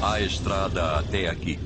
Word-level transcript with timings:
A 0.00 0.20
estrada 0.20 0.96
até 0.96 1.28
aqui. 1.28 1.58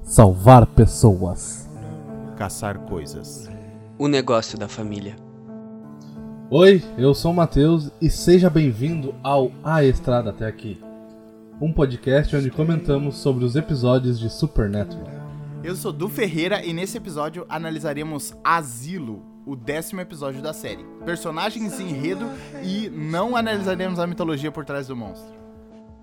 Salvar 0.00 0.66
pessoas. 0.68 1.68
Caçar 2.38 2.78
coisas. 2.78 3.50
O 3.98 4.08
negócio 4.08 4.58
da 4.58 4.68
família. 4.68 5.14
Oi, 6.50 6.82
eu 6.96 7.14
sou 7.14 7.32
o 7.32 7.34
Matheus 7.34 7.90
e 8.00 8.08
seja 8.08 8.48
bem-vindo 8.48 9.14
ao 9.22 9.52
A 9.62 9.84
Estrada 9.84 10.30
Até 10.30 10.46
Aqui, 10.46 10.80
um 11.60 11.70
podcast 11.70 12.34
onde 12.34 12.50
comentamos 12.50 13.16
sobre 13.16 13.44
os 13.44 13.54
episódios 13.54 14.18
de 14.18 14.30
Supernatural. 14.30 15.21
Eu 15.64 15.76
sou 15.76 15.92
Du 15.92 16.08
Ferreira 16.08 16.64
e 16.64 16.72
nesse 16.72 16.96
episódio 16.96 17.46
analisaremos 17.48 18.34
Asilo, 18.42 19.22
o 19.46 19.54
décimo 19.54 20.00
episódio 20.00 20.42
da 20.42 20.52
série. 20.52 20.84
Personagens 21.04 21.78
enredo 21.78 22.28
e 22.64 22.90
não 22.90 23.36
analisaremos 23.36 24.00
a 24.00 24.06
mitologia 24.06 24.50
por 24.50 24.64
trás 24.64 24.88
do 24.88 24.96
monstro. 24.96 25.32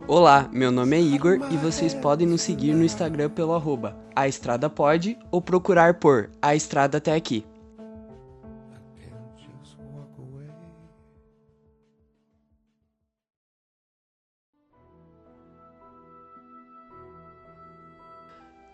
Olá, 0.07 0.49
meu 0.53 0.71
nome 0.71 0.95
é 0.95 1.01
Igor 1.01 1.39
e 1.51 1.57
vocês 1.57 1.93
podem 1.93 2.25
nos 2.25 2.41
seguir 2.41 2.73
no 2.73 2.85
Instagram 2.85 3.29
pelo 3.31 3.53
arroba 3.53 3.97
A 4.15 4.29
Estrada 4.29 4.69
Pode 4.69 5.17
ou 5.29 5.41
procurar 5.41 5.95
por 5.95 6.29
A 6.41 6.55
Estrada 6.55 6.97
Até 6.97 7.13
Aqui. 7.13 7.45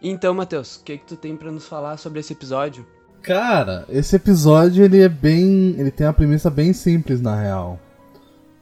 Então, 0.07 0.35
Matheus, 0.35 0.75
o 0.75 0.83
que, 0.83 0.99
que 0.99 1.05
tu 1.05 1.15
tem 1.15 1.35
pra 1.35 1.51
nos 1.51 1.67
falar 1.67 1.97
sobre 1.97 2.19
esse 2.19 2.31
episódio? 2.31 2.85
Cara, 3.23 3.85
esse 3.89 4.15
episódio 4.15 4.85
ele 4.85 5.01
é 5.01 5.09
bem. 5.09 5.73
ele 5.79 5.89
tem 5.89 6.05
uma 6.05 6.13
premissa 6.13 6.47
bem 6.47 6.73
simples 6.73 7.19
na 7.19 7.35
real. 7.35 7.79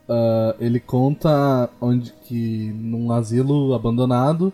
Uh, 0.08 0.56
ele 0.58 0.80
conta 0.80 1.70
onde 1.82 2.14
que 2.14 2.72
num 2.72 3.12
asilo 3.12 3.74
abandonado 3.74 4.54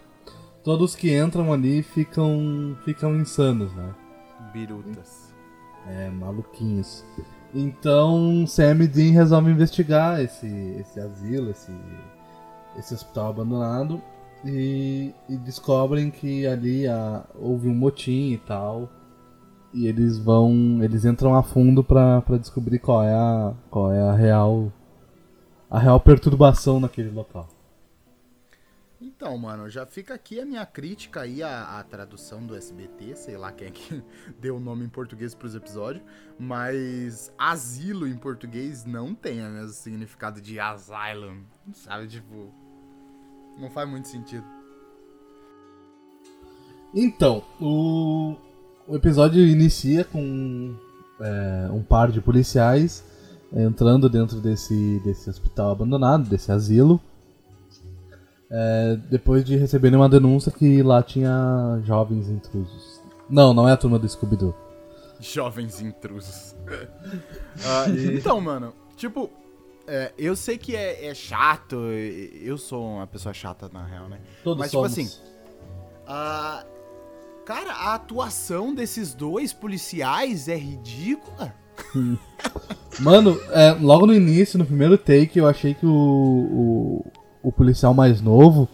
todos 0.63 0.95
que 0.95 1.15
entram 1.15 1.53
ali 1.53 1.83
ficam 1.83 2.75
ficam 2.83 3.15
insanos, 3.15 3.71
né? 3.75 3.93
Birutas. 4.51 5.31
É, 5.87 6.09
maluquinhos. 6.09 7.05
Então 7.53 8.47
Sam 8.47 8.83
e 8.83 8.87
Dean 8.87 9.13
resolvem 9.13 9.53
investigar 9.53 10.19
esse, 10.21 10.47
esse 10.79 10.99
asilo, 10.99 11.51
esse, 11.51 11.71
esse 12.79 12.95
hospital 12.95 13.29
abandonado 13.29 14.01
e, 14.45 15.13
e 15.27 15.37
descobrem 15.37 16.09
que 16.09 16.47
ali 16.47 16.87
ah, 16.87 17.23
houve 17.35 17.67
um 17.67 17.75
motim 17.75 18.31
e 18.31 18.37
tal. 18.37 18.89
E 19.73 19.87
eles 19.87 20.17
vão. 20.17 20.79
Eles 20.81 21.05
entram 21.05 21.35
a 21.35 21.43
fundo 21.43 21.83
pra, 21.83 22.23
descobrir 22.39 22.79
qual 22.79 23.03
é 23.03 23.13
a. 23.13 23.53
qual 23.69 23.91
é 23.91 24.01
a 24.01 24.13
real. 24.13 24.71
a 25.69 25.79
real 25.79 25.99
perturbação 25.99 26.79
naquele 26.79 27.11
local. 27.11 27.47
Então, 29.01 29.37
mano, 29.37 29.69
já 29.69 29.85
fica 29.85 30.13
aqui 30.13 30.39
a 30.39 30.45
minha 30.45 30.65
crítica 30.65 31.21
aí 31.21 31.41
à, 31.43 31.85
tradução 31.89 32.45
do 32.45 32.55
SBT, 32.55 33.15
sei 33.15 33.37
lá 33.37 33.51
quem 33.51 33.67
é 33.67 33.71
que 33.71 34.03
deu 34.39 34.57
o 34.57 34.59
nome 34.59 34.85
em 34.85 34.89
português 34.89 35.33
pros 35.33 35.55
episódios, 35.55 36.03
mas 36.37 37.31
asilo 37.37 38.07
em 38.07 38.17
português 38.17 38.85
não 38.85 39.13
tem 39.13 39.45
o 39.45 39.49
mesmo 39.49 39.73
significado 39.73 40.41
de 40.41 40.59
asylum, 40.59 41.43
sabe? 41.73 42.07
Tipo, 42.07 42.53
não 43.57 43.69
faz 43.69 43.89
muito 43.89 44.07
sentido. 44.07 44.43
Então, 46.93 47.43
o, 47.61 48.35
o 48.87 48.95
episódio 48.95 49.45
inicia 49.45 50.03
com 50.03 50.75
é, 51.19 51.69
um 51.71 51.83
par 51.83 52.11
de 52.11 52.19
policiais 52.19 53.03
entrando 53.53 54.09
dentro 54.09 54.39
desse, 54.39 54.99
desse 55.03 55.29
hospital 55.29 55.71
abandonado, 55.71 56.29
desse 56.29 56.51
asilo, 56.51 56.99
é, 58.49 58.97
depois 59.09 59.43
de 59.43 59.55
receberem 59.55 59.97
uma 59.97 60.09
denúncia 60.09 60.51
que 60.51 60.81
lá 60.81 61.03
tinha 61.03 61.79
jovens 61.83 62.29
intrusos. 62.29 63.01
Não, 63.29 63.53
não 63.53 63.67
é 63.67 63.73
a 63.73 63.77
turma 63.77 63.99
do 63.99 64.09
Scooby-Doo. 64.09 64.55
Jovens 65.19 65.81
intrusos. 65.81 66.55
Ah, 67.65 67.85
então, 67.89 68.39
mano, 68.39 68.73
tipo, 68.95 69.29
é, 69.89 70.13
eu 70.17 70.35
sei 70.35 70.57
que 70.57 70.75
é, 70.75 71.07
é 71.07 71.13
chato, 71.13 71.75
eu 71.75 72.57
sou 72.57 72.85
uma 72.95 73.07
pessoa 73.07 73.33
chata 73.33 73.69
na 73.73 73.83
real, 73.85 74.07
né? 74.07 74.19
Todos 74.43 74.59
Mas, 74.59 74.71
somos. 74.71 74.93
tipo 74.93 75.01
assim, 75.07 75.21
a- 76.07 76.63
cara, 77.45 77.71
a 77.73 77.95
atuação 77.95 78.73
desses 78.73 79.13
dois 79.13 79.51
policiais 79.51 80.47
é 80.47 80.55
ridícula. 80.55 81.53
Mano, 82.99 83.39
é, 83.51 83.71
logo 83.71 84.05
no 84.05 84.13
início, 84.13 84.59
no 84.59 84.65
primeiro 84.65 84.97
take, 84.97 85.39
eu 85.39 85.47
achei 85.47 85.73
que 85.73 85.85
o, 85.85 85.91
o, 85.91 87.11
o 87.43 87.51
policial 87.51 87.93
mais 87.93 88.21
novo, 88.21 88.67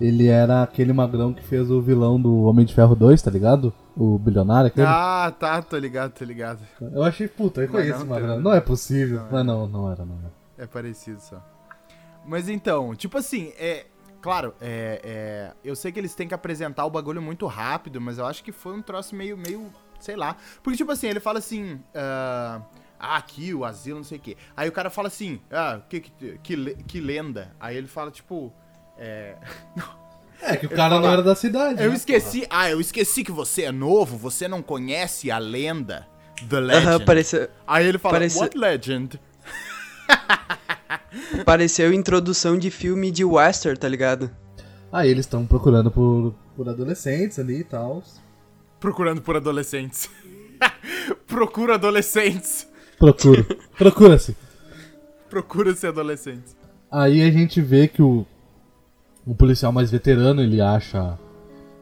ele 0.00 0.26
era 0.26 0.62
aquele 0.62 0.92
magrão 0.92 1.32
que 1.32 1.42
fez 1.44 1.70
o 1.70 1.80
vilão 1.80 2.20
do 2.20 2.42
Homem 2.42 2.66
de 2.66 2.74
Ferro 2.74 2.94
2, 2.94 3.22
tá 3.22 3.30
ligado? 3.30 3.72
O 3.96 4.18
bilionário, 4.18 4.68
aquele. 4.68 4.86
Ah, 4.86 5.32
tá, 5.38 5.60
tô 5.62 5.76
ligado, 5.76 6.12
tô 6.12 6.24
ligado. 6.24 6.60
Eu 6.80 7.02
achei, 7.02 7.26
puta, 7.28 7.62
eu 7.62 7.68
conheço 7.68 7.98
esse 7.98 8.06
magrão. 8.06 8.40
Não 8.40 8.52
é 8.52 8.60
possível. 8.60 9.20
Não, 9.22 9.28
Mas 9.32 9.46
não, 9.46 9.66
não 9.66 9.90
era, 9.92 10.04
não 10.04 10.18
era. 10.18 10.37
É 10.58 10.66
parecido 10.66 11.20
só. 11.20 11.42
Mas 12.26 12.48
então, 12.48 12.94
tipo 12.94 13.16
assim, 13.18 13.52
é. 13.56 13.86
Claro, 14.20 14.52
é, 14.60 15.00
é, 15.04 15.52
eu 15.64 15.76
sei 15.76 15.92
que 15.92 15.98
eles 16.00 16.12
têm 16.12 16.26
que 16.26 16.34
apresentar 16.34 16.84
o 16.84 16.90
bagulho 16.90 17.22
muito 17.22 17.46
rápido, 17.46 18.00
mas 18.00 18.18
eu 18.18 18.26
acho 18.26 18.42
que 18.42 18.50
foi 18.50 18.74
um 18.74 18.82
troço 18.82 19.14
meio, 19.14 19.38
meio, 19.38 19.72
sei 20.00 20.16
lá. 20.16 20.36
Porque, 20.60 20.76
tipo 20.76 20.90
assim, 20.90 21.06
ele 21.06 21.20
fala 21.20 21.38
assim, 21.38 21.80
ah, 21.94 22.60
ah, 22.98 23.16
aqui, 23.16 23.54
o 23.54 23.64
asilo, 23.64 23.98
não 23.98 24.04
sei 24.04 24.18
o 24.18 24.20
quê. 24.20 24.36
Aí 24.56 24.68
o 24.68 24.72
cara 24.72 24.90
fala 24.90 25.06
assim, 25.06 25.40
ah, 25.52 25.80
que, 25.88 26.00
que, 26.00 26.38
que, 26.42 26.56
le- 26.56 26.74
que 26.84 27.00
lenda. 27.00 27.54
Aí 27.60 27.76
ele 27.76 27.86
fala, 27.86 28.10
tipo, 28.10 28.52
é... 28.98 29.36
É 30.42 30.56
que 30.56 30.66
o 30.66 30.70
cara 30.70 30.90
falar- 30.96 31.00
não 31.00 31.12
era 31.12 31.22
da 31.22 31.34
cidade. 31.34 31.82
Eu 31.82 31.90
né, 31.90 31.96
esqueci, 31.96 32.46
ah, 32.50 32.68
eu 32.70 32.80
esqueci 32.80 33.22
que 33.24 33.32
você 33.32 33.62
é 33.64 33.72
novo, 33.72 34.16
você 34.16 34.46
não 34.48 34.62
conhece 34.62 35.30
a 35.32 35.38
lenda, 35.38 36.06
The 36.48 36.60
Legend. 36.60 36.86
Aham, 36.88 37.04
pareceu, 37.04 37.48
Aí 37.66 37.86
ele 37.86 37.98
fala, 37.98 38.14
parece- 38.14 38.38
what 38.38 38.56
legend? 38.58 39.20
pareceu 41.44 41.92
introdução 41.92 42.58
de 42.58 42.70
filme 42.70 43.10
de 43.10 43.24
western, 43.24 43.78
tá 43.78 43.88
ligado? 43.88 44.30
Aí 44.92 45.10
eles 45.10 45.26
estão 45.26 45.46
procurando 45.46 45.90
por, 45.90 46.34
por 46.56 46.68
adolescentes 46.68 47.38
ali 47.38 47.60
e 47.60 47.64
tal. 47.64 48.02
Procurando 48.80 49.20
por 49.20 49.36
adolescentes. 49.36 50.08
Procura 51.26 51.74
adolescentes. 51.74 52.66
Procura. 52.98 53.44
Procura-se. 53.76 54.36
Procura-se 55.28 55.86
adolescentes. 55.86 56.56
Aí 56.90 57.22
a 57.22 57.30
gente 57.30 57.60
vê 57.60 57.86
que 57.86 58.02
o, 58.02 58.24
o 59.26 59.34
policial 59.34 59.70
mais 59.70 59.90
veterano, 59.90 60.42
ele 60.42 60.60
acha 60.60 61.18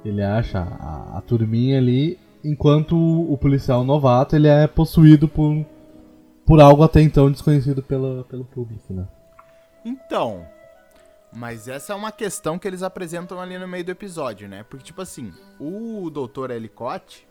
ele 0.04 0.22
acha 0.22 0.60
a, 0.60 1.18
a 1.18 1.20
turminha 1.20 1.78
ali, 1.78 2.18
enquanto 2.44 2.96
o, 2.96 3.32
o 3.32 3.36
policial 3.36 3.84
novato, 3.84 4.36
ele 4.36 4.46
é 4.46 4.66
possuído 4.66 5.26
por 5.26 5.64
por 6.46 6.60
algo 6.60 6.82
até 6.84 7.02
então 7.02 7.30
desconhecido 7.30 7.82
pela, 7.82 8.24
pelo 8.24 8.44
público, 8.44 8.94
né? 8.94 9.06
Então, 9.84 10.46
mas 11.36 11.68
essa 11.68 11.92
é 11.92 11.96
uma 11.96 12.12
questão 12.12 12.58
que 12.58 12.66
eles 12.66 12.82
apresentam 12.82 13.40
ali 13.40 13.58
no 13.58 13.68
meio 13.68 13.84
do 13.84 13.90
episódio, 13.90 14.48
né? 14.48 14.64
Porque, 14.68 14.84
tipo 14.84 15.02
assim, 15.02 15.32
o 15.60 16.08
Dr. 16.10 16.50
Ellicott, 16.52 17.26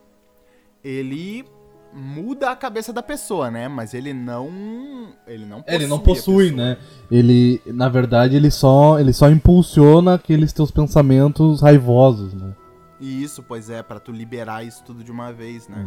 ele 0.84 1.46
muda 1.92 2.52
a 2.52 2.56
cabeça 2.56 2.92
da 2.92 3.02
pessoa, 3.02 3.50
né? 3.50 3.68
Mas 3.68 3.94
ele 3.94 4.14
não. 4.14 5.14
Ele 5.26 5.46
não 5.46 5.62
possui. 5.62 5.76
ele 5.76 5.88
não 5.88 6.00
possui, 6.00 6.52
né? 6.52 6.78
Ele, 7.10 7.62
na 7.66 7.90
verdade, 7.90 8.36
ele 8.36 8.52
só 8.52 9.00
ele 9.00 9.14
só 9.14 9.30
impulsiona 9.30 10.16
aqueles 10.16 10.52
teus 10.54 10.70
pensamentos 10.70 11.62
raivosos, 11.62 12.34
né? 12.34 12.54
E 13.00 13.24
isso, 13.24 13.42
pois 13.42 13.70
é, 13.70 13.82
pra 13.82 14.00
tu 14.00 14.12
liberar 14.12 14.64
isso 14.64 14.84
tudo 14.84 15.04
de 15.04 15.12
uma 15.12 15.32
vez, 15.32 15.68
né? 15.68 15.84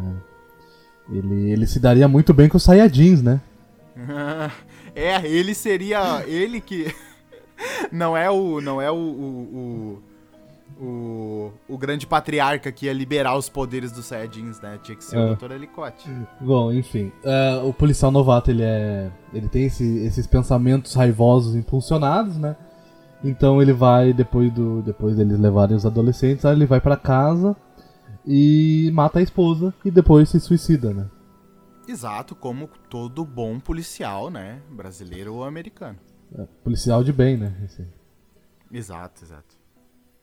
Ele, 1.10 1.50
ele 1.50 1.66
se 1.66 1.80
daria 1.80 2.06
muito 2.08 2.34
bem 2.34 2.48
com 2.48 2.56
os 2.56 2.62
Saiyajins, 2.62 3.22
né? 3.22 3.40
é, 4.94 5.26
ele 5.26 5.54
seria. 5.54 6.22
Ele 6.26 6.60
que. 6.60 6.94
Não 7.90 8.16
é 8.16 8.30
o. 8.30 8.60
Não 8.60 8.80
é 8.80 8.90
o. 8.90 8.94
o, 8.94 9.98
o, 10.80 10.84
o, 10.84 11.52
o 11.68 11.78
grande 11.78 12.06
patriarca 12.06 12.70
que 12.70 12.86
ia 12.86 12.92
liberar 12.92 13.36
os 13.36 13.48
poderes 13.48 13.90
dos 13.90 14.06
Saiyajins, 14.06 14.60
né? 14.60 14.78
Tinha 14.82 14.96
que 14.96 15.02
ser 15.04 15.16
É. 15.16 15.32
o 15.32 15.34
Dr. 15.34 15.52
Ellicott. 15.52 16.08
Bom, 16.40 16.72
enfim. 16.72 17.10
é, 17.24 17.60
o 17.64 17.72
policial 17.72 18.10
novato, 18.12 18.50
ele 18.50 18.62
é. 18.62 19.10
Ele 19.32 19.48
tem 19.48 19.64
esse- 19.64 19.98
esses 20.04 20.26
pensamentos 20.26 20.94
raivosos 20.94 21.54
impulsionados, 21.56 22.36
né? 22.36 22.54
Então 23.24 23.60
ele 23.60 23.72
vai, 23.72 24.12
depois 24.12 24.52
do. 24.52 24.80
Depois 24.82 25.16
deles 25.16 25.38
levarem 25.40 25.74
os 25.76 25.84
adolescentes, 25.86 26.44
aí 26.44 26.54
ele 26.54 26.66
vai 26.66 26.80
pra 26.80 26.96
casa 26.96 27.56
e 28.30 28.90
mata 28.92 29.18
a 29.18 29.22
esposa 29.22 29.72
e 29.82 29.90
depois 29.90 30.28
se 30.28 30.38
suicida, 30.38 30.92
né? 30.92 31.06
Exato, 31.88 32.34
como 32.34 32.68
todo 32.90 33.24
bom 33.24 33.58
policial, 33.58 34.28
né? 34.28 34.60
Brasileiro 34.70 35.34
ou 35.34 35.44
americano. 35.44 35.96
É, 36.38 36.46
policial 36.62 37.02
de 37.02 37.10
bem, 37.10 37.38
né? 37.38 37.54
Esse. 37.64 37.86
Exato, 38.70 39.24
exato. 39.24 39.56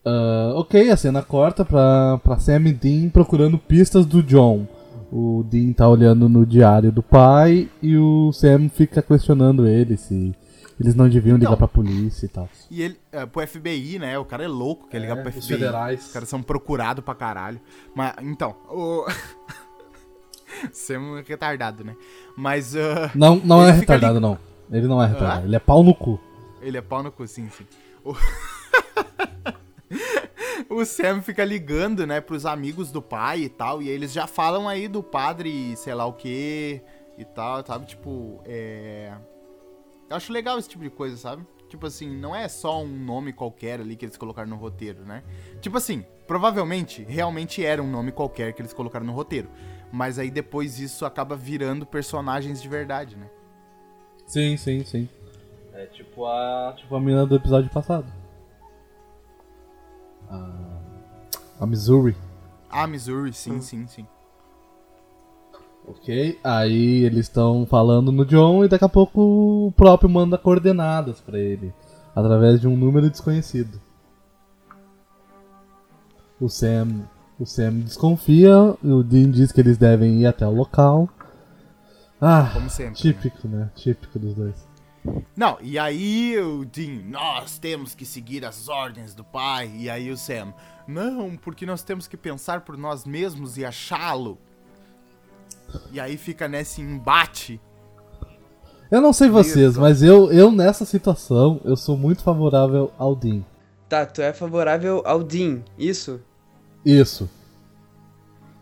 Ah, 0.06 0.54
ok, 0.56 0.92
a 0.92 0.96
cena 0.96 1.24
corta 1.24 1.66
pra, 1.66 2.19
pra 2.19 2.38
Sam 2.38 2.68
e 2.68 2.74
Dean 2.74 3.10
procurando 3.10 3.57
pistas 3.57 4.06
do 4.06 4.22
John. 4.22 4.68
O 5.12 5.44
Dean 5.50 5.74
tá 5.74 5.90
olhando 5.90 6.30
no 6.30 6.46
diário 6.46 6.92
do 6.92 7.01
pai 7.01 7.68
e 7.81 7.98
o 7.98 8.31
Sam 8.31 8.69
fica 8.69 9.01
questionando 9.01 9.68
ele 9.68 9.98
se 9.98 10.36
eles 10.80 10.95
não 10.95 11.07
deviam 11.10 11.38
ligar 11.38 11.50
Então. 11.50 11.57
pra 11.57 11.68
polícia 11.68 12.25
e 12.25 12.30
tal. 12.30 12.50
E 12.69 12.81
ele, 12.81 13.00
é, 13.12 13.25
pro 13.25 13.45
FBI, 13.48 13.98
né? 14.00 14.18
O 14.19 14.25
cara 14.25 14.44
é 14.44 14.48
louco, 14.48 14.88
quer 14.88 15.00
ligar 15.00 15.18
É, 15.18 15.22
pro 15.22 15.30
os 15.30 15.36
FBI. 15.36 15.48
federais. 15.54 16.06
Os 16.07 16.12
caras 16.13 16.30
são 16.30 16.42
procurados 16.44 17.04
pra 17.04 17.16
caralho. 17.16 17.60
Mas, 17.95 18.13
então, 18.22 18.56
o. 18.69 19.06
Você 20.72 20.94
é 20.94 21.00
um 21.00 21.22
retardado, 21.22 21.83
né? 21.83 21.95
Mas 22.38 22.75
ah, 22.75 23.12
Não, 23.13 23.36
não 23.38 23.63
é 23.68 23.72
retardado, 23.72 24.19
não. 24.22 24.38
Ele 24.72 24.88
não 24.88 25.01
é 25.04 25.07
retardado, 25.07 25.42
Hã? 25.44 25.45
ele 25.48 25.56
é 25.56 25.60
pau 25.60 25.83
no 25.83 25.94
cu. 25.94 26.19
ele 26.62 26.77
é 26.77 26.81
pau 26.81 27.04
no 27.04 27.12
cu, 27.12 27.27
sim, 27.27 27.50
sim. 27.50 27.66
O... 28.04 28.16
o 30.69 30.86
Sam 30.86 31.22
fica 31.22 31.44
ligando, 31.44 32.06
né, 32.07 32.19
pros 32.22 32.45
amigos 32.45 32.92
do 32.92 33.01
pai 33.01 33.42
e 33.42 33.50
tal. 33.50 33.81
E 33.81 33.89
eles 33.89 34.12
já 34.12 34.27
falam 34.27 34.68
aí 34.68 34.88
do 34.88 35.04
padre, 35.04 35.75
sei 35.77 35.94
lá 35.94 36.06
o 36.06 36.13
que 36.13 36.81
e 37.18 37.25
tal, 37.25 37.66
sabe? 37.66 37.86
Tipo, 37.86 38.42
é. 38.45 39.13
Eu 40.10 40.16
acho 40.18 40.31
legal 40.31 40.57
esse 40.60 40.69
tipo 40.69 40.84
de 40.84 40.90
coisa, 40.90 41.18
sabe? 41.18 41.46
Tipo 41.68 41.88
assim, 41.88 42.16
não 42.16 42.36
é 42.36 42.48
só 42.48 42.81
um 42.81 42.88
nome 42.88 43.34
qualquer 43.34 43.80
ali 43.81 43.96
que 43.96 44.06
eles 44.06 44.18
colocaram 44.18 44.50
no 44.50 44.56
roteiro, 44.56 45.04
né? 45.04 45.24
Tipo 45.60 45.78
assim, 45.78 46.06
provavelmente, 46.28 47.04
realmente 47.04 47.66
era 47.66 47.81
um 47.81 47.90
nome 47.90 48.12
qualquer 48.12 48.54
que 48.54 48.62
eles 48.62 48.74
colocaram 48.74 49.06
no 49.06 49.13
roteiro. 49.13 49.50
Mas 49.92 50.19
aí 50.19 50.30
depois 50.30 50.80
isso 50.80 51.06
acaba 51.06 51.36
virando 51.36 51.86
personagens 51.86 52.62
de 52.62 52.69
verdade, 52.69 53.16
né? 53.16 53.30
Sim, 54.28 54.57
sim, 54.57 54.84
sim. 54.84 55.10
É 55.74 55.88
tipo 55.88 56.25
a, 56.25 56.74
tipo 56.78 56.96
a 56.96 57.00
menina 57.00 57.25
do 57.25 57.36
episódio 57.36 57.69
passado. 57.69 58.06
A, 60.30 60.80
a 61.60 61.66
Missouri. 61.66 62.16
Ah, 62.69 62.88
Missouri, 62.88 63.34
sim, 63.34 63.60
sim, 63.62 63.88
sim. 63.88 64.08
Ok, 65.88 66.40
aí 66.44 67.04
eles 67.04 67.28
estão 67.28 67.66
falando 67.66 68.12
no 68.12 68.26
John 68.26 68.66
e 68.66 68.68
daqui 68.68 68.84
a 68.84 68.90
pouco 68.90 69.68
o 69.68 69.72
próprio 69.74 70.10
manda 70.10 70.38
coordenadas 70.38 71.22
pra 71.22 71.38
ele, 71.38 71.72
através 72.16 72.60
de 72.60 72.68
um 72.68 72.76
número 72.76 73.10
desconhecido. 73.10 73.80
O 76.40 76.50
Sam, 76.50 77.08
o 77.40 77.46
Sam 77.46 77.80
desconfia, 77.82 78.76
o 78.84 79.04
Dean 79.04 79.30
diz 79.30 79.52
que 79.52 79.62
eles 79.62 79.78
devem 79.78 80.22
ir 80.22 80.26
até 80.26 80.46
o 80.46 80.52
local. 80.52 81.08
Ah, 82.20 82.50
Como 82.54 82.70
sempre, 82.70 82.92
né? 82.92 82.96
típico, 82.96 83.48
né? 83.48 83.72
Típico 83.76 84.18
dos 84.20 84.34
dois. 84.34 84.68
Não, 85.38 85.58
e 85.62 85.78
aí 85.78 86.36
o 86.40 86.66
Dean, 86.66 87.04
nós 87.08 87.60
temos 87.60 87.94
que 87.94 88.06
seguir 88.06 88.44
as 88.44 88.68
ordens 88.68 89.14
do 89.14 89.24
pai. 89.24 89.72
E 89.76 89.88
aí 89.90 90.10
o 90.10 90.18
Sam, 90.18 90.52
não, 90.88 91.38
porque 91.38 91.64
nós 91.66 91.84
temos 91.84 92.08
que 92.08 92.18
pensar 92.18 92.62
por 92.62 92.76
nós 92.76 93.06
mesmos 93.06 93.56
e 93.56 93.64
achá-lo. 93.64 94.40
E 95.92 96.00
aí 96.00 96.18
fica 96.18 96.48
nesse 96.48 96.82
embate. 96.82 97.60
Eu 98.92 99.02
não 99.02 99.12
sei 99.12 99.30
vocês, 99.30 99.72
Isso. 99.72 99.82
mas 99.82 100.04
eu, 100.04 100.32
eu 100.32 100.52
nessa 100.52 100.86
situação, 100.86 101.60
eu 101.66 101.76
sou 101.76 101.98
muito 101.98 102.22
favorável 102.22 102.92
ao 102.98 103.16
Dean. 103.16 103.44
Tá, 103.90 104.06
tu 104.06 104.22
é 104.22 104.32
favorável 104.34 105.02
ao 105.06 105.24
Dean, 105.24 105.64
isso? 105.78 106.22
Isso. 106.86 107.30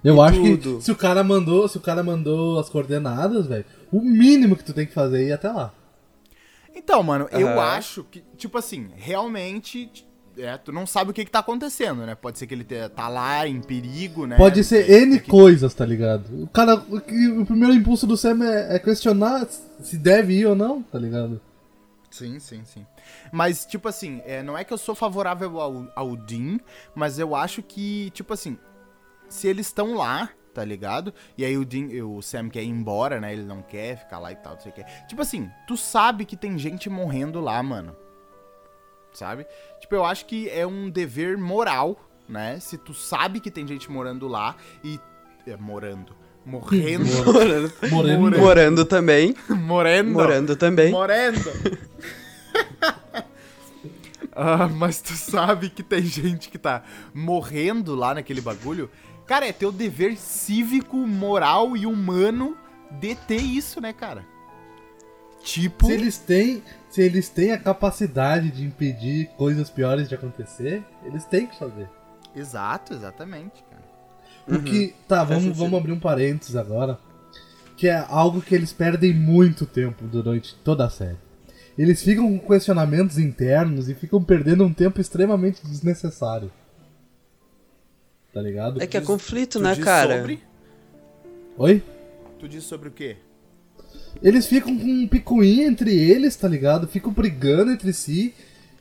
Eu 0.03 0.17
E 0.17 0.19
acho 0.21 0.41
tudo. 0.41 0.77
que 0.77 0.83
se 0.83 0.91
o 0.91 0.95
cara 0.95 1.23
mandou, 1.23 1.67
se 1.67 1.77
o 1.77 1.81
cara 1.81 2.03
mandou 2.03 2.59
as 2.59 2.69
coordenadas, 2.69 3.47
velho, 3.47 3.65
o 3.91 4.01
mínimo 4.01 4.55
que 4.55 4.63
tu 4.63 4.73
tem 4.73 4.85
que 4.85 4.93
fazer 4.93 5.23
é 5.23 5.27
ir 5.27 5.31
até 5.33 5.49
lá. 5.51 5.73
Então, 6.75 7.01
mano, 7.03 7.27
eu 7.31 7.47
Aham. 7.47 7.59
acho 7.59 8.03
que, 8.05 8.21
tipo 8.37 8.57
assim, 8.57 8.89
realmente. 8.95 10.05
É, 10.37 10.57
tu 10.57 10.71
não 10.71 10.85
sabe 10.87 11.11
o 11.11 11.13
que, 11.13 11.23
que 11.25 11.31
tá 11.31 11.39
acontecendo, 11.39 12.05
né? 12.05 12.15
Pode 12.15 12.39
ser 12.39 12.47
que 12.47 12.53
ele 12.53 12.63
te- 12.63 12.89
tá 12.89 13.07
lá 13.07 13.47
em 13.47 13.61
perigo, 13.61 14.25
né? 14.25 14.35
Pode 14.37 14.63
ser 14.63 14.89
N 14.89 15.17
é 15.17 15.19
que- 15.19 15.29
coisas, 15.29 15.73
tá 15.73 15.85
ligado? 15.85 16.43
O 16.43 16.47
cara, 16.47 16.75
o, 16.75 16.97
o 17.41 17.45
primeiro 17.45 17.73
impulso 17.73 18.07
do 18.07 18.17
Sam 18.17 18.43
é, 18.43 18.75
é 18.75 18.79
questionar 18.79 19.47
se 19.81 19.97
deve 19.97 20.33
ir 20.33 20.45
ou 20.47 20.55
não, 20.55 20.81
tá 20.81 20.97
ligado? 20.97 21.39
Sim, 22.09 22.39
sim, 22.39 22.61
sim. 22.65 22.85
Mas, 23.31 23.65
tipo 23.65 23.87
assim, 23.87 24.21
é, 24.25 24.41
não 24.43 24.57
é 24.57 24.63
que 24.63 24.71
eu 24.73 24.77
sou 24.77 24.93
favorável 24.95 25.59
ao, 25.59 25.87
ao 25.95 26.15
Dean, 26.15 26.59
mas 26.95 27.17
eu 27.19 27.35
acho 27.35 27.61
que, 27.63 28.09
tipo 28.11 28.33
assim, 28.33 28.57
se 29.29 29.47
eles 29.47 29.67
estão 29.67 29.95
lá, 29.95 30.29
tá 30.53 30.63
ligado? 30.63 31.11
E 31.37 31.43
aí 31.43 31.57
o 31.57 31.65
Dean, 31.65 31.87
o 32.05 32.21
Sam 32.21 32.49
quer 32.49 32.61
ir 32.63 32.69
embora, 32.69 33.19
né? 33.19 33.33
Ele 33.33 33.43
não 33.43 33.61
quer 33.63 33.97
ficar 33.97 34.19
lá 34.19 34.31
e 34.31 34.35
tal, 34.35 34.53
não 34.53 34.61
sei 34.61 34.71
o 34.71 34.75
que. 34.75 34.83
Tipo 35.07 35.21
assim, 35.23 35.49
tu 35.67 35.75
sabe 35.75 36.23
que 36.25 36.37
tem 36.37 36.57
gente 36.57 36.89
morrendo 36.89 37.39
lá, 37.39 37.61
mano. 37.63 37.95
Sabe? 39.13 39.45
Tipo, 39.79 39.95
eu 39.95 40.05
acho 40.05 40.25
que 40.25 40.49
é 40.49 40.65
um 40.65 40.89
dever 40.89 41.37
moral, 41.37 41.97
né? 42.27 42.59
Se 42.59 42.77
tu 42.77 42.93
sabe 42.93 43.39
que 43.39 43.51
tem 43.51 43.67
gente 43.67 43.91
morando 43.91 44.27
lá 44.27 44.55
e. 44.83 44.99
é, 45.47 45.57
morando. 45.57 46.15
Morrendo. 46.45 47.05
Morando, 47.25 47.73
Moreno. 47.89 48.37
morando 48.37 48.85
também. 48.85 49.35
morendo. 49.49 50.11
Morando 50.11 50.55
também. 50.55 50.91
Morendo. 50.91 51.39
ah, 54.35 54.67
mas 54.67 55.01
tu 55.01 55.13
sabe 55.13 55.69
que 55.69 55.81
tem 55.81 56.01
gente 56.01 56.49
que 56.49 56.57
tá 56.57 56.83
morrendo 57.13 57.95
lá 57.95 58.13
naquele 58.13 58.41
bagulho. 58.41 58.89
Cara, 59.25 59.47
é 59.47 59.53
teu 59.53 59.71
dever 59.71 60.17
cívico, 60.17 60.97
moral 60.97 61.77
e 61.77 61.85
humano 61.85 62.57
deter 62.91 63.41
isso, 63.41 63.79
né, 63.79 63.93
cara? 63.93 64.25
Tipo. 65.43 65.87
Se 65.87 65.91
eles 65.91 66.17
têm, 66.17 66.63
se 66.89 67.01
eles 67.01 67.29
têm 67.29 67.51
a 67.51 67.57
capacidade 67.57 68.49
de 68.49 68.63
impedir 68.63 69.27
coisas 69.37 69.69
piores 69.69 70.07
de 70.07 70.15
acontecer, 70.15 70.81
eles 71.03 71.25
têm 71.25 71.45
que 71.45 71.59
fazer. 71.59 71.89
Exato, 72.33 72.93
exatamente, 72.93 73.61
cara. 73.69 73.83
Porque, 74.47 74.93
tá, 75.07 75.23
vamos, 75.23 75.55
vamos 75.55 75.79
abrir 75.79 75.91
um 75.91 75.99
parênteses 75.99 76.55
agora. 76.55 76.97
Que 77.75 77.87
é 77.87 78.05
algo 78.07 78.41
que 78.41 78.55
eles 78.55 78.71
perdem 78.71 79.13
muito 79.13 79.65
tempo 79.65 80.05
durante 80.05 80.55
toda 80.55 80.85
a 80.85 80.89
série. 80.89 81.17
Eles 81.77 82.01
ficam 82.01 82.37
com 82.37 82.47
questionamentos 82.47 83.17
internos 83.17 83.89
e 83.89 83.95
ficam 83.95 84.23
perdendo 84.23 84.63
um 84.63 84.73
tempo 84.73 85.01
extremamente 85.01 85.65
desnecessário. 85.65 86.51
Tá 88.31 88.41
ligado? 88.41 88.81
É 88.81 88.87
que 88.87 88.95
é 88.95 89.01
conflito, 89.01 89.59
Tu 89.59 89.63
né, 89.63 89.73
diz 89.73 89.83
cara? 89.83 90.19
Sobre? 90.19 90.39
Oi? 91.57 91.83
Tu 92.39 92.47
diz 92.47 92.63
sobre 92.63 92.89
o 92.89 92.91
quê? 92.91 93.17
Eles 94.21 94.45
ficam 94.45 94.77
com 94.77 94.85
um 94.85 95.07
picuinha 95.07 95.65
entre 95.67 95.95
eles, 95.97 96.35
tá 96.35 96.47
ligado? 96.47 96.87
Ficam 96.87 97.11
brigando 97.11 97.71
entre 97.71 97.91
si. 97.93 98.33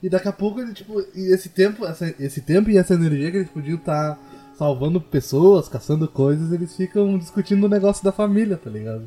E 0.03 0.09
daqui 0.09 0.29
a 0.29 0.33
pouco, 0.33 0.61
ele, 0.61 0.73
tipo, 0.73 1.01
e 1.15 1.33
esse 1.33 1.49
tempo, 1.49 1.87
essa- 1.87 2.15
esse 2.19 2.41
tempo 2.41 2.69
e 2.71 2.77
essa 2.77 2.95
energia 2.95 3.31
que 3.31 3.37
eles 3.39 3.49
podiam 3.51 3.77
estar 3.77 4.19
salvando 4.59 5.01
pessoas, 5.01 5.69
caçando 5.69 6.07
coisas, 6.09 6.53
eles 6.53 6.75
ficam 6.77 7.17
discutindo 7.19 7.65
o 7.65 7.69
negócio 7.69 8.05
da 8.05 8.13
família, 8.13 8.57
tá 8.57 8.69
ligado? 8.71 9.07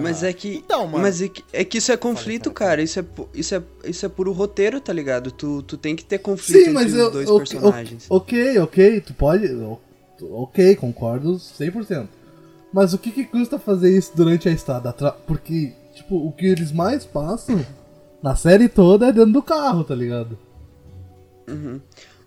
Mas 0.00 0.22
é 0.22 0.32
que. 0.32 0.54
Então, 0.56 0.86
mano. 0.86 1.02
Mas 1.02 1.20
é 1.20 1.28
que, 1.28 1.44
é 1.52 1.64
que 1.64 1.76
isso 1.76 1.92
é 1.92 1.98
conflito, 1.98 2.50
cara. 2.50 2.80
Isso 2.82 2.98
é, 2.98 3.04
isso, 3.34 3.54
é, 3.54 3.62
isso 3.84 4.06
é 4.06 4.08
puro 4.08 4.32
roteiro, 4.32 4.80
tá 4.80 4.90
ligado? 4.90 5.30
Tu, 5.30 5.62
tu 5.64 5.76
tem 5.76 5.94
que 5.94 6.02
ter 6.02 6.18
conflito 6.18 6.64
Sim, 6.64 6.70
mas 6.72 6.86
entre 6.86 6.98
eu. 7.00 7.06
os 7.08 7.12
dois 7.12 7.28
ok, 7.28 7.38
personagens. 7.38 8.06
Ok, 8.08 8.58
ok, 8.58 9.00
tu 9.02 9.12
pode. 9.12 9.46
Ok, 10.22 10.76
concordo 10.76 11.34
100%. 11.38 12.08
Mas 12.72 12.94
o 12.94 12.98
que, 12.98 13.10
que 13.10 13.24
custa 13.24 13.58
fazer 13.58 13.96
isso 13.96 14.12
durante 14.16 14.48
a 14.48 14.52
estrada? 14.52 14.92
Porque, 15.26 15.72
tipo, 15.94 16.16
o 16.16 16.32
que 16.32 16.46
eles 16.46 16.72
mais 16.72 17.04
passam 17.04 17.64
na 18.22 18.34
série 18.34 18.68
toda 18.68 19.08
é 19.08 19.12
dentro 19.12 19.32
do 19.32 19.42
carro, 19.42 19.84
tá 19.84 19.94
ligado? 19.94 20.38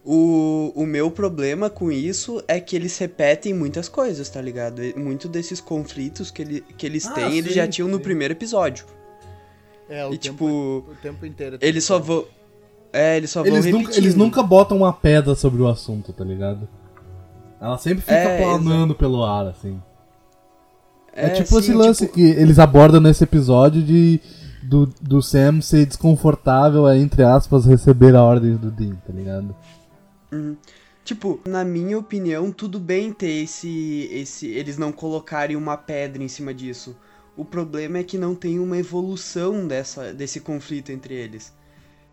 O, 0.04 0.72
o 0.75 0.86
meu 0.86 1.10
problema 1.10 1.70
com 1.70 1.92
isso 1.92 2.44
é 2.48 2.60
que 2.60 2.75
eles 2.75 2.98
repetem 2.98 3.54
muitas 3.54 3.90
coisas, 3.90 4.30
tá 4.30 4.40
ligado? 4.42 4.84
E 4.84 4.94
Muito 4.98 5.28
desses 5.28 5.60
conflitos 5.60 6.30
que, 6.30 6.42
ele, 6.44 6.62
que 6.78 6.86
eles 6.86 7.08
Ah, 7.08 7.14
têm, 7.14 7.38
eles 7.38 7.54
sim, 7.54 7.54
já 7.54 7.68
tinham 7.68 7.88
no 7.90 7.98
sim. 7.98 8.04
primeiro 8.04 8.34
episódio. 8.34 8.86
É, 9.90 10.08
E 10.10 10.18
tipo, 10.18 10.46
o 10.46 10.96
tempo 11.02 11.25
inteiro. 11.25 11.58
eles 11.62 11.84
só 11.84 12.00
vão. 12.00 12.25
É, 12.94 13.18
eles 13.18 13.30
só 13.32 13.44
vão 13.44 13.58
Eles 13.58 13.66
repetindo. 13.66 13.88
nunca, 13.88 13.98
eles 13.98 14.16
nunca 14.16 14.44
botam 14.44 14.78
uma 14.78 14.94
pedra 14.94 15.36
sobre 15.36 15.62
o 15.62 15.68
assunto, 15.68 16.14
tá 16.14 16.24
ligado? 16.24 16.68
Ela 17.60 17.78
sempre 17.78 18.04
fica 18.04 18.14
É, 18.14 18.38
planando 18.38 18.96
pelo 18.96 19.24
ar, 19.24 19.48
assim. 19.48 19.82
É, 21.16 21.30
tipo 21.30 21.50
sim, 21.50 21.58
esse 21.58 21.74
lance 21.74 22.06
tipo, 22.06 22.16
que 22.16 22.22
eles 22.22 22.60
abordam 22.60 23.00
nesse 23.00 23.24
episódio 23.24 23.82
de 23.82 24.20
do, 24.62 24.88
do 25.02 25.22
Sam 25.22 25.62
ser 25.62 25.86
desconfortável 25.86 26.86
a, 26.86 26.98
entre 26.98 27.24
aspas, 27.24 27.66
receber 27.66 28.16
a 28.16 28.24
ordem 28.24 28.56
do 28.56 28.70
Dean, 28.70 28.96
tá 28.96 29.14
ligado? 29.14 29.56
Tipo, 31.04 31.40
na 31.48 31.64
minha 31.64 31.98
opinião, 31.98 32.52
tudo 32.52 32.80
bem 32.80 33.14
ter 33.14 33.44
esse, 33.44 34.10
esse. 34.12 34.48
Eles 34.48 34.78
não 34.78 34.92
colocarem 34.92 35.56
uma 35.56 35.78
pedra 35.78 36.24
em 36.24 36.28
cima 36.28 36.54
disso. 36.54 36.98
O 37.38 37.46
problema 37.46 38.00
é 38.00 38.04
que 38.04 38.18
não 38.18 38.34
tem 38.34 38.60
uma 38.60 38.78
evolução 38.78 39.68
dessa, 39.68 40.14
desse 40.14 40.40
conflito 40.40 40.92
entre 40.92 41.14
eles. 41.14 41.54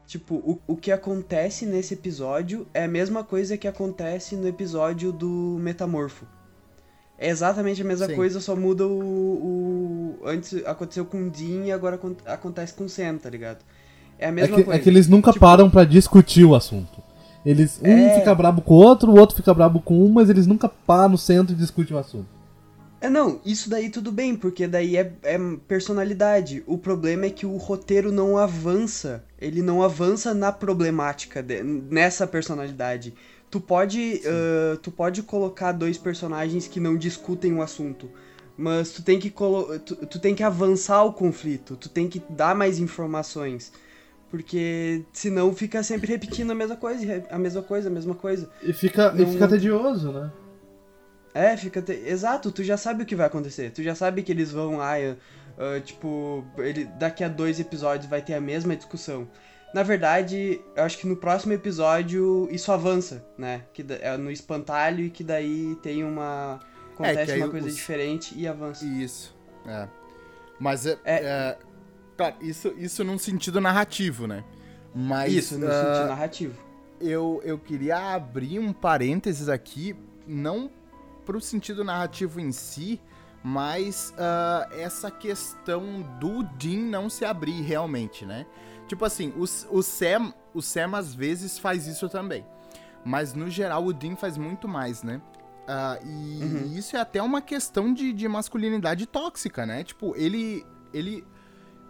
Tipo, 0.06 0.34
o, 0.36 0.60
o 0.66 0.76
que 0.76 0.92
acontece 0.92 1.64
nesse 1.64 1.94
episódio 1.94 2.66
é 2.74 2.84
a 2.84 2.88
mesma 2.88 3.24
coisa 3.24 3.56
que 3.56 3.66
acontece 3.66 4.36
no 4.36 4.46
episódio 4.46 5.10
do 5.10 5.56
Metamorfo. 5.58 6.26
É 7.18 7.28
exatamente 7.28 7.80
a 7.82 7.84
mesma 7.84 8.08
Sim. 8.08 8.16
coisa, 8.16 8.40
só 8.40 8.56
muda 8.56 8.86
o, 8.86 10.16
o. 10.20 10.26
Antes 10.26 10.64
aconteceu 10.66 11.04
com 11.04 11.26
o 11.26 11.30
Dean 11.30 11.66
e 11.66 11.72
agora 11.72 11.96
acon- 11.96 12.16
acontece 12.26 12.74
com 12.74 12.84
o 12.84 12.88
Sam, 12.88 13.18
tá 13.18 13.30
ligado? 13.30 13.64
É 14.18 14.26
a 14.26 14.32
É 14.32 14.32
mesma 14.32 14.58
que, 14.58 14.64
coisa. 14.64 14.80
é 14.80 14.82
que 14.82 14.88
eles 14.88 15.08
nunca 15.08 15.32
Tipo, 15.32 15.40
param 15.46 15.70
pra 15.70 15.84
discutir 15.84 16.44
o 16.44 16.54
assunto. 16.54 17.02
Eles, 17.44 17.80
um 17.84 18.08
É. 18.08 18.14
fica 18.18 18.34
brabo 18.34 18.62
com 18.62 18.74
o 18.74 18.78
outro, 18.78 19.10
o 19.12 19.18
outro 19.18 19.36
fica 19.36 19.52
brabo 19.54 19.80
com 19.80 20.04
um, 20.04 20.08
mas 20.10 20.30
eles 20.30 20.46
nunca 20.46 20.68
param 20.68 21.10
no 21.10 21.18
centro 21.18 21.54
e 21.54 21.58
discutem 21.58 21.96
o 21.96 22.00
assunto. 22.00 22.28
É, 23.00 23.10
não, 23.10 23.40
isso 23.44 23.68
daí 23.68 23.90
tudo 23.90 24.12
bem, 24.12 24.36
porque 24.36 24.66
daí 24.68 24.96
é, 24.96 25.12
é 25.24 25.36
personalidade. 25.66 26.62
O 26.66 26.78
problema 26.78 27.26
é 27.26 27.30
que 27.30 27.44
o 27.44 27.56
roteiro 27.56 28.12
não 28.12 28.38
avança. 28.38 29.24
Ele 29.40 29.60
não 29.60 29.82
avança 29.82 30.32
na 30.32 30.52
problemática, 30.52 31.42
de- 31.42 31.62
nessa 31.64 32.26
personalidade. 32.28 33.12
Tu 33.52 33.60
pode, 33.60 34.22
ah, 34.26 34.78
tu 34.82 34.90
pode 34.90 35.22
colocar 35.22 35.72
dois 35.72 35.98
personagens 35.98 36.66
que 36.66 36.80
não 36.80 36.96
discutem 36.96 37.52
o 37.52 37.60
assunto. 37.60 38.08
Mas 38.56 38.92
tu 38.92 39.02
tem 39.02 39.18
que 39.20 39.30
tu, 39.30 39.94
tu 40.06 40.18
tem 40.18 40.34
que 40.34 40.42
avançar 40.42 41.04
o 41.04 41.12
conflito, 41.12 41.76
tu 41.76 41.90
tem 41.90 42.08
que 42.08 42.22
dar 42.30 42.54
mais 42.54 42.78
informações. 42.78 43.70
Porque 44.30 45.04
senão 45.12 45.54
fica 45.54 45.82
sempre 45.82 46.08
repetindo 46.10 46.50
a 46.50 46.54
mesma 46.54 46.76
coisa, 46.76 47.26
a 47.30 47.38
mesma 47.38 47.62
coisa, 47.62 47.88
a 47.90 47.92
mesma 47.92 48.14
coisa. 48.14 48.48
E 48.62 48.72
fica, 48.72 49.12
e 49.14 49.18
Não- 49.20 49.26
fica 49.32 49.40
não- 49.40 49.48
tedioso, 49.50 50.10
né? 50.10 50.32
É, 51.34 51.54
fica. 51.54 51.82
te- 51.82 51.92
Exato, 52.06 52.50
tu 52.50 52.64
já 52.64 52.78
sabe 52.78 53.02
o 53.02 53.06
que 53.06 53.14
vai 53.16 53.26
acontecer. 53.26 53.70
Tu 53.70 53.82
já 53.82 53.94
sabe 53.94 54.22
que 54.22 54.32
eles 54.32 54.50
vão 54.50 54.78
lá, 54.78 54.94
ah, 54.96 55.16
ah, 55.58 55.80
tipo, 55.80 56.42
ele, 56.56 56.86
daqui 56.98 57.22
a 57.22 57.28
dois 57.28 57.60
episódios 57.60 58.08
vai 58.08 58.22
ter 58.22 58.32
a 58.32 58.40
mesma 58.40 58.74
discussão. 58.74 59.28
Na 59.74 59.82
verdade, 59.82 60.60
eu 60.76 60.84
acho 60.84 60.98
que 60.98 61.06
no 61.06 61.16
próximo 61.16 61.52
episódio 61.52 62.46
isso 62.50 62.70
avança, 62.70 63.24
né? 63.38 63.64
Que 63.72 63.84
é 64.00 64.16
no 64.16 64.30
espantalho 64.30 65.04
e 65.04 65.10
que 65.10 65.24
daí 65.24 65.76
tem 65.82 66.04
uma. 66.04 66.60
Acontece 66.92 67.32
aí 67.32 67.40
uma 67.40 67.48
coisa 67.48 67.68
os- 67.68 67.74
diferente 67.74 68.34
e 68.36 68.46
avança. 68.46 68.84
Isso. 68.84 69.34
É. 69.66 69.88
Mas 70.58 70.86
é. 70.86 70.98
É. 71.04 71.14
é, 71.24 71.58
claro, 72.16 72.36
isso, 72.40 72.74
isso 72.76 73.02
num 73.02 73.18
sentido 73.18 73.60
narrativo, 73.60 74.26
né? 74.26 74.44
Mas. 74.94 75.32
Isso, 75.32 75.58
no 75.58 75.66
ah, 75.66 75.70
sentido 75.70 76.08
narrativo. 76.08 76.54
eu, 77.00 77.40
eu 77.44 77.58
queria 77.58 78.14
abrir 78.14 78.58
um 78.58 78.72
parênteses 78.72 79.48
aqui, 79.48 79.96
não 80.26 80.70
pro 81.24 81.40
sentido 81.40 81.82
narrativo 81.82 82.40
em 82.40 82.52
si, 82.52 83.00
mas 83.42 84.12
ah, 84.18 84.68
essa 84.72 85.10
questão 85.10 86.02
do 86.20 86.42
Dean 86.42 86.90
não 86.90 87.08
se 87.08 87.24
abrir 87.24 87.62
realmente, 87.62 88.26
né? 88.26 88.44
Tipo 88.86 89.04
assim, 89.04 89.32
o, 89.36 89.42
o, 89.42 89.82
Sam, 89.82 90.34
o 90.54 90.60
Sam 90.60 90.96
às 90.96 91.14
vezes 91.14 91.58
faz 91.58 91.86
isso 91.86 92.08
também. 92.08 92.44
Mas 93.04 93.34
no 93.34 93.48
geral 93.50 93.84
o 93.84 93.92
Dean 93.92 94.16
faz 94.16 94.36
muito 94.36 94.68
mais, 94.68 95.02
né? 95.02 95.20
Ah, 95.66 95.98
e 96.04 96.42
Uhum. 96.42 96.72
isso 96.76 96.96
é 96.96 97.00
até 97.00 97.22
uma 97.22 97.40
questão 97.40 97.92
de, 97.94 98.12
de 98.12 98.28
masculinidade 98.28 99.06
tóxica, 99.06 99.64
né? 99.64 99.82
Tipo, 99.84 100.14
ele. 100.16 100.66
ele 100.92 101.24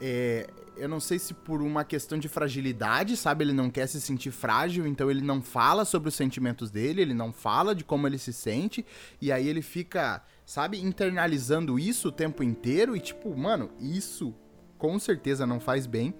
é, 0.00 0.46
eu 0.76 0.88
não 0.88 0.98
sei 1.00 1.18
se 1.18 1.34
por 1.34 1.60
uma 1.60 1.84
questão 1.84 2.18
de 2.18 2.28
fragilidade, 2.28 3.16
sabe? 3.16 3.44
Ele 3.44 3.52
não 3.52 3.70
quer 3.70 3.86
se 3.86 4.00
sentir 4.00 4.30
frágil, 4.30 4.86
então 4.86 5.10
ele 5.10 5.20
não 5.20 5.42
fala 5.42 5.84
sobre 5.84 6.08
os 6.08 6.14
sentimentos 6.14 6.70
dele, 6.70 7.02
ele 7.02 7.14
não 7.14 7.30
fala 7.32 7.74
de 7.74 7.84
como 7.84 8.06
ele 8.06 8.18
se 8.18 8.32
sente, 8.32 8.84
e 9.20 9.30
aí 9.30 9.46
ele 9.46 9.60
fica, 9.62 10.22
sabe, 10.46 10.80
internalizando 10.82 11.78
isso 11.78 12.08
o 12.08 12.12
tempo 12.12 12.42
inteiro, 12.42 12.96
e 12.96 13.00
tipo, 13.00 13.36
mano, 13.36 13.70
isso 13.78 14.34
com 14.78 14.98
certeza 14.98 15.46
não 15.46 15.60
faz 15.60 15.86
bem. 15.86 16.14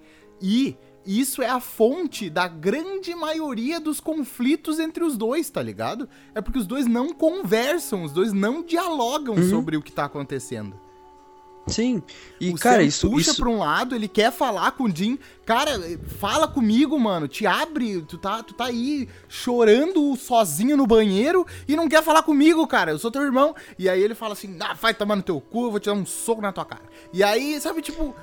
E 0.45 0.75
isso 1.05 1.41
é 1.41 1.47
a 1.49 1.59
fonte 1.61 2.29
da 2.29 2.47
grande 2.49 3.15
maioria 3.15 3.79
dos 3.79 4.01
conflitos 4.01 4.77
entre 4.77 5.03
os 5.03 5.15
dois, 5.17 5.49
tá 5.49 5.61
ligado? 5.61 6.07
É 6.35 6.41
porque 6.41 6.59
os 6.59 6.67
dois 6.67 6.85
não 6.85 7.13
conversam, 7.13 8.03
os 8.03 8.11
dois 8.11 8.33
não 8.33 8.61
dialogam 8.61 9.35
Uhum. 9.35 9.49
sobre 9.49 9.77
o 9.77 9.81
que 9.81 9.91
tá 9.91 10.03
acontecendo. 10.05 10.77
Sim. 11.65 12.03
E, 12.41 12.49
o 12.51 12.57
cara, 12.57 12.79
Sam 12.81 12.83
isso. 12.83 13.09
puxa 13.09 13.31
isso... 13.31 13.41
pra 13.41 13.49
um 13.49 13.59
lado, 13.59 13.95
ele 13.95 14.09
quer 14.09 14.33
falar 14.33 14.71
com 14.71 14.83
o 14.83 14.93
Jim. 14.93 15.17
Cara, 15.45 15.71
fala 16.19 16.45
comigo, 16.45 16.99
mano. 16.99 17.25
Te 17.25 17.45
abre. 17.47 18.01
Tu 18.01 18.17
tá, 18.17 18.43
tu 18.43 18.53
tá 18.53 18.65
aí 18.65 19.07
chorando 19.29 20.13
sozinho 20.17 20.75
no 20.75 20.85
banheiro 20.85 21.47
e 21.65 21.73
não 21.77 21.87
quer 21.87 22.03
falar 22.03 22.23
comigo, 22.23 22.67
cara. 22.67 22.91
Eu 22.91 22.99
sou 22.99 23.09
teu 23.09 23.21
irmão. 23.21 23.55
E 23.79 23.87
aí 23.87 24.01
ele 24.03 24.13
fala 24.13 24.33
assim: 24.33 24.57
ah, 24.59 24.73
vai 24.73 24.93
tomar 24.93 25.15
no 25.15 25.23
teu 25.23 25.39
cu, 25.39 25.67
eu 25.67 25.71
vou 25.71 25.79
te 25.79 25.85
dar 25.85 25.93
um 25.93 26.05
soco 26.05 26.41
na 26.41 26.51
tua 26.51 26.65
cara. 26.65 26.83
E 27.13 27.23
aí, 27.23 27.59
sabe, 27.61 27.81
tipo. 27.81 28.13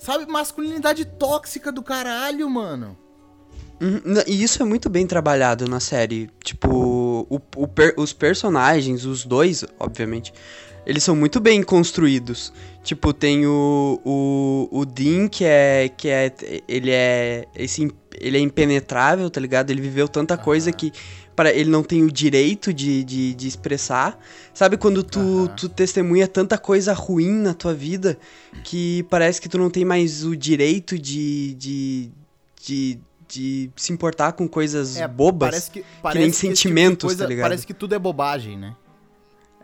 Sabe, 0.00 0.24
masculinidade 0.30 1.04
tóxica 1.04 1.70
do 1.70 1.82
caralho, 1.82 2.48
mano. 2.48 2.96
Uhum, 3.80 4.00
E 4.26 4.42
isso 4.42 4.62
é 4.62 4.64
muito 4.66 4.88
bem 4.88 5.06
trabalhado 5.06 5.68
na 5.68 5.78
série. 5.78 6.28
Tipo, 6.42 7.26
o- 7.30 7.40
o 7.56 7.68
per- 7.68 7.94
os 7.96 8.12
personagens, 8.12 9.04
os 9.04 9.24
dois, 9.24 9.64
obviamente, 9.78 10.32
eles 10.86 11.02
são 11.04 11.14
muito 11.14 11.38
bem 11.38 11.62
construídos. 11.62 12.52
Tipo, 12.82 13.12
tem 13.12 13.46
o, 13.46 14.00
o, 14.04 14.68
o 14.70 14.84
Dean, 14.86 15.28
que 15.28 15.44
é. 15.44 15.88
que 15.94 16.08
é. 16.08 16.32
Ele 16.66 16.90
é. 16.90 17.44
Esse, 17.54 17.90
ele 18.18 18.38
é 18.38 18.40
impenetrável, 18.40 19.28
tá 19.30 19.38
ligado? 19.40 19.70
Ele 19.70 19.82
viveu 19.82 20.08
tanta 20.08 20.36
coisa 20.36 20.72
que. 20.72 20.92
Para, 21.40 21.54
ele 21.54 21.70
não 21.70 21.82
tem 21.82 22.02
o 22.02 22.12
direito 22.12 22.70
de, 22.70 23.02
de, 23.02 23.32
de 23.32 23.48
expressar. 23.48 24.20
Sabe 24.52 24.76
quando 24.76 25.02
tu, 25.02 25.48
tu 25.56 25.70
testemunha 25.70 26.28
tanta 26.28 26.58
coisa 26.58 26.92
ruim 26.92 27.32
na 27.32 27.54
tua 27.54 27.72
vida 27.72 28.18
que 28.62 29.06
parece 29.08 29.40
que 29.40 29.48
tu 29.48 29.56
não 29.56 29.70
tem 29.70 29.82
mais 29.82 30.22
o 30.22 30.36
direito 30.36 30.98
de, 30.98 31.54
de, 31.54 32.10
de, 32.62 33.00
de 33.26 33.70
se 33.74 33.90
importar 33.90 34.32
com 34.32 34.46
coisas 34.46 34.98
É, 34.98 35.08
bobas. 35.08 35.48
Parece 35.48 35.70
que, 35.70 35.78
nem 35.78 35.86
parece 36.02 36.18
esse 36.18 36.30
tipo 36.40 36.52
de 36.52 36.58
sentimentos, 36.58 37.16
tá 37.16 37.26
ligado? 37.26 37.46
Parece 37.46 37.66
que 37.66 37.72
tudo 37.72 37.94
é 37.94 37.98
bobagem, 37.98 38.58
né? 38.58 38.76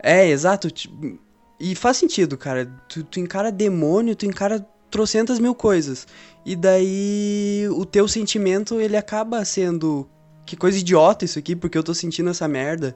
É, 0.01 0.27
exato. 0.27 0.71
tipo, 0.71 1.19
E 1.59 1.75
faz 1.75 1.97
sentido, 1.97 2.35
cara. 2.35 2.65
Tu, 2.89 3.03
tu 3.03 3.19
encara 3.19 3.51
demônio, 3.51 4.15
tu 4.15 4.25
encara 4.25 4.65
trocentas 4.89 5.37
mil 5.37 5.53
coisas. 5.53 6.07
E 6.43 6.55
daí 6.55 7.67
o 7.69 7.85
teu 7.85 8.07
sentimento, 8.07 8.81
ele 8.81 8.97
acaba 8.97 9.45
sendo. 9.45 10.09
Que 10.47 10.55
coisa 10.55 10.79
idiota 10.79 11.25
isso 11.25 11.37
aqui, 11.37 11.57
porque 11.57 11.77
eu 11.77 11.83
tô 11.83 11.93
sentindo 11.93 12.29
essa 12.29 12.47
merda. 12.47 12.95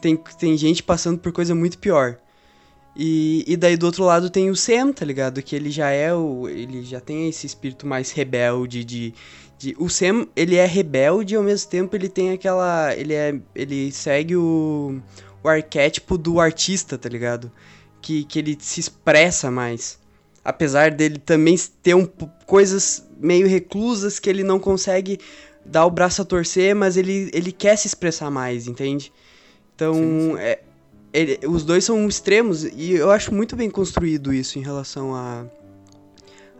Tem, 0.00 0.16
tem 0.16 0.56
gente 0.56 0.82
passando 0.82 1.16
por 1.16 1.30
coisa 1.30 1.54
muito 1.54 1.78
pior. 1.78 2.18
E, 2.96 3.44
e 3.46 3.56
daí 3.56 3.76
do 3.76 3.86
outro 3.86 4.04
lado 4.04 4.28
tem 4.28 4.50
o 4.50 4.56
Sam, 4.56 4.92
tá 4.92 5.04
ligado? 5.04 5.40
Que 5.40 5.54
ele 5.54 5.70
já 5.70 5.90
é 5.90 6.12
o. 6.12 6.48
Ele 6.48 6.82
já 6.82 7.00
tem 7.00 7.28
esse 7.28 7.46
espírito 7.46 7.86
mais 7.86 8.10
rebelde 8.10 8.84
de. 8.84 9.14
de 9.56 9.76
o 9.78 9.88
Sam, 9.88 10.26
ele 10.34 10.56
é 10.56 10.66
rebelde 10.66 11.34
e 11.34 11.36
ao 11.36 11.42
mesmo 11.44 11.70
tempo 11.70 11.94
ele 11.94 12.08
tem 12.08 12.32
aquela. 12.32 12.92
Ele 12.96 13.14
é. 13.14 13.32
Ele 13.54 13.92
segue 13.92 14.34
o. 14.34 15.00
O 15.44 15.48
arquétipo 15.48 16.18
do 16.18 16.40
artista, 16.40 16.98
tá 16.98 17.08
ligado? 17.08 17.50
Que, 18.00 18.24
que 18.24 18.40
ele 18.40 18.58
se 18.60 18.80
expressa 18.80 19.52
mais. 19.52 19.98
Apesar 20.44 20.90
dele 20.90 21.18
também 21.18 21.56
ter 21.80 21.94
um, 21.94 22.04
coisas 22.44 23.08
meio 23.20 23.46
reclusas 23.46 24.18
que 24.18 24.28
ele 24.28 24.42
não 24.42 24.58
consegue 24.58 25.20
dar 25.64 25.86
o 25.86 25.90
braço 25.90 26.22
a 26.22 26.24
torcer, 26.24 26.74
mas 26.74 26.96
ele, 26.96 27.30
ele 27.32 27.52
quer 27.52 27.76
se 27.76 27.86
expressar 27.86 28.30
mais, 28.30 28.66
entende? 28.66 29.12
Então, 29.74 29.94
Sim, 29.94 30.20
sim. 30.20 30.38
é, 30.38 30.62
ele- 31.12 31.40
os 31.46 31.64
dois 31.64 31.84
são 31.84 32.06
extremos 32.08 32.64
e 32.64 32.92
eu 32.92 33.10
acho 33.10 33.32
muito 33.34 33.56
bem 33.56 33.70
construído 33.70 34.32
isso 34.32 34.58
em 34.58 34.62
relação 34.62 35.14
a, 35.14 35.46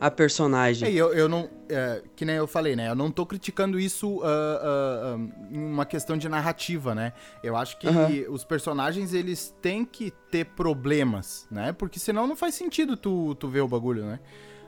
a 0.00 0.10
personagem. 0.10 0.88
É, 0.88 0.92
eu, 0.92 1.12
eu 1.12 1.28
não. 1.28 1.48
é, 1.68 2.02
que 2.16 2.24
nem 2.24 2.36
eu 2.36 2.46
falei, 2.46 2.74
né? 2.74 2.88
Eu 2.90 2.94
não 2.94 3.10
tô 3.10 3.24
criticando 3.26 3.78
isso 3.78 4.20
ah, 4.24 5.16
em 5.50 5.58
uma 5.58 5.86
questão 5.86 6.16
de 6.16 6.28
narrativa, 6.28 6.94
né? 6.94 7.12
Eu 7.42 7.56
acho 7.56 7.78
que 7.78 7.88
Aham. 7.88 8.24
os 8.30 8.44
personagens, 8.44 9.14
eles 9.14 9.54
têm 9.62 9.84
que 9.84 10.10
ter 10.30 10.44
problemas, 10.46 11.46
né? 11.50 11.72
Porque 11.72 11.98
senão 11.98 12.26
não 12.26 12.36
faz 12.36 12.54
sentido 12.54 12.96
tu, 12.96 13.34
tu 13.36 13.48
ver 13.48 13.60
o 13.60 13.68
bagulho, 13.68 14.04
né? 14.04 14.18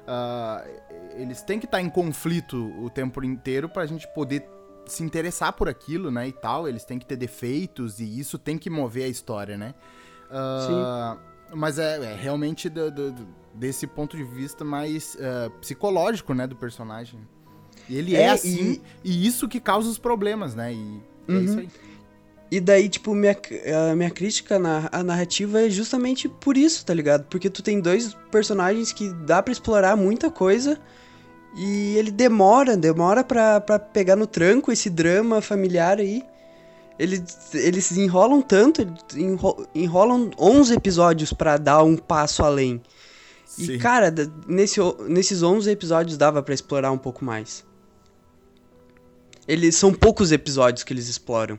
Ah, 0.07 0.65
eles 1.17 1.43
têm 1.43 1.59
que 1.59 1.65
estar 1.67 1.81
em 1.81 1.89
conflito 1.89 2.73
o 2.83 2.91
tempo 2.91 3.23
inteiro 3.25 3.69
pra 3.69 3.87
gente 3.87 4.07
poder 4.15 4.47
se 4.87 5.03
interessar 5.03 5.53
por 5.55 5.69
aquilo, 5.69 6.11
né? 6.11 6.29
E 6.29 6.33
tal. 6.33 6.69
Eles 6.69 6.85
têm 6.85 6.99
que 6.99 7.07
ter 7.07 7.17
defeitos 7.17 8.01
e 8.01 8.19
isso 8.19 8.39
tem 8.39 8.59
que 8.59 8.69
mover 8.69 9.05
a 9.05 9.09
história, 9.09 9.57
né? 9.57 9.75
Ah, 10.31 11.17
Mas 11.55 11.79
é, 11.79 12.13
é 12.13 12.15
realmente 12.17 12.69
do- 12.69 12.91
do- 12.91 13.29
desse 13.55 13.87
ponto 13.87 14.17
de 14.17 14.25
vista 14.25 14.65
mais 14.65 15.17
ah, 15.21 15.51
psicológico, 15.61 16.35
né, 16.35 16.47
do 16.47 16.57
personagem. 16.57 17.21
E 17.89 17.97
ele 17.97 18.17
é, 18.17 18.23
É, 18.23 18.31
assim, 18.31 18.81
e... 19.05 19.27
isso 19.27 19.47
que 19.47 19.61
causa 19.61 19.89
os 19.89 19.99
problemas, 19.99 20.55
né? 20.55 20.73
E 20.73 21.03
é 21.29 21.33
Uhum. 21.33 21.41
isso 21.45 21.59
aí. 21.61 21.69
E 22.51 22.61
daí, 22.61 22.89
tipo, 22.89 23.15
minha, 23.15 23.37
a 23.91 23.97
minha 23.97 24.11
crítica 24.11 24.59
na 24.59 24.89
a 24.93 25.03
narrativa 25.03 25.63
é 25.63 25.71
justamente 25.71 26.29
por 26.29 26.57
isso, 26.57 26.85
tá 26.87 26.95
ligado? 26.95 27.25
Porque 27.25 27.51
tu 27.51 27.63
tem 27.63 27.81
dois 27.81 28.15
personagens 28.31 28.93
que 28.93 29.09
dá 29.25 29.43
pra 29.43 29.51
explorar 29.53 29.97
muita 29.97 30.31
coisa 30.31 30.79
e 31.57 31.97
ele 31.97 32.11
demora, 32.13 32.77
demora 32.77 33.25
pra, 33.25 33.61
pra 33.61 33.79
pegar 33.79 34.15
no 34.15 34.27
tranco 34.27 34.71
esse 34.71 34.89
drama 34.91 35.41
familiar 35.41 35.99
aí. 35.99 36.23
Eles, 36.97 37.53
eles 37.55 37.91
enrolam 37.97 38.41
tanto, 38.41 38.83
enro- 39.17 39.67
enrolam 39.75 40.31
11 40.39 40.75
episódios 40.75 41.33
pra 41.33 41.57
dar 41.57 41.83
um 41.83 41.97
passo 41.97 42.45
além. 42.45 42.81
E, 43.59 43.67
Sim. 43.67 43.79
cara, 43.79 44.13
da- 44.13 44.29
nesse, 44.47 44.79
nesses 45.09 45.43
11 45.43 45.69
episódios 45.71 46.17
dava 46.17 46.41
pra 46.41 46.55
explorar 46.55 46.93
um 46.93 46.99
pouco 46.99 47.25
mais. 47.25 47.65
Eles 49.47 49.75
são 49.75 49.93
poucos 49.93 50.31
episódios 50.31 50.85
que 50.85 50.93
eles 50.93 51.09
exploram. 51.09 51.59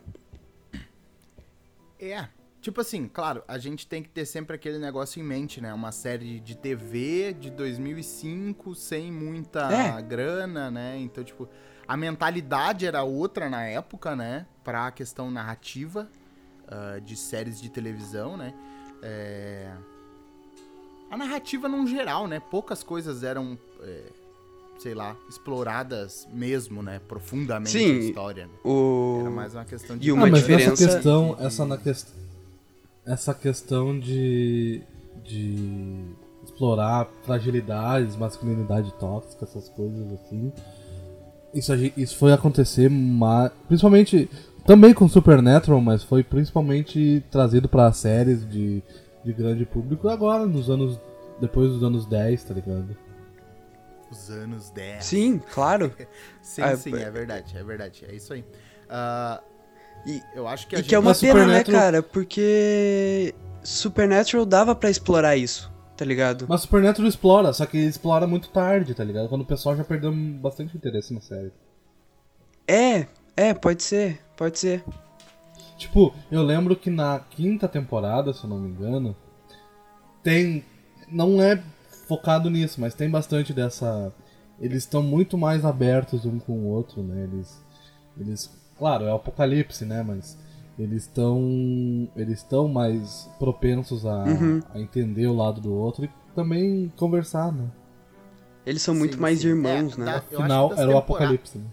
É, 1.99 2.27
Tipo 2.65 2.81
assim, 2.81 3.07
claro, 3.07 3.43
a 3.47 3.59
gente 3.59 3.85
tem 3.85 4.01
que 4.01 4.09
ter 4.09 4.25
sempre 4.25 4.55
aquele 4.55 4.79
negócio 4.79 5.21
em 5.21 5.23
mente, 5.23 5.61
né? 5.61 5.71
Uma 5.71 5.91
série 5.91 6.39
de 6.39 6.57
TV 6.57 7.31
de 7.31 7.51
2005, 7.51 8.73
sem 8.73 9.11
muita 9.11 9.71
É. 9.71 10.01
grana, 10.01 10.71
né? 10.71 10.97
Então, 10.97 11.23
tipo, 11.23 11.47
a 11.87 11.95
mentalidade 11.95 12.87
era 12.87 13.03
outra 13.03 13.51
na 13.51 13.67
época, 13.67 14.15
né? 14.15 14.47
Pra 14.63 14.89
questão 14.89 15.29
narrativa 15.29 16.09
ah, 16.67 16.99
de 16.99 17.15
séries 17.15 17.61
de 17.61 17.69
televisão, 17.69 18.35
né? 18.35 18.51
É... 19.03 19.71
A 21.11 21.17
narrativa 21.17 21.69
num 21.69 21.85
geral, 21.85 22.27
né? 22.27 22.39
Poucas 22.39 22.81
coisas 22.81 23.21
eram, 23.21 23.59
é, 23.81 24.11
sei 24.79 24.93
lá, 24.93 25.15
exploradas 25.29 26.27
mesmo, 26.33 26.81
né? 26.83 26.99
Profundamente 27.07 27.71
Sim. 27.77 27.91
a 27.91 27.99
história. 27.99 28.45
né? 28.45 28.51
O... 28.63 29.17
Era 29.21 29.29
mais 29.29 29.53
uma 29.55 29.65
questão 29.65 29.97
de... 29.97 30.07
E 30.07 30.11
uma 30.11 30.27
ah, 30.27 30.29
mas 30.31 30.39
diferença- 30.41 30.73
essa 30.73 30.85
questão, 30.93 31.35
essa 31.39 31.65
na 31.65 31.77
quest... 31.77 32.07
essa 33.05 33.33
questão 33.33 33.99
de 33.99 34.81
de 35.23 36.05
explorar 36.43 37.07
fragilidades, 37.23 38.15
masculinidade 38.15 38.93
tóxica, 38.99 39.43
essas 39.43 39.67
coisas 39.69 40.13
assim. 40.13 40.51
Isso, 41.53 41.73
isso 41.97 42.17
foi 42.17 42.31
acontecer, 42.31 42.89
ma- 42.89 43.49
principalmente 43.67 44.29
também 44.65 44.93
com 44.93 45.07
Supernatural, 45.07 45.81
mas 45.81 46.03
foi 46.03 46.23
principalmente 46.23 47.23
trazido 47.31 47.67
para 47.67 47.91
séries 47.91 48.47
de, 48.47 48.83
de 49.23 49.33
grande 49.33 49.65
público 49.65 50.07
agora, 50.09 50.45
nos 50.45 50.69
anos 50.69 50.99
depois 51.41 51.71
dos 51.71 51.83
anos 51.83 52.05
10, 52.05 52.43
tá 52.43 52.53
ligado? 52.53 52.95
Os 54.11 54.29
anos 54.29 54.69
10. 54.69 55.03
Sim, 55.03 55.39
claro. 55.53 55.93
Sim, 56.41 56.61
Ah, 56.61 56.77
sim, 56.77 56.95
é- 56.95 57.09
verdade, 57.09 57.57
é 57.57 57.63
verdade. 57.63 58.05
É 58.07 58.13
isso 58.13 58.33
aí. 58.33 58.45
Ah, 58.89 59.41
E, 60.05 60.21
eu 60.35 60.47
acho 60.47 60.67
que 60.67 60.75
a 60.75 60.79
e 60.79 60.81
gente... 60.81 60.89
que 60.89 60.95
é 60.95 60.99
uma 60.99 61.09
Mas 61.11 61.19
pena, 61.19 61.33
né, 61.39 61.41
Supernatural- 61.59 61.81
cara? 61.81 62.03
Porque 62.03 63.33
Supernatural 63.63 64.45
dava 64.45 64.75
pra 64.75 64.89
explorar 64.91 65.35
isso, 65.35 65.71
tá 65.97 66.05
ligado? 66.05 66.45
Mas 66.47 66.61
Supernatural 66.61 67.09
explora, 67.09 67.51
só 67.53 67.65
que 67.65 67.77
explora 67.79 68.27
muito 68.27 68.49
tarde, 68.49 68.93
tá 68.93 69.03
ligado? 69.03 69.27
Quando 69.27 69.41
o 69.41 69.45
pessoal 69.45 69.75
já 69.75 69.83
perdeu 69.83 70.13
bastante 70.13 70.77
interesse 70.77 71.11
na 71.13 71.21
série. 71.21 71.51
É, 72.67 73.07
é, 73.35 73.53
pode 73.55 73.81
ser, 73.81 74.19
pode 74.37 74.59
ser. 74.59 74.83
Tipo, 75.77 76.13
eu 76.31 76.41
lembro 76.43 76.75
que 76.75 76.89
na 76.91 77.19
quinta 77.31 77.67
temporada, 77.67 78.31
se 78.33 78.43
eu 78.43 78.49
não 78.49 78.59
me 78.59 78.69
engano, 78.69 79.15
tem. 80.23 80.63
Não 81.11 81.41
é 81.41 81.61
focado 82.07 82.49
nisso, 82.49 82.79
mas 82.81 82.93
tem 82.93 83.09
bastante 83.09 83.53
dessa. 83.53 84.13
Eles 84.59 84.83
estão 84.83 85.03
muito 85.03 85.37
mais 85.37 85.65
abertos 85.65 86.25
um 86.25 86.39
com 86.39 86.53
o 86.53 86.67
outro, 86.67 87.03
né? 87.03 87.23
Eles. 87.23 87.63
Eles. 88.17 88.49
Claro, 88.77 89.05
é 89.05 89.11
o 89.11 89.15
apocalipse, 89.15 89.85
né? 89.85 90.03
Mas 90.03 90.37
eles 90.77 91.03
estão. 91.03 91.39
Eles 92.15 92.39
estão 92.39 92.67
mais 92.67 93.29
propensos 93.39 94.05
a, 94.05 94.23
Uhum. 94.23 94.61
a 94.73 94.79
entender 94.79 95.27
o 95.27 95.35
lado 95.35 95.59
do 95.61 95.73
outro 95.73 96.05
e 96.05 96.09
também 96.33 96.91
conversar, 96.97 97.51
né? 97.51 97.69
Eles 98.65 98.81
são 98.81 98.95
muito 98.95 99.15
Sim, 99.15 99.21
mais 99.21 99.39
sim. 99.39 99.47
irmãos, 99.49 99.95
É, 99.97 99.99
né? 99.99 100.05
tá. 100.05 100.17
Acho 100.17 100.27
que 100.27 100.35
Afinal, 100.35 100.73
era 100.75 100.91
o 100.91 100.97
apocalipse, 100.97 101.57
né? 101.57 101.65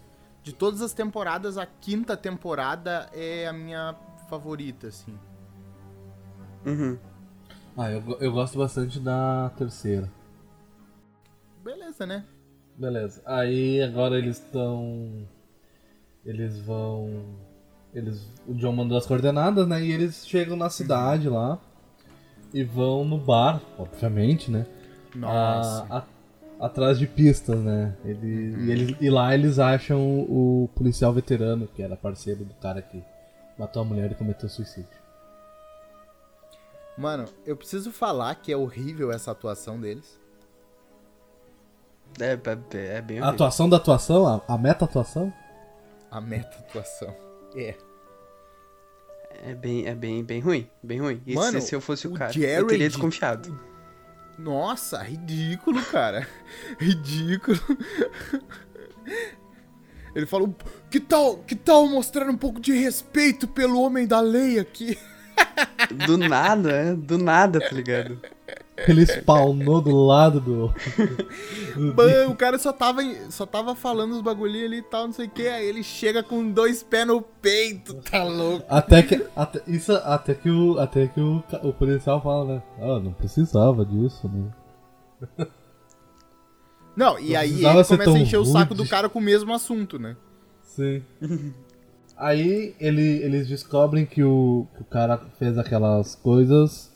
De 0.43 0.53
todas 0.53 0.83
as 0.83 0.93
temporadas, 0.93 1.57
a 1.57 1.65
quinta 1.67 2.17
temporada 2.17 3.09
é 3.13 3.47
a 3.47 3.53
minha 3.53 3.95
favorita, 4.29 4.89
assim. 4.89 5.15
Uhum. 6.67 6.99
Ah, 7.77 7.91
eu, 7.91 8.03
eu 8.21 8.33
gosto 8.33 8.59
bastante 8.59 9.01
da 9.01 9.51
terceira. 9.57 10.11
Beleza, 11.63 12.07
né? 12.07 12.25
Beleza. 12.77 13.23
Aí 13.25 13.83
agora 13.83 14.17
eles 14.19 14.39
estão. 14.39 15.27
Eles 16.25 16.59
vão. 16.61 17.37
Eles. 17.95 18.27
O 18.47 18.55
John 18.55 18.73
mandou 18.73 18.97
as 18.97 19.07
coordenadas, 19.07 19.67
né? 19.67 19.83
E 19.85 19.93
eles 19.93 20.27
chegam 20.27 20.57
na 20.57 20.71
cidade 20.71 21.29
lá. 21.29 21.59
E 22.53 22.65
vão 22.65 23.05
no 23.05 23.19
bar, 23.19 23.61
obviamente, 23.79 24.51
né? 24.51 24.67
Nossa. 25.15 25.87
a- 25.91 25.99
a- 25.99 26.07
atrás 26.67 26.99
de 26.99 27.07
pistas, 27.07 27.59
né? 27.61 27.95
Ele, 28.05 28.55
e, 28.57 28.71
eles, 28.71 28.97
e 29.01 29.11
lá 29.11 29.35
eles 29.35 29.59
acham 29.59 30.21
o 30.21 30.69
policial 30.75 31.13
veterano, 31.13 31.67
que 31.67 31.83
era 31.83 31.97
parceiro 31.97 32.45
do 32.45 32.55
cara 32.55 32.81
que 32.81 33.03
matou 33.59 33.83
a 33.83 33.85
mulher 33.85 34.11
e 34.13 34.15
cometeu 34.15 34.49
suicídio. 34.49 35.03
Mano, 36.97 37.25
eu 37.47 37.57
preciso 37.57 37.91
falar 37.91 38.35
que 38.37 38.53
é 38.53 38.57
horrível 38.57 39.11
essa 39.13 39.31
atuação 39.31 39.81
deles. 39.81 40.21
É, 42.21 42.33
é, 42.77 42.97
é 42.99 43.03
bem 43.03 43.21
A 43.21 43.29
atuação 43.29 43.69
da 43.69 43.77
atuação, 43.77 44.27
a, 44.27 44.43
a 44.47 44.59
meta-atuação? 44.59 45.33
A 46.11 46.21
meta-atuação. 46.21 47.15
É. 47.57 47.75
É 49.45 49.55
bem, 49.55 49.87
é 49.87 49.95
bem, 49.95 50.23
bem 50.23 50.41
ruim, 50.41 50.71
bem 50.83 51.01
ruim. 51.01 51.23
E 51.27 51.35
Mano, 51.35 51.61
se, 51.61 51.69
se 51.69 51.75
eu 51.75 51.81
fosse 51.81 52.07
o, 52.07 52.13
o 52.13 52.15
cara, 52.15 52.31
eu 52.37 52.43
Jared- 52.43 52.67
teria 52.69 52.89
desconfiado. 52.89 53.59
Nossa, 54.39 55.03
ridículo, 55.03 55.83
cara. 55.87 56.27
ridículo. 56.79 57.59
Ele 60.15 60.27
falou: 60.27 60.55
que 60.91 61.01
tal, 61.01 61.39
que 61.39 61.57
tal 61.57 61.89
mostrar 61.89 62.29
um 62.29 62.37
pouco 62.37 62.61
de 62.61 62.73
respeito 62.73 63.49
pelo 63.49 63.81
homem 63.81 64.07
da 64.07 64.21
lei 64.21 64.59
aqui? 64.59 64.99
Do 66.07 66.17
nada, 66.17 66.71
é, 66.71 66.95
do 66.95 67.19
nada, 67.19 67.59
tá 67.61 67.75
ligado? 67.75 68.21
Ele 68.89 69.07
spawnou 69.07 69.81
do 69.81 69.95
lado 70.07 70.41
do. 70.41 70.75
Mano, 71.97 72.31
o 72.31 72.37
cara 72.37 72.59
só 72.59 72.73
tava, 72.73 73.03
só 73.31 73.47
tava 73.47 73.75
falando 73.75 74.13
os 74.13 74.21
bagulhinhos 74.21 74.67
ali 74.67 74.79
e 74.79 74.83
tal, 74.83 75.07
não 75.07 75.13
sei 75.13 75.27
o 75.27 75.31
que. 75.31 75.47
Aí 75.47 75.67
ele 75.67 75.83
chega 75.83 76.23
com 76.23 76.51
dois 76.51 76.83
pés 76.83 77.07
no 77.07 77.23
peito, 77.23 77.95
tá 78.11 78.23
louco? 78.25 78.65
Até 78.69 79.03
que, 79.03 79.25
até, 79.35 79.63
isso, 79.67 79.93
até 79.93 80.35
que, 80.35 80.51
o, 80.51 80.79
até 80.79 81.07
que 81.07 81.21
o, 81.21 81.43
o 81.63 81.73
policial 81.73 82.23
fala, 82.23 82.55
né? 82.57 82.63
Ah, 82.81 83.01
não 83.01 83.13
precisava 83.13 83.85
disso, 83.85 84.29
né? 84.29 84.51
Não, 86.97 87.19
e 87.19 87.33
Não 87.33 87.41
aí 87.41 87.65
ele 87.65 87.85
começa 87.85 88.11
a 88.13 88.19
encher 88.19 88.37
o 88.39 88.45
saco 88.45 88.75
rude. 88.75 88.83
do 88.85 88.89
cara 88.89 89.09
com 89.09 89.19
o 89.19 89.23
mesmo 89.23 89.53
assunto, 89.55 89.99
né? 89.99 90.17
Sim. 90.63 91.03
Aí 92.17 92.75
ele, 92.79 93.23
eles 93.23 93.49
descobrem 93.49 94.05
que 94.07 94.23
o, 94.23 94.67
que 94.77 94.83
o 94.83 94.85
cara 94.85 95.19
fez 95.39 95.57
aquelas 95.59 96.15
coisas 96.15 96.92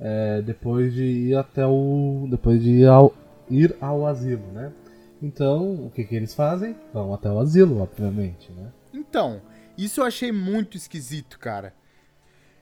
é, 0.00 0.40
depois 0.42 0.92
de 0.94 1.04
ir 1.04 1.36
até 1.36 1.66
o. 1.66 2.26
depois 2.30 2.62
de 2.62 2.70
ir 2.70 2.86
ao, 2.88 3.14
ir 3.50 3.76
ao 3.80 4.06
asilo, 4.06 4.46
né? 4.52 4.72
Então, 5.22 5.74
o 5.86 5.90
que, 5.94 6.02
que 6.04 6.14
eles 6.14 6.34
fazem? 6.34 6.74
Vão 6.94 7.12
até 7.12 7.30
o 7.30 7.38
asilo, 7.38 7.80
obviamente, 7.82 8.50
né? 8.52 8.72
Então, 8.94 9.42
isso 9.76 10.00
eu 10.00 10.04
achei 10.04 10.32
muito 10.32 10.76
esquisito, 10.76 11.38
cara. 11.38 11.74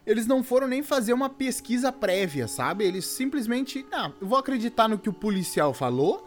Eles 0.04 0.26
não 0.26 0.42
foram 0.42 0.66
nem 0.66 0.82
fazer 0.82 1.12
uma 1.12 1.28
pesquisa 1.28 1.92
prévia, 1.92 2.48
sabe? 2.48 2.84
Eles 2.84 3.04
simplesmente, 3.06 3.84
não, 3.90 4.12
eu 4.20 4.26
vou 4.26 4.38
acreditar 4.38 4.88
no 4.88 4.98
que 4.98 5.08
o 5.08 5.12
policial 5.12 5.72
falou 5.74 6.26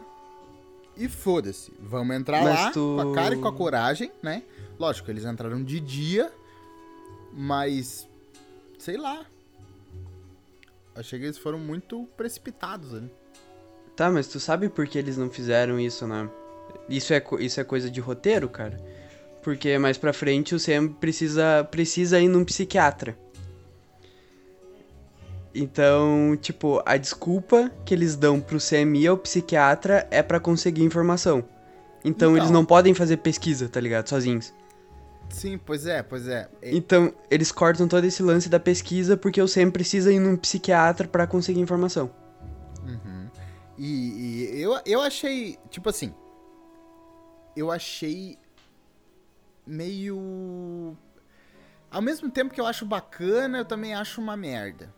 e 0.96 1.08
foda-se. 1.08 1.72
Vamos 1.80 2.14
entrar 2.16 2.42
Mas 2.44 2.54
lá 2.54 2.70
tu- 2.70 2.96
com 2.96 3.10
a 3.10 3.14
cara 3.14 3.34
e 3.34 3.38
com 3.38 3.48
a 3.48 3.52
coragem, 3.52 4.10
né? 4.22 4.42
Lógico, 4.78 5.10
eles 5.10 5.24
entraram 5.24 5.62
de 5.62 5.80
dia, 5.80 6.32
mas 7.32 8.08
sei 8.78 8.96
lá. 8.96 9.26
Achei 10.94 11.18
que 11.18 11.24
eles 11.24 11.38
foram 11.38 11.58
muito 11.58 12.06
precipitados 12.16 12.94
ali. 12.94 13.10
Tá, 13.96 14.10
mas 14.10 14.26
tu 14.26 14.38
sabe 14.40 14.68
por 14.68 14.86
que 14.86 14.98
eles 14.98 15.16
não 15.16 15.30
fizeram 15.30 15.78
isso, 15.78 16.06
né? 16.06 16.28
Isso 16.88 17.12
é, 17.14 17.22
isso 17.40 17.60
é 17.60 17.64
coisa 17.64 17.90
de 17.90 18.00
roteiro, 18.00 18.48
cara? 18.48 18.78
Porque 19.42 19.76
mais 19.78 19.98
pra 19.98 20.12
frente 20.12 20.54
o 20.54 20.58
Sam 20.58 20.88
precisa, 20.88 21.66
precisa 21.70 22.20
ir 22.20 22.28
num 22.28 22.44
psiquiatra. 22.44 23.16
Então, 25.54 26.36
tipo, 26.40 26.82
a 26.86 26.96
desculpa 26.96 27.70
que 27.84 27.92
eles 27.92 28.16
dão 28.16 28.40
pro 28.40 28.58
Sam 28.58 28.96
ir 28.96 29.06
ao 29.06 29.18
psiquiatra 29.18 30.06
é 30.10 30.22
pra 30.22 30.40
conseguir 30.40 30.82
informação. 30.82 31.44
Então, 32.04 32.30
Então. 32.32 32.36
eles 32.36 32.50
não 32.50 32.64
podem 32.64 32.94
fazer 32.94 33.18
pesquisa, 33.18 33.68
tá 33.68 33.78
ligado? 33.80 34.08
Sozinhos. 34.08 34.52
Sim, 35.32 35.58
pois 35.58 35.86
é, 35.86 36.02
pois 36.02 36.28
é. 36.28 36.48
Então, 36.62 37.12
eles 37.30 37.50
cortam 37.50 37.88
todo 37.88 38.04
esse 38.04 38.22
lance 38.22 38.48
da 38.48 38.60
pesquisa 38.60 39.16
porque 39.16 39.40
o 39.40 39.48
Sam 39.48 39.70
precisa 39.70 40.12
ir 40.12 40.20
num 40.20 40.36
psiquiatra 40.36 41.08
pra 41.08 41.26
conseguir 41.26 41.60
informação. 41.60 42.10
E, 43.78 44.54
e 44.54 44.62
eu, 44.62 44.78
eu 44.86 45.00
achei, 45.00 45.58
tipo 45.70 45.88
assim, 45.88 46.14
eu 47.56 47.70
achei 47.70 48.38
meio. 49.66 50.96
Ao 51.90 52.00
mesmo 52.00 52.30
tempo 52.30 52.54
que 52.54 52.60
eu 52.60 52.66
acho 52.66 52.86
bacana, 52.86 53.58
eu 53.58 53.64
também 53.64 53.94
acho 53.94 54.20
uma 54.20 54.36
merda. 54.36 54.94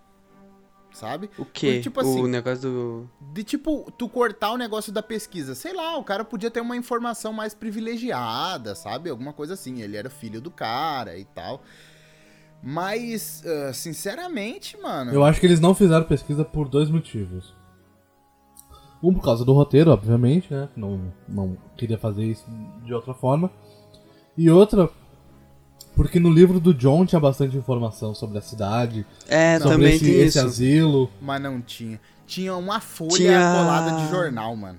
Sabe? 0.94 1.28
O 1.36 1.44
quê? 1.44 1.80
Tipo 1.80 2.00
assim- 2.00 2.22
o 2.22 2.26
negócio 2.28 2.60
do. 2.70 3.10
De 3.32 3.42
tipo, 3.42 3.90
tu 3.98 4.08
cortar 4.08 4.52
o 4.52 4.56
negócio 4.56 4.92
da 4.92 5.02
pesquisa. 5.02 5.54
Sei 5.54 5.74
lá, 5.74 5.96
o 5.98 6.04
cara 6.04 6.24
podia 6.24 6.50
ter 6.50 6.60
uma 6.60 6.76
informação 6.76 7.32
mais 7.32 7.52
privilegiada, 7.52 8.74
sabe? 8.76 9.10
Alguma 9.10 9.32
coisa 9.32 9.54
assim. 9.54 9.82
Ele 9.82 9.96
era 9.96 10.08
filho 10.08 10.40
do 10.40 10.52
cara 10.52 11.18
e 11.18 11.24
tal. 11.24 11.62
Mas, 12.62 13.42
ah, 13.44 13.72
sinceramente, 13.72 14.80
mano. 14.80 15.12
Eu 15.12 15.24
acho 15.24 15.38
que 15.40 15.46
eles 15.46 15.60
não 15.60 15.74
fizeram 15.74 16.04
pesquisa 16.06 16.44
por 16.44 16.68
dois 16.68 16.88
motivos. 16.88 17.52
Um 19.02 19.12
por 19.12 19.22
causa 19.22 19.44
do 19.44 19.52
roteiro, 19.52 19.90
obviamente, 19.90 20.54
né? 20.54 20.68
Não, 20.74 21.12
não 21.28 21.58
queria 21.76 21.98
fazer 21.98 22.24
isso 22.24 22.46
de 22.84 22.94
outra 22.94 23.12
forma. 23.12 23.50
E 24.38 24.48
outra, 24.50 24.88
Porque 25.94 26.18
no 26.18 26.28
livro 26.30 26.58
do 26.58 26.74
John 26.74 27.06
tinha 27.06 27.20
bastante 27.20 27.56
informação 27.56 28.14
sobre 28.14 28.38
a 28.38 28.40
cidade, 28.40 29.06
É, 29.28 29.58
sobre 29.58 29.74
também 29.76 29.94
esse, 29.94 30.04
tem 30.04 30.14
esse 30.14 30.38
isso. 30.38 30.46
asilo. 30.46 31.10
Mas 31.22 31.40
não 31.40 31.60
tinha. 31.60 32.00
Tinha 32.26 32.54
uma 32.56 32.80
folha 32.80 33.10
Tinha- 33.16 33.38
colada 33.54 33.90
de 34.02 34.08
jornal, 34.10 34.56
mano. 34.56 34.78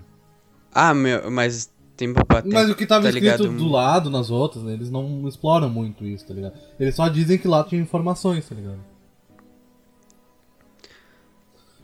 Ah, 0.73 0.93
meu, 0.93 1.31
mas 1.31 1.71
tem 1.95 2.11
pra 2.13 2.41
ter, 2.41 2.51
Mas 2.51 2.69
o 2.69 2.75
que 2.75 2.85
tava 2.85 3.03
tá 3.03 3.09
escrito 3.09 3.43
ligado? 3.43 3.57
do 3.57 3.67
lado, 3.69 4.09
nas 4.09 4.29
outras, 4.29 4.63
né, 4.65 4.73
eles 4.73 4.91
não 4.91 5.25
exploram 5.27 5.69
muito 5.69 6.03
isso, 6.03 6.25
tá 6.27 6.33
ligado? 6.33 6.53
Eles 6.77 6.93
só 6.95 7.07
dizem 7.07 7.37
que 7.37 7.47
lá 7.47 7.63
tinha 7.63 7.81
informações, 7.81 8.45
tá 8.49 8.53
ligado? 8.55 8.79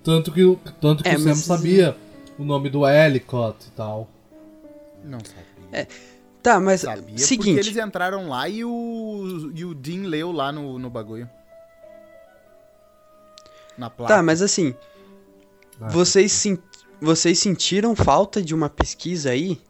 Tanto 0.04 0.32
que, 0.32 0.44
o- 0.44 0.60
tanto 0.82 1.04
que 1.04 1.10
É, 1.10 1.16
o 1.16 1.20
Sam 1.20 1.30
mas- 1.30 1.38
sabia 1.40 1.96
o 2.38 2.44
nome 2.44 2.70
do 2.70 2.88
Ellicott 2.88 3.68
e 3.68 3.72
tal. 3.72 4.10
Não 5.06 5.20
sabia. 5.20 5.88
Tá, 6.42 6.60
mas 6.60 6.82
Sabia 6.82 7.04
porque 7.06 7.20
seguinte, 7.20 7.60
eles 7.60 7.78
entraram 7.78 8.28
lá 8.30 8.50
e 8.50 8.66
o, 8.66 9.52
e 9.54 9.64
o 9.64 9.76
Dean 9.76 10.08
leu 10.08 10.32
lá 10.32 10.52
no, 10.52 10.80
no 10.80 10.90
bagulho. 10.90 11.30
Na 13.78 13.90
placa. 13.90 14.16
tá, 14.16 14.24
mas 14.24 14.42
assim, 14.42 14.76
Ah. 15.80 15.88
vocês, 15.90 16.32
sen- 16.32 16.60
vocês 17.00 17.40
sentiram 17.40 17.96
falta 17.96 18.42
de 18.42 18.54
uma 18.54 18.70
pesquisa 18.70 19.30
aí? 19.32 19.62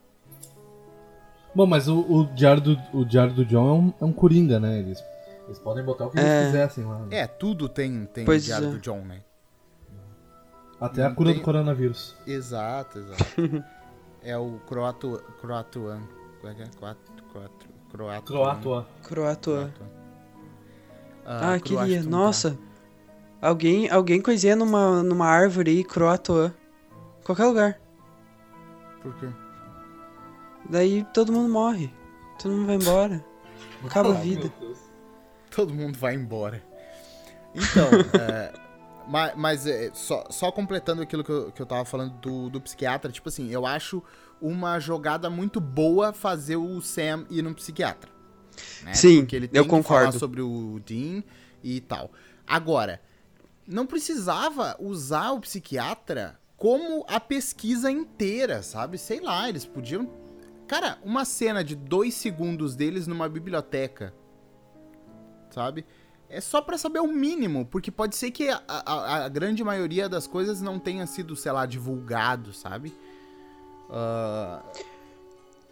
Bom, 1.53 1.65
mas 1.65 1.87
o, 1.87 1.99
o, 1.99 2.25
diário, 2.33 2.61
do, 2.61 2.77
o 2.93 3.05
diário 3.05 3.33
do 3.33 3.45
John 3.45 3.67
é 3.69 3.73
um, 3.73 3.93
é 4.01 4.05
um 4.05 4.13
coringa, 4.13 4.59
né? 4.59 4.79
Eles, 4.79 5.03
eles 5.45 5.59
podem 5.59 5.83
botar 5.83 6.05
o 6.05 6.09
que 6.09 6.17
É. 6.19 6.21
eles 6.21 6.45
quisessem 6.51 6.85
lá. 6.85 6.99
né? 6.99 7.07
É, 7.19 7.27
tudo 7.27 7.67
tem, 7.67 8.05
tem 8.05 8.23
Pois 8.25 8.45
diário 8.45 8.67
é. 8.69 8.71
do 8.71 8.79
John, 8.79 9.01
né? 9.01 9.21
Até 10.79 11.03
a 11.03 11.09
não 11.09 11.15
cura 11.15 11.29
tem- 11.31 11.39
do 11.39 11.43
coronavírus. 11.43 12.15
Exato, 12.25 12.99
exato. 12.99 13.23
é 14.23 14.37
o 14.37 14.59
croato, 14.67 15.21
croatuano. 15.41 16.07
Como 16.41 16.51
é 16.51 16.55
que 16.55 16.61
é? 16.63 16.65
Croato, 16.67 17.11
croato, 17.31 17.65
croato. 17.91 18.33
Croato, 18.33 18.85
Croato. 19.03 19.73
Ah, 21.25 21.53
Ah, 21.53 21.59
queria. 21.59 21.77
croato, 21.85 22.03
tá. 22.03 22.09
Nossa. 22.09 22.57
Alguém, 23.41 23.89
alguém 23.89 24.21
coisinha 24.21 24.55
numa, 24.55 25.01
numa 25.03 25.27
árvore 25.27 25.71
aí, 25.71 25.83
Croatoa. 25.83 26.53
Qualquer 27.23 27.45
lugar. 27.45 27.81
Por 29.01 29.13
quê? 29.19 29.27
Daí 30.69 31.03
todo 31.13 31.31
mundo 31.31 31.51
morre. 31.51 31.93
Todo 32.41 32.51
mundo 32.53 32.67
vai 32.67 32.75
embora. 32.75 33.25
Acaba 33.85 34.09
a 34.09 34.13
vida. 34.21 34.51
Todo 35.49 35.73
mundo 35.73 35.97
vai 35.97 36.15
embora. 36.15 36.63
Então, 37.53 37.89
é, 38.21 38.53
ma- 39.11 39.33
mas, 39.35 39.67
é, 39.67 39.91
só, 39.93 40.25
só 40.29 40.51
completando 40.51 41.01
aquilo 41.01 41.23
que 41.23 41.29
eu, 41.31 41.51
que 41.51 41.61
eu 41.61 41.65
tava 41.65 41.83
falando 41.85 42.13
do, 42.19 42.49
do 42.49 42.61
psiquiatra, 42.61 43.11
tipo 43.11 43.27
assim, 43.29 43.49
eu 43.51 43.65
acho 43.65 44.01
uma 44.41 44.79
jogada 44.79 45.29
muito 45.29 45.59
boa 45.59 46.13
fazer 46.13 46.55
o 46.55 46.81
Sam 46.81 47.25
ir 47.29 47.41
num 47.41 47.53
psiquiatra. 47.53 48.09
né? 48.83 48.93
Sim, 48.93 49.19
Porque 49.21 49.35
ele 49.35 49.47
tem 49.47 49.59
eu 49.59 49.63
que 49.65 49.69
concordo. 49.69 50.07
falar 50.07 50.19
sobre 50.19 50.41
o 50.41 50.79
Dean 50.85 51.23
e 51.63 51.79
tal. 51.81 52.11
Agora, 52.47 53.01
não 53.67 53.85
precisava 53.85 54.75
usar 54.79 55.31
o 55.31 55.41
psiquiatra 55.41 56.39
como 56.57 57.05
a 57.07 57.19
pesquisa 57.19 57.91
inteira, 57.91 58.61
sabe? 58.63 58.97
Sei 58.97 59.19
lá, 59.19 59.47
eles 59.49 59.65
podiam. 59.65 60.09
Cara, 60.67 60.97
uma 61.03 61.25
cena 61.25 61.63
de 61.63 61.75
dois 61.75 62.13
segundos 62.13 62.75
deles 62.75 63.05
numa 63.07 63.27
biblioteca, 63.27 64.13
sabe? 65.49 65.85
É 66.33 66.39
só 66.39 66.61
pra 66.61 66.77
saber 66.77 66.99
o 66.99 67.07
mínimo, 67.07 67.65
porque 67.65 67.91
pode 67.91 68.15
ser 68.15 68.31
que 68.31 68.47
a, 68.49 68.61
a- 68.67 69.25
a 69.25 69.29
grande 69.29 69.63
maioria 69.63 70.07
das 70.07 70.25
coisas 70.27 70.61
não 70.61 70.79
tenha 70.79 71.05
sido, 71.05 71.35
sei 71.35 71.51
lá, 71.51 71.65
divulgado, 71.65 72.53
sabe? 72.53 72.93
Ah, 73.89 74.61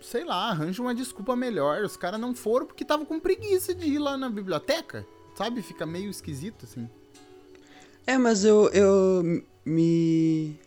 sei 0.02 0.26
lá, 0.26 0.50
arranja 0.50 0.82
uma 0.82 0.93
desculpa 0.93 1.36
melhor. 1.36 1.82
Os 1.84 1.95
caras 1.95 2.19
não 2.19 2.36
foram 2.36 2.65
porque 2.65 2.84
estavam 2.84 3.06
com 3.06 3.19
preguiça 3.19 3.74
de 3.74 3.88
ir 3.88 4.00
lá 4.00 4.17
na 4.17 4.30
biblioteca, 4.30 5.06
sabe? 5.36 5.62
Fica 5.62 5.86
meio 5.86 6.10
esquisito, 6.10 6.65
assim. 6.65 6.89
É, 8.06 8.17
mas 8.17 8.43
eu, 8.43 8.69
eu 8.69 9.43
me. 9.65 10.60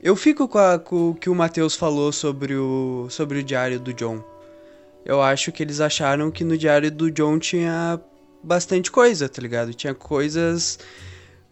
Eu 0.00 0.14
fico 0.14 0.46
com, 0.46 0.58
a- 0.58 0.78
com 0.78 1.10
o 1.10 1.14
que 1.14 1.28
o 1.30 1.34
Matheus 1.34 1.74
falou 1.74 2.12
sobre 2.12 2.54
o, 2.54 3.08
sobre 3.10 3.40
o 3.40 3.42
diário 3.42 3.80
do 3.80 3.92
John. 3.92 4.22
Eu 5.04 5.20
acho 5.20 5.50
que 5.50 5.62
eles 5.62 5.80
acharam 5.80 6.30
que 6.30 6.44
no 6.44 6.56
diário 6.56 6.90
do 6.90 7.10
John 7.10 7.38
tinha 7.40 8.00
bastante 8.42 8.90
coisa, 8.90 9.28
tá 9.28 9.40
ligado? 9.40 9.74
Tinha 9.74 9.94
coisas 9.94 10.78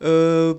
ah, 0.01 0.57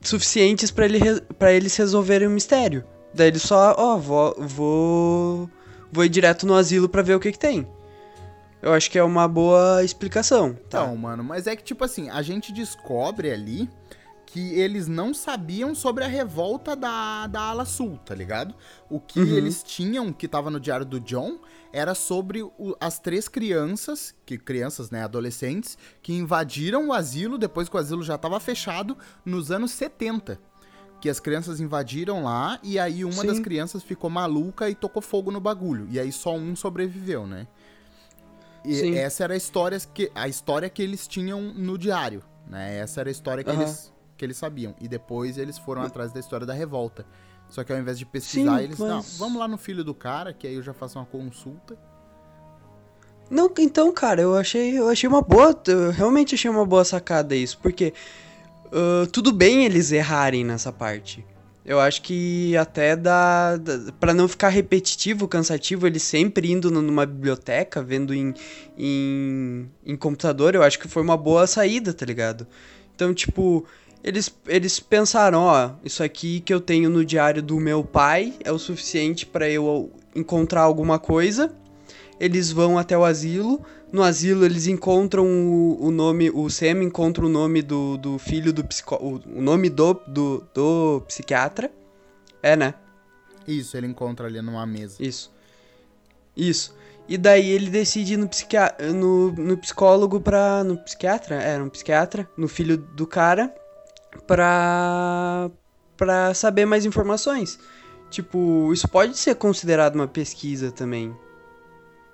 suficientes 0.00 0.70
pra 0.70 0.84
ele, 0.84 1.20
pra 1.38 1.52
eles 1.52 1.76
resolverem 1.76 2.28
o 2.28 2.30
mistério. 2.30 2.84
Daí 3.12 3.28
eles 3.28 3.42
só, 3.42 3.74
ó, 3.76 3.96
vou, 3.96 4.34
vou. 4.38 5.50
Vou 5.92 6.04
ir 6.04 6.08
direto 6.08 6.46
no 6.46 6.54
asilo 6.54 6.88
pra 6.88 7.02
ver 7.02 7.16
o 7.16 7.20
que 7.20 7.32
que 7.32 7.38
tem. 7.38 7.66
Eu 8.62 8.72
acho 8.72 8.90
que 8.90 8.98
é 8.98 9.02
uma 9.02 9.26
boa 9.26 9.82
explicação. 9.82 10.52
Tá? 10.68 10.82
Então, 10.82 10.96
mano, 10.96 11.24
mas 11.24 11.48
é 11.48 11.56
que, 11.56 11.64
tipo 11.64 11.84
assim, 11.84 12.08
a 12.10 12.22
gente 12.22 12.52
descobre 12.52 13.30
ali 13.30 13.68
que 14.32 14.54
eles 14.54 14.86
não 14.86 15.12
sabiam 15.12 15.74
sobre 15.74 16.04
a 16.04 16.06
revolta 16.06 16.76
da, 16.76 17.26
da 17.26 17.40
ala 17.40 17.64
sul, 17.64 17.98
tá 18.04 18.14
ligado? 18.14 18.54
O 18.88 19.00
que 19.00 19.18
Uhum. 19.18 19.26
eles 19.26 19.62
tinham, 19.62 20.12
que 20.12 20.28
tava 20.28 20.50
no 20.50 20.60
diário 20.60 20.86
do 20.86 21.00
John, 21.00 21.38
era 21.72 21.94
sobre 21.94 22.42
o- 22.42 22.76
as 22.80 22.98
três 23.00 23.26
crianças, 23.28 24.14
que 24.24 24.38
crianças, 24.38 24.90
né, 24.90 25.02
adolescentes, 25.02 25.76
que 26.00 26.12
invadiram 26.12 26.88
o 26.88 26.92
asilo 26.92 27.36
depois 27.38 27.68
que 27.68 27.76
o 27.76 27.78
asilo 27.80 28.02
já 28.04 28.16
tava 28.16 28.38
fechado 28.38 28.96
nos 29.24 29.50
anos 29.50 29.72
70. 29.72 30.38
Que 31.00 31.08
as 31.08 31.18
crianças 31.18 31.60
invadiram 31.60 32.22
lá 32.24 32.58
e 32.62 32.78
aí 32.78 33.04
uma 33.04 33.12
Sim. 33.22 33.26
das 33.26 33.40
crianças 33.40 33.82
ficou 33.82 34.10
maluca 34.10 34.68
e 34.70 34.74
tocou 34.74 35.00
fogo 35.02 35.30
no 35.30 35.40
bagulho. 35.40 35.88
E 35.90 35.98
aí 35.98 36.12
só 36.12 36.34
um 36.36 36.54
sobreviveu, 36.54 37.26
né? 37.26 37.48
E 38.64 38.74
Sim. 38.74 38.94
essa 38.94 39.24
era 39.24 39.34
a 39.34 39.36
história 39.36 39.78
que, 39.92 40.12
a 40.14 40.28
história 40.28 40.68
que 40.68 40.82
eles 40.82 41.08
tinham 41.08 41.40
no 41.54 41.78
diário, 41.78 42.22
né? 42.46 42.76
Essa 42.78 43.00
era 43.00 43.08
a 43.08 43.12
história 43.12 43.42
que, 43.42 43.48
Aham. 43.50 43.62
eles, 43.62 43.90
que 44.20 44.24
eles 44.26 44.36
sabiam. 44.36 44.74
E 44.78 44.86
depois 44.86 45.38
eles 45.38 45.56
foram 45.56 45.80
atrás 45.82 46.12
da 46.12 46.20
história 46.20 46.46
da 46.46 46.52
revolta. 46.52 47.06
Só 47.48 47.64
que 47.64 47.72
ao 47.72 47.78
invés 47.78 47.98
de 47.98 48.04
pesquisar, 48.04 48.58
Sim, 48.58 48.64
eles... 48.64 48.78
mas- 48.78 48.88
Não, 48.88 49.02
vamos 49.18 49.38
lá 49.40 49.48
no 49.48 49.56
filho 49.56 49.82
do 49.82 49.94
cara, 49.94 50.32
que 50.34 50.46
aí 50.46 50.54
eu 50.54 50.62
já 50.62 50.72
faço 50.74 50.98
uma 50.98 51.06
consulta. 51.06 51.76
Não, 53.30 53.50
então, 53.58 53.92
cara, 53.92 54.20
eu 54.20 54.36
achei, 54.36 54.78
eu 54.78 54.88
achei 54.88 55.08
uma 55.08 55.22
boa, 55.22 55.58
eu 55.68 55.90
realmente 55.90 56.34
achei 56.34 56.50
uma 56.50 56.66
boa 56.66 56.84
sacada 56.84 57.34
isso, 57.34 57.58
porque 57.62 57.92
ah, 58.72 59.06
tudo 59.12 59.32
bem 59.32 59.64
eles 59.64 59.90
errarem 59.92 60.44
nessa 60.44 60.72
parte. 60.72 61.24
Eu 61.64 61.78
acho 61.78 62.02
que 62.02 62.56
até 62.56 62.96
dá, 62.96 63.56
dá 63.56 63.92
para 64.00 64.12
não 64.14 64.26
ficar 64.26 64.48
repetitivo, 64.48 65.28
cansativo, 65.28 65.86
eles 65.86 66.02
sempre 66.02 66.50
indo 66.50 66.70
nu- 66.70 66.82
numa 66.82 67.06
biblioteca, 67.06 67.82
vendo 67.82 68.12
em, 68.14 68.34
em, 68.76 69.70
em 69.84 69.96
computador, 69.96 70.54
eu 70.54 70.62
acho 70.62 70.78
que 70.78 70.88
foi 70.88 71.02
uma 71.02 71.16
boa 71.16 71.46
saída, 71.46 71.92
tá 71.92 72.04
ligado? 72.04 72.46
Então, 72.96 73.14
tipo, 73.14 73.64
eles, 74.02 74.34
eles 74.46 74.80
pensaram, 74.80 75.42
ó, 75.42 75.72
isso 75.84 76.02
aqui 76.02 76.40
que 76.40 76.52
eu 76.52 76.60
tenho 76.60 76.88
no 76.88 77.04
diário 77.04 77.42
do 77.42 77.58
meu 77.58 77.84
pai 77.84 78.34
é 78.42 78.50
o 78.50 78.58
suficiente 78.58 79.26
pra 79.26 79.48
eu 79.48 79.90
encontrar 80.14 80.62
alguma 80.62 80.98
coisa 80.98 81.54
eles 82.20 82.52
vão 82.52 82.78
até 82.78 82.96
o 82.96 83.04
asilo. 83.04 83.64
No 83.90 84.02
asilo 84.02 84.44
eles 84.44 84.66
encontram 84.66 85.26
o, 85.26 85.86
o 85.86 85.90
nome, 85.90 86.30
o 86.30 86.48
Sam 86.50 86.84
encontra 86.84 87.24
o 87.24 87.28
nome 87.28 87.62
do, 87.62 87.96
do 87.96 88.18
filho 88.18 88.52
do 88.52 88.62
psicó... 88.62 88.96
O, 88.96 89.18
nome 89.40 89.70
do, 89.70 89.94
do, 90.06 90.46
do 90.54 91.02
psiquiatra. 91.08 91.72
É, 92.42 92.54
né? 92.54 92.74
Isso, 93.48 93.76
ele 93.76 93.86
encontra 93.86 94.26
ali 94.26 94.40
numa 94.42 94.66
mesa. 94.66 94.96
Isso. 95.00 95.32
Isso. 96.36 96.76
E 97.08 97.16
daí 97.16 97.50
ele 97.50 97.70
decide 97.70 98.12
ir 98.14 98.16
no, 98.18 98.28
psiquia... 98.28 98.76
no, 98.94 99.32
no 99.32 99.56
psicólogo 99.56 100.20
pra... 100.20 100.62
No 100.62 100.76
psiquiatra? 100.76 101.36
É, 101.36 101.58
no 101.58 101.70
psiquiatra. 101.70 102.28
No 102.36 102.46
filho 102.46 102.76
do 102.76 103.06
cara. 103.06 103.52
Pra... 104.26 105.50
Pra 105.96 106.32
saber 106.34 106.64
mais 106.64 106.84
informações. 106.86 107.58
Tipo, 108.10 108.72
isso 108.72 108.88
pode 108.88 109.16
ser 109.16 109.34
considerado 109.36 109.94
uma 109.96 110.08
pesquisa 110.08 110.72
também. 110.72 111.14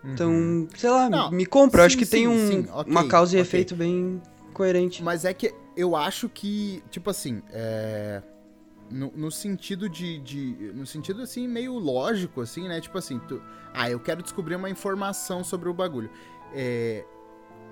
Então, 0.05 0.69
sei 0.77 0.91
lá, 0.91 1.05
Uhum. 1.05 1.11
Não, 1.11 1.31
me 1.31 1.47
compra. 1.47 1.83
Eu 1.83 1.87
acho 1.87 1.95
sim, 1.95 1.99
que 2.01 2.07
tem 2.07 2.27
sim, 2.27 2.29
um, 2.29 2.47
sim, 2.65 2.71
ok, 2.71 2.93
uma 2.93 3.09
causa 3.09 3.37
e 3.37 3.41
ok. 3.41 3.49
efeito 3.49 3.75
bem 3.75 4.21
coerente. 4.53 5.03
Mas 5.03 5.25
é 5.25 5.33
que 5.33 5.53
eu 5.77 5.97
acho 5.97 6.29
que, 6.29 6.83
tipo 6.91 7.11
assim, 7.11 7.43
é... 7.51 8.23
No, 8.89 9.13
no 9.17 9.31
sentido 9.33 9.89
de, 9.89 10.19
de- 10.19 10.73
No 10.73 10.87
sentido, 10.87 11.23
assim, 11.23 11.49
meio 11.49 11.77
lógico, 11.77 12.41
assim, 12.41 12.69
né? 12.69 12.81
Tipo 12.81 12.99
assim, 12.99 13.19
tu... 13.19 13.43
ah, 13.75 13.91
eu 13.91 13.99
quero 13.99 14.23
descobrir 14.23 14.55
uma 14.55 14.71
informação 14.71 15.43
sobre 15.43 15.69
o 15.69 15.75
bagulho. 15.75 16.09
É... 16.53 17.05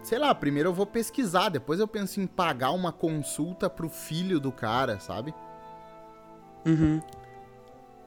Sei 0.05 0.19
lá, 0.19 0.35
primeiro 0.35 0.69
eu 0.69 0.75
vou 0.75 0.85
pesquisar, 0.87 1.49
depois 1.49 1.81
eu 1.81 1.89
penso 1.89 2.21
em 2.21 2.27
pagar 2.27 2.73
uma 2.73 2.93
consulta 2.93 3.71
pro 3.71 3.89
filho 3.89 4.39
do 4.39 4.53
cara, 4.53 5.01
sabe? 5.01 5.35
Uhum. 6.67 7.01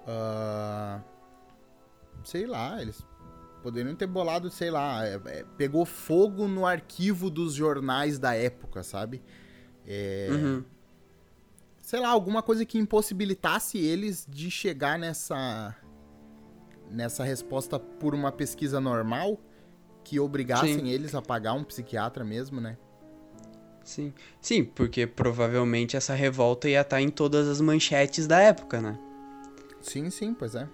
Ah, 0.07 1.01
sei 2.23 2.45
lá, 2.45 2.79
eles 2.81 3.03
poderiam 3.63 3.95
ter 3.95 4.05
bolado, 4.05 4.49
sei 4.51 4.69
lá, 4.69 5.05
é- 5.07 5.19
é, 5.25 5.43
pegou 5.57 5.85
fogo 5.85 6.47
no 6.47 6.67
arquivo 6.67 7.31
dos 7.31 7.53
jornais 7.55 8.19
da 8.19 8.35
época, 8.35 8.83
sabe? 8.83 9.21
É, 9.85 10.29
Uhum. 10.31 10.63
sei 11.81 11.99
lá, 11.99 12.09
alguma 12.09 12.43
coisa 12.43 12.63
que 12.63 12.77
impossibilitasse 12.77 13.77
eles 13.79 14.25
de 14.29 14.51
chegar 14.51 14.99
nessa 14.99 15.75
nessa 16.91 17.21
resposta 17.23 17.77
por 17.79 18.13
uma 18.15 18.31
pesquisa 18.31 18.79
normal, 18.79 19.37
que 20.07 20.19
obrigassem 20.21 20.79
Sim. 20.79 20.87
eles 20.89 21.13
a 21.13 21.21
pagar 21.21 21.53
um 21.53 21.63
psiquiatra 21.65 22.23
mesmo, 22.23 22.61
né? 22.61 22.77
Sim. 23.83 24.13
Sim, 24.41 24.63
porque 24.63 25.05
provavelmente 25.05 25.97
essa 25.97 26.13
revolta 26.13 26.69
ia 26.69 26.79
estar 26.81 27.01
em 27.01 27.09
todas 27.09 27.45
as 27.47 27.59
manchetes 27.59 28.25
da 28.25 28.39
época, 28.39 28.79
né? 28.79 28.97
Sim, 29.81 30.09
sim, 30.09 30.33
pois 30.33 30.55
é. 30.55 30.65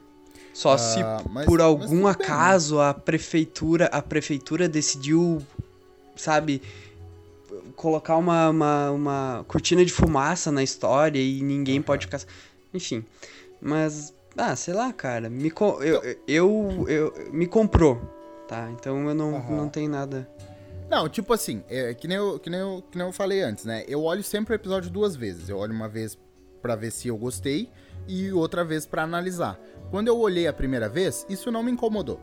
Só 0.54 0.74
Ah, 0.74 0.78
se 0.78 1.00
mas- 1.32 1.46
por 1.48 1.62
algum 1.62 1.86
tudo 1.86 1.96
bem, 1.96 2.02
né? 2.04 2.10
acaso 2.12 2.80
a 2.80 2.94
prefeitura, 2.94 3.86
a 3.88 4.04
prefeitura 4.04 4.70
decidiu, 4.70 5.42
sabe, 6.16 6.62
colocar 7.76 8.18
uma, 8.18 8.50
uma, 8.50 8.92
uma 8.92 9.46
cortina 9.48 9.84
de 9.84 9.92
fumaça 9.92 10.52
na 10.52 10.62
história 10.62 11.20
e 11.20 11.42
ninguém 11.42 11.82
pode 11.82 12.06
ficar. 12.06 12.22
Enfim. 12.72 13.04
Mas, 13.60 14.14
ah, 14.38 14.56
sei 14.56 14.76
lá, 14.76 14.94
cara. 14.94 15.28
Me, 15.28 15.50
co- 15.50 15.82
eu, 15.82 16.02
eu, 16.28 16.86
eu, 16.88 17.14
me 17.32 17.48
comprou, 17.48 18.00
tá? 18.48 18.70
Então 18.72 19.08
eu 19.08 19.16
não, 19.16 19.36
Aham. 19.36 19.56
não 19.56 19.70
tenho 19.70 19.90
nada. 19.90 20.28
Não, 20.90 21.10
tipo 21.10 21.34
assim, 21.34 21.64
é, 21.70 21.94
que, 21.94 22.08
nem 22.08 22.18
eu, 22.18 22.40
que, 22.40 22.50
nem 22.50 22.60
eu, 22.60 22.84
que 22.92 22.98
nem 22.98 23.08
eu 23.08 23.14
falei 23.14 23.42
antes, 23.42 23.66
né? 23.66 23.84
Eu 23.88 24.04
olho 24.04 24.24
sempre 24.24 24.54
o 24.54 24.56
episódio 24.56 24.92
duas 24.92 25.16
vezes. 25.16 25.50
Eu 25.50 25.58
olho 25.58 25.74
uma 25.74 25.90
vez 25.90 26.18
pra 26.62 26.76
ver 26.76 26.92
se 26.92 27.08
eu 27.08 27.18
gostei 27.18 27.70
e 28.08 28.32
outra 28.32 28.64
vez 28.64 28.86
pra 28.86 29.04
analisar. 29.04 29.60
Quando 29.90 30.08
eu 30.08 30.18
olhei 30.20 30.48
a 30.48 30.54
primeira 30.54 30.88
vez, 30.88 31.26
isso 31.30 31.52
não 31.52 31.64
me 31.64 31.72
incomodou. 31.72 32.20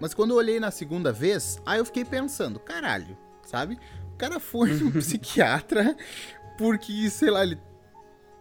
Mas 0.00 0.14
quando 0.14 0.30
eu 0.30 0.36
olhei 0.36 0.60
na 0.60 0.70
segunda 0.70 1.10
vez, 1.12 1.60
aí 1.66 1.78
eu 1.78 1.84
fiquei 1.84 2.04
pensando, 2.04 2.60
caralho, 2.60 3.16
sabe? 3.44 3.78
O 4.14 4.16
cara 4.16 4.38
foi 4.38 4.72
no 4.74 4.92
psiquiatra 5.00 5.96
porque, 6.56 7.10
sei 7.10 7.30
lá, 7.30 7.42
ele 7.42 7.58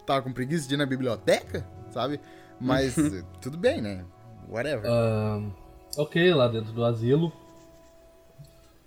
tava 0.06 0.22
com 0.22 0.32
preguiça 0.32 0.68
de 0.68 0.76
ir 0.76 0.78
na 0.78 0.86
biblioteca, 0.86 1.68
sabe? 1.90 2.20
Mas 2.60 2.96
tudo 3.42 3.58
bem, 3.58 3.82
né? 3.82 4.06
Whatever. 4.50 4.90
Ahn, 4.90 5.52
ok, 5.98 6.34
lá 6.34 6.48
dentro 6.48 6.72
do 6.74 6.84
asilo, 6.86 7.32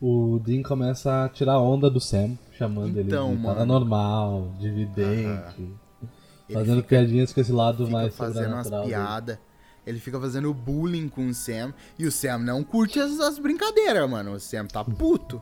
o 0.01 0.40
Dean 0.44 0.62
começa 0.62 1.25
a 1.25 1.29
tirar 1.29 1.59
onda 1.61 1.90
do 1.90 2.01
Sam, 2.01 2.38
chamando 2.57 2.99
Então, 3.01 3.29
ele 3.29 3.37
de 3.37 3.42
mano. 3.42 3.55
paranormal, 3.55 4.53
de 4.59 4.70
vidente, 4.70 5.68
fazendo 6.53 6.77
fica- 6.77 6.88
piadinhas 6.88 7.33
com 7.33 7.40
esse 7.40 7.53
lado 7.53 7.85
fica 7.85 7.90
mais 7.99 8.14
fazendo 8.16 8.53
umas 8.55 8.70
dele. 8.70 8.85
piadas. 8.87 9.38
Ele 9.87 9.99
fica 9.99 10.20
fazendo 10.20 10.53
bullying 10.55 11.09
com 11.09 11.27
o 11.29 11.35
Sam. 11.35 11.73
E 11.99 12.07
o 12.07 12.12
Sam 12.12 12.38
não 12.38 12.62
curte 12.62 13.01
as, 13.01 13.18
as 13.18 13.38
brincadeiras, 13.38 14.09
mano. 14.09 14.33
O 14.33 14.40
Sam 14.40 14.66
tá 14.66 14.85
puto. 14.85 15.40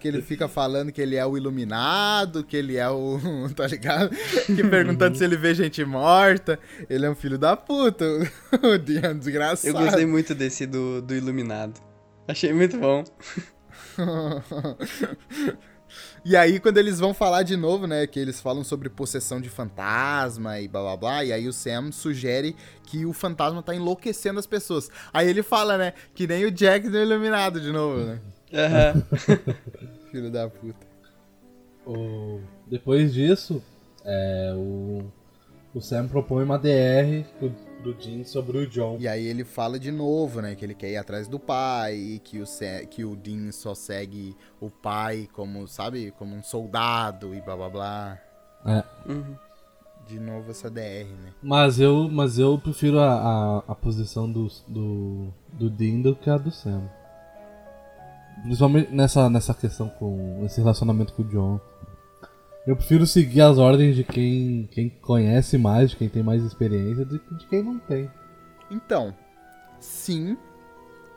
Que 0.00 0.08
ele 0.08 0.22
fica 0.22 0.48
falando 0.48 0.92
que 0.92 1.00
ele 1.00 1.16
é 1.16 1.26
o 1.26 1.36
iluminado, 1.36 2.44
que 2.44 2.56
ele 2.56 2.76
é 2.76 2.88
o. 2.88 3.18
tá 3.54 3.66
ligado? 3.66 4.10
Que 4.46 4.62
perguntando 4.62 5.16
se 5.16 5.24
ele 5.24 5.36
vê 5.36 5.54
gente 5.54 5.84
morta. 5.84 6.58
Ele 6.88 7.06
é 7.06 7.10
um 7.10 7.14
filho 7.14 7.38
da 7.38 7.56
puta. 7.56 8.04
O 8.62 8.78
Dean 8.78 9.10
é 9.10 9.14
desgraçado. 9.14 9.68
Eu 9.68 9.74
gostei 9.74 10.06
muito 10.06 10.34
desse 10.34 10.66
do, 10.66 11.00
do 11.00 11.14
Iluminado. 11.14 11.80
Achei 12.28 12.52
muito 12.52 12.76
bom. 12.78 13.04
E 16.24 16.36
aí, 16.36 16.60
quando 16.60 16.78
eles 16.78 16.98
vão 16.98 17.14
falar 17.14 17.42
de 17.42 17.56
novo, 17.56 17.86
né? 17.86 18.06
Que 18.06 18.20
eles 18.20 18.40
falam 18.40 18.62
sobre 18.62 18.88
possessão 18.88 19.40
de 19.40 19.48
fantasma 19.48 20.60
e 20.60 20.68
blá 20.68 20.82
blá 20.82 20.96
blá. 20.96 21.24
E 21.24 21.32
aí 21.32 21.48
o 21.48 21.52
Sam 21.52 21.90
sugere 21.90 22.54
que 22.84 23.06
o 23.06 23.12
fantasma 23.12 23.62
tá 23.62 23.74
enlouquecendo 23.74 24.38
as 24.38 24.46
pessoas. 24.46 24.90
Aí 25.12 25.28
ele 25.28 25.42
fala, 25.42 25.78
né? 25.78 25.94
Que 26.14 26.26
nem 26.26 26.44
o 26.44 26.50
Jack 26.50 26.88
do 26.88 26.98
Iluminado 26.98 27.60
de 27.60 27.72
novo, 27.72 28.04
né? 28.04 28.20
Aham. 28.52 29.02
Filho 30.10 30.30
da 30.30 30.48
puta. 30.48 30.86
O- 31.86 32.40
Depois 32.66 33.12
disso, 33.12 33.62
é, 34.04 34.52
o... 34.56 35.04
o 35.74 35.80
Sam 35.80 36.08
propõe 36.08 36.44
uma 36.44 36.58
DR 36.58 37.24
pro, 37.38 37.50
pro 37.82 37.94
Dean 37.94 38.24
sobre 38.24 38.58
o 38.58 38.66
John. 38.66 38.96
E 39.00 39.08
aí 39.08 39.24
ele 39.26 39.44
fala 39.44 39.78
de 39.78 39.90
novo, 39.90 40.40
né? 40.40 40.54
Que 40.54 40.64
ele 40.64 40.74
quer 40.74 40.90
ir 40.90 40.96
atrás 40.96 41.26
do 41.28 41.38
pai, 41.38 41.94
e 41.96 42.18
que 42.18 42.38
o, 42.40 42.46
Sam, 42.46 42.84
que 42.86 43.04
o 43.04 43.16
Dean 43.16 43.50
só 43.52 43.74
segue 43.74 44.36
o 44.60 44.68
pai 44.70 45.28
como, 45.32 45.66
sabe? 45.66 46.10
Como 46.18 46.34
um 46.34 46.42
soldado 46.42 47.34
e 47.34 47.40
blá 47.40 47.56
blá 47.56 47.68
blá. 47.70 48.18
É, 48.66 48.84
Uhum. 49.10 49.36
De 50.06 50.18
novo 50.18 50.50
essa 50.50 50.68
DR, 50.68 51.06
né? 51.22 51.32
mas, 51.40 51.78
eu, 51.78 52.08
mas 52.10 52.36
eu 52.36 52.58
prefiro 52.58 52.98
a, 52.98 53.12
a, 53.14 53.58
a 53.68 53.74
posição 53.76 54.30
do, 54.30 54.48
do, 54.66 55.28
do 55.52 55.70
Dean 55.70 56.00
do 56.00 56.16
que 56.16 56.28
a 56.28 56.36
do 56.36 56.50
Sam. 56.50 56.82
Principalmente 58.42 58.92
nessa, 58.92 59.28
nessa 59.28 59.54
questão 59.54 59.88
com 59.88 60.42
esse 60.44 60.60
relacionamento 60.60 61.12
com 61.12 61.22
o 61.22 61.26
John. 61.26 61.60
Eu 62.66 62.76
prefiro 62.76 63.06
seguir 63.06 63.40
as 63.40 63.58
ordens 63.58 63.96
de 63.96 64.04
quem, 64.04 64.68
quem 64.70 64.88
conhece 64.88 65.56
mais, 65.56 65.90
de 65.90 65.96
quem 65.96 66.08
tem 66.08 66.22
mais 66.22 66.42
experiência, 66.44 67.04
do 67.04 67.18
que 67.18 67.34
de 67.34 67.46
quem 67.46 67.62
não 67.62 67.78
tem. 67.78 68.10
Então, 68.70 69.14
sim, 69.80 70.36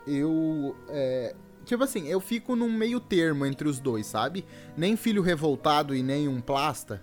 eu. 0.06 0.74
é, 0.88 1.34
tipo 1.64 1.84
assim, 1.84 2.06
eu 2.08 2.20
fico 2.20 2.56
num 2.56 2.72
meio 2.72 2.98
termo 2.98 3.44
entre 3.44 3.68
os 3.68 3.78
dois, 3.78 4.06
sabe? 4.06 4.44
Nem 4.76 4.96
filho 4.96 5.22
revoltado 5.22 5.94
e 5.94 6.02
nem 6.02 6.26
um 6.26 6.40
plasta 6.40 7.02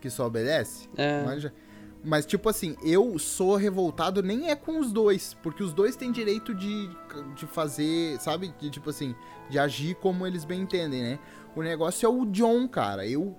que 0.00 0.10
só 0.10 0.26
obedece. 0.26 0.88
É. 0.96 1.24
Manja? 1.24 1.52
Mas, 2.02 2.24
tipo 2.24 2.48
assim, 2.48 2.76
eu 2.82 3.18
sou 3.18 3.56
revoltado 3.56 4.22
nem 4.22 4.50
é 4.50 4.56
com 4.56 4.80
os 4.80 4.90
dois, 4.90 5.34
porque 5.42 5.62
os 5.62 5.72
dois 5.72 5.96
têm 5.96 6.10
direito 6.10 6.54
de, 6.54 6.88
de 7.36 7.46
fazer, 7.46 8.18
sabe? 8.20 8.54
De, 8.58 8.70
tipo 8.70 8.88
assim, 8.88 9.14
de 9.50 9.58
agir 9.58 9.94
como 9.96 10.26
eles 10.26 10.44
bem 10.44 10.62
entendem, 10.62 11.02
né? 11.02 11.18
O 11.54 11.62
negócio 11.62 12.06
é 12.06 12.08
o 12.08 12.24
John, 12.24 12.66
cara. 12.66 13.06
Eu 13.06 13.36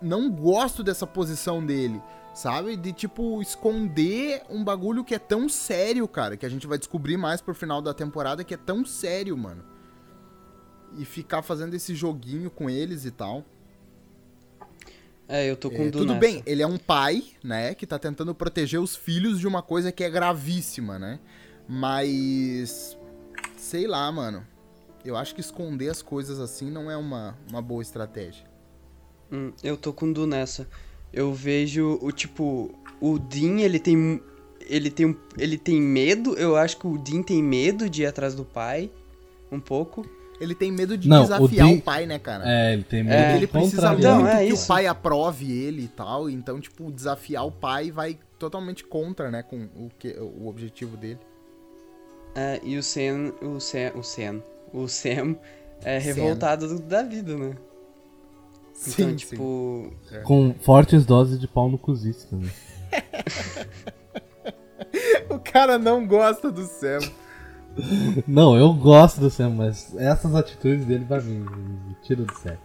não 0.00 0.30
gosto 0.30 0.84
dessa 0.84 1.08
posição 1.08 1.64
dele, 1.64 2.00
sabe? 2.32 2.76
De, 2.76 2.92
tipo, 2.92 3.42
esconder 3.42 4.42
um 4.48 4.62
bagulho 4.62 5.02
que 5.02 5.14
é 5.14 5.18
tão 5.18 5.48
sério, 5.48 6.06
cara, 6.06 6.36
que 6.36 6.46
a 6.46 6.48
gente 6.48 6.68
vai 6.68 6.78
descobrir 6.78 7.16
mais 7.16 7.40
pro 7.40 7.54
final 7.54 7.82
da 7.82 7.92
temporada 7.92 8.44
que 8.44 8.54
é 8.54 8.58
tão 8.58 8.84
sério, 8.84 9.36
mano. 9.36 9.64
E 10.96 11.04
ficar 11.04 11.42
fazendo 11.42 11.74
esse 11.74 11.96
joguinho 11.96 12.48
com 12.48 12.70
eles 12.70 13.04
e 13.04 13.10
tal. 13.10 13.44
É, 15.28 15.48
eu 15.50 15.56
tô 15.56 15.70
com 15.70 15.82
É, 15.82 15.90
Du 15.90 15.98
tudo 15.98 16.14
nessa. 16.14 16.20
bem, 16.20 16.42
ele 16.46 16.62
é 16.62 16.66
um 16.66 16.78
pai, 16.78 17.22
né, 17.44 17.74
que 17.74 17.86
tá 17.86 17.98
tentando 17.98 18.34
proteger 18.34 18.80
os 18.80 18.96
filhos 18.96 19.38
de 19.38 19.46
uma 19.46 19.60
coisa 19.62 19.92
que 19.92 20.02
é 20.02 20.08
gravíssima, 20.10 20.98
né? 20.98 21.20
Mas. 21.68 22.96
Sei 23.56 23.86
lá, 23.86 24.10
mano. 24.10 24.46
Eu 25.04 25.16
acho 25.16 25.34
que 25.34 25.40
esconder 25.40 25.90
as 25.90 26.02
coisas 26.02 26.40
assim 26.40 26.70
não 26.70 26.90
é 26.90 26.96
uma, 26.96 27.36
uma 27.48 27.62
boa 27.62 27.82
estratégia. 27.82 28.44
Hum, 29.30 29.52
eu 29.62 29.76
tô 29.76 29.92
com 29.92 30.10
Du 30.12 30.26
nessa. 30.26 30.66
Eu 31.12 31.32
vejo 31.32 31.98
o 32.02 32.10
tipo. 32.10 32.74
O 33.00 33.18
Dean, 33.18 33.60
ele 33.60 33.78
tem. 33.78 34.20
Ele 34.60 34.90
tem, 34.90 35.16
ele 35.38 35.56
tem 35.56 35.80
medo. 35.80 36.34
Eu 36.34 36.56
acho 36.56 36.78
que 36.78 36.86
o 36.86 36.98
Dean 36.98 37.22
tem 37.22 37.42
medo 37.42 37.88
de 37.88 38.02
ir 38.02 38.06
atrás 38.06 38.34
do 38.34 38.44
pai. 38.44 38.90
Um 39.52 39.60
pouco. 39.60 40.04
Ele 40.40 40.54
tem 40.54 40.70
medo 40.70 40.96
de 40.96 41.08
Não, 41.08 41.20
o 41.20 41.22
desafiar 41.22 41.66
o, 41.66 41.70
Dean- 41.70 41.80
pai, 41.80 42.06
né, 42.06 42.18
cara? 42.18 42.44
É, 42.46 42.72
ele 42.72 42.84
tem 42.84 43.02
medo 43.02 43.14
É, 43.14 43.30
de 43.32 43.36
Ele 43.38 43.46
precisa 43.48 43.76
contrariar. 43.90 44.14
Não, 44.14 44.20
muito 44.22 44.36
é 44.36 44.46
que 44.46 44.52
isso. 44.52 44.64
o 44.64 44.68
pai 44.68 44.86
aprove 44.86 45.50
ele 45.52 45.82
e 45.82 45.88
tal. 45.88 46.30
Então, 46.30 46.60
tipo, 46.60 46.90
desafiar 46.92 47.44
o 47.44 47.50
pai 47.50 47.90
vai 47.90 48.16
totalmente 48.38 48.84
contra, 48.84 49.30
né, 49.32 49.42
com 49.42 49.56
o, 49.74 49.90
que, 49.98 50.10
o 50.18 50.46
objetivo 50.46 50.96
dele. 50.96 51.18
É, 52.36 52.60
e 52.62 52.78
o 52.78 52.82
Sam. 52.82 53.32
O 53.42 53.58
Sam. 53.58 53.92
O 53.96 54.02
Sam. 54.04 54.42
O 54.72 54.86
Sam 54.86 55.36
é 55.82 55.98
Sam. 55.98 56.06
revoltado 56.06 56.68
do- 56.68 56.82
da 56.82 57.02
vida, 57.02 57.36
né? 57.36 57.56
Então, 58.86 59.16
tipo. 59.16 59.92
Com 60.22 60.54
fortes 60.60 61.04
doses 61.04 61.40
de 61.40 61.48
pau 61.48 61.68
no 61.68 61.76
cozice 61.78 62.28
também. 62.28 62.50
O 65.28 65.38
cara 65.38 65.78
não 65.78 66.06
gosta 66.06 66.50
do 66.50 66.64
Sam. 66.64 66.98
Não, 68.26 68.56
eu 68.56 68.72
gosto 68.74 69.20
do 69.20 69.30
Sam, 69.30 69.50
mas 69.50 69.94
essas 69.96 70.34
atitudes 70.34 70.84
dele 70.84 71.04
pra 71.04 71.20
mim 71.20 71.38
me 71.40 71.94
tiram 72.02 72.24
do 72.24 72.34
sério. 72.38 72.58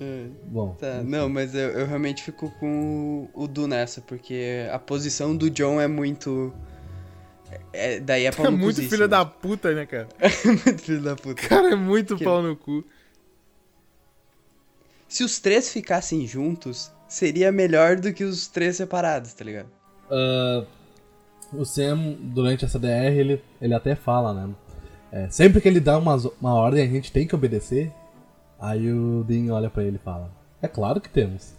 é, 0.00 0.26
Bom, 0.46 0.74
Tá, 0.78 1.02
não, 1.02 1.28
mas 1.28 1.54
eu, 1.54 1.70
eu 1.70 1.86
realmente 1.86 2.22
fico 2.22 2.50
com 2.58 3.28
o, 3.34 3.44
o 3.44 3.48
Du 3.48 3.66
nessa, 3.66 4.00
porque 4.00 4.66
a 4.72 4.78
posição 4.78 5.36
do 5.36 5.48
John 5.50 5.80
é 5.80 5.86
muito. 5.88 6.52
É, 7.72 8.00
daí 8.00 8.24
é 8.24 8.32
pau 8.32 8.46
É 8.46 8.50
no 8.50 8.56
muito 8.56 8.76
cozice, 8.76 8.88
filho 8.88 9.02
né? 9.02 9.08
da 9.08 9.24
puta, 9.24 9.72
né, 9.74 9.86
cara? 9.86 10.08
muito 10.44 10.78
filho 10.82 11.02
da 11.02 11.14
puta. 11.14 11.42
O 11.44 11.48
cara 11.48 11.72
é 11.72 11.76
muito 11.76 12.16
Que- 12.16 12.24
pau 12.24 12.42
no 12.42 12.56
cu. 12.56 12.84
Se 15.08 15.22
os 15.22 15.38
três 15.38 15.70
ficassem 15.70 16.26
juntos, 16.26 16.90
seria 17.06 17.52
melhor 17.52 17.96
do 17.96 18.12
que 18.12 18.24
os 18.24 18.46
três 18.48 18.76
separados, 18.76 19.32
tá 19.34 19.44
ligado? 19.44 19.68
ah, 20.10 20.64
o 21.52 21.64
Sam, 21.64 22.16
durante 22.20 22.64
essa 22.64 22.78
DR, 22.78 23.12
ele, 23.14 23.42
ele 23.60 23.74
até 23.74 23.94
fala, 23.94 24.32
né? 24.32 24.54
É, 25.10 25.28
sempre 25.28 25.60
que 25.60 25.68
ele 25.68 25.80
dá 25.80 25.98
uma, 25.98 26.16
uma 26.40 26.54
ordem, 26.54 26.82
a 26.82 26.88
gente 26.88 27.12
tem 27.12 27.26
que 27.26 27.34
obedecer. 27.34 27.92
Aí 28.58 28.90
o 28.92 29.24
Dean 29.24 29.52
olha 29.52 29.68
pra 29.68 29.84
ele 29.84 29.96
e 29.96 30.04
fala: 30.04 30.30
É 30.62 30.68
claro 30.68 31.00
que 31.00 31.08
temos. 31.08 31.54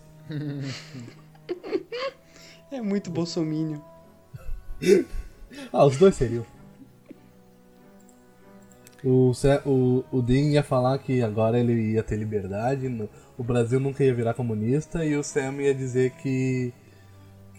É 2.72 2.82
muito 2.82 3.12
bolsomínio. 3.12 3.84
Ah, 5.72 5.86
os 5.86 5.98
dois 5.98 6.16
seriam. 6.16 6.44
O, 9.04 9.32
o, 9.66 10.04
o 10.12 10.22
Dean 10.22 10.52
ia 10.52 10.64
falar 10.64 10.98
que 10.98 11.22
agora 11.22 11.60
ele 11.60 11.92
ia 11.92 12.02
ter 12.02 12.16
liberdade, 12.16 12.88
o 13.38 13.44
Brasil 13.44 13.80
nunca 13.80 14.04
ia 14.04 14.16
virar 14.16 14.34
comunista, 14.34 15.06
e 15.06 15.16
o 15.16 15.24
Sam 15.24 15.62
ia 15.62 15.76
dizer 15.76 16.12
que. 16.12 16.74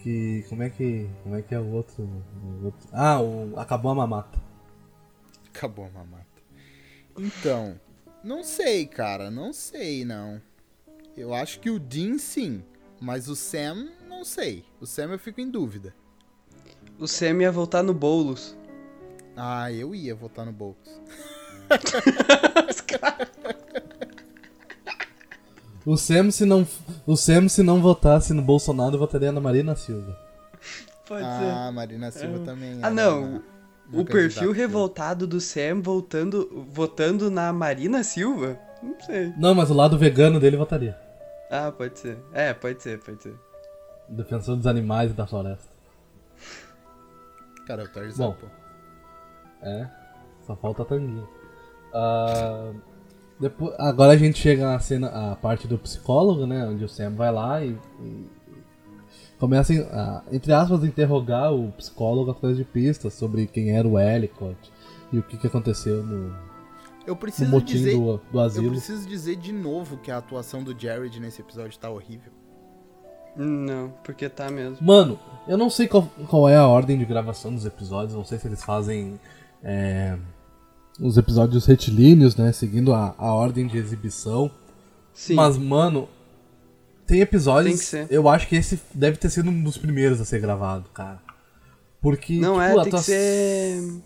Que. 0.05 0.45
como 0.47 0.61
é 0.61 0.69
que. 0.69 1.09
como 1.23 1.35
é 1.35 1.41
que 1.41 1.55
é 1.55 1.59
o 1.59 1.71
outro. 1.73 2.03
o 2.03 2.65
outro- 2.65 2.87
ah, 2.93 3.19
o, 3.19 3.59
acabou 3.59 3.91
a 3.91 3.95
mamata. 3.95 4.39
Acabou 5.47 5.85
a 5.85 5.89
mamata. 5.89 6.25
Então, 7.17 7.79
não 8.23 8.43
sei, 8.43 8.85
cara. 8.85 9.31
Não 9.31 9.51
sei, 9.51 10.05
não. 10.05 10.39
Eu 11.17 11.33
acho 11.33 11.59
que 11.59 11.71
o 11.71 11.79
Dean 11.79 12.19
sim. 12.19 12.63
Mas 13.01 13.27
o 13.27 13.35
Sam, 13.35 13.89
não 14.07 14.23
sei. 14.23 14.63
O 14.79 14.85
Sam 14.85 15.11
eu 15.11 15.19
fico 15.19 15.41
em 15.41 15.49
dúvida. 15.49 15.95
O 16.99 17.07
Sam 17.07 17.41
ia 17.41 17.51
voltar 17.51 17.81
no 17.83 17.93
Boulos. 17.93 18.55
Ah, 19.35 19.71
eu 19.71 19.95
ia 19.95 20.13
votar 20.13 20.45
no 20.45 20.51
Boulos. 20.53 20.77
O 25.85 25.95
Sam, 25.97 26.31
se 26.31 26.45
não, 26.45 26.67
o 27.05 27.15
Sam, 27.15 27.47
se 27.47 27.61
não 27.61 27.81
votasse 27.81 28.33
no 28.33 28.41
Bolsonaro, 28.41 28.97
votaria 28.97 29.31
na 29.31 29.39
Marina 29.39 29.75
Silva. 29.75 30.17
Pode 31.07 31.23
ah, 31.23 31.71
Marina 31.71 32.09
Silva 32.11 32.39
também. 32.39 32.79
Ah, 32.81 32.89
não. 32.89 33.23
uma- 33.23 33.43
O 33.93 34.03
perfil 34.03 34.47
candidata. 34.47 34.53
revoltado 34.57 35.27
do 35.27 35.39
Sam 35.39 35.81
voltando, 35.83 36.65
votando 36.71 37.29
na 37.29 37.53
Marina 37.53 38.03
Silva? 38.03 38.57
Não 38.81 38.99
sei. 39.01 39.31
Não, 39.37 39.53
mas 39.53 39.69
o 39.69 39.75
lado 39.75 39.95
vegano 39.97 40.39
dele 40.39 40.57
votaria. 40.57 40.97
Ah, 41.51 41.71
pode 41.71 41.99
ser. 41.99 42.17
É, 42.33 42.51
pode 42.53 42.81
ser, 42.81 42.99
pode 42.99 43.21
ser. 43.21 43.35
Defensor 44.09 44.55
dos 44.55 44.65
animais 44.65 45.11
e 45.11 45.13
da 45.13 45.27
floresta. 45.27 45.67
Cara, 47.67 47.83
é 47.83 47.85
o 47.85 47.89
Tarzan, 47.91 48.25
Bom. 48.27 48.35
pô. 48.39 48.47
É, 49.61 49.87
só 50.45 50.55
falta 50.55 50.81
a 50.81 50.85
tanguinha. 50.85 51.23
Ah, 51.93 52.71
depois, 53.39 53.73
agora 53.77 54.13
a 54.13 54.17
gente 54.17 54.39
chega 54.39 54.65
na 54.65 54.79
cena, 54.79 55.31
a 55.31 55.35
parte 55.35 55.67
do 55.67 55.77
psicólogo, 55.77 56.45
né? 56.45 56.65
Onde 56.65 56.83
o 56.83 56.89
Sam 56.89 57.11
vai 57.11 57.31
lá 57.31 57.63
e, 57.63 57.77
e 58.01 58.29
começa, 59.37 59.73
a, 59.91 60.23
entre 60.31 60.53
aspas, 60.53 60.83
a 60.83 60.87
interrogar 60.87 61.53
o 61.53 61.71
psicólogo 61.73 62.31
atrás 62.31 62.55
de 62.55 62.63
pistas 62.63 63.13
sobre 63.13 63.45
quem 63.47 63.71
era 63.71 63.87
o 63.87 63.99
Ellicott 63.99 64.57
e 65.11 65.19
o 65.19 65.23
que, 65.23 65.37
que 65.37 65.47
aconteceu 65.47 66.03
no, 66.03 66.33
Eu 67.05 67.13
no 67.13 67.15
preciso 67.17 67.51
motim 67.51 67.73
dizer. 67.73 67.95
do, 67.95 68.17
do 68.17 68.37
Eu 68.37 68.39
asilo. 68.39 68.69
preciso 68.71 69.07
dizer 69.07 69.35
de 69.35 69.51
novo 69.51 69.97
que 69.97 70.09
a 70.11 70.17
atuação 70.17 70.63
do 70.63 70.77
Jared 70.77 71.19
nesse 71.19 71.41
episódio 71.41 71.77
tá 71.77 71.89
horrível. 71.89 72.31
Não, 73.35 73.93
porque 74.01 74.29
tá 74.29 74.49
mesmo. 74.49 74.77
Mano, 74.79 75.19
eu 75.45 75.57
não 75.57 75.69
sei 75.69 75.89
qual, 75.89 76.07
qual 76.29 76.47
é 76.47 76.55
a 76.55 76.65
ordem 76.65 76.97
de 76.97 77.03
gravação 77.03 77.53
dos 77.53 77.65
episódios, 77.65 78.13
não 78.15 78.23
sei 78.23 78.37
se 78.39 78.47
eles 78.47 78.63
fazem 78.63 79.19
é, 79.61 80.17
os 80.99 81.17
episódios 81.17 81.65
retilíneos, 81.65 82.35
né? 82.35 82.51
Seguindo 82.51 82.93
a, 82.93 83.15
a 83.17 83.33
ordem 83.33 83.67
de 83.67 83.77
exibição. 83.77 84.49
Sim. 85.13 85.35
Mas, 85.35 85.57
mano, 85.57 86.09
tem 87.05 87.21
episódios. 87.21 87.73
Tem 87.73 87.79
que 87.79 87.85
ser. 87.85 88.07
Eu 88.09 88.27
acho 88.27 88.47
que 88.47 88.55
esse 88.55 88.79
deve 88.93 89.17
ter 89.17 89.29
sido 89.29 89.49
um 89.49 89.63
dos 89.63 89.77
primeiros 89.77 90.19
a 90.19 90.25
ser 90.25 90.39
gravado, 90.39 90.89
cara. 90.93 91.21
Porque. 92.01 92.39
não 92.39 92.53
tipo, 92.53 92.61
é, 92.61 92.71
a 92.71 92.73
tem 92.75 92.83
que 92.83 92.89
tua- 92.89 93.01
ser. 93.01 94.01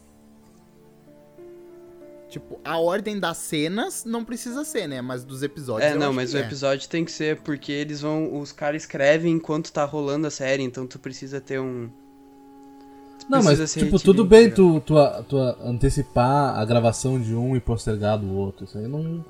Tipo, 2.30 2.60
a 2.64 2.78
ordem 2.78 3.20
das 3.20 3.38
cenas 3.38 4.06
não 4.06 4.24
precisa 4.24 4.64
ser, 4.64 4.88
né? 4.88 5.02
Mas 5.02 5.24
dos 5.24 5.42
episódios. 5.42 5.92
É, 5.92 5.96
não, 5.96 6.14
mas 6.14 6.30
que 6.30 6.38
o 6.38 6.40
é. 6.40 6.46
episódio 6.46 6.88
tem 6.88 7.04
que 7.04 7.12
ser 7.12 7.42
porque 7.42 7.72
eles 7.72 8.02
vão. 8.02 8.40
Os 8.40 8.52
caras 8.52 8.84
escrevem 8.84 9.34
enquanto 9.34 9.72
tá 9.72 9.84
rolando 9.84 10.28
a 10.28 10.32
série, 10.32 10.62
então 10.62 10.86
tu 10.86 11.00
precisa 11.00 11.42
ter 11.42 11.60
um. 11.60 11.90
Não, 13.30 13.44
mas, 13.44 13.60
tipo, 13.86 14.00
tudo 14.00 14.24
tá 14.24 14.30
bem 14.30 14.50
tu, 14.50 14.80
tu, 14.82 14.96
tu 15.28 15.38
antecipar 15.64 16.58
a 16.58 16.66
gravação 16.66 17.20
de 17.20 17.36
um 17.36 17.56
e 17.56 17.60
postergar 17.60 18.18
do 18.18 18.34
outro. 18.36 18.66
Isso 18.66 18.78
aí 18.78 18.88
não. 18.88 19.24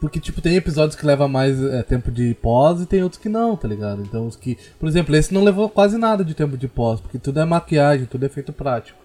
Porque, 0.00 0.20
tipo, 0.20 0.40
tem 0.40 0.54
episódios 0.54 0.94
que 0.94 1.04
levam 1.04 1.28
mais 1.28 1.60
é, 1.60 1.82
tempo 1.82 2.10
de 2.10 2.34
pós 2.34 2.80
e 2.80 2.86
tem 2.86 3.02
outros 3.02 3.20
que 3.20 3.28
não, 3.28 3.56
tá 3.56 3.66
ligado? 3.66 4.02
Então, 4.02 4.26
os 4.26 4.36
que. 4.36 4.56
Por 4.78 4.88
exemplo, 4.88 5.16
esse 5.16 5.34
não 5.34 5.42
levou 5.42 5.68
quase 5.68 5.98
nada 5.98 6.24
de 6.24 6.34
tempo 6.34 6.56
de 6.56 6.68
pós, 6.68 7.00
porque 7.00 7.18
tudo 7.18 7.40
é 7.40 7.44
maquiagem, 7.44 8.06
tudo 8.06 8.24
é 8.24 8.28
feito 8.28 8.52
prático. 8.52 8.98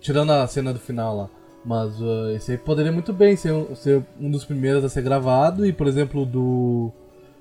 Tirando 0.00 0.32
a 0.32 0.46
cena 0.46 0.72
do 0.72 0.78
final 0.78 1.16
lá. 1.16 1.28
Mas 1.64 2.00
uh, 2.00 2.30
esse 2.34 2.52
aí 2.52 2.58
poderia 2.58 2.92
muito 2.92 3.12
bem 3.12 3.36
ser, 3.36 3.52
um- 3.52 3.74
ser 3.74 4.02
um 4.20 4.30
dos 4.30 4.44
primeiros 4.44 4.84
a 4.84 4.88
ser 4.88 5.02
gravado 5.02 5.66
e, 5.66 5.72
por 5.72 5.86
exemplo, 5.86 6.22
o 6.22 6.26
do. 6.26 6.92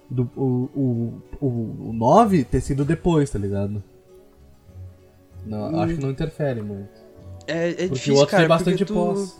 do 0.09 0.29
o, 0.35 0.69
o, 0.75 1.21
o, 1.45 1.89
o 1.89 1.93
9 1.93 2.43
ter 2.43 2.61
sido 2.61 2.83
depois, 2.85 3.29
tá 3.29 3.39
ligado? 3.39 3.81
Não, 5.47 5.81
Acho 5.81 5.95
que 5.95 6.01
não 6.01 6.11
interfere 6.11 6.61
muito. 6.61 6.89
É, 7.47 7.69
é 7.69 7.73
Porque 7.73 7.93
difícil, 7.93 8.13
o 8.13 8.17
outro 8.17 8.31
cara, 8.31 8.43
tem 8.43 8.49
bastante 8.49 8.85
tu... 8.85 8.93
pós. 8.93 9.39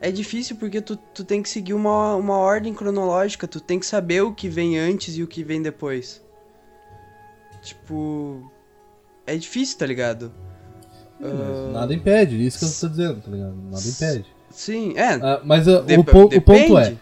É 0.00 0.12
difícil 0.12 0.56
porque 0.56 0.80
tu, 0.80 0.96
tu 0.96 1.24
tem 1.24 1.42
que 1.42 1.48
seguir 1.48 1.74
uma, 1.74 2.14
uma 2.14 2.36
ordem 2.36 2.72
cronológica, 2.72 3.48
tu 3.48 3.60
tem 3.60 3.80
que 3.80 3.86
saber 3.86 4.22
o 4.22 4.32
que 4.32 4.48
vem 4.48 4.78
antes 4.78 5.16
e 5.16 5.22
o 5.24 5.26
que 5.26 5.42
vem 5.42 5.60
depois. 5.60 6.22
Tipo. 7.62 8.50
É 9.26 9.36
difícil, 9.36 9.76
tá 9.76 9.86
ligado? 9.86 10.32
Mas 11.20 11.72
Nada 11.72 11.92
impede, 11.92 12.46
isso 12.46 12.60
que 12.60 12.64
eu 12.64 12.88
tô 12.88 12.96
dizendo, 12.96 13.20
tá 13.20 13.30
ligado? 13.30 13.54
Nada 13.70 13.88
impede. 13.88 14.24
Sim, 14.50 14.96
é. 14.96 15.14
Ah, 15.14 15.40
mas 15.44 15.66
uh, 15.66 15.84
o, 15.98 16.04
po- 16.04 16.26
o 16.26 16.28
depende. 16.28 16.68
ponto 16.68 16.78
é, 16.78 16.96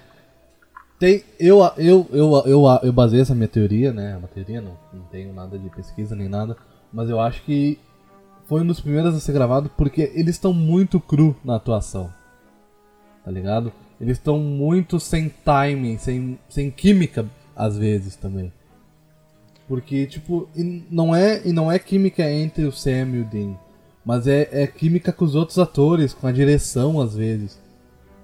tem, 0.99 1.23
eu, 1.39 1.59
eu, 1.77 2.07
eu, 2.11 2.43
eu, 2.47 2.65
eu 2.83 2.93
basei 2.93 3.21
essa 3.21 3.35
minha 3.35 3.47
teoria, 3.47 3.93
né? 3.93 4.13
É 4.13 4.17
Uma 4.17 4.29
teoria, 4.29 4.61
não, 4.61 4.77
não 4.93 5.03
tenho 5.03 5.33
nada 5.35 5.59
de 5.59 5.69
pesquisa 5.69 6.17
nem 6.17 6.29
nada, 6.29 6.57
mas 6.91 7.11
eu 7.11 7.21
acho 7.21 7.43
que 7.45 7.79
foi 8.47 8.63
um 8.63 8.67
dos 8.67 8.81
primeiros 8.81 9.15
a 9.15 9.21
ser 9.21 9.33
gravado 9.33 9.71
porque 9.77 10.11
eles 10.15 10.37
estão 10.37 10.53
muito 10.53 10.99
cru 10.99 11.37
na 11.45 11.57
atuação. 11.57 12.13
Tá 13.25 13.31
ligado? 13.31 13.73
Eles 14.01 14.19
estão 14.19 14.39
muito 14.39 14.99
sem 15.01 15.29
timing, 15.45 15.99
sem, 15.99 16.39
sem 16.49 16.71
química, 16.71 17.27
às 17.55 17.77
vezes 17.77 18.15
também. 18.17 18.53
Porque, 19.67 20.07
tipo, 20.07 20.49
e 20.55 20.85
não 20.91 21.15
é, 21.15 21.43
e 21.45 21.53
não 21.53 21.71
é 21.73 21.79
química 21.79 22.31
entre 22.31 22.65
o 22.65 22.73
Sam 22.73 23.09
e 23.17 23.21
o 23.21 23.25
Dean. 23.25 23.57
Mas 24.05 24.29
é, 24.29 24.49
é 24.53 24.67
química 24.67 25.13
com 25.13 25.25
os 25.25 25.35
outros 25.35 25.59
atores, 25.59 26.15
com 26.15 26.27
a 26.29 26.33
direção, 26.33 27.01
às 27.01 27.17
vezes. 27.17 27.59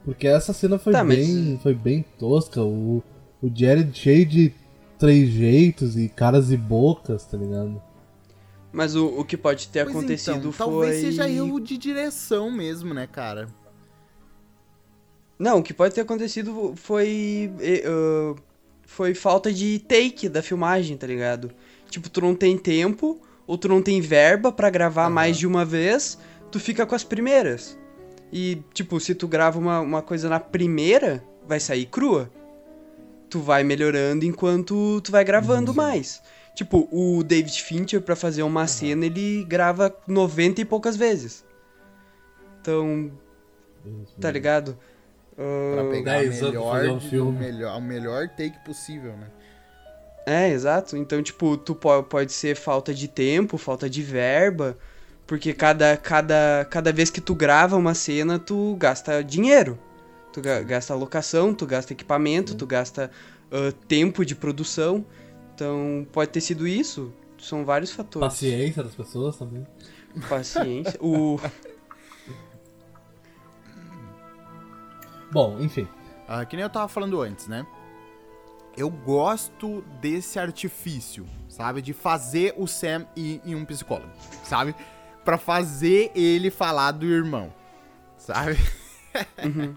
Porque 0.05 0.29
essa 0.29 0.53
cena 0.53 0.79
foi, 0.79 0.93
Tá, 0.93 1.03
mas- 1.03 1.17
bem, 1.19 1.59
foi 1.61 1.75
bem 1.75 2.05
tosca. 2.19 2.63
O, 2.63 3.03
o 3.43 3.51
Jared 3.53 3.91
cheio 3.99 4.25
de 4.25 4.53
trejeitos 4.99 5.97
e 5.97 6.09
caras 6.09 6.53
e 6.53 6.57
bocas, 6.57 7.25
tá 7.25 7.37
ligado? 7.37 7.83
Mas 8.73 8.97
o, 8.97 9.07
o 9.07 9.25
que 9.25 9.37
pode 9.37 9.69
ter 9.69 9.85
Pois 9.85 9.97
acontecido 9.97 10.49
então, 10.49 10.53
foi. 10.53 10.67
Talvez 10.67 11.01
seja 11.01 11.29
erro 11.29 11.61
de 11.61 11.77
direção 11.77 12.51
mesmo, 12.51 12.95
né, 12.95 13.07
cara? 13.07 13.49
Não, 15.39 15.59
o 15.59 15.63
que 15.63 15.75
pode 15.75 15.95
ter 15.95 16.01
acontecido 16.01 16.75
foi. 16.77 17.51
ah, 17.85 18.35
foi 18.87 19.15
falta 19.15 19.51
de 19.51 19.79
take 19.79 20.29
da 20.29 20.43
filmagem, 20.43 20.97
tá 20.97 21.07
ligado? 21.07 21.51
Tipo, 21.89 22.11
tu 22.11 22.21
não 22.21 22.35
tem 22.35 22.59
tempo, 22.59 23.21
ou 23.47 23.57
tu 23.57 23.67
não 23.67 23.83
tem 23.83 24.01
verba 24.01 24.53
pra 24.53 24.69
gravar 24.69 25.05
Aham. 25.05 25.15
mais 25.15 25.37
de 25.39 25.47
uma 25.47 25.65
vez, 25.65 26.19
tu 26.51 26.61
fica 26.61 26.85
com 26.85 26.95
as 26.95 27.03
primeiras. 27.03 27.79
E, 28.31 28.63
tipo, 28.73 29.01
se 29.01 29.15
tu 29.15 29.27
grava 29.27 29.59
uma, 29.59 29.81
uma 29.81 30.03
coisa 30.03 30.29
na 30.29 30.39
primeira, 30.39 31.25
vai 31.47 31.59
sair 31.59 31.87
crua. 31.87 32.31
Tu 33.29 33.41
vai 33.41 33.65
melhorando 33.65 34.27
enquanto 34.27 35.01
tu 35.01 35.11
vai 35.11 35.25
gravando 35.25 35.75
mais. 35.75 36.23
Tipo, 36.55 36.89
o 36.93 37.23
David 37.25 37.63
Fincher, 37.63 38.01
pra 38.03 38.15
fazer 38.15 38.43
uma 38.43 38.67
cena, 38.67 39.07
ele 39.07 39.45
grava 39.45 39.95
90 40.07 40.61
e 40.61 40.65
poucas 40.65 40.97
vezes. 40.97 41.45
Então, 42.61 43.11
tá 44.21 44.31
ligado? 44.31 44.77
Pra 45.35 45.83
Ah, 45.83 45.91
pegar 45.91 46.13
a 46.13 46.19
10 46.19 46.43
anos 46.43 46.51
pra 46.69 46.79
melhor, 46.81 46.97
um 46.97 47.01
filme. 47.01 47.31
o 47.31 47.41
melhor, 47.41 47.79
o 47.79 47.81
melhor 47.81 48.29
take 48.29 48.59
possível, 48.65 49.13
né? 49.17 49.27
É, 50.27 50.51
exato. 50.51 50.97
Então, 50.97 51.23
tipo, 51.23 51.57
tu 51.57 51.75
po- 51.75 52.03
pode 52.05 52.33
ser 52.33 52.55
falta 52.55 52.95
de 52.95 53.09
tempo, 53.09 53.57
falta 53.59 53.89
de 53.91 54.03
verba, 54.03 54.77
porque 55.27 55.53
cada, 55.55 55.97
cada, 55.97 56.67
cada 56.71 56.93
vez 56.93 57.11
que 57.11 57.21
tu 57.21 57.35
grava 57.35 57.77
uma 57.77 57.95
cena, 57.95 58.39
tu 58.39 58.77
gasta 58.79 59.23
dinheiro. 59.25 59.79
Tu 60.33 60.41
ga- 60.41 60.63
gasta 60.63 60.95
locação, 60.95 61.53
tu 61.55 61.67
gasta 61.67 61.93
equipamento, 61.93 62.55
tu 62.55 62.67
gasta 62.67 63.11
ah, 63.51 63.73
tempo 63.89 64.25
de 64.25 64.35
produção. 64.37 65.05
Então, 65.55 66.07
pode 66.13 66.31
ter 66.31 66.41
sido 66.41 66.67
isso. 66.67 67.13
São 67.39 67.65
vários 67.65 67.93
fatores. 67.93 68.29
Paciência 68.29 68.83
das 68.83 68.95
pessoas 68.95 69.37
também. 69.37 69.67
Paciência. 70.29 70.99
o... 71.01 71.39
Bom, 75.31 75.59
enfim. 75.61 75.89
Ah, 76.29 76.45
que 76.45 76.57
nem 76.57 76.63
eu 76.63 76.71
tava 76.71 76.89
falando 76.89 77.21
antes, 77.21 77.49
né? 77.49 77.67
Eu 78.77 78.89
gosto 78.89 79.83
desse 80.01 80.39
artifício, 80.39 81.27
sabe? 81.49 81.83
De 81.83 81.93
fazer 81.93 82.55
o 82.57 82.67
Sam 82.67 83.07
ir 83.17 83.41
em 83.45 83.55
um 83.55 83.65
psicólogo, 83.65 84.13
sabe? 84.45 84.75
Pra 85.25 85.37
fazer 85.37 86.11
ele 86.15 86.51
falar 86.51 86.93
do 86.93 87.07
irmão, 87.07 87.53
sabe? 88.17 88.57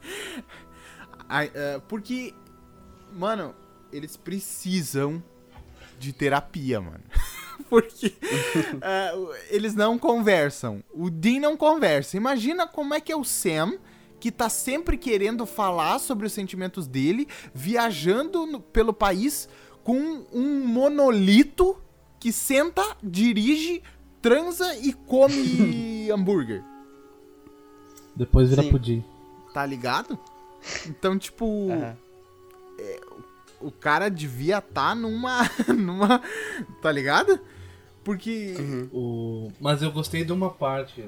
Ai, 1.27 1.51
ah, 1.55 1.81
porque, 1.87 2.33
mano, 3.11 3.55
eles 3.91 4.15
precisam 4.15 5.23
de 5.99 6.13
terapia, 6.13 6.79
mano. 6.81 7.03
Porque 7.69 8.13
ah, 8.81 9.11
eles 9.49 9.73
não 9.73 9.97
conversam. 9.97 10.83
O 10.93 11.09
Dean 11.09 11.39
não 11.39 11.57
conversa. 11.57 12.15
Imagina 12.17 12.67
como 12.67 12.93
é 12.93 12.99
que 13.01 13.11
é 13.11 13.15
o 13.15 13.23
Sam, 13.23 13.77
que 14.19 14.31
tá 14.31 14.49
sempre 14.49 14.97
querendo 14.97 15.45
falar 15.45 15.99
sobre 15.99 16.25
os 16.27 16.33
sentimentos 16.33 16.87
dele, 16.87 17.27
viajando 17.53 18.45
no- 18.45 18.59
pelo 18.59 18.93
país 18.93 19.47
com 19.83 20.25
um 20.33 20.65
monolito 20.65 21.77
que 22.19 22.31
senta, 22.31 22.83
dirige, 23.03 23.83
transa 24.21 24.75
e 24.77 24.93
come 24.93 26.09
hambúrguer. 26.11 26.63
Depois 28.15 28.49
vira 28.49 28.63
Sim. 28.63 28.71
pudim. 28.71 29.03
Tá 29.53 29.65
ligado? 29.65 30.17
Então, 30.87 31.17
tipo, 31.17 31.69
Aham. 31.71 31.95
O 33.65 33.71
cara 33.71 34.09
devia 34.09 34.59
estar 34.59 34.95
numa. 34.95 35.49
numa. 35.67 36.21
Tá 36.81 36.91
ligado? 36.91 37.39
Porque. 38.03 38.55
Uhum. 38.59 38.89
O... 38.93 39.51
Mas 39.59 39.81
eu 39.81 39.91
gostei 39.91 40.23
de 40.23 40.31
uma 40.31 40.49
parte. 40.49 41.05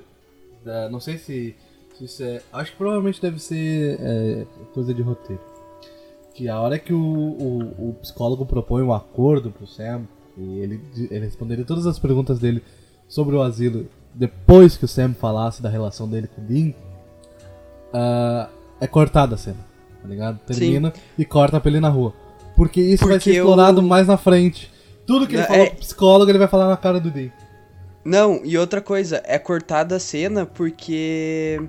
Da... 0.63 0.89
Não 0.89 0.99
sei 0.99 1.17
se, 1.17 1.55
se 1.97 2.05
isso 2.05 2.23
é. 2.23 2.41
Acho 2.51 2.71
que 2.71 2.77
provavelmente 2.77 3.21
deve 3.21 3.39
ser 3.39 3.97
é, 3.99 4.45
coisa 4.73 4.93
de 4.93 5.01
roteiro. 5.01 5.41
Que 6.33 6.47
a 6.47 6.59
hora 6.59 6.77
que 6.77 6.93
o, 6.93 6.99
o, 6.99 7.89
o 7.89 7.93
psicólogo 8.01 8.45
propõe 8.45 8.83
um 8.83 8.93
acordo 8.93 9.49
pro 9.49 9.65
Sam, 9.65 10.03
e 10.37 10.59
ele, 10.59 10.81
ele 10.95 11.25
responderia 11.25 11.65
todas 11.65 11.87
as 11.87 11.97
perguntas 11.97 12.37
dele 12.37 12.63
sobre 13.07 13.35
o 13.35 13.41
asilo 13.41 13.87
depois 14.17 14.75
que 14.75 14.85
o 14.85 14.87
Sam 14.87 15.13
falasse 15.13 15.61
da 15.61 15.69
relação 15.69 16.09
dele 16.09 16.27
com 16.27 16.41
o 16.41 16.43
Dean, 16.43 16.73
ah, 17.93 18.49
é 18.81 18.87
cortada 18.87 19.35
a 19.35 19.37
cena, 19.37 19.59
tá 20.01 20.07
ligado? 20.07 20.39
Termina 20.39 20.91
e 21.17 21.23
corta 21.23 21.59
pra 21.59 21.69
ele 21.69 21.79
na 21.79 21.89
rua. 21.89 22.13
Porque 22.57 22.81
isso 22.81 23.05
vai 23.07 23.13
ser 23.19 23.29
Porque 23.29 23.37
explorado 23.37 23.79
o- 23.79 23.83
mais 23.83 24.07
na 24.07 24.17
frente. 24.17 24.69
Tudo 25.05 25.25
que 25.25 25.35
ele 25.35 25.43
É- 25.43 25.45
falou 25.47 25.67
pro 25.67 25.75
psicólogo, 25.77 26.29
ele 26.29 26.39
vai 26.39 26.47
falar 26.49 26.67
na 26.67 26.75
cara 26.75 26.99
do 26.99 27.09
Dean. 27.09 27.29
Não, 28.03 28.41
e 28.43 28.57
outra 28.57 28.81
coisa, 28.81 29.21
é 29.25 29.37
cortada 29.39 29.95
a 29.95 29.99
cena 29.99 30.45
porque 30.45 31.61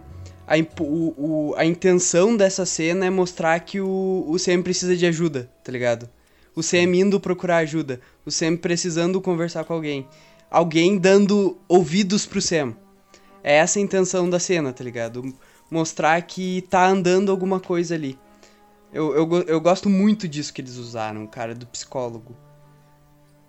a, 0.47 0.55
o- 0.82 1.14
o- 1.51 1.55
a 1.57 1.64
intenção 1.64 2.36
dessa 2.36 2.64
cena 2.64 3.05
é 3.07 3.11
mostrar 3.11 3.61
que 3.61 3.80
o, 3.80 4.24
o 4.26 4.39
Sam 4.39 4.62
precisa 4.62 4.97
de 4.97 5.05
ajuda, 5.07 5.49
tá 5.62 5.70
ligado? 5.70 6.09
O 6.57 6.62
Sam 6.62 6.95
indo 6.97 7.20
procurar 7.20 7.59
ajuda, 7.59 8.01
o 8.26 8.30
Sam 8.30 8.57
precisando 8.57 9.20
conversar 9.20 9.64
com 9.64 9.74
alguém, 9.74 10.07
alguém 10.51 10.97
dando 10.99 11.57
ouvidos 11.68 12.24
pro 12.26 12.41
Sam. 12.43 12.74
É 13.45 13.57
essa 13.59 13.78
a 13.78 13.82
intenção 13.82 14.28
da 14.28 14.41
cena, 14.41 14.72
tá 14.72 14.82
ligado? 14.82 15.32
Mostrar 15.70 16.20
que 16.22 16.62
tá 16.70 16.89
andando 16.89 17.30
alguma 17.30 17.61
coisa 17.61 17.95
ali. 17.95 18.18
Eu, 18.93 19.14
eu, 19.14 19.43
eu 19.43 19.61
gosto 19.61 19.89
muito 19.89 20.26
disso 20.26 20.53
que 20.53 20.61
eles 20.61 20.76
usaram, 20.76 21.26
cara, 21.26 21.55
do 21.55 21.66
psicólogo. 21.66 22.36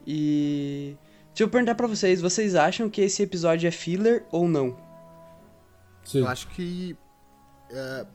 E. 0.06 0.98
Deixa 1.30 1.44
eu 1.44 1.50
perguntar 1.50 1.76
pra 1.76 1.88
vocês, 1.88 2.20
vocês 2.20 2.56
acham 2.56 2.90
que 2.90 3.02
esse 3.02 3.24
episódio 3.24 3.68
é 3.68 3.72
filler 3.72 4.26
ou 4.32 4.48
não? 4.48 4.76
Sim. 6.04 6.20
Eu 6.20 6.28
acho 6.28 6.48
que 6.50 6.98
é, 7.70 8.06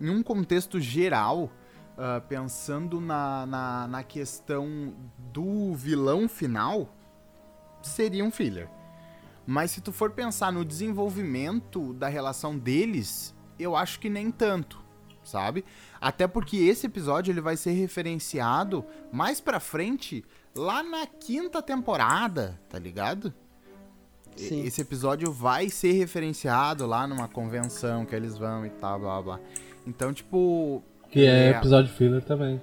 em 0.00 0.08
um 0.08 0.22
contexto 0.22 0.80
geral, 0.80 1.50
ah, 1.96 2.22
pensando 2.26 3.00
na, 3.00 3.46
na, 3.46 3.86
na 3.86 4.02
questão 4.02 4.94
do 5.32 5.74
vilão 5.74 6.28
final, 6.28 6.88
seria 7.82 8.24
um 8.24 8.30
filler. 8.30 8.68
Mas 9.46 9.72
se 9.72 9.80
tu 9.80 9.92
for 9.92 10.10
pensar 10.10 10.52
no 10.52 10.64
desenvolvimento 10.64 11.92
da 11.92 12.08
relação 12.08 12.56
deles, 12.56 13.34
eu 13.58 13.76
acho 13.76 14.00
que 14.00 14.08
nem 14.08 14.30
tanto, 14.30 14.82
sabe? 15.22 15.64
Até 16.02 16.26
porque 16.26 16.56
esse 16.56 16.84
episódio 16.86 17.30
ele 17.30 17.40
vai 17.40 17.56
ser 17.56 17.70
referenciado 17.70 18.84
mais 19.12 19.40
pra 19.40 19.60
frente, 19.60 20.24
lá 20.52 20.82
na 20.82 21.06
quinta 21.06 21.62
temporada, 21.62 22.60
tá 22.68 22.76
ligado? 22.76 23.32
Sim. 24.34 24.64
Esse 24.64 24.80
episódio 24.80 25.30
vai 25.30 25.68
ser 25.68 25.92
referenciado 25.92 26.86
lá 26.86 27.06
numa 27.06 27.28
convenção 27.28 28.04
que 28.04 28.16
eles 28.16 28.36
vão 28.36 28.66
e 28.66 28.70
tal, 28.70 28.98
blá 28.98 29.22
blá. 29.22 29.36
blá. 29.36 29.46
Então, 29.86 30.12
tipo. 30.12 30.82
Que 31.08 31.24
é, 31.24 31.50
É. 31.50 31.50
episódio 31.50 31.92
filler 31.94 32.24
também. 32.24 32.60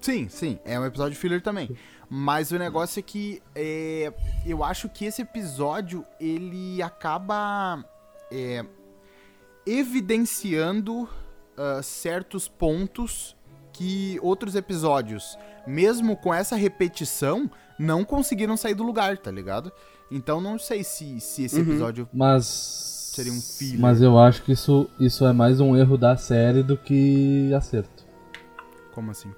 Sim, 0.00 0.28
sim, 0.30 0.58
é 0.64 0.80
um 0.80 0.86
episódio 0.86 1.16
filler 1.18 1.42
também. 1.42 1.76
Mas 2.08 2.52
o 2.52 2.58
negócio 2.58 2.98
é 3.00 3.02
que 3.02 3.42
é, 3.54 4.12
eu 4.46 4.64
acho 4.64 4.88
que 4.88 5.04
esse 5.04 5.20
episódio 5.22 6.04
ele 6.18 6.80
acaba 6.82 7.84
é, 8.30 8.64
evidenciando 9.66 11.08
ah, 11.62 11.82
certos 11.82 12.48
pontos 12.48 13.36
que 13.72 14.18
outros 14.22 14.54
episódios, 14.54 15.38
mesmo 15.66 16.16
com 16.16 16.32
essa 16.34 16.56
repetição, 16.56 17.50
não 17.78 18.04
conseguiram 18.04 18.56
sair 18.56 18.74
do 18.74 18.82
lugar, 18.82 19.16
tá 19.18 19.30
ligado? 19.30 19.70
Então 20.10 20.40
não 20.40 20.58
sei 20.58 20.84
se, 20.84 21.20
se 21.20 21.44
esse 21.44 21.56
Uhum. 21.56 21.62
episódio 21.62 22.08
Mas. 22.12 22.44
Seria 23.14 23.32
um 23.32 23.40
filler. 23.40 23.78
Mas 23.80 24.00
eu 24.00 24.18
acho 24.18 24.42
que 24.42 24.52
isso, 24.52 24.88
isso 24.98 25.26
é 25.26 25.32
mais 25.34 25.60
um 25.60 25.76
erro 25.76 25.98
da 25.98 26.16
série 26.16 26.62
do 26.62 26.78
que 26.78 27.52
acerto. 27.54 28.04
Como 28.94 29.10
assim? 29.10 29.30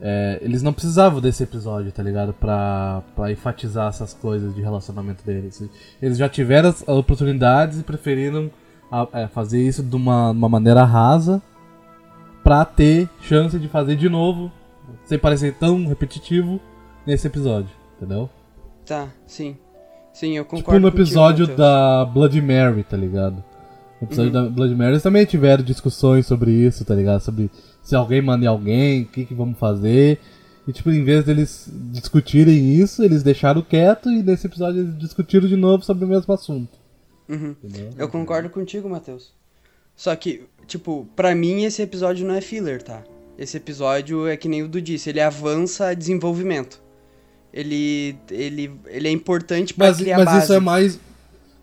É, 0.00 0.38
eles 0.42 0.60
não 0.62 0.72
precisavam 0.72 1.20
desse 1.20 1.44
episódio, 1.44 1.92
tá 1.92 2.02
ligado? 2.02 2.32
Pra, 2.32 3.02
pra 3.14 3.30
enfatizar 3.30 3.88
essas 3.88 4.12
coisas 4.12 4.52
de 4.54 4.60
relacionamento 4.60 5.24
deles. 5.24 5.62
Eles 6.00 6.18
já 6.18 6.28
tiveram 6.28 6.70
as 6.70 6.86
oportunidades 6.88 7.78
e 7.78 7.84
preferiram 7.84 8.50
a- 8.92 9.08
é, 9.14 9.26
fazer 9.26 9.66
isso 9.66 9.82
de 9.82 9.96
uma, 9.96 10.30
uma 10.30 10.48
maneira 10.48 10.84
rasa 10.84 11.40
pra 12.44 12.64
ter 12.64 13.08
chance 13.22 13.58
de 13.58 13.68
fazer 13.68 13.96
de 13.96 14.08
novo, 14.08 14.50
sem 15.04 15.18
parecer 15.18 15.54
tão 15.54 15.86
repetitivo 15.86 16.60
nesse 17.06 17.26
episódio, 17.26 17.70
entendeu? 17.96 18.28
Tá, 18.86 19.08
sim. 19.26 19.56
Sim, 20.12 20.36
eu 20.36 20.44
Tipo 20.44 20.56
concordo 20.56 20.80
no 20.80 20.90
contigo, 20.90 21.02
episódio 21.08 21.46
da 21.56 22.04
Blood 22.04 22.40
Mary, 22.42 22.84
tá 22.84 22.96
ligado? 22.96 23.42
No 24.00 24.06
episódio 24.08 24.32
da 24.32 24.42
Blood 24.48 24.74
Mary 24.74 24.90
eles 24.92 25.02
também 25.02 25.24
tiveram 25.24 25.64
discussões 25.64 26.26
sobre 26.26 26.50
isso, 26.50 26.84
tá 26.84 26.94
ligado? 26.94 27.20
Sobre 27.20 27.50
se 27.82 27.94
alguém 27.96 28.20
manda 28.20 28.46
alguém, 28.48 29.02
o 29.02 29.06
que, 29.06 29.24
que 29.24 29.34
vamos 29.34 29.58
fazer. 29.58 30.20
E 30.68 30.72
tipo, 30.72 30.90
em 30.90 31.02
vez 31.02 31.24
deles 31.24 31.72
discutirem 31.90 32.74
isso, 32.74 33.02
eles 33.02 33.22
deixaram 33.22 33.62
quieto 33.62 34.10
e 34.10 34.22
nesse 34.22 34.46
episódio 34.46 34.80
eles 34.82 34.98
discutiram 34.98 35.48
de 35.48 35.56
novo 35.56 35.82
sobre 35.84 36.04
o 36.04 36.08
mesmo 36.08 36.32
assunto. 36.34 36.81
Uhum. 37.28 37.54
Eu 37.98 38.08
concordo 38.08 38.48
contigo, 38.50 38.88
Matheus. 38.88 39.32
Só 39.96 40.14
que, 40.16 40.42
tipo, 40.66 41.06
pra 41.14 41.34
mim 41.34 41.64
esse 41.64 41.80
episódio 41.82 42.26
não 42.26 42.34
é 42.34 42.40
filler, 42.40 42.82
tá? 42.82 43.02
Esse 43.38 43.56
episódio 43.56 44.26
é 44.26 44.36
que 44.36 44.48
nem 44.48 44.62
o 44.62 44.68
Du 44.68 44.80
disse, 44.80 45.10
ele 45.10 45.20
avança 45.20 45.94
desenvolvimento. 45.94 46.80
Ele, 47.52 48.16
ele, 48.30 48.70
ele 48.86 49.08
é 49.08 49.10
importante 49.10 49.74
pra 49.74 49.88
Mas, 49.88 49.98
criar 49.98 50.16
mas 50.18 50.24
base. 50.26 50.44
isso 50.44 50.52
é 50.54 50.60
mais. 50.60 50.98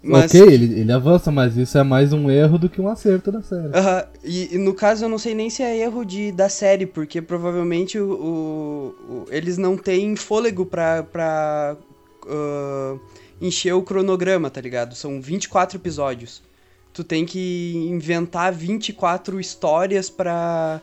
Mas- 0.02 0.34
Ok, 0.34 0.42
ele, 0.54 0.80
ele 0.80 0.92
avança, 0.94 1.30
mas 1.32 1.58
isso 1.58 1.78
é 1.78 1.84
mais 1.84 2.14
um 2.14 2.30
erro 2.32 2.58
do 2.58 2.70
que 2.70 2.80
um 2.80 2.88
acerto 2.88 3.32
da 3.32 3.42
série. 3.42 3.70
E, 4.24 4.56
e 4.56 4.58
no 4.58 4.74
caso 4.74 5.04
eu 5.06 5.10
não 5.10 5.18
sei 5.18 5.34
nem 5.36 5.50
se 5.50 5.62
é 5.62 5.78
erro 5.78 6.06
de, 6.06 6.32
da 6.32 6.48
série, 6.48 6.86
porque 6.86 7.22
provavelmente 7.22 8.00
o, 8.00 8.10
o- 8.12 9.14
o- 9.14 9.26
eles 9.30 9.58
não 9.58 9.76
têm 9.76 10.16
fôlego 10.16 10.66
pra, 10.66 11.04
pra 11.04 11.76
ah, 12.28 12.98
encher 13.42 13.74
o 13.74 13.82
cronograma, 13.84 14.50
tá 14.50 14.62
ligado? 14.62 14.96
São 14.96 15.22
24 15.22 15.78
episódios. 15.78 16.42
Tu 16.94 17.04
tem 17.04 17.26
que 17.26 17.74
inventar 17.90 18.52
24 18.52 19.40
histórias 19.40 20.10
pra, 20.10 20.82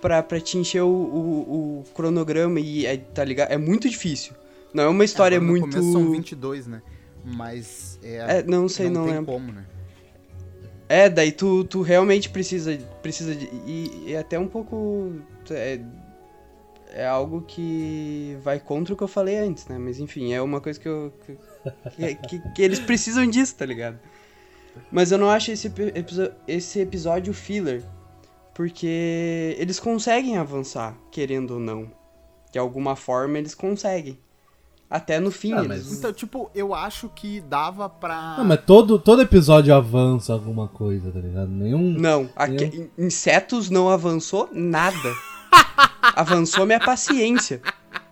pra, 0.00 0.22
pra 0.22 0.40
te 0.40 0.56
encher 0.56 0.82
o, 0.82 0.88
o, 0.88 1.80
o 1.80 1.84
cronograma 1.94 2.60
e, 2.60 2.86
é, 2.86 2.96
tá 2.96 3.24
ligado? 3.24 3.50
É 3.50 3.58
muito 3.58 3.88
difícil. 3.88 4.34
Não 4.72 4.84
é 4.84 4.88
uma 4.88 5.04
história 5.04 5.38
no 5.38 5.46
muito... 5.46 5.68
começo 5.68 5.92
são 5.92 6.10
22, 6.10 6.66
né? 6.66 6.82
Mas 7.24 7.98
é, 8.02 8.38
É, 8.38 8.42
não 8.42 8.68
sei, 8.68 8.88
não 8.88 9.04
tem 9.04 9.14
lembro. 9.14 9.32
como, 9.32 9.52
né? 9.52 9.66
É, 10.88 11.08
daí 11.08 11.32
tu, 11.32 11.64
tu 11.64 11.82
realmente 11.82 12.28
precisa, 12.28 12.76
precisa 13.02 13.34
de. 13.34 13.46
E, 13.66 14.04
e 14.06 14.12
é 14.12 14.18
até 14.18 14.38
um 14.38 14.46
pouco. 14.46 15.12
É, 15.50 15.80
é 16.92 17.06
algo 17.06 17.42
que 17.42 18.36
vai 18.42 18.60
contra 18.60 18.92
o 18.92 18.96
que 18.96 19.02
eu 19.02 19.08
falei 19.08 19.38
antes, 19.38 19.66
né? 19.66 19.78
Mas 19.78 19.98
enfim, 19.98 20.32
é 20.32 20.42
uma 20.42 20.60
coisa 20.60 20.78
que 20.78 20.88
eu. 20.88 21.12
Que, 21.24 21.36
que- 22.28 22.38
que 22.54 22.62
eles 22.62 22.78
precisam 22.80 23.26
disso, 23.26 23.54
tá 23.56 23.64
ligado? 23.66 23.98
Mas 24.90 25.12
eu 25.12 25.18
não 25.18 25.28
acho 25.30 25.50
esse, 25.52 25.70
esse 26.48 26.80
episódio 26.80 27.32
filler. 27.34 27.82
Porque 28.54 29.56
eles 29.58 29.80
conseguem 29.80 30.36
avançar, 30.36 30.94
querendo 31.10 31.52
ou 31.54 31.60
não. 31.60 31.90
De 32.52 32.58
alguma 32.58 32.94
forma 32.94 33.38
eles 33.38 33.54
conseguem. 33.54 34.18
Até 34.90 35.18
no 35.18 35.30
fim, 35.30 35.54
Ah, 35.54 35.60
eles. 35.64 35.68
mas- 35.68 35.92
Então, 35.98 36.12
tipo, 36.12 36.50
eu 36.54 36.74
acho 36.74 37.08
que 37.08 37.40
dava 37.40 37.88
pra. 37.88 38.34
Não, 38.36 38.44
mas 38.44 38.60
todo, 38.66 38.98
todo 38.98 39.22
episódio 39.22 39.74
avança 39.74 40.34
alguma 40.34 40.68
coisa, 40.68 41.10
tá 41.10 41.18
ligado? 41.18 41.48
Nenhum. 41.48 41.92
Não, 41.98 42.28
aque- 42.36 42.64
in- 42.66 42.90
insetos 43.06 43.70
não 43.70 43.88
avançou 43.88 44.50
nada. 44.52 45.14
avançou 46.14 46.66
minha 46.66 46.78
paciência. 46.80 47.62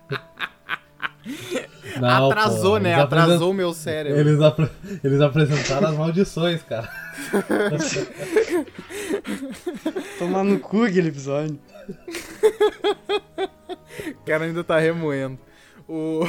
Não, 2.01 2.31
Atrasou, 2.31 2.71
pô, 2.73 2.77
né? 2.79 2.95
Atrasou 2.95 3.51
o 3.51 3.53
meu 3.53 3.73
cérebro. 3.73 4.19
Eles, 4.19 4.41
apre- 4.41 4.69
eles 5.03 5.21
apresentaram 5.21 5.89
as 5.89 5.95
maldições, 5.97 6.61
cara. 6.63 6.89
Tomar 10.17 10.43
no 10.43 10.59
cu 10.59 10.83
aquele 10.83 11.09
episódio. 11.09 11.59
O 14.09 14.25
cara 14.25 14.45
ainda 14.45 14.63
tá 14.63 14.79
remoendo. 14.79 15.37
O... 15.87 16.21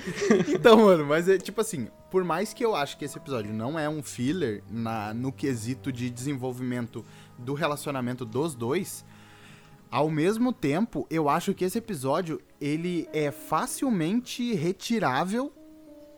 então, 0.48 0.78
mano, 0.78 1.04
mas 1.04 1.28
é 1.28 1.36
tipo 1.36 1.60
assim, 1.60 1.88
por 2.10 2.24
mais 2.24 2.54
que 2.54 2.64
eu 2.64 2.74
acho 2.74 2.96
que 2.96 3.04
esse 3.04 3.18
episódio 3.18 3.52
não 3.52 3.78
é 3.78 3.88
um 3.88 4.02
filler 4.02 4.62
na, 4.70 5.12
no 5.12 5.30
quesito 5.30 5.92
de 5.92 6.08
desenvolvimento 6.08 7.04
do 7.38 7.52
relacionamento 7.54 8.24
dos 8.24 8.54
dois, 8.54 9.04
ao 9.90 10.08
mesmo 10.10 10.52
tempo, 10.52 11.06
eu 11.10 11.28
acho 11.28 11.52
que 11.54 11.64
esse 11.64 11.78
episódio 11.78 12.40
ele 12.60 13.08
é 13.12 13.30
facilmente 13.30 14.54
retirável 14.54 15.52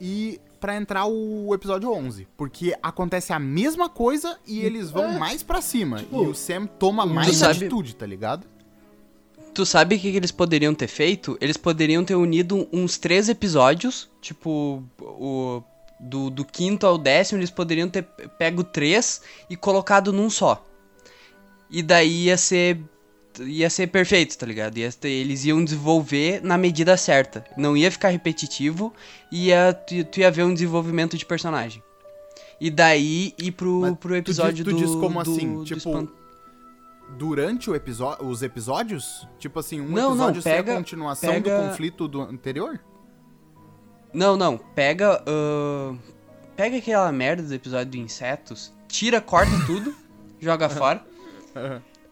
e 0.01 0.41
pra 0.61 0.77
entrar 0.77 1.07
o 1.07 1.53
episódio 1.55 1.91
11. 1.93 2.27
Porque 2.37 2.75
acontece 2.83 3.33
a 3.33 3.39
mesma 3.39 3.89
coisa 3.89 4.39
e 4.47 4.61
eles 4.61 4.91
vão 4.91 5.05
É, 5.13 5.19
mais 5.19 5.43
pra 5.43 5.61
cima. 5.61 5.99
tipo, 5.99 6.23
e 6.23 6.27
o 6.27 6.35
Sam 6.35 6.67
toma 6.67 7.05
mais 7.07 7.37
sabe- 7.37 7.57
atitude, 7.67 7.97
tá 7.97 8.07
ligado? 8.07 8.47
Tu 9.55 9.67
sabe 9.67 9.97
o 9.97 9.99
que, 9.99 10.11
que 10.11 10.17
eles 10.17 10.31
poderiam 10.33 10.75
ter 10.75 10.87
feito? 10.89 11.37
Eles 11.41 11.57
poderiam 11.57 12.05
ter 12.05 12.15
unido 12.15 12.67
uns 12.73 12.97
três 12.97 13.29
episódios, 13.29 14.09
tipo, 14.21 14.83
o 15.01 15.63
do, 16.01 16.31
do 16.31 16.45
quinto 16.45 16.87
ao 16.87 16.97
décimo, 16.99 17.39
eles 17.39 17.51
poderiam 17.51 17.89
ter 17.89 18.03
pego 18.39 18.65
três 18.65 19.21
e 19.51 19.57
colocado 19.57 20.13
num 20.13 20.31
só. 20.31 20.65
E 21.71 21.83
daí 21.83 22.25
ia 22.25 22.37
ser. 22.37 22.81
Ia 23.41 23.69
ser 23.71 23.87
perfeito, 23.89 24.37
tá 24.37 24.45
ligado? 24.47 24.77
Ia 24.79 24.91
ter- 24.93 25.09
eles 25.11 25.45
iam 25.45 25.65
desenvolver 25.65 26.41
na 26.43 26.57
medida 26.59 26.97
certa. 26.97 27.45
Não 27.57 27.77
ia 27.77 27.91
ficar 27.91 28.09
repetitivo 28.09 28.93
e 29.31 29.47
ia, 29.49 29.73
tu, 29.73 30.05
tu 30.05 30.21
ia 30.21 30.31
ver 30.31 30.45
um 30.45 30.53
desenvolvimento 30.55 31.17
de 31.17 31.25
personagem. 31.25 31.83
E 32.61 32.71
daí 32.71 33.35
ir 33.39 33.53
pro, 33.53 33.81
Mas 33.81 33.97
pro 33.99 34.15
episódio 34.17 34.65
tu 34.65 34.73
diz, 34.73 34.81
tu 34.81 34.87
diz 34.87 34.91
do. 34.95 35.01
como 35.01 35.23
do- 35.23 35.31
assim? 35.33 35.55
do 35.55 35.65
tipo, 35.65 35.79
espan- 35.79 36.09
durante 37.19 37.71
os 37.71 38.43
episódios? 38.43 39.27
Tipo 39.39 39.59
assim, 39.59 39.81
um 39.81 39.89
Não, 39.89 39.95
não, 40.15 40.29
episódio 40.29 40.43
ser 40.43 40.51
pega- 40.57 40.73
a 40.73 40.77
continuação 40.77 41.31
pega- 41.33 41.59
do 41.63 41.69
conflito 41.71 42.07
do 42.09 42.21
anterior? 42.23 42.79
Não, 44.15 44.37
não. 44.37 44.59
Pega. 44.59 45.23
ahn, 45.27 45.97
pega 46.55 46.77
aquela 46.77 47.11
merda 47.11 47.43
do 47.43 47.55
episódio 47.55 47.91
do 47.93 47.97
insetos, 47.97 48.73
tira, 48.87 49.21
corta 49.21 49.53
tudo, 49.67 49.95
joga 50.41 50.69
fora. 50.69 51.05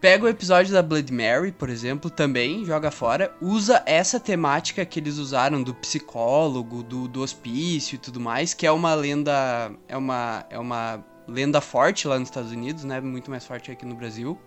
Pega 0.00 0.24
o 0.24 0.28
episódio 0.28 0.72
da 0.72 0.82
Blood 0.82 1.12
Mary, 1.12 1.52
por 1.52 1.68
exemplo, 1.68 2.10
também, 2.10 2.64
joga 2.64 2.90
fora. 2.90 3.34
Usa 3.40 3.82
essa 3.84 4.18
temática 4.18 4.82
que 4.86 4.98
eles 4.98 5.18
usaram 5.18 5.62
do 5.62 5.74
psicólogo, 5.74 6.82
do, 6.82 7.06
do 7.06 7.20
hospício 7.20 7.96
e 7.96 7.98
tudo 7.98 8.18
mais, 8.18 8.54
que 8.54 8.66
é 8.66 8.72
uma 8.72 8.94
lenda. 8.94 9.70
É 9.86 9.96
uma, 9.98 10.46
é 10.48 10.58
uma 10.58 11.04
lenda 11.28 11.60
forte 11.60 12.08
lá 12.08 12.18
nos 12.18 12.28
Estados 12.28 12.50
Unidos, 12.50 12.82
né? 12.84 12.98
Muito 12.98 13.30
mais 13.30 13.44
forte 13.44 13.70
aqui 13.70 13.84
no 13.84 13.94
Brasil. 13.94 14.38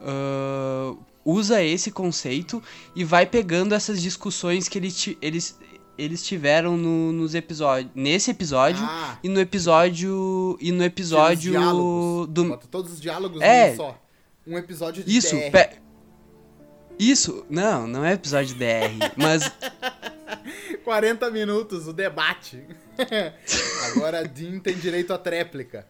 Ah, 0.00 0.94
usa 1.24 1.62
esse 1.62 1.90
conceito 1.90 2.62
e 2.94 3.04
vai 3.04 3.24
pegando 3.24 3.74
essas 3.74 4.02
discussões 4.02 4.68
que 4.68 4.76
ele 4.78 4.90
ti- 4.92 5.16
eles, 5.22 5.58
eles 5.96 6.22
tiveram 6.22 6.76
no- 6.76 7.10
nos 7.12 7.34
episódios. 7.34 7.90
Nesse 7.94 8.30
episódio 8.30 8.84
Ah, 8.84 9.16
e 9.24 9.30
no 9.30 9.40
episódio. 9.40 10.58
E 10.60 10.70
no 10.72 10.84
episódio 10.84 11.52
do. 12.28 12.44
Bota 12.50 12.66
todos 12.70 12.92
os 12.92 13.00
diálogos 13.00 13.40
É. 13.40 13.74
só. 13.76 13.98
Um 14.46 14.58
episódio 14.58 15.04
de 15.04 15.16
Isso, 15.16 15.36
DR. 15.36 15.50
pe- 15.50 15.76
Isso, 16.98 17.46
não, 17.48 17.86
não 17.86 18.04
é 18.04 18.12
episódio 18.12 18.54
DR, 18.56 18.90
mas 19.16 19.50
40 20.84 21.30
minutos, 21.30 21.86
o 21.88 21.92
debate. 21.92 22.62
Agora 23.94 24.20
a 24.20 24.22
Dean 24.22 24.58
tem 24.58 24.74
direito 24.76 25.12
à 25.12 25.18
tréplica. 25.18 25.86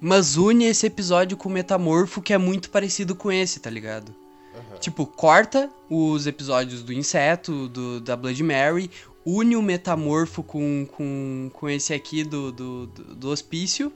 Mas 0.00 0.36
une 0.36 0.64
esse 0.66 0.86
episódio 0.86 1.36
com 1.36 1.48
o 1.48 1.52
Metamorfo, 1.52 2.20
que 2.20 2.32
é 2.32 2.38
muito 2.38 2.68
parecido 2.70 3.14
com 3.16 3.32
esse, 3.32 3.60
tá 3.60 3.70
ligado? 3.70 4.14
Tipo, 4.80 5.06
corta 5.06 5.70
os 5.88 6.26
episódios 6.26 6.82
do 6.82 6.92
Inseto, 6.92 7.68
do, 7.68 8.00
da 8.00 8.14
Blood 8.16 8.42
Mary, 8.42 8.90
une 9.24 9.56
o 9.56 9.62
Metamorfo 9.62 10.42
com, 10.42 10.86
com, 10.92 11.50
com 11.52 11.68
esse 11.68 11.94
aqui 11.94 12.22
do, 12.24 12.52
do, 12.52 12.86
do, 12.86 13.14
do 13.14 13.28
Hospício 13.30 13.90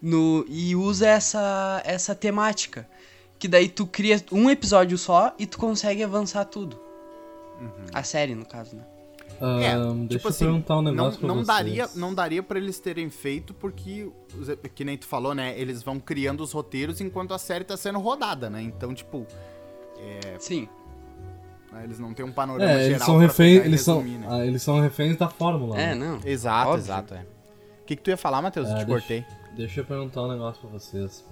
no, 0.00 0.44
e 0.48 0.76
usa 0.76 1.06
essa, 1.08 1.82
essa 1.86 2.14
temática. 2.14 2.88
Que 3.38 3.46
daí 3.48 3.68
tu 3.68 3.86
cria 3.86 4.22
um 4.32 4.48
episódio 4.50 4.96
só 4.96 5.34
e 5.38 5.46
tu 5.46 5.58
consegue 5.58 6.02
avançar 6.02 6.44
tudo. 6.46 6.78
A 7.92 8.02
série, 8.02 8.34
no 8.34 8.44
caso, 8.46 8.76
né? 8.76 8.82
É, 9.38 9.74
deixa 9.76 10.06
tipo 10.08 10.26
eu 10.26 10.30
assim, 10.30 10.44
perguntar 10.46 10.78
um 10.78 10.82
não, 10.82 10.92
negócio 10.92 11.18
pra 11.20 11.28
não 11.28 11.34
vocês. 11.36 11.46
daria, 11.46 11.88
não 11.94 12.14
daria 12.14 12.42
para 12.42 12.58
eles 12.58 12.78
terem 12.80 13.10
feito 13.10 13.52
porque, 13.52 14.10
que 14.74 14.82
nem 14.84 14.96
tu 14.96 15.06
falou, 15.06 15.34
né? 15.34 15.58
Eles 15.58 15.82
vão 15.82 16.00
criando 16.00 16.42
os 16.42 16.52
roteiros 16.52 17.00
enquanto 17.02 17.34
a 17.34 17.38
série 17.38 17.64
tá 17.64 17.76
sendo 17.76 17.98
rodada, 17.98 18.48
né? 18.48 18.62
Então, 18.62 18.94
tipo, 18.94 19.26
Sim. 20.38 20.66
né, 21.70 21.82
eles 21.84 21.98
não 21.98 22.14
têm 22.14 22.24
um 22.24 22.32
panorama 22.32 22.70
É, 22.70 22.74
geral 22.74 22.90
eles 22.90 23.02
são 23.34 23.46
e 23.46 23.56
eles 23.58 23.80
são, 23.82 23.98
resumir, 24.00 24.18
né? 24.18 24.26
ah, 24.30 24.46
eles 24.46 24.62
são 24.62 24.80
reféns 24.80 25.16
da 25.18 25.28
fórmula. 25.28 25.78
É, 25.78 25.94
né? 25.94 26.06
não. 26.06 26.20
Exato, 26.24 26.70
Óbvio. 26.70 26.84
exato, 26.84 27.14
é. 27.14 27.20
O 27.82 27.84
que, 27.84 27.96
que 27.96 28.02
tu 28.02 28.08
ia 28.10 28.16
falar, 28.16 28.40
Matheus? 28.40 28.68
É, 28.68 28.72
Eu 28.72 28.76
te 28.78 28.84
deixa- 28.86 28.90
cortei. 29.00 29.24
Deixa 29.54 29.80
eu 29.80 29.84
perguntar 29.84 30.22
um 30.22 30.28
negócio 30.28 30.60
pra 30.62 30.70
vocês. 30.78 31.24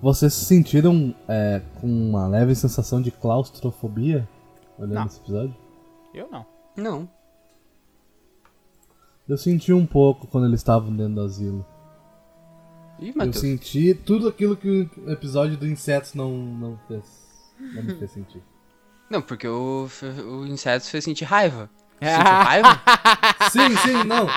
Vocês 0.00 0.34
se 0.34 0.44
sentiram 0.44 1.14
é, 1.26 1.62
com 1.80 1.86
uma 1.86 2.26
leve 2.28 2.54
sensação 2.54 3.00
de 3.00 3.10
claustrofobia 3.10 4.28
olhando 4.78 4.94
Não. 4.94 5.06
esse 5.06 5.18
episódio? 5.20 5.56
Eu 6.12 6.28
não. 6.30 6.46
Não. 6.76 7.08
Eu 9.28 9.36
senti 9.36 9.72
um 9.72 9.86
pouco 9.86 10.26
quando 10.26 10.46
eles 10.46 10.60
estavam 10.60 10.94
dentro 10.94 11.14
do 11.14 11.20
asilo. 11.22 11.66
Ih, 12.98 13.12
Eu 13.16 13.32
senti 13.32 13.94
tudo 13.94 14.28
aquilo 14.28 14.56
que 14.56 14.88
o 14.96 15.10
episódio 15.10 15.56
do 15.56 15.66
Insetos 15.66 16.14
não, 16.14 16.30
não 16.36 16.78
fez. 16.86 17.04
Não 17.74 17.82
me 17.82 17.94
fez 17.94 18.10
sentir. 18.10 18.42
Não, 19.10 19.20
porque 19.22 19.48
o, 19.48 19.88
o 20.26 20.46
Insetos 20.46 20.88
fez 20.88 21.04
sentir 21.04 21.24
raiva. 21.24 21.68
Sim, 23.50 23.74
sim, 23.78 24.04
não. 24.04 24.28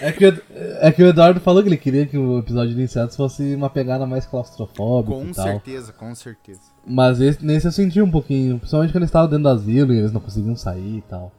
É 0.00 0.12
que, 0.12 0.26
o- 0.26 0.42
é 0.80 0.90
que 0.92 1.02
o 1.02 1.06
Eduardo 1.06 1.40
falou 1.40 1.62
que 1.62 1.68
ele 1.68 1.76
queria 1.76 2.06
que 2.06 2.16
o 2.16 2.38
episódio 2.38 2.80
Insetos 2.80 3.16
fosse 3.16 3.54
uma 3.54 3.68
pegada 3.68 4.06
mais 4.06 4.24
claustrofóbica 4.26 5.14
Com 5.14 5.26
e 5.26 5.34
tal. 5.34 5.44
certeza, 5.44 5.92
com 5.92 6.14
certeza. 6.14 6.60
Mas 6.86 7.20
esse- 7.20 7.44
nesse 7.44 7.66
eu 7.66 7.72
senti 7.72 8.00
um 8.00 8.10
pouquinho, 8.10 8.58
principalmente 8.58 8.90
quando 8.92 9.02
eles 9.02 9.08
estavam 9.10 9.28
dentro 9.28 9.42
do 9.44 9.48
asilo 9.50 9.92
e 9.92 9.98
eles 9.98 10.12
não 10.12 10.20
conseguiam 10.20 10.56
sair 10.56 10.98
e 10.98 11.02
tal. 11.02 11.32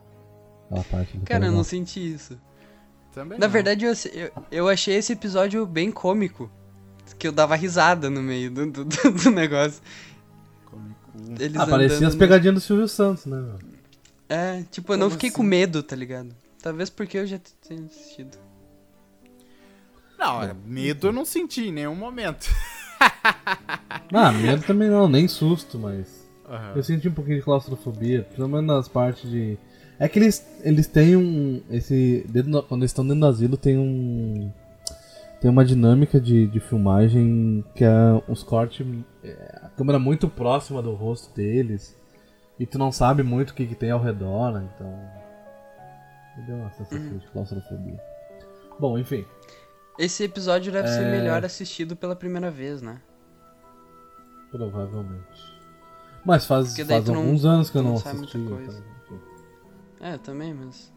Aquela 0.70 0.84
parte 0.86 1.18
do 1.18 1.26
Cara, 1.26 1.46
eu 1.48 1.52
não 1.52 1.64
senti 1.64 2.14
isso. 2.14 2.38
Também 3.14 3.38
Na 3.40 3.48
não. 3.48 3.52
verdade, 3.52 3.86
eu, 3.86 3.94
eu, 4.14 4.32
eu 4.52 4.68
achei 4.70 4.96
esse 4.96 5.14
episódio 5.14 5.66
bem 5.66 5.92
cômico. 5.92 6.50
Que 7.20 7.28
eu 7.28 7.32
dava 7.32 7.56
risada 7.56 8.10
no 8.10 8.22
meio 8.22 8.50
do, 8.50 8.66
do, 8.72 8.86
do- 8.86 9.32
negócio. 9.32 9.82
Eles 11.40 11.58
Ah, 11.58 11.68
parecia 11.68 12.08
as 12.08 12.14
no- 12.14 12.20
pegadinhas 12.20 12.56
do 12.56 12.60
Silvio 12.62 12.88
Santos, 12.88 13.26
né? 13.26 13.38
meu? 13.38 13.73
É, 14.30 14.64
tipo, 14.72 14.94
eu 14.94 14.98
não 14.98 15.10
fiquei 15.10 15.30
assim? 15.30 15.38
com 15.38 15.44
medo, 15.44 15.84
tá 15.84 15.96
ligado? 15.96 16.34
Talvez 16.62 16.90
porque 16.90 17.18
eu 17.18 17.28
já 17.28 17.40
tenha 17.68 17.86
assistido. 17.86 18.38
Não, 20.18 20.42
é, 20.42 20.54
medo 20.66 21.08
eu 21.08 21.12
não 21.14 21.26
senti 21.26 21.68
em 21.68 21.72
nenhum 21.72 21.96
momento. 21.96 22.50
Ah, 24.14 24.32
medo 24.32 24.64
também 24.64 24.90
não, 24.90 25.10
nem 25.10 25.28
susto, 25.28 25.78
mas. 25.80 26.30
Aham. 26.48 26.74
Eu 26.76 26.84
senti 26.84 27.08
um 27.10 27.14
pouquinho 27.14 27.38
de 27.38 27.44
claustrofobia, 27.44 28.24
pelo 28.36 28.48
menos 28.48 28.66
nas 28.66 28.88
partes 28.88 29.30
de. 29.30 29.58
É 30.00 30.08
que 30.08 30.20
eles, 30.20 30.46
eles 30.62 30.88
têm 30.88 31.16
um. 31.18 31.62
Esse. 31.70 32.24
dentro 32.30 32.52
do- 32.52 32.64
quando 32.64 32.82
eles 32.82 32.92
estão 32.92 33.04
dentro 33.06 33.22
do 33.22 33.26
asilo 33.26 33.58
tem 33.58 33.78
um. 33.78 34.52
Tem 35.42 35.50
uma 35.52 35.66
dinâmica 35.66 36.20
de, 36.22 36.48
de 36.48 36.60
filmagem 36.60 37.64
que 37.76 37.84
é 37.84 37.90
uns 38.30 38.44
cortes. 38.44 38.86
é, 39.24 39.60
a 39.64 39.70
câmera 39.70 40.00
muito 40.00 40.30
próxima 40.30 40.82
do 40.82 40.94
rosto 40.94 41.34
deles. 41.36 41.96
E 42.60 42.66
tu 42.66 42.78
não 42.78 42.92
sabe 42.92 43.24
muito 43.24 43.50
o 43.50 43.54
que, 43.54 43.66
que 43.66 43.76
tem 43.76 43.92
ao 43.92 44.00
redor, 44.02 44.52
né? 44.52 44.68
Então. 44.76 44.88
Me 46.38 46.44
deu 46.46 46.56
uma 46.56 46.72
sensação 46.72 47.18
de 47.18 47.28
claustrofobia. 47.28 48.00
Bom, 48.80 48.98
enfim. 48.98 49.26
Esse 50.00 50.24
episódio 50.24 50.72
deve 50.72 50.88
ser 50.88 51.04
É. 51.04 51.12
melhor 51.12 51.46
assistido 51.46 51.96
pela 51.96 52.16
primeira 52.16 52.50
vez, 52.50 52.82
né? 52.82 53.00
Provavelmente. 54.52 55.54
Mas 56.26 56.46
faz, 56.46 56.76
faz 56.78 57.04
tu 57.06 57.12
não- 57.12 57.22
alguns 57.22 57.44
anos 57.46 57.70
que 57.70 57.78
eu 57.78 57.84
não 57.84 57.96
assisti. 57.96 58.38
então. 58.38 58.60
É, 60.00 60.18
também, 60.18 60.54
mas. 60.54 60.92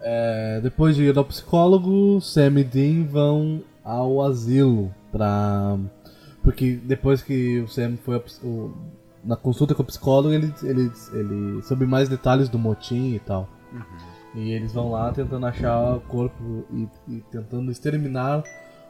É, 0.00 0.60
depois 0.62 0.96
de 0.96 1.04
ir 1.04 1.16
ao 1.18 1.24
psicólogo, 1.24 2.20
Sam 2.20 2.60
e 2.60 2.64
Dean 2.64 3.04
vão 3.06 3.62
ao 3.84 4.22
asilo 4.22 4.94
pra. 5.12 5.76
Porque 6.42 6.76
depois 6.76 7.22
que 7.22 7.60
o 7.60 7.68
Sam 7.68 7.96
foi 7.98 8.14
ao 8.16 8.20
na 9.24 9.36
consulta 9.36 9.74
com 9.74 9.82
o 9.82 9.86
psicólogo, 9.86 10.32
ele, 10.34 10.52
ele, 10.62 10.92
ele 11.12 11.62
soube 11.62 11.86
mais 11.86 12.08
detalhes 12.08 12.48
do 12.48 12.58
motim 12.58 13.14
e 13.14 13.18
tal. 13.20 13.48
E 14.34 14.52
eles 14.52 14.72
vão 14.72 14.90
lá 14.92 15.12
tentando 15.12 15.44
achar 15.46 15.96
o 15.96 16.00
corpo 16.00 16.64
e, 16.70 16.88
e 17.08 17.20
tentando 17.30 17.70
exterminar 17.70 18.42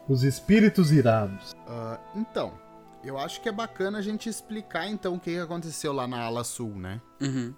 os 0.08 0.22
espíritos 0.22 0.92
irados. 0.92 1.54
Ah, 1.66 1.98
então, 2.14 2.52
eu 3.04 3.18
acho 3.18 3.40
que 3.40 3.48
é 3.48 3.52
bacana 3.52 3.98
a 3.98 4.02
gente 4.02 4.28
explicar 4.28 4.86
então 4.86 5.14
o 5.14 5.20
que 5.20 5.38
aconteceu 5.38 5.92
lá 5.92 6.06
na 6.06 6.20
ala 6.20 6.44
sul, 6.44 6.74
né? 6.74 7.00
Uhum. 7.20 7.54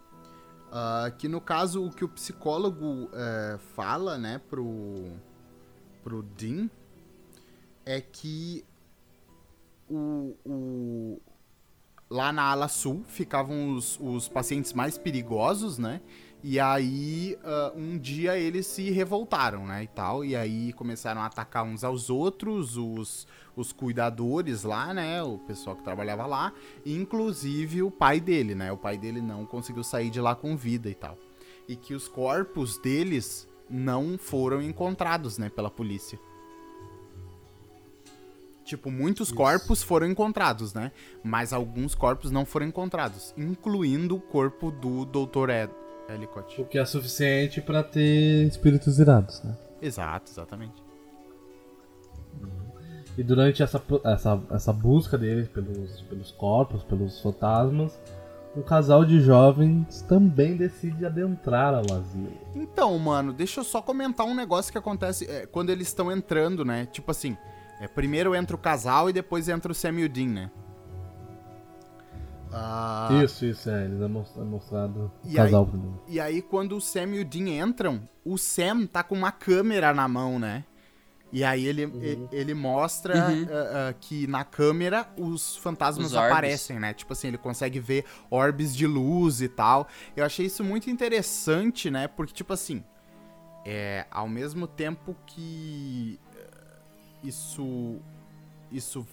Ah, 0.70 1.12
que 1.18 1.28
no 1.28 1.40
caso 1.40 1.84
o 1.84 1.90
que 1.90 2.04
o 2.04 2.08
psicólogo 2.08 3.08
eh, 3.12 3.58
fala, 3.74 4.16
né, 4.16 4.40
pro, 4.48 5.10
pro 6.02 6.22
Dean 6.22 6.70
é 7.84 8.00
que 8.00 8.64
o, 9.90 10.34
o- 10.46 11.20
lá 12.12 12.30
na 12.30 12.42
ala 12.42 12.68
sul 12.68 13.02
ficavam 13.06 13.74
os, 13.74 13.98
os 13.98 14.28
pacientes 14.28 14.74
mais 14.74 14.98
perigosos, 14.98 15.78
né? 15.78 16.00
E 16.44 16.60
aí 16.60 17.38
ah, 17.42 17.72
um 17.74 17.96
dia 17.96 18.36
eles 18.36 18.66
se 18.66 18.90
revoltaram, 18.90 19.64
né, 19.66 19.84
e 19.84 19.86
tal, 19.86 20.24
e 20.24 20.36
aí 20.36 20.72
começaram 20.72 21.22
a 21.22 21.26
atacar 21.26 21.64
uns 21.64 21.84
aos 21.84 22.10
outros, 22.10 22.76
os, 22.76 23.26
os 23.56 23.72
cuidadores 23.72 24.62
lá, 24.62 24.92
né, 24.92 25.22
o 25.22 25.38
pessoal 25.38 25.76
que 25.76 25.84
trabalhava 25.84 26.26
lá, 26.26 26.52
inclusive 26.84 27.82
o 27.82 27.90
pai 27.90 28.20
dele, 28.20 28.54
né? 28.54 28.70
O 28.70 28.76
pai 28.76 28.98
dele 28.98 29.22
não 29.22 29.46
conseguiu 29.46 29.82
sair 29.82 30.10
de 30.10 30.20
lá 30.20 30.34
com 30.34 30.56
vida 30.56 30.90
e 30.90 30.94
tal. 30.94 31.16
E 31.66 31.76
que 31.76 31.94
os 31.94 32.08
corpos 32.08 32.76
deles 32.76 33.48
não 33.70 34.18
foram 34.18 34.60
encontrados, 34.60 35.38
né, 35.38 35.48
pela 35.48 35.70
polícia. 35.70 36.18
Tipo, 38.64 38.90
muitos 38.90 39.32
corpos 39.32 39.82
foram 39.82 40.06
encontrados, 40.06 40.72
né? 40.72 40.92
Mas 41.22 41.52
alguns 41.52 41.94
corpos 41.94 42.30
não 42.30 42.44
foram 42.44 42.66
encontrados, 42.66 43.34
incluindo 43.36 44.16
o 44.16 44.20
corpo 44.20 44.70
do 44.70 45.04
Dr. 45.04 45.50
Ed 45.50 45.72
Ellicott. 46.08 46.60
O 46.60 46.64
que 46.64 46.78
é 46.78 46.84
suficiente 46.84 47.60
pra 47.60 47.82
ter 47.82 48.46
espíritos 48.46 48.98
irados, 48.98 49.42
né? 49.42 49.56
Exato, 49.80 50.30
exatamente. 50.30 50.82
E 53.18 53.22
durante 53.22 53.62
essa, 53.62 53.82
essa, 54.04 54.40
essa 54.50 54.72
busca 54.72 55.18
deles 55.18 55.48
pelos, 55.48 56.00
pelos 56.02 56.30
corpos, 56.30 56.82
pelos 56.84 57.20
fantasmas, 57.20 57.92
um 58.56 58.62
casal 58.62 59.04
de 59.04 59.20
jovens 59.20 60.02
também 60.02 60.56
decide 60.56 61.04
adentrar 61.04 61.74
ao 61.74 61.80
asilo. 61.80 62.32
Então, 62.54 62.98
mano, 62.98 63.32
deixa 63.32 63.60
eu 63.60 63.64
só 63.64 63.82
comentar 63.82 64.26
um 64.26 64.34
negócio 64.34 64.70
que 64.70 64.78
acontece 64.78 65.28
é, 65.30 65.46
quando 65.46 65.70
eles 65.70 65.88
estão 65.88 66.12
entrando, 66.12 66.64
né? 66.64 66.86
Tipo 66.86 67.10
assim, 67.10 67.36
é, 67.82 67.88
primeiro 67.88 68.34
entra 68.34 68.54
o 68.54 68.58
casal 68.58 69.10
e 69.10 69.12
depois 69.12 69.48
entra 69.48 69.70
o 69.72 69.74
Sam 69.74 70.00
e 70.00 70.04
o 70.04 70.08
Dean, 70.08 70.28
né? 70.28 70.50
Ah, 72.54 73.08
Isso, 73.24 73.46
isso, 73.46 73.70
é. 73.70 73.84
Eles 73.86 74.00
é 74.00 74.06
mos- 74.08 74.36
mostrado 74.36 75.10
o 75.24 75.28
E 75.28 75.34
casal 75.34 75.64
aí- 75.64 75.70
primeiro. 75.70 76.02
E 76.06 76.20
aí, 76.20 76.42
quando 76.42 76.76
o 76.76 76.80
Sam 76.80 77.06
e 77.14 77.20
o 77.20 77.24
Dean 77.24 77.48
entram, 77.66 78.06
o 78.24 78.36
Sam 78.36 78.86
tá 78.86 79.02
com 79.02 79.14
uma 79.14 79.32
câmera 79.32 79.94
na 79.94 80.06
mão, 80.06 80.38
né? 80.38 80.64
E 81.32 81.42
aí 81.42 81.64
ele, 81.66 81.84
e- 81.84 82.28
ele 82.30 82.52
mostra 82.52 83.14
Uhum. 83.30 83.46
ah, 83.50 83.88
ah, 83.88 83.92
que 83.94 84.26
na 84.26 84.44
câmera 84.44 85.08
os 85.16 85.56
fantasmas 85.56 86.08
Os 86.08 86.14
aparecem, 86.14 86.78
né? 86.78 86.92
Tipo 86.92 87.14
assim, 87.14 87.28
ele 87.28 87.38
consegue 87.38 87.80
ver 87.80 88.04
orbes 88.30 88.76
de 88.76 88.86
luz 88.86 89.40
e 89.40 89.48
tal. 89.48 89.88
Eu 90.14 90.26
achei 90.26 90.44
isso 90.44 90.62
muito 90.62 90.90
interessante, 90.90 91.90
né? 91.90 92.06
Porque, 92.06 92.34
tipo 92.34 92.52
assim, 92.52 92.84
é, 93.64 94.04
ao 94.10 94.28
mesmo 94.28 94.66
tempo 94.66 95.16
que 95.24 96.20
isso. 97.22 97.96
Isso 98.70 99.06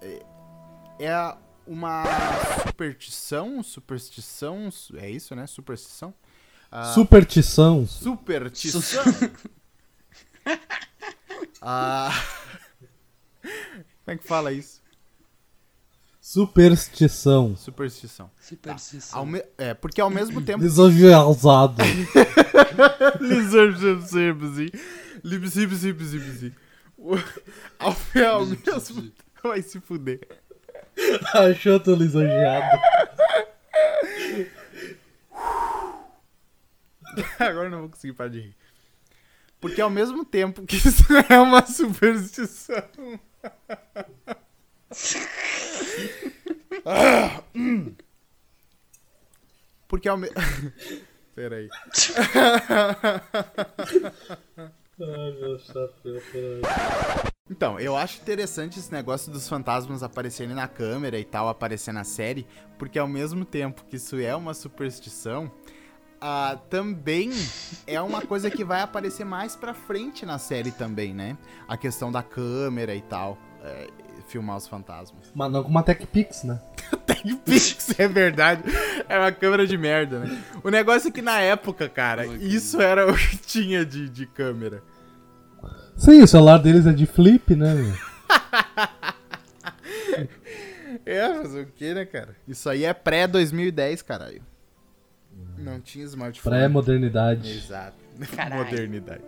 é, 0.00 0.22
é 0.98 1.36
uma 1.66 2.04
superstição, 2.66 3.62
superstição, 3.62 4.70
su- 4.70 4.96
é 4.96 5.10
isso, 5.10 5.34
né? 5.34 5.46
Superstição? 5.46 6.14
Ah, 6.72 6.84
Superstição. 6.94 7.86
Superstição. 7.86 9.02
ah, 11.60 12.10
como 13.42 13.52
é 14.06 14.16
que 14.16 14.26
fala 14.26 14.52
isso? 14.52 14.80
Superstição. 16.20 17.56
Superstição. 17.56 18.30
Superstição. 18.40 19.18
Ao 19.18 19.26
me- 19.26 19.44
É, 19.58 19.74
porque 19.74 20.00
ao 20.00 20.08
mesmo 20.10 20.40
tempo. 20.40 20.62
Exagerado. 20.64 21.82
Lisonjeiro-se. 23.20 24.72
O- 27.00 27.14
Ao 27.78 27.92
ao 28.26 28.44
mesmo 28.44 29.12
Vai 29.42 29.62
se 29.62 29.80
fuder. 29.80 30.20
Achou 31.32 31.80
tão 31.80 31.94
lisonjeado. 31.94 32.78
Agora 37.38 37.66
eu 37.66 37.70
não 37.70 37.80
vou 37.80 37.88
conseguir 37.88 38.12
parar 38.12 38.28
de 38.30 38.40
rir. 38.40 38.56
Porque 39.60 39.80
ao 39.80 39.90
mesmo 39.90 40.24
tempo 40.24 40.64
que 40.66 40.76
isso 40.76 41.04
é 41.28 41.40
uma 41.40 41.64
superstição. 41.66 42.82
Ah, 46.84 47.42
hum. 47.54 47.94
Porque 49.88 50.08
ao 50.08 50.16
mesmo. 50.18 50.36
Peraí. 51.34 51.68
Ai, 55.02 55.32
meu 55.40 55.58
chapéu, 55.58 56.20
peraí. 56.30 56.60
Então, 57.50 57.80
eu 57.80 57.96
acho 57.96 58.20
interessante 58.20 58.78
esse 58.78 58.92
negócio 58.92 59.32
dos 59.32 59.48
fantasmas 59.48 60.02
aparecerem 60.02 60.54
na 60.54 60.68
câmera 60.68 61.18
e 61.18 61.24
tal, 61.24 61.48
aparecer 61.48 61.92
na 61.92 62.04
série, 62.04 62.46
porque 62.78 62.98
ao 62.98 63.08
mesmo 63.08 63.44
tempo 63.44 63.84
que 63.88 63.96
isso 63.96 64.20
é 64.20 64.36
uma 64.36 64.54
superstição, 64.54 65.50
ah, 66.20 66.58
também 66.68 67.30
é 67.86 68.00
uma 68.00 68.20
coisa 68.20 68.50
que 68.50 68.62
vai 68.62 68.82
aparecer 68.82 69.24
mais 69.24 69.56
pra 69.56 69.72
frente 69.72 70.26
na 70.26 70.38
série 70.38 70.70
também, 70.70 71.14
né? 71.14 71.36
A 71.66 71.76
questão 71.76 72.12
da 72.12 72.22
câmera 72.22 72.94
e 72.94 73.00
tal, 73.00 73.38
é, 73.64 73.88
filmar 74.28 74.58
os 74.58 74.68
fantasmas. 74.68 75.32
Mas 75.34 75.50
não 75.50 75.62
com 75.62 75.70
uma 75.70 75.82
Tech 75.82 76.06
Pix, 76.06 76.44
né? 76.44 76.60
TechPix, 77.06 77.98
é 77.98 78.06
verdade. 78.06 78.62
É 79.08 79.18
uma 79.18 79.32
câmera 79.32 79.66
de 79.66 79.76
merda, 79.76 80.20
né? 80.20 80.44
O 80.62 80.70
negócio 80.70 81.08
é 81.08 81.10
que 81.10 81.22
na 81.22 81.40
época, 81.40 81.88
cara, 81.88 82.26
isso 82.26 82.80
era 82.80 83.10
o 83.10 83.16
que 83.16 83.38
tinha 83.38 83.84
de, 83.84 84.08
de 84.08 84.26
câmera. 84.26 84.82
Sim, 86.00 86.22
o 86.22 86.26
celular 86.26 86.56
deles 86.56 86.86
é 86.86 86.92
de 86.94 87.04
flip, 87.04 87.54
né? 87.54 87.74
É, 91.06 91.34
fazer 91.34 91.62
o 91.62 91.66
que, 91.66 91.94
né, 91.94 92.04
cara? 92.04 92.36
Isso 92.46 92.68
aí 92.68 92.84
é 92.84 92.92
pré-2010, 92.92 94.04
caralho. 94.04 94.42
Não 95.58 95.80
tinha 95.80 96.04
smartphone. 96.04 96.54
Pré-modernidade. 96.56 97.50
Exato. 97.50 97.96
Caralho. 98.36 98.64
Modernidade. 98.64 99.24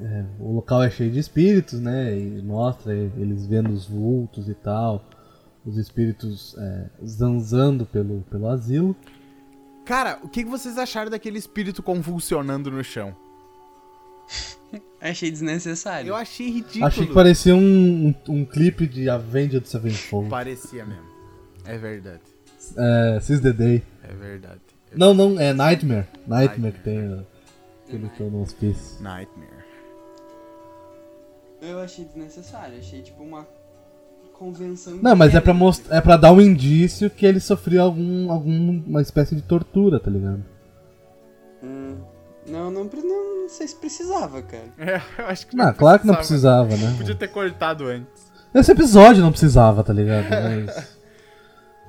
É, 0.00 0.24
o 0.40 0.52
local 0.54 0.82
é 0.82 0.90
cheio 0.90 1.12
de 1.12 1.20
espíritos, 1.20 1.78
né? 1.78 2.18
E 2.18 2.42
mostra 2.42 2.92
eles 2.92 3.46
vendo 3.46 3.70
os 3.70 3.86
vultos 3.86 4.48
e 4.48 4.54
tal. 4.54 5.04
Os 5.64 5.76
espíritos 5.76 6.56
é, 6.58 6.86
zanzando 7.06 7.86
pelo, 7.86 8.22
pelo 8.22 8.48
asilo. 8.48 8.96
Cara, 9.84 10.18
o 10.22 10.28
que 10.28 10.42
que 10.42 10.50
vocês 10.50 10.76
acharam 10.76 11.10
daquele 11.10 11.38
espírito 11.38 11.82
convulsionando 11.82 12.70
no 12.70 12.82
chão? 12.82 13.14
Achei 15.00 15.30
desnecessário. 15.30 16.10
Eu 16.10 16.14
achei 16.14 16.48
ridículo. 16.48 16.86
Achei 16.86 17.06
que 17.06 17.12
parecia 17.12 17.54
um, 17.56 18.08
um, 18.08 18.14
um 18.28 18.44
clipe 18.44 18.86
de 18.86 19.10
Avenged 19.10 19.66
Sevenfold. 19.66 20.30
Parecia 20.30 20.84
mesmo. 20.84 21.10
É 21.64 21.76
verdade. 21.76 22.20
É, 22.76 23.18
Seize 23.20 23.42
the 23.42 23.52
Day. 23.52 23.82
É 24.02 24.14
verdade. 24.14 24.60
Não, 24.94 25.12
não, 25.12 25.40
é 25.40 25.52
Nightmare. 25.52 26.06
Nightmare 26.26 26.72
que 26.72 26.80
tem. 26.80 27.14
ó, 27.14 27.22
Que 27.88 27.96
ele 27.96 28.08
tô 28.16 28.24
no 28.24 28.42
hospício. 28.42 29.02
Nightmare. 29.02 29.50
Eu 31.60 31.80
achei 31.80 32.04
desnecessário. 32.04 32.78
Achei 32.78 33.02
tipo 33.02 33.22
uma 33.22 33.46
convenção. 34.32 34.96
Não, 34.96 35.14
mas 35.14 35.34
é 35.34 35.40
pra, 35.40 35.54
mostrar, 35.54 35.96
é 35.96 36.00
pra 36.00 36.16
dar 36.16 36.32
um 36.32 36.40
indício 36.40 37.08
que 37.08 37.24
ele 37.24 37.40
sofreu 37.40 37.82
algum, 37.82 38.30
alguma 38.30 39.00
espécie 39.00 39.34
de 39.34 39.42
tortura, 39.42 40.00
tá 40.00 40.10
ligado? 40.10 40.44
Hum, 41.62 41.96
não, 42.46 42.70
não, 42.70 42.84
não, 42.84 43.42
não 43.42 43.48
sei 43.48 43.68
se 43.68 43.76
precisava, 43.76 44.42
cara. 44.42 44.68
É, 44.78 45.00
eu 45.22 45.26
acho 45.26 45.46
que 45.46 45.60
Ah, 45.60 45.72
claro 45.72 46.00
que 46.00 46.06
não 46.06 46.14
precisava, 46.14 46.76
né? 46.76 46.94
Podia 46.96 47.14
ter 47.14 47.28
cortado 47.28 47.86
antes. 47.86 48.30
Esse 48.54 48.72
episódio 48.72 49.22
não 49.22 49.30
precisava, 49.30 49.82
tá 49.82 49.92
ligado? 49.92 50.26
Mas. 50.28 51.02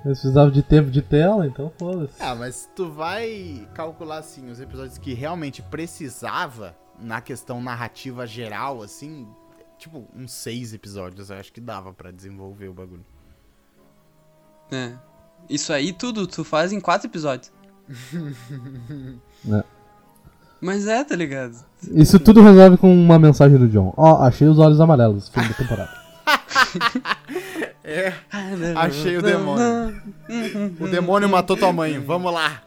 Eles 0.05 0.19
precisavam 0.19 0.51
de 0.51 0.61
tempo 0.61 0.91
de 0.91 1.01
tela, 1.01 1.47
então 1.47 1.71
foda-se. 1.79 2.21
Ah, 2.21 2.35
mas 2.35 2.69
tu 2.75 2.91
vai 2.91 3.65
calcular 3.73 4.17
assim 4.17 4.49
os 4.49 4.59
episódios 4.59 4.97
que 4.97 5.13
realmente 5.13 5.61
precisava 5.61 6.75
na 6.99 7.21
questão 7.21 7.61
narrativa 7.61 8.27
geral, 8.27 8.81
assim, 8.83 9.25
tipo 9.77 10.05
uns 10.13 10.33
seis 10.33 10.73
episódios, 10.73 11.29
eu 11.29 11.37
acho 11.37 11.53
que 11.53 11.61
dava 11.61 11.93
pra 11.93 12.11
desenvolver 12.11 12.67
o 12.67 12.73
bagulho. 12.73 13.05
É. 14.71 14.93
Isso 15.49 15.71
aí 15.71 15.93
tudo 15.93 16.27
tu 16.27 16.43
faz 16.43 16.73
em 16.73 16.81
quatro 16.81 17.07
episódios. 17.07 17.51
É. 19.45 19.63
Mas 20.63 20.87
é, 20.87 21.03
tá 21.03 21.13
ligado? 21.13 21.57
Isso 21.91 22.17
tudo 22.17 22.41
resolve 22.41 22.77
com 22.77 22.89
uma 22.89 23.19
mensagem 23.19 23.57
do 23.57 23.67
John. 23.67 23.93
Ó, 23.97 24.23
achei 24.23 24.47
os 24.47 24.57
olhos 24.57 24.79
amarelos, 24.79 25.27
fim 25.27 25.41
da 25.41 25.53
temporada. 25.53 25.91
É, 27.85 28.13
achei 28.77 29.17
o 29.17 29.21
demônio. 29.21 30.01
O 30.79 30.87
demônio 30.87 31.27
matou 31.27 31.57
tua 31.57 31.73
mãe, 31.73 31.99
vamos 31.99 32.33
lá. 32.33 32.63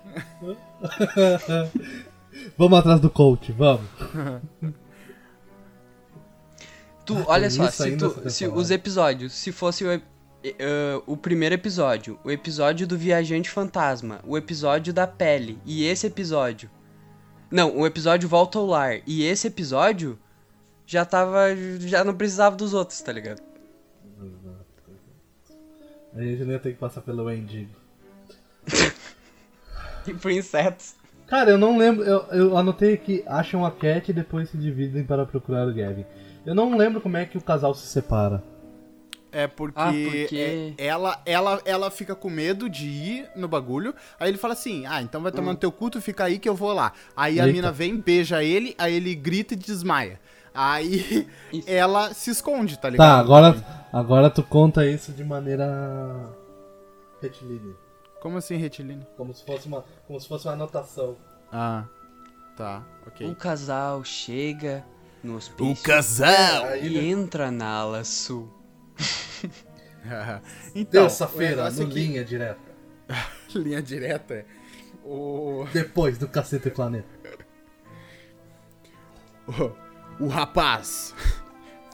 vamos 2.59 2.79
atrás 2.79 3.01
do 3.01 3.09
coach, 3.09 3.51
vamos. 3.51 3.87
Tu, 7.07 7.17
olha 7.27 7.49
só, 7.51 7.71
se, 7.71 7.97
tu, 7.97 8.29
se 8.29 8.47
os 8.47 8.71
episódios, 8.71 9.33
se 9.33 9.51
fosse 9.53 9.87
o, 9.87 10.03
eh, 10.45 11.01
o 11.07 11.17
primeiro 11.17 11.55
episódio, 11.55 12.19
o 12.23 12.31
episódio 12.31 12.87
do 12.87 12.99
Viajante 12.99 13.49
Fantasma, 13.49 14.21
o 14.23 14.37
episódio 14.37 14.93
da 14.93 15.07
pele 15.07 15.59
e 15.65 15.87
esse 15.87 16.07
episódio. 16.07 16.69
Não, 17.51 17.77
o 17.77 17.87
episódio 17.87 18.29
Volta 18.29 18.59
ao 18.59 18.67
Lar 18.67 19.01
e 19.07 19.25
esse 19.25 19.47
episódio 19.47 20.19
já 20.87 21.05
tava. 21.05 21.55
já 21.81 22.05
não 22.05 22.15
precisava 22.15 22.57
dos 22.57 22.75
outros, 22.75 23.01
tá 23.01 23.13
ligado? 23.13 23.41
Aí 26.15 26.43
a 26.43 26.45
ia 26.45 26.59
ter 26.59 26.73
que 26.73 26.79
passar 26.79 27.03
pelo 27.03 27.25
Wendigo. 27.25 27.71
E 30.09 30.15
por 30.15 30.31
insetos. 30.31 30.95
Cara, 31.27 31.51
eu 31.51 31.59
não 31.59 31.77
lembro. 31.77 32.05
Eu, 32.05 32.21
eu 32.31 32.57
anotei 32.57 32.97
que 32.97 33.25
acham 33.27 33.67
a 33.67 33.73
Cat 33.73 34.09
e 34.09 34.15
depois 34.15 34.49
se 34.49 34.57
dividem 34.57 35.03
para 35.03 35.27
procurar 35.27 35.67
o 35.67 35.75
Gavin. 35.75 36.07
Eu 36.45 36.55
não 36.55 36.77
lembro 36.77 37.01
como 37.01 37.17
é 37.17 37.27
que 37.27 37.37
o 37.37 37.41
casal 37.41 37.75
se 37.75 37.89
separa. 37.89 38.41
É 39.39 39.47
porque, 39.47 39.79
Ah, 39.79 39.93
porque- 39.93 40.75
é- 40.79 40.87
ela, 40.87 41.21
ela, 41.27 41.61
ela 41.67 41.91
fica 41.91 42.15
com 42.15 42.31
medo 42.31 42.71
de 42.71 42.87
ir 42.87 43.29
no 43.37 43.47
bagulho. 43.47 43.95
Aí 44.19 44.31
ele 44.31 44.39
fala 44.39 44.55
assim: 44.55 44.87
Ah, 44.87 45.03
então 45.03 45.21
vai 45.23 45.31
tomar 45.31 45.53
no 45.53 45.59
teu 45.59 45.71
cu, 45.71 45.91
tu 45.91 46.01
fica 46.01 46.25
aí 46.25 46.39
que 46.39 46.49
eu 46.49 46.55
vou 46.55 46.73
lá. 46.73 46.93
Aí 47.15 47.39
a 47.39 47.43
Eita. 47.45 47.53
mina 47.53 47.71
vem, 47.73 47.97
beija 48.01 48.43
ele, 48.43 48.75
aí 48.79 48.95
ele 48.95 49.15
grita 49.15 49.53
e 49.53 49.57
desmaia. 49.57 50.19
Aí 50.55 51.29
Isso. 51.53 51.65
ela 51.69 52.15
se 52.15 52.31
esconde, 52.31 52.79
tá 52.79 52.89
ligado? 52.89 53.07
Tá, 53.07 53.19
agora, 53.21 53.89
agora 53.93 54.31
tu 54.31 54.43
conta 54.43 54.87
isso 54.87 55.13
de 55.13 55.23
maneira 55.23 56.31
retilínea. 57.21 57.75
Como 58.21 58.39
assim, 58.39 58.57
retilíneo? 58.57 59.07
Como 59.19 59.35
se 59.35 59.45
fosse 59.45 59.67
uma, 59.69 59.85
como 60.07 60.19
se 60.19 60.27
fosse 60.27 60.47
uma 60.47 60.55
anotação. 60.55 61.15
Ah, 61.53 61.85
tá, 62.57 62.83
O 63.05 63.09
ok. 63.11 63.35
casal 63.35 64.03
chega 64.03 64.83
no 65.23 65.37
hospício 65.37 65.85
casal! 65.85 66.75
e 66.77 66.99
entra 67.07 67.51
na 67.51 67.67
ala 67.69 68.03
sul. 68.03 68.51
então, 70.75 71.03
Terça-feira, 71.03 71.71
no 71.71 71.83
é 71.83 71.87
que- 71.87 71.93
linha 71.95 72.25
direta. 72.25 72.61
linha 73.55 73.83
direta. 73.83 74.35
é, 74.35 74.45
O, 75.05 75.67
Depois 75.73 76.19
do 76.19 76.29
Cacete 76.29 76.71
Planeta. 76.71 77.09
o, 80.21 80.25
o 80.25 80.29
rapaz 80.29 81.15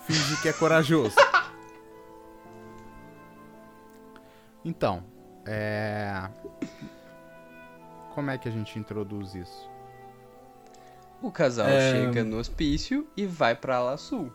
finge 0.06 0.40
que 0.42 0.48
é 0.48 0.52
corajoso. 0.52 1.16
Então, 4.64 5.04
é. 5.46 6.28
Como 8.14 8.30
é 8.30 8.38
que 8.38 8.48
a 8.48 8.52
gente 8.52 8.78
introduz 8.78 9.34
isso? 9.34 9.70
O 11.20 11.30
casal 11.30 11.66
É. 11.68 11.92
chega 11.92 12.24
no 12.24 12.38
hospício 12.38 13.08
e 13.16 13.26
vai 13.26 13.54
pra 13.54 13.76
ala 13.76 13.96
sul. 13.96 14.32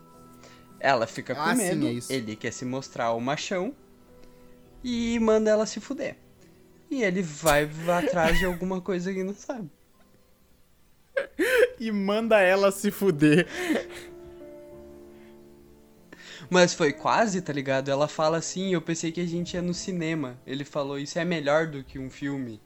Ela 0.79 1.07
fica 1.07 1.33
com 1.35 1.41
Ah, 1.41 1.55
sim, 1.55 1.61
medo, 1.63 1.87
é 1.87 1.91
isso. 1.91 2.11
ele 2.13 2.35
quer 2.35 2.51
se 2.51 2.63
mostrar 2.65 3.11
o 3.13 3.19
machão 3.19 3.73
e 4.83 5.17
manda 5.19 5.49
ela 5.49 5.65
se 5.65 5.79
fuder. 5.79 6.15
E 6.89 7.03
ele 7.03 7.21
vai 7.21 7.69
atrás 7.97 8.37
de 8.39 8.45
alguma 8.45 8.79
coisa 8.79 9.13
que 9.13 9.23
não 9.23 9.33
sabe. 9.33 9.69
E 11.79 11.91
manda 11.91 12.39
ela 12.39 12.71
se 12.71 12.89
fuder. 12.89 13.47
Mas 16.49 16.73
foi 16.73 16.93
quase, 16.93 17.41
tá 17.41 17.51
ligado? 17.51 17.89
Ela 17.89 18.07
fala 18.07 18.37
assim, 18.37 18.73
eu 18.73 18.81
pensei 18.81 19.11
que 19.11 19.19
a 19.21 19.25
gente 19.27 19.53
ia 19.53 19.61
no 19.61 19.73
cinema. 19.73 20.37
Ele 20.45 20.63
falou, 20.63 20.97
isso 20.97 21.19
é 21.19 21.25
melhor 21.25 21.67
do 21.67 21.83
que 21.83 21.99
um 21.99 22.09
filme. 22.09 22.59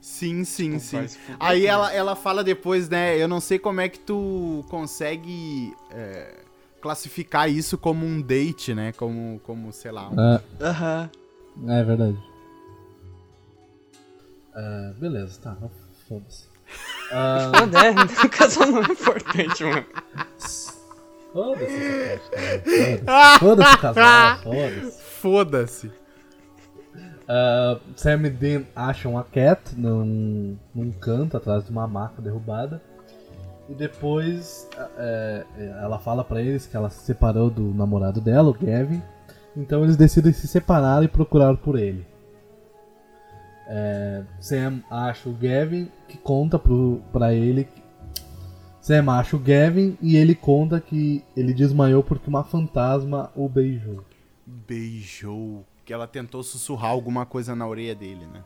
Sim, 0.00 0.44
sim, 0.44 0.78
Tipo, 0.78 0.80
sim. 0.84 1.08
fuder, 1.08 1.36
Aí 1.38 1.62
né? 1.62 1.66
ela, 1.68 1.92
ela 1.92 2.16
fala 2.16 2.42
depois, 2.42 2.88
né? 2.88 3.16
Eu 3.20 3.28
não 3.28 3.40
sei 3.40 3.58
como 3.58 3.80
é 3.80 3.88
que 3.88 3.98
tu 3.98 4.64
consegue 4.70 5.74
é, 5.90 6.34
classificar 6.80 7.50
isso 7.50 7.76
como 7.78 8.04
um 8.06 8.20
date, 8.20 8.74
né? 8.74 8.92
Como, 8.92 9.40
como 9.44 9.72
sei 9.72 9.90
lá. 9.90 10.08
um- 10.10 10.20
É, 10.20 10.40
Aham. 10.60 11.10
é 11.68 11.82
verdade. 11.84 12.18
É, 14.54 14.92
beleza, 14.98 15.40
tá. 15.40 15.56
Foda-se. 16.08 16.48
Ah, 17.10 17.50
Ah, 17.54 17.66
né? 17.66 17.94
O 18.22 18.28
casal 18.28 18.66
não 18.66 18.82
é 18.82 18.92
importante, 18.92 19.64
mano. 19.64 19.86
Foda-se 21.32 21.74
essa 21.74 22.30
também. 22.30 22.98
Foda-se. 23.38 23.38
Foda-se, 23.40 23.78
casal. 23.78 24.38
Foda-se. 24.42 25.02
Foda-se. 25.02 25.92
Ah, 27.26 27.78
Sam 27.96 28.26
e 28.26 28.30
Dean 28.30 28.64
acham 28.76 29.16
a 29.18 29.24
Cat 29.24 29.74
num, 29.74 30.58
num 30.74 30.92
canto 30.92 31.36
atrás 31.38 31.64
de 31.64 31.70
uma 31.70 31.86
maca 31.88 32.20
derrubada. 32.20 32.82
E 33.68 33.74
depois 33.74 34.66
é, 34.96 35.44
é, 35.56 35.66
ela 35.82 35.98
fala 35.98 36.24
pra 36.24 36.40
eles 36.40 36.66
que 36.66 36.76
ela 36.76 36.88
se 36.88 37.04
separou 37.04 37.50
do 37.50 37.74
namorado 37.74 38.20
dela, 38.20 38.48
o 38.48 38.54
Gavin. 38.54 39.02
Então 39.56 39.84
eles 39.84 39.96
decidem 39.96 40.32
se 40.32 40.46
separar 40.46 41.02
e 41.02 41.08
procurar 41.08 41.56
por 41.56 41.78
ele. 41.78 42.06
É, 43.66 44.24
Sam 44.40 44.80
acha 44.90 45.28
o 45.28 45.34
Gavin 45.34 45.90
que 46.08 46.16
conta 46.16 46.58
pro, 46.58 47.02
pra 47.12 47.34
ele. 47.34 47.68
Sam 48.80 49.12
acha 49.12 49.36
o 49.36 49.38
Gavin 49.38 49.98
e 50.00 50.16
ele 50.16 50.34
conta 50.34 50.80
que 50.80 51.22
ele 51.36 51.52
desmaiou 51.52 52.02
porque 52.02 52.30
uma 52.30 52.44
fantasma 52.44 53.30
o 53.36 53.46
beijou. 53.48 54.02
Beijou. 54.46 55.66
Que 55.84 55.92
ela 55.92 56.06
tentou 56.06 56.42
sussurrar 56.42 56.90
alguma 56.90 57.26
coisa 57.26 57.54
na 57.54 57.66
orelha 57.66 57.94
dele, 57.94 58.26
né? 58.26 58.42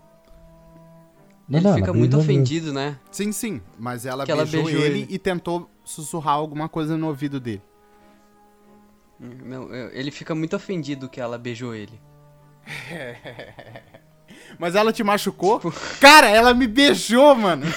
Não, 1.48 1.58
ele 1.58 1.68
não, 1.68 1.74
fica 1.76 1.92
muito 1.92 2.10
beijou 2.16 2.18
mesmo. 2.20 2.32
ofendido, 2.32 2.72
né? 2.72 2.98
Sim, 3.10 3.32
sim. 3.32 3.60
Mas 3.78 4.06
ela, 4.06 4.24
Que 4.24 4.32
ela 4.32 4.44
beijou, 4.44 4.64
beijou 4.64 4.82
ele, 4.84 5.00
ele. 5.02 5.06
e 5.14 5.18
tentou 5.18 5.68
sussurrar 5.84 6.34
alguma 6.34 6.68
coisa 6.68 6.96
no 6.96 7.08
ouvido 7.08 7.38
dele. 7.40 7.62
Não, 9.20 9.72
ele 9.92 10.10
fica 10.10 10.34
muito 10.34 10.56
ofendido 10.56 11.08
que 11.08 11.20
ela 11.20 11.38
beijou 11.38 11.74
ele. 11.74 12.00
Mas 14.58 14.74
ela 14.74 14.92
te 14.92 15.02
machucou? 15.04 15.60
Cara, 16.00 16.28
ela 16.28 16.52
me 16.54 16.66
beijou, 16.66 17.34
mano. 17.34 17.64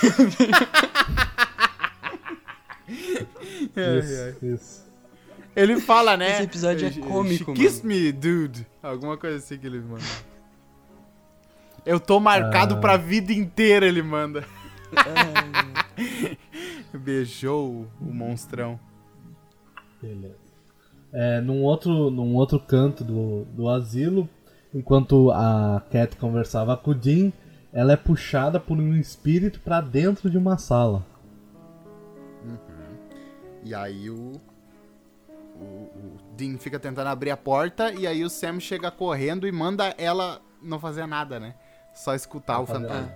Isso, 3.76 4.46
isso. 4.46 4.86
Ele 5.56 5.80
fala, 5.80 6.16
né? 6.18 6.34
Esse 6.34 6.44
episódio 6.44 6.88
é 6.88 6.92
cômico, 6.92 7.56
She 7.56 7.62
kissed 7.64 7.86
me, 7.86 8.12
dude. 8.12 8.66
Alguma 8.84 9.18
coisa 9.18 9.38
assim 9.38 9.58
que 9.58 9.66
ele 9.66 9.80
manda. 9.80 10.04
Eu 11.86 12.00
tô 12.00 12.20
marcado 12.20 12.76
Ah. 12.76 12.80
pra 12.80 12.98
vida 12.98 13.32
inteira, 13.32 13.86
ele 13.86 14.02
manda. 14.02 14.44
Beijou 16.94 17.88
o 18.02 18.06
monstrão. 18.14 18.80
Beleza. 20.02 20.36
É, 21.14 21.40
num, 21.42 21.62
outro, 21.64 22.10
num 22.10 22.36
outro 22.36 22.60
canto 22.60 23.04
do, 23.04 23.46
do 23.46 23.70
asilo, 23.70 24.28
enquanto 24.74 25.32
a 25.32 25.82
Cat 25.92 26.16
conversava 26.18 26.76
com 26.76 26.92
o 26.92 26.96
Dean, 26.96 27.32
ela 27.72 27.94
é 27.94 27.98
puxada 27.98 28.60
por 28.60 28.78
um 28.78 28.96
espírito 28.96 29.60
pra 29.60 29.82
dentro 29.82 30.30
de 30.30 30.38
uma 30.38 30.58
sala. 30.58 31.06
E 33.64 33.74
aí 33.74 34.10
o, 34.10 34.34
o, 35.30 35.64
o 35.64 36.18
Dean 36.38 36.58
fica 36.58 36.80
tentando 36.80 37.08
abrir 37.08 37.32
a 37.32 37.38
porta 37.38 37.92
e 37.92 38.06
aí 38.06 38.24
o 38.24 38.30
Sam 38.30 38.60
chega 38.60 38.92
correndo 38.92 39.48
e 39.48 39.52
manda 39.52 39.94
ela 39.98 40.40
não 40.62 40.80
fazer 40.80 41.08
nada, 41.08 41.40
né? 41.40 41.56
Só 41.96 42.14
escutar 42.14 42.60
o 42.60 42.66
fazer 42.68 42.88
fantasma. 42.88 43.16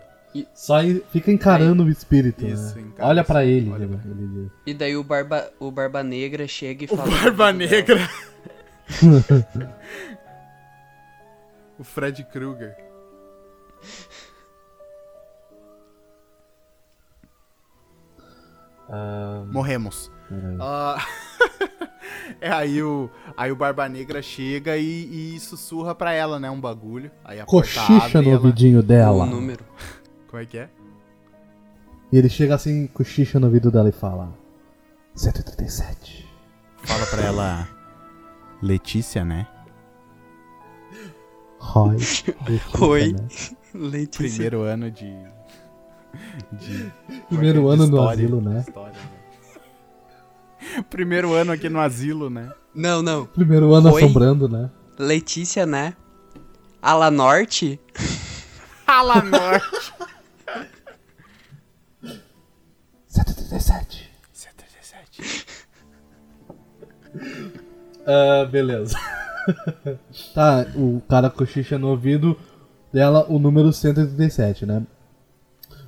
Só 0.53 0.81
e- 0.83 1.03
fica 1.11 1.31
encarando 1.31 1.83
o 1.83 1.89
espírito. 1.89 2.45
Isso, 2.45 2.75
né? 2.75 2.81
encara 2.83 3.09
Olha 3.09 3.23
pra 3.23 3.39
assim, 3.41 3.49
ele, 3.49 3.69
olha 3.71 3.83
ele, 3.83 3.97
pra 3.97 4.11
ele. 4.11 4.51
E 4.65 4.73
daí 4.73 4.95
o 4.95 5.03
Barba, 5.03 5.51
o 5.59 5.69
Barba 5.69 6.01
Negra 6.01 6.47
chega 6.47 6.85
e 6.85 6.87
O 6.89 6.95
fala... 6.95 7.09
Barba 7.09 7.51
Negra. 7.51 8.09
o 11.77 11.83
Fred 11.83 12.23
Krueger. 12.25 12.75
Ah, 18.89 19.43
Morremos. 19.51 20.11
peraí. 20.27 20.57
É 22.41 22.49
aí 22.49 22.81
o, 22.81 23.09
aí 23.35 23.51
o 23.51 23.55
Barba 23.55 23.89
Negra 23.89 24.21
chega 24.21 24.77
e, 24.77 25.35
e 25.35 25.39
sussurra 25.39 25.93
pra 25.95 26.13
ela, 26.13 26.39
né? 26.39 26.49
Um 26.49 26.59
bagulho. 26.59 27.11
Aí 27.23 27.39
a 27.39 27.45
Cochicha 27.45 28.21
no 28.21 28.29
ela... 28.29 28.37
ouvidinho 28.37 28.81
dela. 28.83 29.25
número. 29.25 29.63
Como 30.27 30.41
é 30.41 30.45
que 30.45 30.57
é? 30.57 30.69
E 32.11 32.17
ele 32.17 32.29
chega 32.29 32.55
assim, 32.55 32.87
cochicha 32.87 33.39
no 33.39 33.47
ouvido 33.47 33.71
dela 33.71 33.89
e 33.89 33.91
fala: 33.91 34.33
137. 35.15 36.27
Fala 36.83 37.05
pra 37.07 37.21
ela... 37.23 37.67
Letícia, 38.61 39.23
né? 39.23 39.47
Roy. 41.59 41.97
Letícia, 42.47 42.85
Oi. 42.85 43.13
né? 43.13 43.27
Letícia. 43.73 44.29
Primeiro 44.29 44.61
ano 44.63 44.91
de... 44.91 45.13
de 46.53 46.91
Primeiro 47.27 47.61
de 47.61 47.67
ano 47.67 47.77
no 47.77 47.83
história, 47.85 48.23
asilo, 48.23 48.41
né? 48.41 48.59
história, 48.59 48.93
né? 48.93 49.18
Primeiro 50.89 51.33
ano 51.33 51.51
aqui 51.51 51.69
no 51.69 51.79
asilo, 51.79 52.29
né? 52.29 52.51
Não, 52.73 53.01
não. 53.01 53.25
Primeiro 53.25 53.73
ano 53.73 53.91
Oi. 53.91 54.03
assombrando, 54.03 54.47
né? 54.47 54.69
Letícia, 54.97 55.65
né? 55.65 55.93
Ala 56.81 57.09
Norte? 57.11 57.79
Ala 58.85 59.21
Norte. 59.21 59.93
137. 63.07 64.09
137. 64.33 65.45
Ah, 68.11 68.43
beleza. 68.49 68.97
tá, 70.33 70.65
o 70.75 70.99
cara 71.07 71.29
cochicha 71.29 71.77
no 71.77 71.89
ouvido 71.89 72.35
dela 72.91 73.23
o 73.29 73.37
número 73.37 73.71
137, 73.71 74.65
né? 74.65 74.81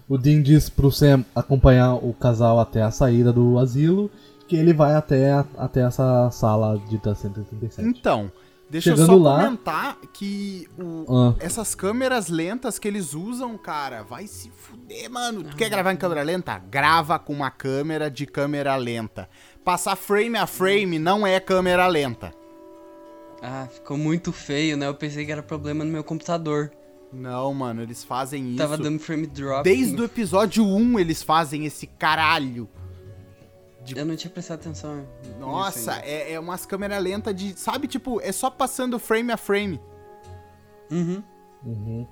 O 0.07 0.19
Dean 0.19 0.41
diz 0.41 0.69
pro 0.69 0.91
Sam 0.91 1.25
acompanhar 1.33 1.95
o 1.95 2.13
casal 2.13 2.59
até 2.59 2.83
a 2.83 2.91
saída 2.91 3.33
do 3.33 3.57
asilo, 3.57 4.11
que 4.51 4.57
ele 4.57 4.73
vai 4.73 4.93
até, 4.95 5.31
até 5.57 5.79
essa 5.81 6.29
sala 6.29 6.77
dita 6.89 7.15
137. 7.15 7.87
Então, 7.87 8.29
deixa 8.69 8.89
eu 8.89 8.97
Chegando 8.97 9.13
só 9.13 9.15
lá- 9.29 9.43
comentar 9.45 9.97
que 10.11 10.67
o- 10.77 11.05
Ah. 11.09 11.35
essas 11.39 11.73
câmeras 11.73 12.27
lentas 12.27 12.77
que 12.77 12.85
eles 12.85 13.13
usam, 13.13 13.57
cara, 13.57 14.03
vai 14.03 14.27
se 14.27 14.49
fuder, 14.51 15.09
mano. 15.09 15.41
Tu 15.45 15.55
quer 15.55 15.69
gravar 15.69 15.93
em 15.93 15.95
câmera 15.95 16.21
lenta? 16.21 16.57
Grava 16.69 17.17
com 17.17 17.31
uma 17.31 17.49
câmera 17.49 18.11
de 18.11 18.25
câmera 18.25 18.75
lenta. 18.75 19.29
Passar 19.63 19.95
frame 19.95 20.37
a 20.37 20.45
frame 20.45 20.99
não 20.99 21.25
é 21.25 21.39
câmera 21.39 21.87
lenta. 21.87 22.33
Ah, 23.41 23.67
ficou 23.71 23.97
muito 23.97 24.33
feio, 24.33 24.75
né? 24.75 24.85
Eu 24.87 24.93
pensei 24.95 25.25
que 25.25 25.31
era 25.31 25.41
problema 25.41 25.85
no 25.85 25.91
meu 25.91 26.03
computador. 26.03 26.71
Não, 27.13 27.53
mano, 27.53 27.81
eles 27.81 28.03
fazem 28.03 28.49
isso. 28.49 28.57
Tava 28.57 28.77
dando 28.77 28.99
frame 28.99 29.27
drop. 29.27 29.63
Desde 29.63 29.99
o 29.99 30.03
episódio 30.03 30.65
1 30.65 30.99
eles 30.99 31.23
fazem 31.23 31.65
esse 31.65 31.87
caralho. 31.87 32.69
Eu 33.95 34.05
não 34.05 34.15
tinha 34.15 34.31
prestado 34.31 34.59
atenção. 34.59 35.05
Nossa, 35.39 35.93
é, 36.03 36.33
é 36.33 36.39
umas 36.39 36.65
câmeras 36.65 37.01
lentas 37.03 37.35
de. 37.35 37.59
Sabe, 37.59 37.87
tipo, 37.87 38.21
é 38.21 38.31
só 38.31 38.49
passando 38.49 38.97
frame 38.99 39.31
a 39.31 39.37
frame. 39.37 39.79
Uhum. 40.91 41.23
Uhum. 41.65 42.07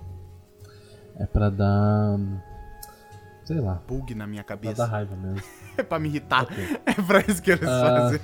É 1.18 1.26
pra 1.26 1.50
dar. 1.50 2.18
Sei 3.46 3.60
lá. 3.60 3.82
Bug 3.88 4.14
na 4.16 4.28
minha 4.28 4.44
Pra 4.44 4.56
cabeça. 4.56 4.76
dar 4.76 4.86
raiva 4.86 5.16
mesmo. 5.16 5.42
É 5.78 5.84
pra 5.84 5.98
me 5.98 6.10
irritar. 6.10 6.44
Ok. 6.44 6.58
É 6.86 6.94
pra 6.94 7.20
isso 7.22 7.42
que 7.42 7.52
eles 7.52 7.68
Ah. 7.70 8.10
fazem. 8.12 8.20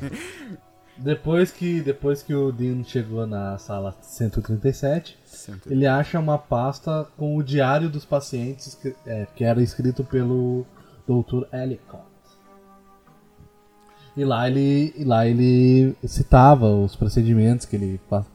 Depois 0.97 1.51
que, 1.51 1.81
depois 1.81 2.23
que 2.23 2.33
o 2.33 2.51
Dean 2.53 2.83
chegou 2.83 3.25
na 3.27 3.57
sala 3.57 3.93
137, 4.01 5.17
ele 5.67 5.85
acha 5.85 6.17
uma 6.19 6.37
pasta 6.37 7.05
com 7.17 7.35
o 7.35 7.43
diário 7.43 7.89
dos 7.89 8.05
pacientes 8.05 8.75
que, 8.75 8.95
é, 9.05 9.27
que 9.35 9.43
era 9.43 9.61
escrito 9.61 10.03
pelo 10.05 10.65
Dr. 11.07 11.43
Ellicott. 11.53 12.03
E 14.15 14.23
lá 14.23 14.47
ele, 14.47 14.93
e 14.97 15.03
lá 15.03 15.27
ele 15.27 15.95
citava 16.05 16.67
os 16.73 16.95
procedimentos 16.95 17.65
que 17.65 17.75
ele 17.75 17.99
faz. 18.09 18.25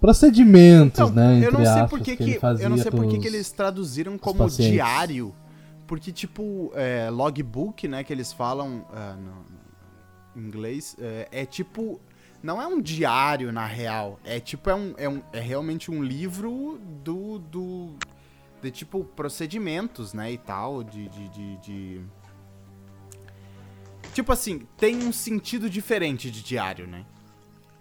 Procedimentos, 0.00 1.00
Então, 1.00 1.10
né? 1.10 1.36
Entre 1.36 1.48
eu 1.48 1.52
não 1.52 1.64
sei 1.64 1.86
por 1.86 2.00
que, 2.00 2.16
que, 2.16 2.22
ele 2.22 2.32
que 2.34 2.38
fazia 2.38 2.64
eu 2.66 2.70
não 2.70 2.78
sei 2.78 2.90
por 2.90 3.06
que 3.08 3.18
que 3.18 3.26
eles 3.26 3.50
traduziram 3.50 4.16
como 4.16 4.48
diário. 4.48 5.34
Porque, 5.86 6.12
tipo, 6.12 6.70
é, 6.74 7.08
logbook, 7.10 7.88
né, 7.88 8.04
que 8.04 8.12
eles 8.12 8.32
falam 8.32 8.84
ah, 8.92 9.16
no, 9.16 10.40
no 10.40 10.46
inglês, 10.48 10.96
é, 11.00 11.28
é 11.32 11.46
tipo. 11.46 12.00
Não 12.40 12.62
é 12.62 12.66
um 12.68 12.80
diário, 12.80 13.50
na 13.52 13.66
real. 13.66 14.20
É 14.24 14.38
tipo, 14.38 14.70
é, 14.70 14.74
um, 14.74 14.94
é, 14.96 15.08
um, 15.08 15.20
é 15.32 15.40
realmente 15.40 15.90
um 15.90 16.02
livro 16.02 16.78
do. 17.02 17.38
do 17.40 17.94
de 18.62 18.70
tipo, 18.70 19.04
procedimentos, 19.04 20.12
né, 20.12 20.32
e 20.32 20.38
tal, 20.38 20.82
de- 20.82 21.08
de- 21.08 21.28
de- 21.28 21.56
de... 21.58 22.00
Tipo 24.18 24.32
assim, 24.32 24.66
tem 24.76 24.96
um 24.96 25.12
sentido 25.12 25.70
diferente 25.70 26.28
de 26.28 26.42
diário, 26.42 26.88
né? 26.88 27.06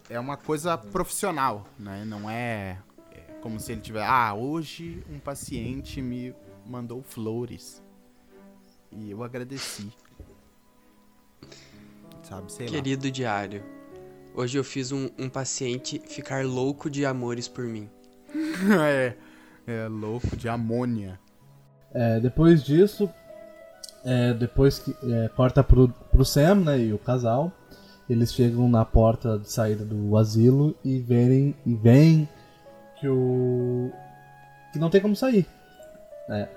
É 0.07 0.19
uma 0.19 0.37
coisa 0.37 0.77
profissional, 0.77 1.65
né? 1.79 2.05
Não 2.05 2.29
é, 2.29 2.77
é 3.11 3.33
como 3.41 3.59
se 3.59 3.71
ele 3.71 3.81
tivesse. 3.81 4.05
Ah, 4.07 4.35
hoje 4.35 5.03
um 5.09 5.17
paciente 5.17 5.99
me 5.99 6.35
mandou 6.63 7.01
flores. 7.01 7.81
E 8.91 9.09
eu 9.09 9.23
agradeci. 9.23 9.91
Sabe, 12.21 12.51
sei 12.51 12.67
Querido 12.67 13.09
diário, 13.09 13.63
hoje 14.35 14.59
eu 14.59 14.63
fiz 14.63 14.91
um, 14.91 15.09
um 15.17 15.29
paciente 15.29 15.97
ficar 16.07 16.45
louco 16.45 16.87
de 16.87 17.03
amores 17.03 17.47
por 17.47 17.65
mim. 17.65 17.89
lá. 18.63 18.85
é, 18.87 19.17
é 19.65 19.87
louco 19.87 20.37
de 20.37 20.47
amônia. 20.47 21.19
É, 21.91 22.19
depois 22.19 22.63
disso, 22.63 23.09
é, 24.07 24.33
depois 24.33 24.79
que 24.79 24.95
é, 25.03 25.27
corta 25.35 25.61
pro, 25.63 25.89
pro 26.11 26.23
Sam 26.23 26.55
né, 26.55 26.79
e 26.79 26.93
o 26.93 26.97
casal, 26.97 27.51
eles 28.09 28.33
chegam 28.33 28.69
na 28.69 28.85
porta 28.85 29.37
de 29.37 29.51
saída 29.51 29.83
do 29.83 30.15
asilo 30.15 30.73
e 30.83 30.97
verem 30.99 31.53
e 31.65 31.75
veem 31.75 32.27
que 32.99 33.07
o 33.09 33.91
que 34.71 34.79
não 34.79 34.89
tem 34.89 35.01
como 35.01 35.15
sair. 35.15 35.45
É, 36.29 36.47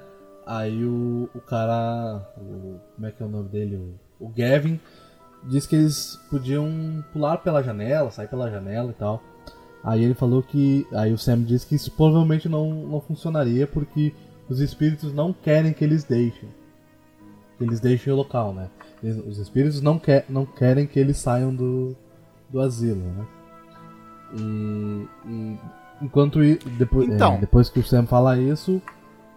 aí 0.46 0.84
o, 0.84 1.28
o 1.34 1.40
cara, 1.40 2.24
o- 2.38 2.78
como 2.94 3.06
é 3.06 3.10
que 3.10 3.22
é 3.22 3.26
o 3.26 3.28
nome 3.28 3.48
dele, 3.48 3.76
o, 4.20 4.26
o 4.26 4.28
Gavin, 4.28 4.78
diz 5.44 5.66
que 5.66 5.74
eles 5.74 6.16
podiam 6.30 7.04
pular 7.12 7.38
pela 7.38 7.62
janela, 7.62 8.10
sair 8.10 8.28
pela 8.28 8.50
janela 8.50 8.90
e 8.90 8.94
tal. 8.94 9.20
Aí 9.82 10.04
ele 10.04 10.14
falou 10.14 10.42
que. 10.42 10.86
Aí 10.92 11.12
o 11.12 11.18
Sam 11.18 11.42
disse 11.42 11.66
que 11.66 11.74
isso 11.74 11.90
provavelmente 11.92 12.48
não, 12.48 12.70
não 12.86 13.00
funcionaria 13.00 13.66
porque 13.66 14.12
os 14.48 14.60
espíritos 14.60 15.12
não 15.12 15.32
querem 15.32 15.72
que 15.72 15.82
eles 15.82 16.04
deixem. 16.04 16.48
Que 17.60 17.64
eles 17.66 17.78
deixem 17.78 18.10
o 18.10 18.16
local, 18.16 18.54
né? 18.54 18.70
Eles- 19.02 19.22
os 19.26 19.36
espíritos 19.36 19.82
não, 19.82 19.98
quer, 19.98 20.24
não 20.30 20.46
querem 20.46 20.86
que 20.86 20.98
eles 20.98 21.18
saiam 21.18 21.54
do, 21.54 21.94
do 22.48 22.58
asilo, 22.58 23.02
né? 23.02 23.26
E. 24.34 25.06
e 25.26 25.58
enquanto 26.00 26.38
depois, 26.78 27.08
é, 27.10 27.14
Então. 27.14 27.38
depois 27.38 27.68
que 27.68 27.78
o 27.78 27.84
Sam 27.84 28.06
fala 28.06 28.38
isso. 28.38 28.80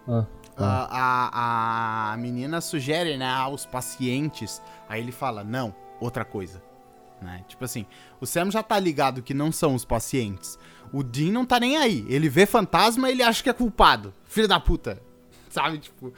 Ah, 0.08 0.24
tá. 0.56 0.88
A, 0.90 2.10
a, 2.10 2.12
a 2.12 2.16
menina 2.16 2.60
sugere, 2.62 3.18
né, 3.18 3.28
aos 3.28 3.66
pacientes. 3.66 4.62
Aí 4.88 5.02
ele 5.02 5.12
fala, 5.12 5.44
não, 5.44 5.74
outra 6.00 6.24
coisa. 6.24 6.62
Né? 7.20 7.44
Tipo 7.46 7.64
assim, 7.66 7.84
o 8.20 8.26
Sam 8.26 8.50
já 8.50 8.62
tá 8.62 8.78
ligado 8.78 9.22
que 9.22 9.34
não 9.34 9.52
são 9.52 9.74
os 9.74 9.84
pacientes. 9.84 10.58
O 10.92 11.02
Dean 11.02 11.30
não 11.32 11.44
tá 11.44 11.60
nem 11.60 11.76
aí. 11.76 12.06
Ele 12.08 12.28
vê 12.30 12.46
fantasma 12.46 13.08
e 13.08 13.12
ele 13.12 13.22
acha 13.22 13.42
que 13.42 13.50
é 13.50 13.52
culpado. 13.52 14.14
Filho 14.24 14.48
da 14.48 14.58
puta. 14.60 15.02
Sabe, 15.54 15.78
tipo, 15.78 16.12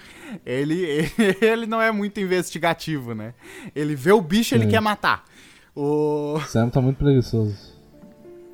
ele, 0.47 1.11
ele 1.43 1.67
não 1.67 1.83
é 1.83 1.93
muito 1.93 2.19
investigativo, 2.19 3.15
né? 3.15 3.35
Ele 3.75 3.95
vê 3.95 4.11
o 4.11 4.23
bicho 4.23 4.55
ele 4.55 4.67
quer 4.67 4.81
matar. 4.81 5.27
O... 5.75 6.41
Sam 6.47 6.71
tá 6.71 6.81
muito 6.81 6.97
preguiçoso. 6.97 7.55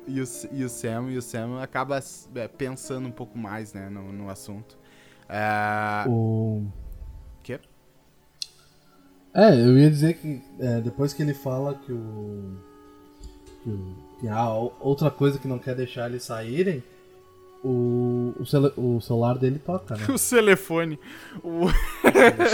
E 0.05 0.19
o, 0.19 0.25
e 0.51 0.63
o 0.65 0.67
Sam, 0.67 1.09
e 1.09 1.17
o 1.17 1.21
Sam 1.21 1.61
acaba 1.61 1.97
é, 2.35 2.47
pensando 2.49 3.07
um 3.07 3.11
pouco 3.11 3.37
mais, 3.37 3.73
né, 3.73 3.89
no, 3.89 4.11
no 4.11 4.29
assunto. 4.29 4.77
É... 5.29 6.03
O. 6.09 6.65
Quê? 7.41 7.61
É, 9.33 9.55
eu 9.55 9.77
ia 9.77 9.89
dizer 9.89 10.15
que 10.15 10.41
é, 10.59 10.81
depois 10.81 11.13
que 11.13 11.23
ele 11.23 11.33
fala 11.33 11.75
que 11.75 11.93
o. 11.93 12.57
que, 13.63 13.69
o, 13.69 13.95
que 14.19 14.27
há 14.27 14.53
o- 14.53 14.73
outra 14.81 15.09
coisa 15.09 15.39
que 15.39 15.47
não 15.47 15.57
quer 15.59 15.75
deixar 15.75 16.09
eles 16.09 16.23
saírem, 16.23 16.83
o, 17.63 18.33
o, 18.39 18.45
cele- 18.45 18.73
o 18.75 18.99
celular 19.01 19.37
dele 19.37 19.59
toca, 19.59 19.95
né? 19.95 20.05
O 20.09 20.19
telefone. 20.19 20.99
O... 21.43 21.67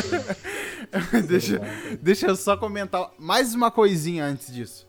deixa, 1.28 1.62
deixa 2.02 2.28
eu 2.28 2.36
só 2.36 2.56
comentar 2.56 3.12
mais 3.18 3.54
uma 3.56 3.72
coisinha 3.72 4.26
antes 4.26 4.54
disso. 4.54 4.88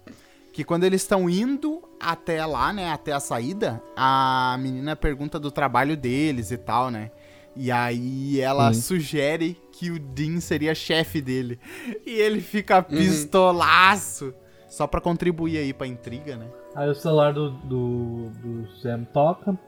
Que 0.52 0.64
quando 0.64 0.84
eles 0.84 1.02
estão 1.02 1.30
indo 1.30 1.82
até 1.98 2.44
lá, 2.44 2.72
né, 2.72 2.90
até 2.92 3.12
a 3.12 3.20
saída, 3.20 3.80
a 3.96 4.56
menina 4.60 4.96
pergunta 4.96 5.38
do 5.38 5.50
trabalho 5.50 5.96
deles 5.96 6.50
e 6.50 6.56
tal, 6.58 6.90
né? 6.90 7.10
E 7.56 7.70
aí 7.70 8.40
ela 8.40 8.72
Sim. 8.72 8.80
sugere 8.80 9.56
que 9.72 9.90
o 9.90 9.98
Dean 9.98 10.40
seria 10.40 10.74
chefe 10.74 11.20
dele. 11.20 11.58
E 12.06 12.10
ele 12.12 12.40
fica 12.40 12.82
pistolaço. 12.82 14.34
Só 14.68 14.86
pra 14.86 15.00
contribuir 15.00 15.58
aí 15.58 15.72
pra 15.72 15.84
intriga, 15.86 16.36
né? 16.36 16.46
Aí 16.76 16.88
o 16.88 16.94
celular 16.94 17.32
do, 17.32 17.50
do, 17.50 18.30
do 18.30 18.70
Sam 18.80 19.02
toca. 19.12 19.58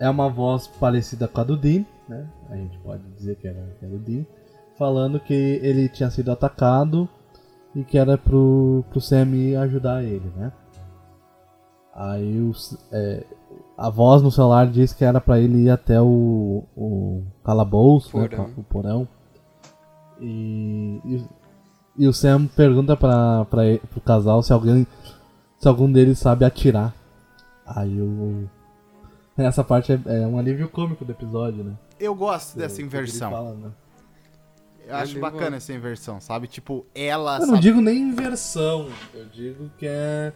É 0.00 0.08
uma 0.08 0.28
voz 0.28 0.66
parecida 0.66 1.28
com 1.28 1.40
a 1.40 1.44
do 1.44 1.56
Dean, 1.56 1.84
né? 2.08 2.26
A 2.48 2.56
gente 2.56 2.78
pode 2.78 3.02
dizer 3.10 3.36
que 3.36 3.46
era, 3.46 3.76
que 3.78 3.84
era 3.84 3.94
o 3.94 3.98
Dean. 3.98 4.24
Falando 4.76 5.20
que 5.20 5.34
ele 5.62 5.88
tinha 5.88 6.10
sido 6.10 6.32
atacado 6.32 7.08
e 7.74 7.84
que 7.84 7.98
era 7.98 8.16
pro, 8.16 8.82
pro 8.90 9.00
Sam 9.00 9.36
ir 9.36 9.56
ajudar 9.56 10.02
ele, 10.02 10.32
né? 10.34 10.50
Aí 11.94 12.40
o, 12.40 12.52
é, 12.90 13.24
a 13.76 13.90
voz 13.90 14.22
no 14.22 14.30
celular 14.30 14.66
diz 14.68 14.92
que 14.92 15.04
era 15.04 15.20
pra 15.20 15.38
ele 15.38 15.64
ir 15.64 15.70
até 15.70 16.00
o, 16.00 16.64
o 16.74 17.22
calabouço, 17.44 18.16
né, 18.18 18.28
Porão. 18.28 18.50
o 18.56 18.62
porão. 18.64 19.08
E, 20.18 21.00
e, 21.04 21.24
e 21.98 22.08
o 22.08 22.12
Sam 22.12 22.46
pergunta 22.46 22.96
pra, 22.96 23.44
pra, 23.44 23.62
pro 23.90 24.00
casal 24.00 24.42
se 24.42 24.52
alguém 24.52 24.86
se 25.58 25.68
algum 25.68 25.92
deles 25.92 26.18
sabe 26.18 26.44
atirar. 26.44 26.94
Aí 27.66 28.00
o. 28.00 28.48
Essa 29.48 29.64
parte 29.64 29.92
é, 29.92 30.00
é 30.22 30.26
um 30.26 30.38
alívio 30.38 30.68
cômico 30.68 31.04
do 31.04 31.12
episódio, 31.12 31.64
né? 31.64 31.74
Eu 31.98 32.14
gosto 32.14 32.56
dessa 32.58 32.76
Que 32.76 32.82
inversão. 32.82 33.30
fala, 33.30 33.54
né? 33.54 33.70
Eu 34.86 34.96
acho 34.96 35.16
Eu 35.16 35.20
bacana 35.20 35.56
essa 35.56 35.72
inversão, 35.72 36.20
sabe? 36.20 36.46
Tipo, 36.48 36.84
ela. 36.94 37.36
Eu 37.36 37.40
não 37.40 37.46
sabe- 37.48 37.60
digo 37.60 37.80
nem 37.80 37.98
inversão, 37.98 38.88
eu 39.14 39.24
digo 39.26 39.70
que 39.78 39.86
é. 39.86 40.32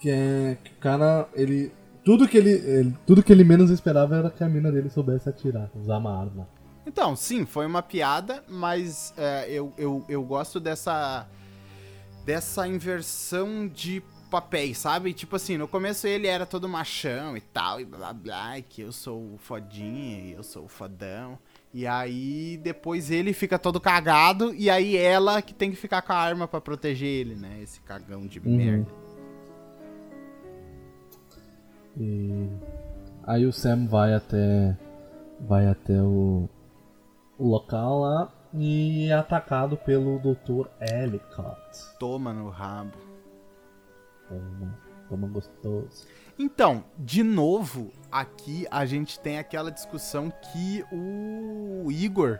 Que 0.00 0.10
é. 0.10 0.56
Que 0.62 0.72
o 0.72 0.76
cara, 0.76 1.26
ele. 1.34 1.72
Tudo 2.04 2.26
que 2.28 2.36
ele, 2.38 2.50
ele- 2.50 2.94
Tudo 3.06 3.22
que 3.22 3.32
ele 3.32 3.44
menos 3.44 3.70
esperava 3.70 4.16
era 4.16 4.30
que 4.30 4.42
a 4.44 4.48
mina 4.48 4.70
dele 4.72 4.88
soubesse 4.90 5.28
atirar, 5.28 5.70
usar 5.74 5.98
uma 5.98 6.18
arma. 6.18 6.46
Então, 6.86 7.14
sim, 7.14 7.44
foi 7.44 7.66
uma 7.66 7.82
piada, 7.82 8.42
mas 8.48 9.12
é, 9.16 9.50
eu, 9.50 9.72
eu, 9.78 10.04
eu 10.08 10.22
gosto 10.22 10.58
dessa. 10.60 11.26
dessa 12.24 12.66
inversão 12.68 13.66
de 13.68 14.02
papéis, 14.28 14.78
sabe? 14.78 15.12
Tipo 15.12 15.36
assim, 15.36 15.56
no 15.56 15.66
começo 15.66 16.06
ele 16.06 16.26
era 16.26 16.46
todo 16.46 16.68
machão 16.68 17.36
e 17.36 17.40
tal, 17.40 17.80
e 17.80 17.84
blá 17.84 18.12
blá 18.12 18.58
e 18.58 18.62
que 18.62 18.82
eu 18.82 18.92
sou 18.92 19.34
o 19.34 19.38
fodinha, 19.38 20.20
e 20.20 20.32
eu 20.32 20.42
sou 20.42 20.64
o 20.64 20.68
fodão. 20.68 21.38
E 21.74 21.86
aí 21.86 22.56
depois 22.62 23.10
ele 23.10 23.32
fica 23.32 23.58
todo 23.58 23.80
cagado, 23.80 24.54
e 24.54 24.70
aí 24.70 24.96
ela 24.96 25.42
que 25.42 25.52
tem 25.52 25.70
que 25.70 25.76
ficar 25.76 26.02
com 26.02 26.12
a 26.12 26.16
arma 26.16 26.46
pra 26.48 26.60
proteger 26.60 27.08
ele, 27.08 27.34
né? 27.34 27.58
Esse 27.62 27.80
cagão 27.80 28.26
de 28.26 28.38
Uhum. 28.38 28.56
merda. 28.56 28.86
E. 31.96 32.48
Aí 33.26 33.44
o 33.46 33.52
Sam 33.52 33.86
vai 33.86 34.14
até. 34.14 34.76
Vai 35.40 35.66
até 35.66 36.00
o. 36.02 36.48
O 37.38 37.46
local 37.48 38.00
lá 38.00 38.32
e 38.52 39.06
é 39.08 39.12
atacado 39.12 39.76
pelo 39.76 40.18
Dr. 40.18 40.66
Ellicott. 40.80 41.60
Toma 42.00 42.32
no 42.32 42.48
rabo. 42.48 42.96
Toma 45.08 45.26
gostoso. 45.26 46.06
Então, 46.38 46.84
de 46.98 47.22
novo, 47.22 47.90
aqui 48.12 48.66
a 48.70 48.84
gente 48.84 49.18
tem 49.18 49.38
aquela 49.38 49.70
discussão 49.70 50.30
que 50.52 50.84
o 50.92 51.90
Igor 51.90 52.38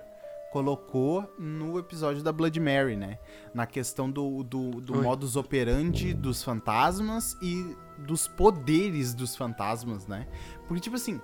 colocou 0.53 1.30
no 1.39 1.78
episódio 1.78 2.22
da 2.22 2.30
Blood 2.32 2.59
Mary, 2.61 2.97
né? 2.97 3.18
Na 3.55 3.66
questão 3.66 4.11
do, 4.11 4.43
do, 4.43 4.80
do 4.80 5.03
modus 5.03 5.34
operandi 5.36 6.12
dos 6.14 6.43
fantasmas 6.43 7.36
e 7.43 7.74
dos 7.99 8.28
poderes 8.28 9.14
dos 9.14 9.34
fantasmas, 9.36 10.07
né? 10.07 10.26
Porque, 10.66 10.80
tipo 10.80 10.97
assim, 10.97 11.20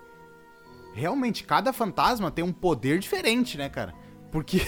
realmente, 0.94 1.44
cada 1.44 1.72
fantasma 1.72 2.30
tem 2.30 2.44
um 2.44 2.52
poder 2.52 2.98
diferente, 2.98 3.56
né, 3.58 3.68
cara? 3.68 3.94
Porque, 4.30 4.60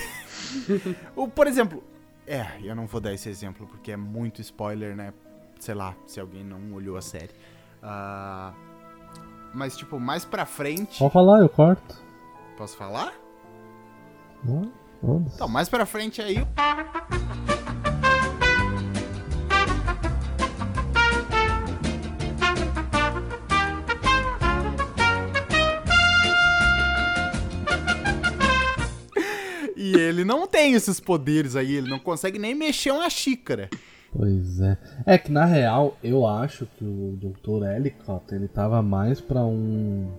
o- 1.16 1.28
por 1.28 1.46
exemplo, 1.46 1.82
é, 2.26 2.46
eu 2.62 2.74
não 2.74 2.86
vou 2.86 3.00
dar 3.00 3.12
esse 3.12 3.28
exemplo 3.28 3.66
porque 3.66 3.92
é 3.92 3.96
muito 3.96 4.40
spoiler, 4.40 4.94
né? 4.96 5.12
Sei 5.58 5.74
lá, 5.74 5.94
se 6.06 6.20
alguém 6.20 6.44
não 6.44 6.72
olhou 6.74 6.96
a 6.96 7.02
série. 7.02 7.30
Ah, 7.82 8.52
mas, 9.54 9.76
tipo, 9.76 9.98
mais 9.98 10.24
pra 10.24 10.44
frente. 10.46 10.98
Pode 10.98 11.12
falar, 11.12 11.40
eu 11.40 11.48
corto. 11.48 11.96
Posso 12.56 12.76
falar? 12.76 13.12
Não, 14.44 14.70
foda-se. 15.00 15.34
Então, 15.34 15.48
mais 15.48 15.68
pra 15.68 15.86
frente 15.86 16.20
aí. 16.22 16.36
E 29.78 29.94
ele 29.94 30.24
não 30.24 30.46
tem 30.48 30.72
esses 30.72 30.98
poderes 30.98 31.54
aí, 31.54 31.76
ele 31.76 31.88
não 31.88 31.98
consegue 31.98 32.38
nem 32.38 32.54
mexer 32.54 32.90
uma 32.90 33.08
xícara. 33.08 33.70
Pois 34.12 34.60
é. 34.60 34.78
É 35.04 35.18
que 35.18 35.30
na 35.30 35.44
real, 35.44 35.96
eu 36.02 36.26
acho 36.26 36.66
que 36.78 36.84
o 36.84 37.16
Dr. 37.20 37.64
Ellicott, 37.66 38.34
ele 38.34 38.48
tava 38.48 38.80
mais 38.82 39.20
pra 39.20 39.42
um. 39.44 40.10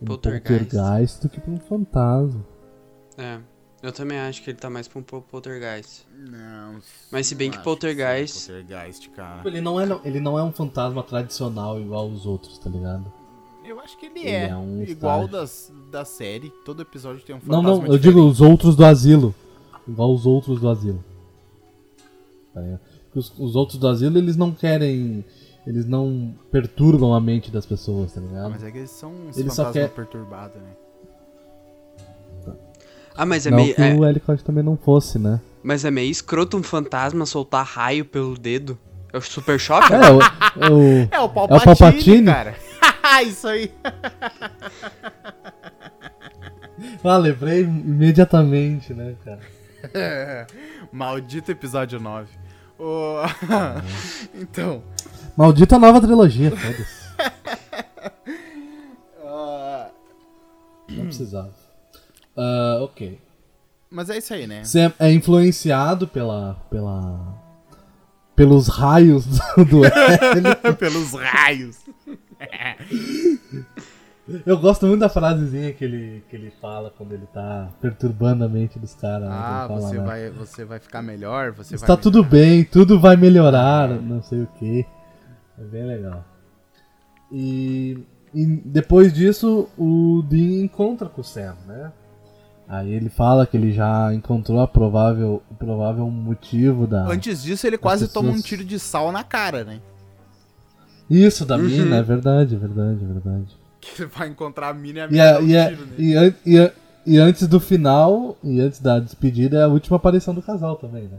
um 0.00 0.04
Poltergeist. 0.06 0.64
poltergeist 0.70 1.22
do 1.22 1.28
que 1.28 1.40
pra 1.40 1.50
um 1.50 1.58
fantasma. 1.58 2.44
É. 3.16 3.38
Eu 3.80 3.92
também 3.92 4.18
acho 4.18 4.42
que 4.42 4.50
ele 4.50 4.58
tá 4.58 4.68
mais 4.68 4.88
pra 4.88 4.98
um 4.98 5.02
po- 5.02 5.20
poltergeist. 5.22 6.04
Não. 6.16 6.80
Mas 7.12 7.26
se 7.28 7.34
bem 7.36 7.48
não 7.50 7.58
que 7.58 7.62
poltergeist- 7.64 8.34
seja 8.36 8.58
Poltergeist, 8.64 9.10
cara. 9.10 9.42
Ele 9.48 9.60
não, 9.60 9.80
é, 9.80 10.00
ele 10.04 10.18
não 10.20 10.36
é 10.38 10.42
um 10.42 10.50
fantasma 10.50 11.02
tradicional 11.02 11.78
igual 11.80 12.08
os 12.08 12.26
outros, 12.26 12.58
tá 12.58 12.68
ligado? 12.68 13.12
Eu 13.64 13.78
acho 13.80 13.96
que 13.98 14.06
ele, 14.06 14.20
Ele 14.20 14.28
é. 14.30 14.48
é 14.48 14.56
um 14.56 14.82
igual 14.82 15.28
das, 15.28 15.70
da 15.92 16.04
série. 16.04 16.50
Todo 16.64 16.80
episódio 16.82 17.22
tem 17.22 17.36
um 17.36 17.40
Não, 17.44 17.62
fantasma 17.62 17.86
não, 17.86 17.92
eu 17.92 17.98
digo 17.98 18.20
os 18.26 18.40
outros 18.40 18.74
do 18.74 18.84
asilo. 18.84 19.32
Igual 19.86 20.12
os 20.14 20.24
outros 20.26 20.60
do 20.60 20.68
asilo. 20.68 21.04
Tá 22.54 22.60
ligado? 22.62 22.80
Porque 23.08 23.18
Os, 23.18 23.32
os 23.38 23.56
outros 23.56 23.78
do 23.78 23.88
asilo, 23.88 24.18
eles 24.18 24.36
não 24.36 24.52
querem. 24.52 25.24
Eles 25.66 25.86
não 25.86 26.34
perturbam 26.50 27.12
a 27.14 27.20
mente 27.20 27.50
das 27.50 27.66
pessoas, 27.66 28.12
tá 28.12 28.20
ligado? 28.20 28.50
Mas 28.50 28.62
é 28.64 28.70
que 28.70 28.78
eles 28.78 28.90
são 28.90 29.10
uns 29.12 29.36
Ele 29.36 29.50
só 29.50 29.64
fantasmas 29.66 29.72
quer- 29.90 29.94
perturbados, 29.94 30.56
né? 30.62 30.68
Ah, 33.14 33.26
mas 33.26 33.46
é 33.46 33.50
não 33.50 33.58
meio. 33.58 33.74
que 33.74 33.82
é- 33.82 33.94
o 33.94 34.06
Ellicott 34.06 34.42
também 34.44 34.62
não 34.62 34.76
fosse, 34.76 35.18
né? 35.18 35.40
mas 35.62 35.84
é 35.84 35.90
meio 35.90 36.10
escroto 36.10 36.56
um 36.56 36.62
fantasma 36.62 37.26
soltar 37.26 37.66
raio 37.66 38.04
pelo 38.04 38.38
dedo. 38.38 38.78
É 39.12 39.18
o 39.18 39.20
Super 39.20 39.58
Choque? 39.58 39.92
É, 39.92 40.10
o, 40.10 40.18
o, 40.72 41.08
É 41.10 41.20
o 41.20 41.28
Palpatine, 41.28 41.74
Palpatine? 41.76 42.24
cara. 42.26 42.54
Isso 43.26 43.48
aí. 43.48 43.70
Ah, 47.02 47.16
lembrei 47.16 47.62
imediatamente, 47.62 48.94
né, 48.94 49.14
cara? 49.24 49.40
Maldito 50.92 51.50
episódio 51.50 51.98
9. 51.98 52.28
Então, 54.34 54.82
Maldita 55.36 55.78
nova 55.78 56.00
trilogia, 56.00 56.52
ah, 59.24 59.88
Não 60.88 61.04
precisava. 61.04 61.52
Ah, 62.36 62.78
ok. 62.82 63.20
mas 63.90 64.10
é 64.10 64.18
isso 64.18 64.32
aí, 64.32 64.46
né? 64.46 64.64
Sam 64.64 64.92
é 64.98 65.12
influenciado 65.12 66.06
pela. 66.08 66.54
pela. 66.70 67.34
pelos 68.34 68.68
raios 68.68 69.26
do, 69.26 69.64
do 69.64 69.84
L. 69.86 70.74
Pelos 70.78 71.12
raios. 71.12 71.78
Eu 74.44 74.58
gosto 74.58 74.86
muito 74.86 75.00
da 75.00 75.08
frasezinha 75.08 75.72
que 75.72 75.84
ele, 75.84 76.22
que 76.28 76.36
ele 76.36 76.50
fala 76.60 76.92
quando 76.96 77.12
ele 77.12 77.26
tá 77.32 77.68
perturbando 77.80 78.44
a 78.44 78.48
mente 78.48 78.78
dos 78.78 78.94
caras. 78.94 79.28
né, 79.28 79.34
Ah, 79.34 79.64
fala, 79.66 79.80
você 79.80 79.98
né? 79.98 80.04
vai, 80.04 80.30
você 80.30 80.64
vai 80.64 80.78
ficar 80.78 81.00
melhor, 81.02 81.52
você 81.52 81.74
Está 81.74 81.96
tudo 81.96 82.22
bem, 82.22 82.62
tudo 82.64 83.00
vai 83.00 83.16
melhorar, 83.16 83.88
não 83.88 84.22
sei 84.22 84.42
o 84.42 84.46
que. 84.58 84.84
É 85.58 85.64
bem 85.64 85.84
legal. 85.86 86.24
E, 87.32 87.98
e 88.34 88.46
depois 88.64 89.12
disso, 89.12 89.68
o 89.78 90.22
Dean 90.28 90.62
encontra 90.64 91.08
com 91.08 91.20
o 91.20 91.24
Sam, 91.24 91.56
né? 91.66 91.92
Aí 92.68 92.92
ele 92.92 93.08
fala 93.08 93.46
que 93.46 93.56
ele 93.56 93.72
já 93.72 94.12
encontrou 94.12 94.60
a 94.60 94.68
provável, 94.68 95.42
o 95.50 95.54
provável 95.54 96.08
motivo 96.10 96.86
da. 96.86 97.06
Antes 97.06 97.42
disso, 97.42 97.66
ele 97.66 97.78
quase 97.78 98.04
As 98.04 98.12
toma 98.12 98.28
um 98.28 98.32
pessoas- 98.32 98.46
tiro 98.46 98.64
de 98.64 98.78
sal 98.78 99.10
na 99.10 99.24
cara, 99.24 99.64
né? 99.64 99.80
Isso, 101.08 101.46
da 101.46 101.56
Uhum. 101.56 101.62
mina, 101.62 101.96
é 101.96 102.02
verdade, 102.02 102.54
é 102.54 102.58
verdade, 102.58 103.02
é 103.02 103.06
verdade. 103.06 103.57
Que 103.80 104.02
ele 104.02 104.10
vai 104.10 104.28
encontrar 104.28 104.68
a 104.70 104.74
mina 104.74 105.00
e 105.00 105.02
a 105.02 105.08
mina 105.08 105.38
um 105.40 105.42
e, 105.48 105.68
tiro 105.68 105.86
nele. 105.86 106.34
e, 106.44 106.52
e, 106.54 106.58
a- 106.58 106.72
e 107.06 107.16
antes 107.18 107.46
do 107.46 107.58
final, 107.60 108.36
e 108.42 108.60
antes 108.60 108.80
da 108.80 108.98
despedida, 108.98 109.58
é 109.58 109.62
a 109.62 109.68
última 109.68 109.96
aparição 109.96 110.34
do 110.34 110.42
casal 110.42 110.76
também, 110.76 111.04
né? 111.04 111.18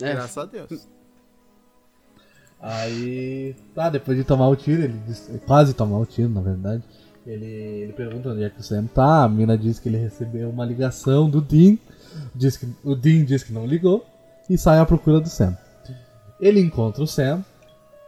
É. 0.00 0.12
Graças 0.14 0.38
a 0.38 0.44
Deus. 0.46 0.86
Aí, 2.60 3.56
tá, 3.74 3.90
depois 3.90 4.16
de 4.16 4.22
tomar 4.24 4.48
o 4.48 4.54
tiro, 4.56 4.82
ele 4.82 4.98
diz- 5.06 5.28
quase 5.46 5.74
tomar 5.74 5.98
o 5.98 6.06
tiro, 6.06 6.28
na 6.28 6.40
verdade, 6.40 6.82
ele, 7.26 7.44
ele 7.44 7.92
pergunta 7.92 8.28
onde 8.28 8.44
é 8.44 8.50
que 8.50 8.60
o 8.60 8.62
Sam 8.62 8.86
tá, 8.86 9.24
a 9.24 9.28
mina 9.28 9.58
diz 9.58 9.78
que 9.80 9.88
ele 9.88 9.98
recebeu 9.98 10.48
uma 10.48 10.64
ligação 10.64 11.28
do 11.28 11.40
Dean, 11.40 11.76
diz 12.34 12.56
que, 12.56 12.68
o 12.84 12.94
Dean 12.94 13.24
diz 13.24 13.42
que 13.42 13.52
não 13.52 13.66
ligou, 13.66 14.06
e 14.48 14.56
sai 14.56 14.78
à 14.78 14.86
procura 14.86 15.20
do 15.20 15.28
Sam. 15.28 15.56
Ele 16.40 16.60
encontra 16.60 17.02
o 17.02 17.06
Sam, 17.06 17.44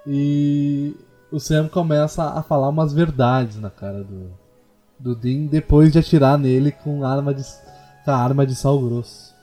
e 0.07 0.95
o 1.35 1.41
Sam 1.41 1.69
começa 1.69 2.23
a 2.23 2.43
falar 2.45 2.69
umas 2.69 2.93
verdades 2.93 3.57
na 3.57 3.69
cara 3.69 4.05
do, 4.05 4.31
do 4.97 5.17
Dean, 5.17 5.47
depois 5.47 5.93
de 5.93 5.99
atirar 5.99 6.39
nele 6.39 6.71
com 6.71 7.05
arma 7.05 7.35
de, 7.35 7.43
com 8.05 8.11
a 8.13 8.17
arma 8.17 8.47
de 8.47 8.55
sal 8.55 8.79
grosso. 8.81 9.35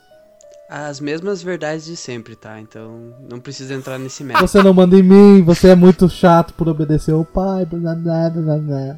As 0.69 1.01
mesmas 1.01 1.43
verdades 1.43 1.85
de 1.85 1.97
sempre, 1.97 2.33
tá? 2.33 2.61
Então 2.61 3.13
não 3.29 3.41
precisa 3.41 3.73
entrar 3.73 3.99
nesse 3.99 4.23
mérito. 4.23 4.47
Você 4.47 4.63
não 4.63 4.73
manda 4.73 4.97
em 4.97 5.03
mim, 5.03 5.43
você 5.43 5.67
é 5.67 5.75
muito 5.75 6.07
chato 6.07 6.53
por 6.53 6.69
obedecer 6.69 7.13
ao 7.13 7.25
pai, 7.25 7.65
blá 7.65 7.93
blá 7.93 8.29
blá 8.29 8.57
blá. 8.57 8.97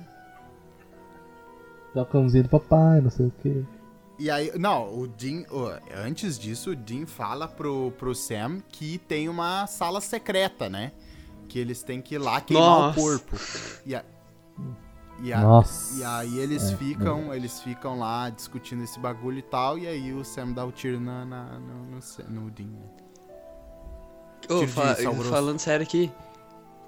Dá 1.95 2.03
o 2.03 2.05
cãozinho 2.05 2.43
do 2.43 2.49
papai, 2.49 3.01
não 3.01 3.09
sei 3.09 3.25
o 3.25 3.33
que. 3.41 3.65
E 4.19 4.29
aí, 4.29 4.51
não, 4.55 4.93
o 4.95 5.07
Dean, 5.07 5.43
antes 5.95 6.37
disso, 6.37 6.69
o 6.69 6.75
Dean 6.75 7.07
fala 7.07 7.47
pro, 7.47 7.91
pro 7.97 8.13
Sam 8.13 8.59
que 8.69 8.99
tem 8.99 9.27
uma 9.27 9.65
sala 9.65 9.99
secreta, 9.99 10.69
né? 10.69 10.91
Que 11.47 11.59
eles 11.59 11.83
têm 11.83 12.01
que 12.01 12.15
ir 12.15 12.17
lá 12.17 12.41
queimar 12.41 12.63
Nossa. 12.65 12.99
o 12.99 13.03
corpo. 13.03 13.37
E, 13.85 13.95
a, 13.95 14.03
e, 15.21 15.31
a- 15.33 15.41
Nossa. 15.41 15.99
e 15.99 16.03
aí 16.03 16.39
eles 16.39 16.71
É, 16.71 16.75
ficam, 16.77 17.33
eles 17.33 17.61
ficam 17.61 17.97
lá 17.99 18.29
discutindo 18.29 18.83
esse 18.83 18.99
bagulho 18.99 19.39
e 19.39 19.43
tal, 19.43 19.77
e 19.77 19.87
aí 19.87 20.13
o 20.13 20.23
Sam 20.23 20.51
dá 20.53 20.65
o 20.65 20.71
tiro 20.71 20.99
na, 20.99 21.23
na- 21.25 21.59
no, 21.59 21.83
no, 21.85 22.41
no 22.41 22.51
Dean. 22.51 22.67
de 24.59 24.67
fa- 24.67 24.95
falando 25.29 25.59
sério 25.59 25.83
aqui, 25.83 26.11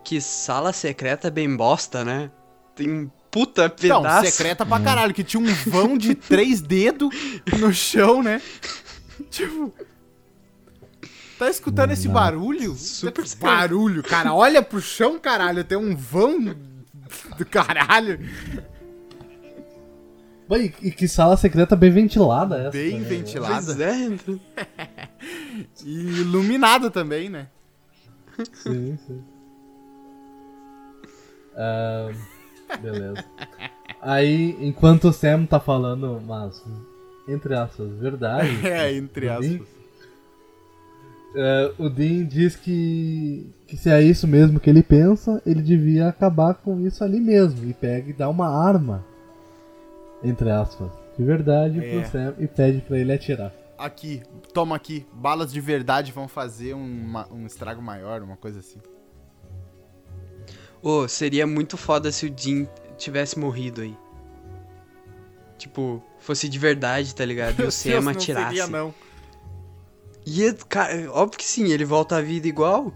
que 0.03 0.20
sala 0.20 0.74
secreta 0.74 1.30
bem 1.32 1.56
bosta, 1.56 2.03
né? 2.03 2.32
Tem 2.76 2.89
um 2.91 3.10
puta 3.32 3.66
Então, 3.66 4.01
pedaço. 4.01 4.32
secreta 4.32 4.66
pra 4.66 4.80
caralho, 4.80 5.14
que 5.14 5.24
tinha 5.24 5.41
um 5.41 5.53
vão 5.70 5.97
de 5.97 6.14
três 6.16 6.62
dedos 6.62 7.10
no 7.60 7.74
chão, 7.74 8.22
né? 8.24 8.41
Tipo. 9.32 9.74
Tá 11.38 11.49
escutando 11.49 11.91
esse 11.91 12.07
barulho? 12.07 12.75
Super 12.75 13.23
Esse 13.23 13.38
barulho, 13.38 14.01
cara. 14.01 14.33
Olha 14.33 14.61
pro 14.61 14.79
chão, 14.79 15.19
caralho. 15.19 15.63
Tem 15.63 15.77
um 15.77 15.95
vão 15.95 16.55
do 17.38 17.45
caralho. 17.45 18.19
Bem, 20.47 20.71
e 20.81 20.91
que 20.91 21.07
sala 21.07 21.36
secreta 21.36 21.75
bem 21.75 21.89
ventilada 21.89 22.57
essa. 22.57 22.71
Bem 22.71 22.99
né? 22.99 23.07
ventilada. 23.07 23.65
Pois 23.65 23.79
é, 23.79 23.95
E 25.83 26.21
iluminada 26.21 26.91
também, 26.91 27.29
né? 27.29 27.47
Sim, 28.53 28.97
sim. 29.07 29.23
Ah, 31.55 32.11
beleza. 32.79 33.23
Aí, 34.01 34.55
enquanto 34.59 35.05
o 35.07 35.13
Sam 35.13 35.45
tá 35.45 35.59
falando 35.59 36.17
umas, 36.17 36.63
entre 37.27 37.55
aspas, 37.55 37.91
verdades. 37.93 38.61
É, 38.63 38.93
entre 38.93 39.29
do 39.29 39.39
Dean, 39.39 39.59
É, 41.38 41.71
o 41.77 41.89
Dean 41.89 42.23
diz 42.25 42.55
que, 42.55 43.49
que 43.67 43.75
se 43.75 43.89
é 43.89 44.01
isso 44.01 44.25
mesmo 44.27 44.59
que 44.59 44.69
ele 44.69 44.81
pensa, 44.81 45.41
ele 45.45 45.61
devia 45.61 46.07
acabar 46.07 46.53
com 46.53 46.79
isso 46.79 47.03
ali 47.03 47.19
mesmo. 47.19 47.69
E 47.69 47.73
pega 47.73 48.09
e 48.09 48.13
dá 48.13 48.29
uma 48.29 48.47
arma, 48.47 49.03
entre 50.23 50.49
aspas, 50.49 50.89
de 51.17 51.23
verdade 51.25 51.83
É. 51.83 51.99
pro 52.01 52.09
Sam 52.09 52.33
e 52.39 52.47
pede 52.47 52.79
pra 52.81 52.97
ele 52.97 53.11
atirar. 53.11 53.51
Aqui, 53.77 54.23
toma 54.53 54.77
aqui. 54.77 55.05
Balas 55.11 55.51
de 55.51 55.59
verdade 55.59 56.13
vão 56.13 56.27
fazer 56.29 56.73
um, 56.73 56.88
ma- 56.88 57.27
um 57.29 57.45
estrago 57.45 57.81
maior, 57.81 58.21
uma 58.21 58.38
coisa 58.38 58.59
assim. 58.59 58.79
Ô, 60.81 61.07
seria 61.07 61.45
muito 61.45 61.75
foda 61.75 62.11
se 62.11 62.25
o 62.25 62.29
Dean 62.29 62.65
tivesse 62.97 63.38
morrido 63.38 63.81
aí. 63.81 63.93
Tipo, 65.57 66.01
fosse 66.19 66.47
de 66.47 66.59
verdade, 66.59 67.13
tá 67.13 67.25
ligado? 67.25 67.59
E 67.61 67.65
o 67.65 67.71
Sam 67.71 68.09
atirasse. 68.09 68.33
Não 68.33 68.49
seria, 68.49 68.67
não. 68.67 68.93
Ia, 70.26 70.53
cara, 70.67 71.11
óbvio 71.11 71.38
que 71.38 71.45
sim, 71.45 71.65
ele 71.71 71.86
volta 71.86 72.17
à 72.17 72.21
vida 72.21 72.47
igual. 72.47 72.91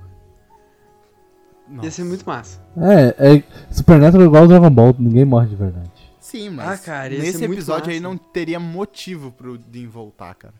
Ia 1.83 1.91
ser 1.91 2.01
Nossa. 2.01 2.05
muito 2.05 2.25
massa. 2.25 2.61
É, 2.77 3.35
é. 3.37 3.43
Supernatural 3.71 4.23
é 4.23 4.27
igual 4.27 4.43
o 4.45 4.47
Dragon 4.47 4.69
Ball, 4.71 4.95
ninguém 4.97 5.25
morre 5.25 5.47
de 5.47 5.55
verdade. 5.55 5.91
Sim, 6.19 6.49
mas 6.49 6.79
Ah, 6.81 6.83
cara, 6.83 7.13
ia 7.13 7.19
nesse 7.19 7.37
ser 7.39 7.47
muito 7.47 7.59
episódio 7.59 7.91
aí 7.91 7.99
massa. 7.99 8.09
não 8.09 8.17
teria 8.17 8.59
motivo 8.59 9.31
pro 9.31 9.57
Dean 9.57 9.87
voltar, 9.87 10.33
cara. 10.35 10.53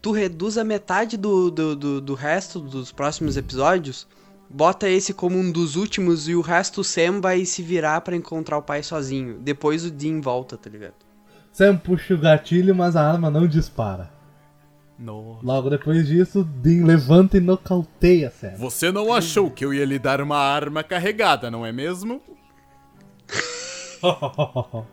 Tu 0.00 0.12
reduz 0.12 0.58
a 0.58 0.64
metade 0.64 1.16
do, 1.16 1.50
do, 1.50 1.74
do, 1.74 2.00
do 2.00 2.14
resto 2.14 2.60
dos 2.60 2.92
próximos 2.92 3.36
episódios, 3.36 4.06
bota 4.50 4.88
esse 4.88 5.14
como 5.14 5.38
um 5.38 5.50
dos 5.50 5.76
últimos 5.76 6.28
e 6.28 6.34
o 6.34 6.40
resto 6.40 6.82
o 6.82 6.84
Sam 6.84 7.20
vai 7.20 7.44
se 7.44 7.62
virar 7.62 8.02
pra 8.02 8.14
encontrar 8.14 8.58
o 8.58 8.62
pai 8.62 8.82
sozinho. 8.82 9.38
Depois 9.40 9.84
o 9.84 9.90
Dean 9.90 10.20
volta, 10.20 10.56
tá 10.58 10.68
ligado? 10.70 10.94
Sam 11.50 11.76
puxa 11.78 12.14
o 12.14 12.18
gatilho, 12.18 12.74
mas 12.74 12.94
a 12.96 13.10
arma 13.10 13.30
não 13.30 13.46
dispara. 13.48 14.12
Nossa. 14.98 15.40
Logo 15.44 15.70
depois 15.70 16.06
disso, 16.06 16.44
Dean 16.44 16.84
levanta 16.86 17.36
e 17.36 17.40
nocauteia 17.40 18.30
Sam. 18.30 18.54
Você 18.56 18.92
não 18.92 19.12
achou 19.12 19.50
que 19.50 19.64
eu 19.64 19.74
ia 19.74 19.84
lhe 19.84 19.98
dar 19.98 20.20
uma 20.20 20.38
arma 20.38 20.84
carregada, 20.84 21.50
não 21.50 21.66
é 21.66 21.72
mesmo? 21.72 22.22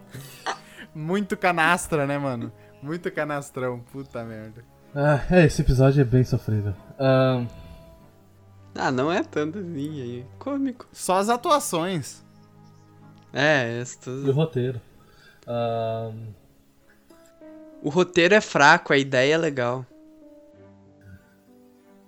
Muito 0.94 1.38
canastra, 1.38 2.06
né, 2.06 2.18
mano? 2.18 2.52
Muito 2.82 3.12
canastrão, 3.12 3.80
puta 3.92 4.24
merda. 4.24 4.64
ah, 4.96 5.22
é, 5.30 5.46
esse 5.46 5.62
episódio 5.62 6.02
é 6.02 6.04
bem 6.06 6.24
sofrível. 6.24 6.74
Ahn, 7.00 7.46
Ah, 8.76 8.92
não 8.92 9.12
é 9.12 9.24
tanto 9.24 9.60
assim 9.60 10.02
aí. 10.02 10.26
Cômico. 10.40 10.88
Só 10.92 11.18
as 11.18 11.30
atuações. 11.30 12.24
É, 13.34 13.80
esse 13.82 13.98
e 14.10 14.30
o 14.30 14.34
roteiro. 14.34 14.82
Ahn, 15.48 16.34
O 17.84 17.90
roteiro 17.90 18.34
é 18.34 18.42
fraco, 18.42 18.92
a 18.94 18.98
ideia 18.98 19.36
é 19.36 19.38
legal. 19.38 19.86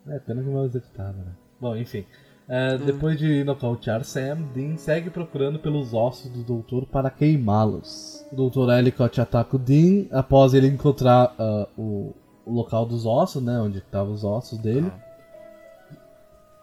É, 0.07 0.19
pena 0.19 0.41
que 0.43 0.49
mal 0.49 0.65
executado, 0.65 1.17
né? 1.17 1.31
Bom, 1.59 1.75
enfim. 1.75 2.05
É, 2.47 2.77
Depois 2.77 3.17
de 3.17 3.41
nocautear 3.45 4.03
Sam, 4.03 4.41
Dean 4.53 4.75
segue 4.77 5.09
procurando 5.09 5.59
pelos 5.59 5.93
ossos 5.93 6.29
do 6.29 6.43
doutor 6.43 6.85
para 6.85 7.09
queimá-los. 7.09 8.25
O 8.33 8.35
doutor 8.35 8.69
Ellicott 8.77 9.21
ataca 9.21 9.55
o 9.55 9.59
Dean 9.59 10.05
após 10.11 10.53
ele 10.53 10.67
encontrar 10.67 11.33
ah, 11.39 11.67
o, 11.77 12.13
o 12.45 12.53
local 12.53 12.85
dos 12.85 13.05
ossos, 13.05 13.41
né? 13.41 13.57
Onde 13.59 13.77
estavam 13.77 14.13
os 14.13 14.25
ossos 14.25 14.57
dele. 14.59 14.91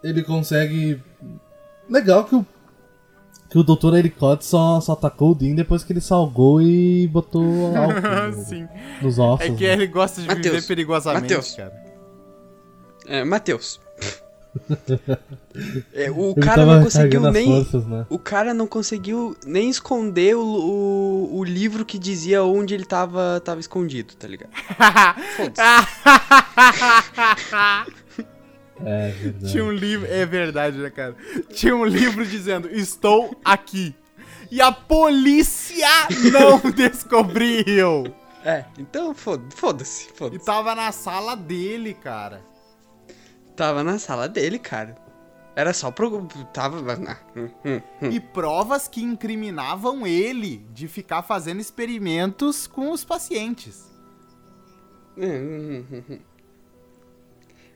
Ele 0.03 0.23
consegue. 0.23 1.01
Legal 1.89 2.25
que 2.25 2.35
o. 2.37 2.47
Que 3.49 3.59
o 3.59 3.65
Dr. 3.65 3.97
Ellicott 3.97 4.45
só, 4.45 4.81
só 4.81 4.93
atacou 4.93 5.33
o 5.33 5.35
Dean 5.35 5.57
depois 5.57 5.83
que 5.83 5.93
ele 5.93 6.01
salgou 6.01 6.63
e 6.63 7.09
botou 7.09 7.43
álcool 7.77 8.01
no- 8.31 9.03
nos 9.03 9.19
ossos. 9.19 9.47
É 9.47 9.51
que 9.53 9.67
né? 9.67 9.73
ele 9.73 9.87
gosta 9.89 10.21
de 10.21 10.29
viver 10.29 10.37
Mateus, 10.45 10.67
perigosamente, 10.67 11.23
Mateus. 11.23 11.57
cara. 11.57 11.90
É, 13.11 13.25
Matheus. 13.25 13.81
É, 15.95 16.11
o 16.11 16.33
Ele 16.37 16.41
cara 16.47 16.67
não 16.67 16.83
conseguiu 16.83 17.31
nem. 17.31 17.47
forças, 17.65 17.87
né? 17.87 18.07
O 18.09 18.19
cara 18.19 18.53
não 18.55 18.67
conseguiu 18.67 19.37
nem 19.47 19.69
esconder 19.71 20.37
o, 20.37 20.43
o, 20.45 21.39
o 21.39 21.45
livro 21.45 21.85
que 21.85 21.99
dizia 21.99 22.43
onde 22.43 22.75
ele 22.75 22.85
tava, 22.85 23.41
tava 23.45 23.61
escondido, 23.61 24.15
tá 24.15 24.27
ligado? 24.27 24.51
Foda-se. 25.37 25.61
É 28.83 29.11
verdade. 29.11 29.53
Tinha 29.53 29.63
um 29.65 29.73
livro, 29.73 30.07
é 30.11 30.25
verdade, 30.25 30.79
né, 30.79 30.89
cara? 30.89 31.15
Tinha 31.53 31.77
um 31.77 31.85
livro 31.85 32.25
dizendo: 32.27 32.67
Estou 32.71 33.39
aqui. 33.45 33.95
E 34.51 34.61
a 34.61 34.73
polícia 34.73 35.87
não 36.33 36.59
descobriu. 36.73 38.05
É, 38.43 38.65
então 38.79 39.15
foda- 39.15 39.45
foda-se, 39.55 40.09
E 40.09 40.17
foda-se. 40.17 40.45
tava 40.47 40.75
na 40.75 40.91
sala 40.93 41.37
dele, 41.37 41.93
cara. 41.93 42.41
Tava 43.61 43.85
na 43.85 43.99
sala 43.99 44.27
dele, 44.27 44.59
cara. 44.59 44.97
Era 45.55 45.75
só 45.75 45.91
pro. 45.91 46.27
Tava. 46.51 46.79
hum, 47.37 47.51
hum, 47.63 47.83
hum. 48.01 48.11
E 48.11 48.19
provas 48.19 48.89
que 48.89 49.03
incriminavam 49.03 50.07
ele 50.07 50.67
de 50.73 50.89
ficar 50.89 51.21
fazendo 51.21 51.61
experimentos 51.61 52.67
com 52.67 52.91
os 52.91 53.05
pacientes. 53.05 53.87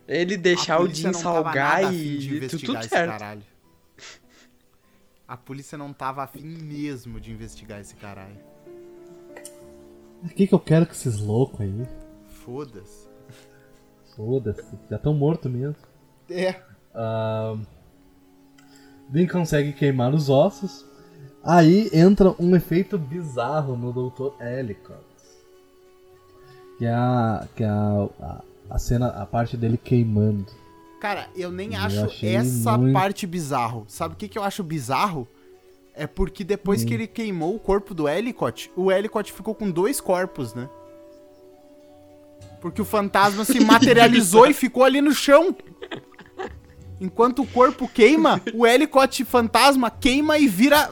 Ele 0.08 0.38
deixar 0.38 0.80
o 0.80 0.88
tava 0.88 1.12
salgar 1.12 1.92
e 1.92 2.16
de 2.16 2.28
tudo, 2.28 2.36
investigar 2.36 2.66
tudo 2.66 2.78
esse 2.80 2.88
certo. 2.88 3.10
caralho. 3.10 3.42
A 5.28 5.36
polícia 5.36 5.76
não 5.76 5.92
tava 5.92 6.22
afim 6.22 6.46
mesmo 6.46 7.20
de 7.20 7.30
investigar 7.30 7.78
esse 7.78 7.94
caralho. 7.96 8.38
O 10.22 10.28
que, 10.28 10.46
que 10.46 10.54
eu 10.54 10.60
quero 10.60 10.86
com 10.86 10.92
esses 10.92 11.20
loucos 11.20 11.60
aí? 11.60 11.86
Foda-se. 12.42 13.03
Foda-se, 14.16 14.76
já 14.90 14.96
estão 14.96 15.12
mortos 15.14 15.50
mesmo. 15.50 15.76
É. 16.30 16.56
Dean 19.08 19.26
consegue 19.26 19.72
queimar 19.72 20.14
os 20.14 20.28
ossos. 20.30 20.84
Aí 21.42 21.90
entra 21.92 22.34
um 22.38 22.56
efeito 22.56 22.96
bizarro 22.96 23.76
no 23.76 23.92
Dr. 23.92 24.40
Ellicott. 24.42 25.04
Que 26.78 26.86
é 26.86 26.92
a, 26.94 27.46
que 27.54 27.62
é 27.62 27.68
a, 27.68 28.08
a, 28.20 28.42
a 28.70 28.78
cena, 28.78 29.08
a 29.08 29.26
parte 29.26 29.56
dele 29.56 29.76
queimando. 29.76 30.46
Cara, 31.00 31.28
eu 31.36 31.52
nem 31.52 31.74
Eu 31.74 31.80
acho 31.80 32.26
essa 32.26 32.78
muito- 32.78 32.94
parte 32.94 33.26
bizarro. 33.26 33.84
Sabe 33.88 34.14
o 34.14 34.16
que, 34.16 34.26
que 34.28 34.38
eu 34.38 34.42
acho 34.42 34.62
bizarro? 34.64 35.28
É 35.94 36.06
porque 36.06 36.42
depois 36.42 36.82
Hum. 36.82 36.86
que 36.86 36.94
ele 36.94 37.06
queimou 37.06 37.54
o 37.54 37.58
corpo 37.60 37.94
do 37.94 38.08
Ellicott, 38.08 38.70
o 38.74 38.90
Ellicott 38.90 39.32
ficou 39.32 39.54
com 39.54 39.70
dois 39.70 40.00
corpos, 40.00 40.54
né? 40.54 40.68
Porque 42.64 42.80
o 42.80 42.84
fantasma 42.86 43.44
se 43.44 43.60
materializou 43.60 44.46
e 44.48 44.54
ficou 44.54 44.84
ali 44.84 45.02
no 45.02 45.12
chão. 45.12 45.54
Enquanto 46.98 47.42
o 47.42 47.46
corpo 47.46 47.86
queima, 47.86 48.40
o 48.54 48.66
Ellicott 48.66 49.22
fantasma 49.26 49.90
queima 49.90 50.38
e 50.38 50.48
vira 50.48 50.90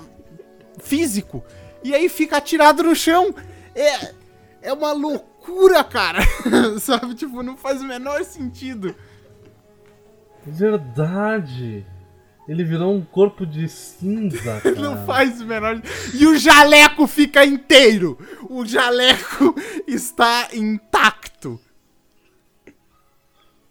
físico. 0.83 1.43
E 1.83 1.95
aí 1.95 2.11
fica 2.11 2.37
atirado 2.37 2.83
no 2.83 2.95
chão. 2.95 3.35
É, 3.75 4.13
é 4.61 4.73
uma 4.75 4.93
loucura, 4.93 5.83
cara. 5.83 6.19
Sabe? 6.79 7.15
Tipo, 7.15 7.43
não 7.43 7.57
faz 7.57 7.81
o 7.81 7.87
menor 7.87 8.23
sentido. 8.23 8.95
Verdade! 10.45 11.87
Ele 12.49 12.65
virou 12.65 12.93
um 12.93 13.03
corpo 13.03 13.47
de 13.47 13.69
cinza, 13.69 14.61
cara. 14.61 14.75
Não 14.75 15.07
faz 15.07 15.41
o 15.41 15.47
menor. 15.47 15.81
E 16.13 16.27
o 16.27 16.37
jaleco 16.37 17.07
fica 17.07 17.45
inteiro. 17.45 18.19
O 18.51 18.67
jaleco 18.67 19.55
está 19.87 20.49
intacto. 20.53 21.61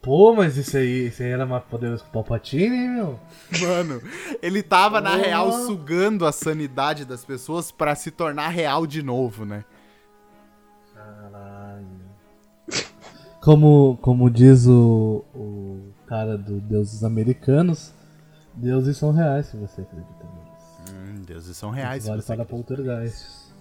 Pô, 0.01 0.33
mas 0.33 0.57
isso 0.57 0.77
aí, 0.77 1.07
isso 1.09 1.21
aí 1.21 1.29
era 1.29 1.45
mais 1.45 1.63
poderoso 1.65 2.03
que 2.03 2.09
o 2.09 2.13
Palpatine, 2.13 2.75
hein, 2.75 2.89
meu? 2.89 3.19
Mano, 3.61 4.01
ele 4.41 4.63
tava 4.63 4.99
na 4.99 5.13
Oh. 5.13 5.17
real 5.17 5.51
sugando 5.51 6.25
a 6.25 6.31
sanidade 6.31 7.05
das 7.05 7.23
pessoas 7.23 7.71
pra 7.71 7.93
se 7.93 8.09
tornar 8.09 8.47
real 8.47 8.87
de 8.87 9.03
novo, 9.03 9.45
né? 9.45 9.63
Caralho. 10.95 11.85
Como, 13.41 13.99
como 14.01 14.29
diz 14.29 14.65
o, 14.65 15.23
o 15.35 15.93
cara 16.07 16.35
do 16.35 16.59
Deuses 16.59 17.03
Americanos, 17.03 17.93
deuses 18.53 18.97
são 18.97 19.11
reais 19.11 19.47
se 19.47 19.57
você 19.57 19.81
acredita 19.81 20.23
neles. 20.23 20.91
Hum, 21.19 21.23
deuses 21.25 21.55
são 21.57 21.69
reais. 21.69 22.05
vale 22.07 22.21
se 22.21 22.27
você 22.27 22.35
para 22.35 22.45
poltergeist. 22.45 23.51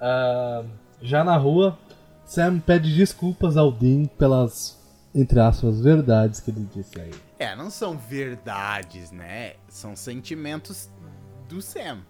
Ah, 0.00 0.64
já 1.02 1.22
na 1.24 1.36
rua, 1.36 1.78
Sam 2.24 2.58
pede 2.60 2.94
desculpas 2.94 3.56
ao 3.56 3.70
Dean 3.72 4.06
pelas, 4.06 4.78
entre 5.14 5.38
aspas, 5.40 5.80
verdades 5.80 6.40
que 6.40 6.50
ele 6.50 6.66
disse 6.74 7.00
aí. 7.00 7.10
É, 7.38 7.54
não 7.56 7.70
são 7.70 7.96
verdades, 7.96 9.10
né? 9.10 9.54
São 9.68 9.96
sentimentos 9.96 10.90
do 11.48 11.60
Sam. 11.62 12.00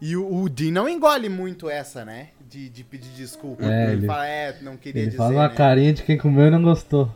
E 0.00 0.16
o, 0.16 0.42
o 0.42 0.48
Dean 0.48 0.72
não 0.72 0.88
engole 0.88 1.28
muito 1.28 1.70
essa, 1.70 2.04
né? 2.04 2.30
De, 2.48 2.68
de 2.68 2.84
pedir 2.84 3.08
desculpa. 3.10 3.64
É, 3.64 3.84
ele, 3.84 3.92
ele- 3.92 4.06
fala, 4.06 4.26
é, 4.26 4.56
não 4.62 4.76
queria 4.76 5.00
Ele 5.02 5.10
dizer, 5.10 5.18
faz 5.18 5.30
uma 5.32 5.48
né? 5.48 5.54
carinha 5.54 5.92
de 5.92 6.02
quem 6.02 6.18
comeu 6.18 6.46
e 6.46 6.50
não 6.50 6.62
gostou. 6.62 7.10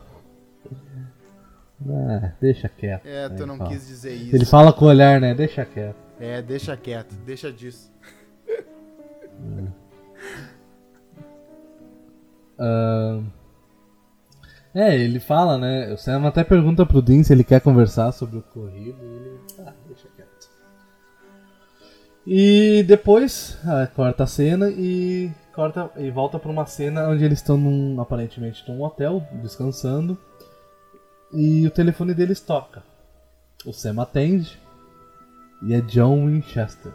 Ah, 1.89 2.31
deixa 2.39 2.69
quieto. 2.69 3.05
É, 3.05 3.29
tu 3.29 3.41
Aí 3.41 3.47
não 3.47 3.57
fala. 3.57 3.69
quis 3.69 3.87
dizer 3.87 4.13
isso. 4.13 4.35
Ele 4.35 4.45
fala 4.45 4.71
com 4.71 4.85
o 4.85 4.87
olhar, 4.87 5.19
né? 5.19 5.33
Deixa 5.33 5.65
quieto. 5.65 5.95
É, 6.19 6.41
deixa 6.41 6.77
quieto, 6.77 7.15
deixa 7.25 7.51
disso. 7.51 7.91
Ahn, 12.59 13.25
É, 14.73 14.95
ele 14.95 15.19
fala, 15.19 15.57
né? 15.57 15.91
O 15.91 15.97
Sam 15.97 16.25
até 16.25 16.43
pergunta 16.45 16.85
pro 16.85 17.01
Dean 17.01 17.23
se 17.23 17.33
ele 17.33 17.43
quer 17.43 17.59
conversar 17.59 18.11
sobre 18.13 18.37
o 18.37 18.39
ocorrido 18.39 18.97
e 19.03 19.05
ele. 19.05 19.39
Ah, 19.59 19.73
deixa 19.85 20.07
quieto. 20.15 20.31
E 22.25 22.83
depois 22.83 23.57
ah, 23.65 23.85
corta 23.87 24.23
a 24.23 24.27
cena 24.27 24.69
e 24.69 25.29
corta 25.53 25.89
e 25.97 26.09
volta 26.09 26.39
pra 26.39 26.51
uma 26.51 26.65
cena 26.65 27.09
onde 27.09 27.25
eles 27.25 27.39
estão 27.39 27.57
num, 27.57 27.99
aparentemente 27.99 28.63
num 28.71 28.81
hotel, 28.81 29.21
descansando. 29.41 30.17
E 31.33 31.65
o 31.67 31.71
telefone 31.71 32.13
deles 32.13 32.39
toca. 32.39 32.83
O 33.65 33.71
Sam 33.71 34.01
atende 34.01 34.59
e 35.61 35.73
é 35.73 35.81
John 35.81 36.27
Winchester. 36.27 36.91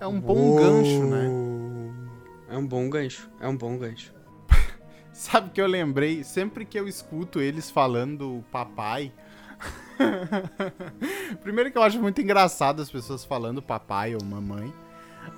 É 0.00 0.06
um 0.06 0.20
bom 0.20 0.56
gancho, 0.56 1.04
né? 1.06 1.28
É 2.48 2.56
um 2.56 2.66
bom 2.66 2.88
gancho, 2.88 3.28
é 3.40 3.48
um 3.48 3.56
bom 3.56 3.76
gancho. 3.76 4.12
Sabe 5.12 5.50
que 5.50 5.60
eu 5.60 5.66
lembrei, 5.66 6.22
sempre 6.22 6.64
que 6.64 6.78
eu 6.78 6.86
escuto 6.86 7.40
eles 7.40 7.70
falando 7.70 8.44
papai. 8.52 9.12
Primeiro 11.42 11.72
que 11.72 11.78
eu 11.78 11.82
acho 11.82 12.00
muito 12.00 12.20
engraçado 12.20 12.80
as 12.80 12.90
pessoas 12.90 13.24
falando 13.24 13.60
papai 13.60 14.14
ou 14.14 14.24
mamãe. 14.24 14.72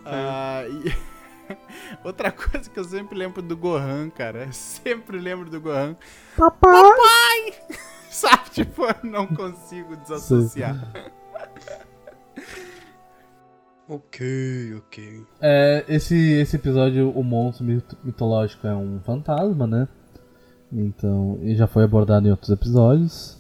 Ah, 0.05 0.63
e 0.69 0.95
outra 2.05 2.31
coisa 2.33 2.69
que 2.69 2.79
eu 2.79 2.85
sempre 2.85 3.17
lembro 3.19 3.41
do 3.43 3.57
Gohan, 3.57 4.11
cara. 4.11 4.45
Eu 4.47 4.53
sempre 4.53 5.19
lembro 5.19 5.49
do 5.51 5.61
Gohan. 5.61 5.97
Papai! 6.37 7.55
Sabe, 8.11 8.51
tipo, 8.51 8.85
eu 8.85 8.95
não 9.11 9.27
consigo 9.27 9.97
desassociar. 9.97 10.77
Ok, 13.89 14.75
ok. 14.77 15.27
É, 15.41 15.85
esse, 15.89 16.15
esse 16.35 16.55
episódio, 16.55 17.11
o 17.11 17.25
monstro 17.25 17.65
mito- 17.65 17.99
mitológico 18.05 18.65
é 18.67 18.75
um 18.75 19.01
fantasma, 19.01 19.67
né? 19.67 19.89
Então, 20.73 21.41
e 21.43 21.57
já 21.57 21.67
foi 21.67 21.83
abordado 21.83 22.29
em 22.29 22.31
outros 22.31 22.51
episódios. 22.51 23.40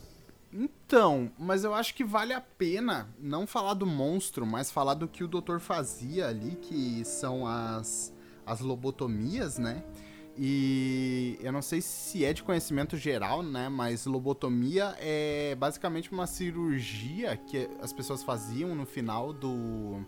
Então, 0.90 1.30
mas 1.38 1.62
eu 1.62 1.72
acho 1.72 1.94
que 1.94 2.02
vale 2.02 2.32
a 2.32 2.40
pena 2.40 3.14
não 3.16 3.46
falar 3.46 3.74
do 3.74 3.86
monstro, 3.86 4.44
mas 4.44 4.72
falar 4.72 4.94
do 4.94 5.06
que 5.06 5.22
o 5.22 5.28
doutor 5.28 5.60
fazia 5.60 6.26
ali, 6.26 6.56
que 6.56 7.04
são 7.04 7.46
as, 7.46 8.12
as 8.44 8.58
lobotomias, 8.58 9.56
né? 9.56 9.84
E 10.36 11.38
eu 11.40 11.52
não 11.52 11.62
sei 11.62 11.80
se 11.80 12.24
é 12.24 12.32
de 12.32 12.42
conhecimento 12.42 12.96
geral, 12.96 13.40
né? 13.40 13.68
Mas 13.68 14.04
lobotomia 14.04 14.96
é 14.98 15.54
basicamente 15.54 16.10
uma 16.10 16.26
cirurgia 16.26 17.36
que 17.36 17.70
as 17.80 17.92
pessoas 17.92 18.24
faziam 18.24 18.74
no 18.74 18.84
final 18.84 19.32
do. 19.32 20.04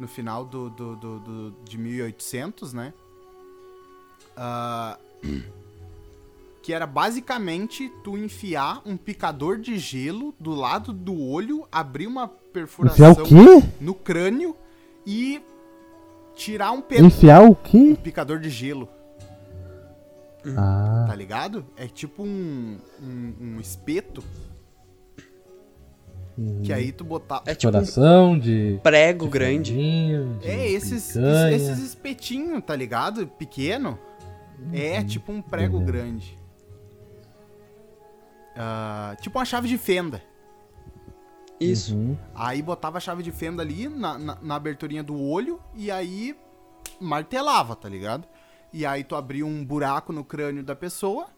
No 0.00 0.08
final 0.08 0.42
do, 0.46 0.70
do, 0.70 0.96
do, 0.96 1.20
do- 1.20 1.50
de 1.68 1.76
1800, 1.76 2.72
né? 2.72 2.94
Ah, 4.34 4.98
que 6.62 6.72
era 6.72 6.86
basicamente 6.86 7.90
tu 8.04 8.16
enfiar 8.16 8.80
um 8.86 8.96
picador 8.96 9.58
de 9.58 9.76
gelo 9.78 10.32
do 10.38 10.54
lado 10.54 10.92
do 10.92 11.20
olho, 11.20 11.66
abrir 11.72 12.06
uma 12.06 12.28
perfuração 12.28 13.10
Enfiar 13.10 13.24
o 13.24 13.26
quê? 13.26 13.68
no 13.80 13.94
crânio 13.94 14.56
e 15.06 15.42
tirar 16.36 16.70
um 16.70 16.80
pedaço. 16.80 17.06
Enfiar 17.06 17.42
o 17.42 17.54
quê? 17.56 17.96
Picador 18.02 18.38
de 18.38 18.48
gelo, 18.48 18.88
Ah, 20.56 21.04
tá 21.08 21.14
ligado? 21.14 21.64
É 21.76 21.86
tipo 21.86 22.22
um, 22.22 22.78
um, 23.02 23.34
um 23.56 23.60
espeto 23.60 24.22
que 26.64 26.72
aí 26.72 26.90
tu 26.92 27.04
botar. 27.04 27.42
É 27.44 27.54
tipo 27.54 27.68
um 27.68 27.72
coração 27.72 28.38
de. 28.38 28.80
prego 28.82 29.26
de 29.26 29.30
grande. 29.30 29.72
de 29.74 30.48
É, 30.48 30.68
esses, 30.70 31.08
picanha. 31.08 31.52
esses 31.54 31.78
espetinhos, 31.80 32.62
tá 32.64 32.74
ligado? 32.74 33.26
Pequeno. 33.26 33.98
É 34.72 35.02
tipo 35.04 35.30
um 35.32 35.42
prego 35.42 35.76
Uhum. 35.78 35.84
grande. 35.84 36.38
Ah, 38.56 39.16
tipo 39.20 39.38
uma 39.38 39.44
chave 39.44 39.68
de 39.68 39.78
fenda. 39.78 40.22
Isso. 41.58 41.94
Uhum. 41.94 42.16
Aí 42.34 42.60
botava 42.60 42.98
a 42.98 43.00
chave 43.00 43.22
de 43.22 43.30
fenda 43.30 43.62
ali 43.62 43.88
na, 43.88 44.18
na, 44.18 44.38
na 44.40 44.54
aberturinha 44.56 45.02
do 45.02 45.20
olho 45.20 45.60
e 45.74 45.90
aí 45.90 46.36
martelava, 47.00 47.76
tá 47.76 47.88
ligado? 47.88 48.26
E 48.72 48.84
aí 48.84 49.04
tu 49.04 49.14
abria 49.14 49.46
um 49.46 49.64
buraco 49.64 50.12
no 50.12 50.24
crânio 50.24 50.64
da 50.64 50.74
pessoa, 50.74 51.28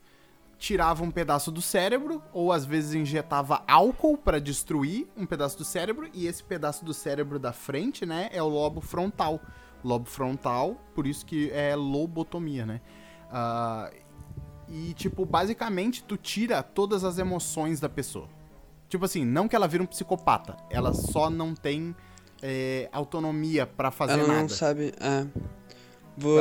tirava 0.56 1.02
um 1.02 1.10
pedaço 1.10 1.50
do 1.50 1.60
cérebro, 1.60 2.22
ou 2.32 2.52
às 2.52 2.64
vezes 2.64 2.94
injetava 2.94 3.62
álcool 3.66 4.16
pra 4.16 4.38
destruir 4.38 5.08
um 5.16 5.26
pedaço 5.26 5.58
do 5.58 5.64
cérebro, 5.64 6.08
e 6.14 6.26
esse 6.26 6.42
pedaço 6.42 6.84
do 6.84 6.94
cérebro 6.94 7.38
da 7.38 7.52
frente, 7.52 8.06
né, 8.06 8.30
é 8.32 8.42
o 8.42 8.48
lobo 8.48 8.80
frontal. 8.80 9.40
Lobo 9.82 10.08
frontal, 10.08 10.76
por 10.94 11.06
isso 11.06 11.26
que 11.26 11.50
é 11.50 11.74
lobotomia, 11.74 12.64
né? 12.64 12.80
Ah, 13.30 13.90
e, 14.68 14.92
tipo, 14.94 15.24
basicamente 15.24 16.02
tu 16.02 16.16
tira 16.16 16.62
todas 16.62 17.04
as 17.04 17.18
emoções 17.18 17.80
da 17.80 17.88
pessoa. 17.88 18.28
Tipo 18.88 19.04
assim, 19.04 19.24
não 19.24 19.48
que 19.48 19.56
ela 19.56 19.66
vira 19.66 19.82
um 19.82 19.86
psicopata, 19.86 20.56
ela 20.70 20.92
só 20.94 21.28
não 21.30 21.54
tem 21.54 21.94
é, 22.42 22.88
autonomia 22.92 23.66
pra 23.66 23.90
fazer 23.90 24.12
Ela 24.14 24.28
nada. 24.28 24.40
não 24.42 24.48
sabe. 24.48 24.92
É. 25.00 25.26
Vou... 26.16 26.38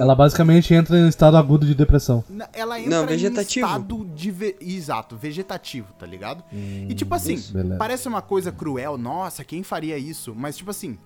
Ela 0.00 0.14
basicamente 0.14 0.74
entra 0.74 0.98
em 0.98 1.08
estado 1.08 1.38
agudo 1.38 1.64
de 1.64 1.74
depressão. 1.74 2.22
Ela 2.52 2.78
entra 2.78 3.00
Não, 3.00 3.06
vegetativo. 3.06 3.64
em 3.66 3.70
estado 3.70 4.04
de... 4.14 4.30
ve- 4.30 4.56
Exato, 4.60 5.16
vegetativo, 5.16 5.94
tá 5.98 6.04
ligado? 6.04 6.44
e 6.52 6.92
tipo 6.94 7.14
assim, 7.14 7.34
isso, 7.34 7.54
parece 7.78 8.06
uma 8.06 8.20
coisa 8.20 8.52
cruel, 8.52 8.98
nossa, 8.98 9.42
quem 9.42 9.62
faria 9.62 9.96
isso? 9.96 10.34
Mas 10.36 10.58
tipo 10.58 10.70
assim, 10.70 10.98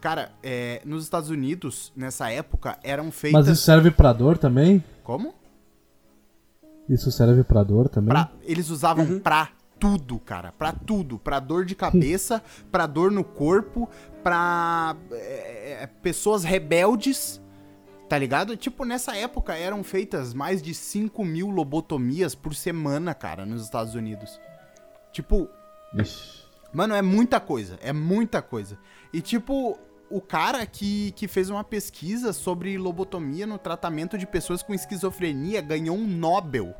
cara, 0.00 0.32
é, 0.42 0.80
nos 0.86 1.04
Estados 1.04 1.28
Unidos, 1.28 1.92
nessa 1.94 2.30
época, 2.30 2.78
eram 2.82 3.10
feitas... 3.10 3.46
Mas 3.46 3.54
isso 3.54 3.66
serve 3.66 3.90
pra 3.90 4.14
dor 4.14 4.38
também? 4.38 4.82
Como? 5.04 5.34
Isso 6.88 7.10
serve 7.10 7.42
pra 7.44 7.62
dor 7.64 7.88
também? 7.88 8.10
Pra- 8.10 8.30
eles 8.42 8.70
usavam 8.70 9.04
Uhum. 9.04 9.18
pra 9.20 9.48
tudo, 9.78 10.18
cara. 10.18 10.52
Pra 10.52 10.72
tudo. 10.72 11.18
Pra 11.18 11.40
dor 11.40 11.64
de 11.64 11.74
cabeça, 11.74 12.42
pra 12.70 12.86
dor 12.86 13.10
no 13.10 13.24
corpo, 13.24 13.88
pra 14.22 14.96
é, 15.12 15.82
é, 15.82 15.86
pessoas 16.02 16.44
rebeldes. 16.44 17.40
Tá 18.08 18.16
ligado? 18.16 18.56
Tipo, 18.56 18.84
nessa 18.84 19.16
época 19.16 19.56
eram 19.56 19.82
feitas 19.82 20.32
mais 20.32 20.62
de 20.62 20.72
5 20.72 21.24
mil 21.24 21.50
lobotomias 21.50 22.36
por 22.36 22.54
semana, 22.54 23.12
cara, 23.14 23.44
nos 23.44 23.62
Estados 23.64 23.96
Unidos. 23.96 24.38
Tipo, 25.12 25.48
Ixi. 25.98 26.44
Mano, 26.72 26.94
é 26.94 27.02
muita 27.02 27.40
coisa, 27.40 27.76
é 27.82 27.92
muita 27.92 28.40
coisa. 28.42 28.78
E 29.12 29.20
tipo, 29.20 29.76
o 30.10 30.20
cara 30.20 30.64
que, 30.66 31.12
que 31.12 31.26
fez 31.26 31.50
uma 31.50 31.64
pesquisa 31.64 32.32
sobre 32.32 32.78
lobotomia 32.78 33.46
no 33.46 33.58
tratamento 33.58 34.16
de 34.16 34.26
pessoas 34.26 34.62
com 34.62 34.74
esquizofrenia 34.74 35.60
ganhou 35.60 35.96
um 35.96 36.06
Nobel. 36.06 36.74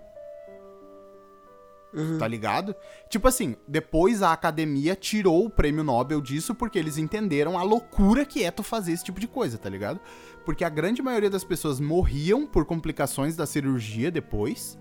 Tá 2.18 2.28
ligado? 2.28 2.74
Tipo 3.08 3.26
assim, 3.26 3.56
depois 3.66 4.22
a 4.22 4.32
academia 4.32 4.94
tirou 4.94 5.46
o 5.46 5.50
prêmio 5.50 5.82
Nobel 5.82 6.20
disso 6.20 6.54
porque 6.54 6.78
eles 6.78 6.98
entenderam 6.98 7.58
a 7.58 7.62
loucura 7.62 8.26
que 8.26 8.44
é 8.44 8.50
tu 8.50 8.62
fazer 8.62 8.92
esse 8.92 9.04
tipo 9.04 9.18
de 9.18 9.26
coisa, 9.26 9.56
tá 9.56 9.68
ligado? 9.70 9.98
Porque 10.44 10.62
a 10.62 10.68
grande 10.68 11.00
maioria 11.00 11.30
das 11.30 11.42
pessoas 11.42 11.80
morriam 11.80 12.46
por 12.46 12.66
complicações 12.66 13.34
da 13.34 13.46
cirurgia 13.46 14.10
depois. 14.10 14.78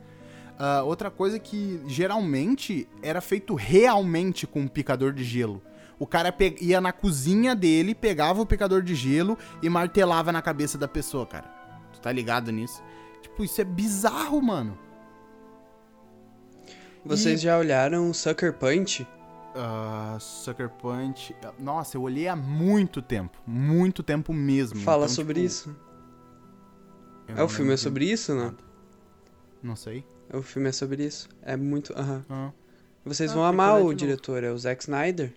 Ah, 0.60 0.84
outra 0.84 1.10
coisa 1.10 1.40
que 1.40 1.82
geralmente 1.88 2.88
era 3.02 3.22
feito 3.22 3.56
realmente 3.56 4.46
com 4.46 4.62
um 4.62 4.68
picador 4.68 5.14
de 5.14 5.24
gelo. 5.24 5.62
O 6.00 6.06
cara 6.06 6.34
ia 6.62 6.82
na 6.82 6.92
cozinha 6.92 7.56
dele, 7.56 7.96
pegava 7.96 8.42
o 8.42 8.46
picador 8.46 8.82
de 8.82 8.94
gelo 8.96 9.38
e 9.62 9.70
martelava 9.70 10.32
na 10.32 10.42
cabeça 10.42 10.78
da 10.78 10.88
pessoa, 10.88 11.26
cara. 11.26 11.48
Tu 11.94 12.00
tá 12.02 12.12
ligado 12.12 12.52
nisso? 12.52 12.84
Tipo, 13.22 13.44
isso 13.44 13.62
é 13.62 13.64
bizarro, 13.64 14.42
mano. 14.42 14.78
Vocês 17.04 17.40
já 17.40 17.58
olharam 17.58 18.14
Sucker 18.14 18.54
Punch? 18.54 19.08
Ah, 19.56 20.18
Sucker 20.20 20.70
Punch. 20.70 21.36
Nossa, 21.60 21.96
eu 21.98 22.02
olhei 22.02 22.28
há 22.28 22.36
muito 22.36 23.02
tempo. 23.02 23.38
Muito 23.46 24.04
tempo 24.04 24.34
mesmo. 24.34 24.80
Fala 24.82 25.06
Então, 25.06 25.16
sobre 25.16 25.36
tipo, 25.36 25.46
isso. 25.46 25.76
eu 27.30 27.38
É 27.38 27.44
o 27.44 27.48
filme 27.48 27.74
é 27.74 27.78
sobre 27.78 28.06
isso, 28.12 28.34
né? 28.36 28.54
Não 29.62 29.76
sei. 29.76 30.06
É 30.30 30.36
o 30.36 30.42
filme 30.42 30.70
é 30.70 30.72
sobre 30.72 31.06
isso. 31.06 31.30
É 31.42 31.56
muito. 31.56 31.94
Aham. 31.98 32.26
Ah. 32.30 32.52
Vocês 33.06 33.32
Ah, 33.32 33.36
vão 33.36 33.44
amar 33.46 33.82
o 33.82 33.94
diretor, 33.94 34.44
é 34.44 34.52
o 34.52 34.58
Zack 34.58 34.82
Snyder. 34.84 35.32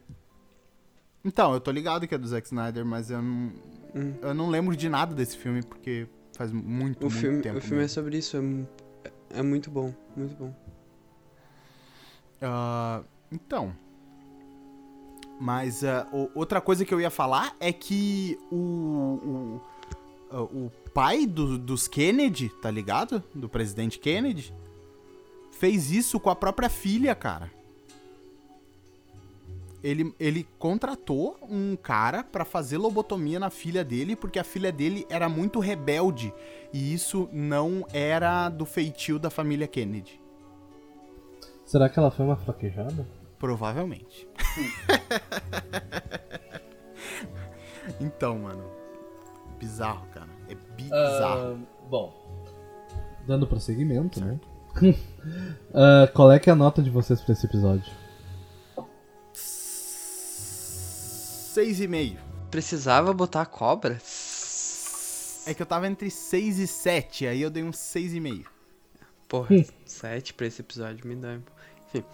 Então, 1.29 1.53
eu 1.53 1.61
tô 1.61 1.71
ligado 1.71 2.09
que 2.09 2.15
é 2.15 2.19
do 2.19 2.27
Zack 2.27 2.47
Snyder, 2.47 2.87
mas 2.87 3.11
eu 3.11 3.21
não, 3.21 3.53
Hum. 3.95 4.15
eu 4.23 4.33
não 4.35 4.49
lembro 4.49 4.75
de 4.75 4.89
nada 4.89 5.15
desse 5.15 5.37
filme 5.37 5.63
porque 5.63 6.07
faz 6.35 6.51
muito, 6.51 7.01
O 7.07 7.11
muito 7.11 7.11
filme, 7.21 7.43
tempo. 7.43 7.59
o 7.59 7.61
filme 7.61 7.77
é 7.77 7.81
mesmo. 7.83 7.95
sobre 7.95 8.17
isso. 8.17 8.37
É, 9.05 9.41
é 9.41 9.43
muito 9.43 9.71
bom, 9.71 9.93
muito 10.17 10.35
bom. 10.37 10.55
Ah, 12.41 13.03
então. 13.31 13.75
Mas 15.41 15.83
o- 16.13 16.31
outra 16.35 16.61
coisa 16.63 16.85
que 16.85 16.93
eu 16.95 17.01
ia 17.01 17.11
falar 17.11 17.55
é 17.61 17.73
que 17.73 18.39
o, 18.51 18.57
o, 18.57 19.61
ah, 20.31 20.43
o 20.43 20.73
pai 20.95 21.27
do- 21.27 21.59
dos 21.59 21.87
Kennedy, 21.87 22.49
tá 22.63 22.71
ligado? 22.71 23.23
Do 23.35 23.49
presidente 23.51 23.99
Kennedy, 23.99 24.53
fez 25.53 25.91
isso 25.91 26.19
com 26.19 26.31
a 26.31 26.35
própria 26.35 26.69
filha, 26.71 27.15
cara. 27.15 27.51
Ele, 29.83 30.13
ele 30.19 30.47
contratou 30.59 31.37
um 31.49 31.77
cara 31.77 32.25
pra 32.25 32.45
fazer 32.45 32.79
lobotomia 32.79 33.39
na 33.39 33.51
filha 33.51 33.85
dele 33.85 34.17
porque 34.17 34.39
a 34.39 34.45
filha 34.45 34.73
dele 34.73 35.07
era 35.09 35.29
muito 35.29 35.61
rebelde 35.61 36.35
e 36.73 36.93
isso 36.93 37.29
não 37.33 37.87
era 37.93 38.49
do 38.49 38.67
feitio 38.67 39.19
da 39.19 39.31
família 39.31 39.69
Kennedy. 39.69 40.21
Será 41.65 41.89
que 41.89 41.99
ela 41.99 42.11
foi 42.11 42.25
uma 42.25 42.37
fraquejada? 42.37 43.07
Provavelmente. 43.39 44.27
então, 48.01 48.39
mano. 48.39 48.65
Bizarro, 49.59 50.07
cara. 50.09 50.29
É 50.49 50.55
bizarro. 50.55 51.59
Ah, 51.61 51.87
bom, 51.89 52.29
dando 53.29 53.47
prosseguimento, 53.47 54.25
né? 54.25 54.41
Ah, 55.75 56.09
qual 56.15 56.33
é 56.33 56.39
que 56.39 56.49
é 56.49 56.53
a 56.53 56.57
nota 56.57 56.81
de 56.81 56.89
vocês 56.89 57.21
pra 57.21 57.35
esse 57.35 57.45
episódio? 57.45 57.93
6,5. 61.59 62.17
Precisava 62.51 63.13
botar 63.13 63.43
a 63.43 63.47
cobra? 63.47 64.01
É 65.45 65.53
que 65.53 65.61
eu 65.61 65.67
tava 65.67 65.89
entre 65.89 66.11
6 66.11 66.59
e 66.59 66.67
7, 66.67 67.27
aí 67.27 67.43
eu 67.43 67.51
dei 67.51 67.65
um 67.65 67.71
6,5. 67.71 68.45
Porra, 69.27 69.49
7 69.85 70.35
pra 70.35 70.47
esse 70.47 70.61
episódio 70.61 71.07
me 71.07 71.17
dá. 71.17 71.39
Enfim. 71.89 72.05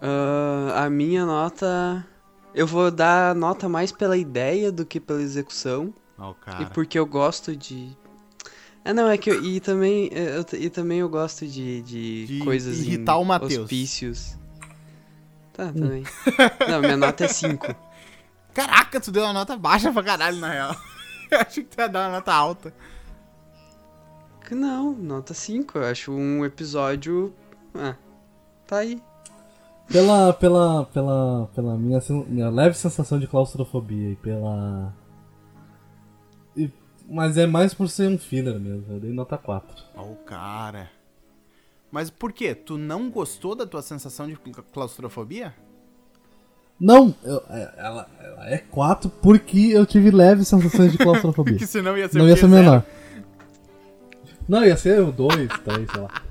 Ah, 0.00 0.84
a 0.84 0.90
minha 0.90 1.26
nota. 1.26 2.06
Eu 2.54 2.66
vou 2.66 2.90
dar 2.90 3.34
nota 3.34 3.68
mais 3.68 3.90
pela 3.90 4.16
ideia 4.16 4.70
do 4.70 4.86
que 4.86 5.00
pela 5.00 5.20
execução. 5.20 5.92
Ó, 6.16 6.30
o 6.30 6.62
E 6.62 6.66
porque 6.66 6.98
eu 6.98 7.04
gosto 7.04 7.56
de. 7.56 7.90
É, 8.84 8.92
não, 8.92 9.08
é 9.08 9.18
que 9.18 9.30
eu. 9.30 9.44
E 9.44 9.58
também 9.60 10.08
é, 10.12 10.36
eu, 10.38 10.58
e 10.58 10.70
também 10.70 11.00
eu 11.00 11.08
gosto 11.08 11.46
de, 11.46 11.82
de, 11.82 12.26
De 12.26 12.38
coisas 12.44 12.78
irritar 12.78 13.16
em 13.16 13.20
o 13.20 13.24
Matheus. 13.24 13.58
hospícios. 13.58 14.38
Tá, 15.52 15.72
também. 15.72 16.04
não, 16.68 16.80
minha 16.80 16.96
nota 16.96 17.24
é 17.24 17.28
5. 17.28 17.66
Caraca, 18.54 19.00
tu 19.00 19.10
deu 19.10 19.24
uma 19.24 19.32
nota 19.32 19.56
baixa 19.56 19.92
pra 19.92 20.02
caralho, 20.02 20.38
na 20.38 20.48
real. 20.48 20.76
Eu 21.30 21.40
achei 21.40 21.64
que 21.64 21.76
tu 21.76 21.80
ia 21.80 21.88
dar 21.88 22.06
uma 22.08 22.16
nota 22.16 22.32
alta. 22.32 22.72
Não, 24.50 24.92
nota 24.92 25.34
5. 25.34 25.78
Eu 25.78 25.84
acho 25.86 26.12
um 26.12 26.44
episódio. 26.44 27.34
Ah, 27.74 27.96
tá 28.66 28.78
aí. 28.78 29.02
Pela, 29.88 30.32
pela, 30.32 30.84
pela, 30.86 31.46
pela 31.54 31.76
minha, 31.76 31.98
minha 32.28 32.48
leve 32.50 32.76
sensação 32.76 33.18
de 33.18 33.26
claustrofobia 33.26 34.10
e 34.10 34.16
pela. 34.16 34.94
e- 36.56 36.70
mas 37.08 37.36
é 37.36 37.46
mais 37.46 37.74
por 37.74 37.88
ser 37.88 38.08
um 38.08 38.16
filler 38.18 38.58
mesmo, 38.60 38.84
eu 38.94 39.00
dei 39.00 39.12
nota 39.12 39.36
4. 39.36 39.84
Ó, 39.96 40.02
o 40.04 40.16
cara. 40.16 40.90
Mas 41.90 42.08
por 42.10 42.32
quê? 42.32 42.54
Tu 42.54 42.78
não 42.78 43.10
gostou 43.10 43.54
da 43.54 43.66
tua 43.66 43.82
sensação 43.82 44.26
de 44.26 44.36
cla- 44.36 44.64
claustrofobia? 44.72 45.54
Não, 46.80 47.14
eu- 47.24 47.42
é- 47.50 47.72
ela, 47.78 48.06
ela 48.20 48.50
é 48.50 48.58
4 48.58 49.08
porque 49.22 49.70
eu 49.72 49.86
tive 49.86 50.10
leves 50.10 50.48
sensações 50.48 50.92
de 50.92 50.98
claustrofobia. 50.98 51.56
Que 51.58 51.66
senão 51.66 51.96
ia 51.96 52.08
ser 52.08 52.18
Não 52.18 52.28
ia 52.28 52.36
ser 52.36 52.48
menor. 52.48 52.82
Não, 54.46 54.62
ia 54.64 54.76
ser 54.76 55.00
o 55.00 55.10
2, 55.10 55.48
3, 55.64 55.90
sei 55.90 56.00
lá. 56.00 56.08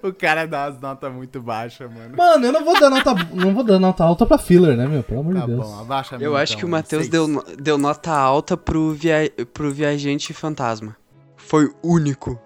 O 0.00 0.12
cara 0.12 0.46
dá 0.46 0.66
as 0.66 0.80
notas 0.80 1.12
muito 1.12 1.42
baixas, 1.42 1.92
mano. 1.92 2.16
Mano, 2.16 2.46
eu 2.46 2.52
não 2.52 2.64
vou 2.64 2.78
dar 2.78 2.88
nota, 2.88 3.12
não 3.34 3.52
vou 3.52 3.64
dar 3.64 3.80
nota 3.80 4.04
alta 4.04 4.24
pra 4.24 4.38
filler, 4.38 4.76
né, 4.76 4.86
meu? 4.86 5.02
Pelo 5.02 5.20
amor 5.20 5.34
Tá 5.34 5.40
de 5.40 5.46
Deus. 5.48 5.66
bom, 5.66 5.80
abaixa 5.80 6.16
Eu 6.20 6.36
acho 6.36 6.52
então, 6.52 6.60
que 6.60 6.64
o 6.64 6.68
Matheus 6.68 7.08
deu, 7.08 7.44
deu 7.60 7.76
nota 7.76 8.12
alta 8.12 8.56
pro, 8.56 8.92
via, 8.92 9.28
pro 9.52 9.72
Viajante 9.72 10.32
Fantasma. 10.32 10.94
Foi 11.36 11.68
único. 11.82 12.40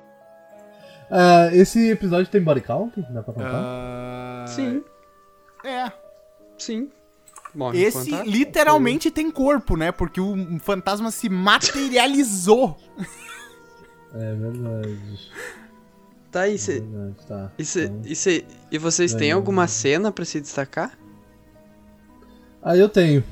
Ah, 1.10 1.50
esse 1.52 1.90
episódio 1.90 2.30
tem 2.32 2.42
body 2.42 2.62
count? 2.62 2.98
Dá 3.10 3.22
pra 3.22 3.34
contar? 3.34 3.50
Ah, 3.52 4.44
Sim, 4.48 4.82
É. 5.62 5.92
sim. 6.56 6.88
Morre 7.54 7.82
Esse 7.82 8.10
fantasma. 8.10 8.24
literalmente 8.32 9.10
tem 9.10 9.30
corpo, 9.30 9.76
né? 9.76 9.92
Porque 9.92 10.20
o 10.20 10.58
fantasma 10.60 11.10
se 11.10 11.28
materializou. 11.28 12.76
É 14.14 14.34
verdade. 14.34 15.30
Tá, 16.30 16.46
e, 16.46 16.54
É 16.54 16.58
cê, 16.58 16.80
verdade, 16.80 17.26
tá. 17.26 17.52
e, 17.58 17.64
cê, 17.64 17.84
Então- 17.84 18.00
e, 18.04 18.14
cê- 18.14 18.44
e 18.70 18.76
vocês 18.76 19.14
têm 19.14 19.30
É. 19.30 19.32
alguma 19.32 19.66
cena 19.66 20.12
pra 20.12 20.22
se 20.26 20.38
destacar? 20.38 20.98
Ah, 22.62 22.76
eu 22.76 22.90
tenho. 22.90 23.24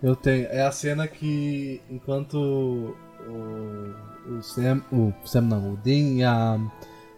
Eu 0.00 0.14
tenho. 0.14 0.46
É 0.46 0.62
a 0.62 0.70
cena 0.70 1.08
que 1.08 1.80
enquanto 1.90 2.34
o, 3.28 3.94
o 4.36 4.40
Sam. 4.42 4.82
O 4.92 5.12
Sam 5.24 5.40
não, 5.42 5.72
o 5.72 5.76
Dean 5.76 6.18
e 6.18 6.22
a, 6.22 6.60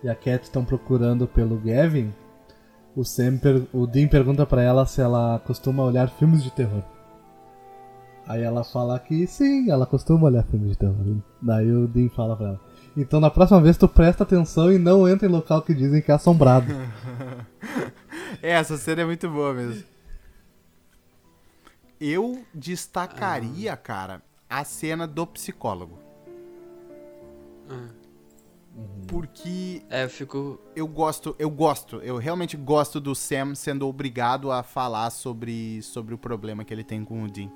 e 0.03 0.09
a 0.09 0.15
Cat 0.15 0.45
estão 0.45 0.65
procurando 0.65 1.27
pelo 1.29 1.59
Gavin, 1.59 2.15
o, 2.97 3.05
Sam 3.05 3.39
per- 3.39 3.67
o 3.73 3.87
Dean 3.87 4.09
pergunta 4.09 4.45
pra 4.47 4.63
ela 4.63 4.85
se 4.87 5.01
ela 5.01 5.41
costuma 5.47 5.83
olhar 5.85 6.09
filmes 6.11 6.43
de 6.43 6.51
terror. 6.51 6.83
Aí 8.27 8.43
ela 8.43 8.63
fala 8.63 8.99
que 8.99 9.27
sim, 9.27 9.71
ela 9.71 9.87
costuma 9.87 10.25
olhar 10.27 10.45
filmes 10.45 10.71
de 10.71 10.79
terror. 10.79 11.17
Daí 11.43 11.71
o 11.73 11.89
Dean 11.89 12.09
fala 12.11 12.37
pra 12.37 12.47
ela. 12.49 12.61
Então 12.97 13.21
na 13.21 13.31
próxima 13.31 13.61
vez 13.61 13.77
tu 13.77 13.89
presta 13.89 14.23
atenção 14.25 14.71
e 14.73 14.79
não 14.79 15.09
entra 15.09 15.27
em 15.27 15.31
local 15.31 15.63
que 15.63 15.75
dizem 15.75 16.01
que 16.03 16.11
é 16.11 16.15
assombrado. 16.15 16.67
É, 18.43 18.53
essa 18.53 18.79
cena 18.79 19.03
é 19.03 19.05
muito 19.05 19.29
boa 19.29 19.53
mesmo. 19.53 19.83
Eu 22.01 22.43
destacaria, 22.55 23.77
cara, 23.77 24.23
a 24.49 24.65
cena 24.65 25.07
do 25.07 25.27
psicólogo. 25.27 25.99
Ah. 27.69 27.89
Porque 29.07 29.83
É, 29.91 30.05
eu 30.05 30.09
fico. 30.09 30.61
eu 30.77 30.87
gosto, 30.87 31.35
eu 31.39 31.51
gosto, 31.51 31.97
eu 31.97 32.17
realmente 32.19 32.57
gosto 32.57 33.01
do 33.01 33.15
Sam 33.15 33.55
sendo 33.55 33.87
obrigado 33.89 34.51
a 34.51 34.63
falar 34.63 35.11
sobre, 35.11 35.83
sobre 35.83 36.15
o 36.15 36.19
problema 36.19 36.65
que 36.65 36.73
ele 36.73 36.85
tem 36.85 37.05
com 37.05 37.23
o 37.25 37.29
Dean. 37.29 37.51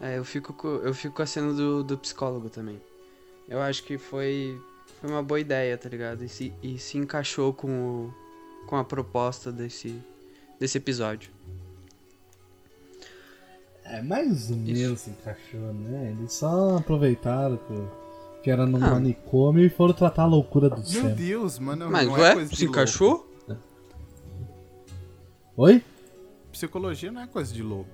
É, 0.00 0.18
eu 0.18 0.24
fico 0.24 0.52
com, 0.52 0.68
eu 0.68 0.92
fico 0.94 1.14
com 1.14 1.22
a 1.22 1.26
cena 1.26 1.52
do, 1.52 1.82
do 1.82 1.96
psicólogo 1.98 2.50
também. 2.50 2.80
Eu 3.48 3.60
acho 3.62 3.82
que 3.84 3.96
foi, 3.96 4.60
foi 5.00 5.10
uma 5.10 5.22
boa 5.22 5.40
ideia, 5.40 5.76
tá 5.78 5.88
ligado? 5.88 6.22
E 6.24 6.28
se, 6.28 6.52
e 6.62 6.78
se 6.78 6.98
encaixou 6.98 7.52
com, 7.52 7.68
o, 7.68 8.14
com 8.66 8.76
a 8.76 8.84
proposta 8.84 9.50
desse, 9.52 9.98
desse 10.58 10.78
episódio. 10.78 11.30
É, 13.84 14.02
mais 14.02 14.50
ou 14.50 14.56
menos 14.56 15.00
se 15.00 15.10
encaixou, 15.10 15.72
né? 15.72 16.14
Eles 16.18 16.32
só 16.32 16.76
aproveitaram 16.78 17.56
que, 17.56 18.05
que 18.46 18.50
era 18.52 18.64
num 18.64 18.78
Ah. 18.78 18.90
manicômio 18.90 19.64
e 19.66 19.68
foram 19.68 19.92
tratar 19.92 20.22
a 20.22 20.26
loucura 20.26 20.70
do 20.70 20.76
Meu 20.76 20.84
Sam. 20.84 21.08
Deus, 21.14 21.58
mano, 21.58 21.90
Mas 21.90 22.06
não 22.06 22.16
é 22.24 22.32
coisa 22.34 22.48
de 22.48 22.56
se 22.56 22.62
louco. 22.64 22.78
encaixou? 22.78 23.32
Oi? 25.56 25.82
Psicologia 26.52 27.10
não 27.10 27.22
é 27.22 27.26
coisa 27.26 27.52
de 27.52 27.60
louco. 27.60 27.90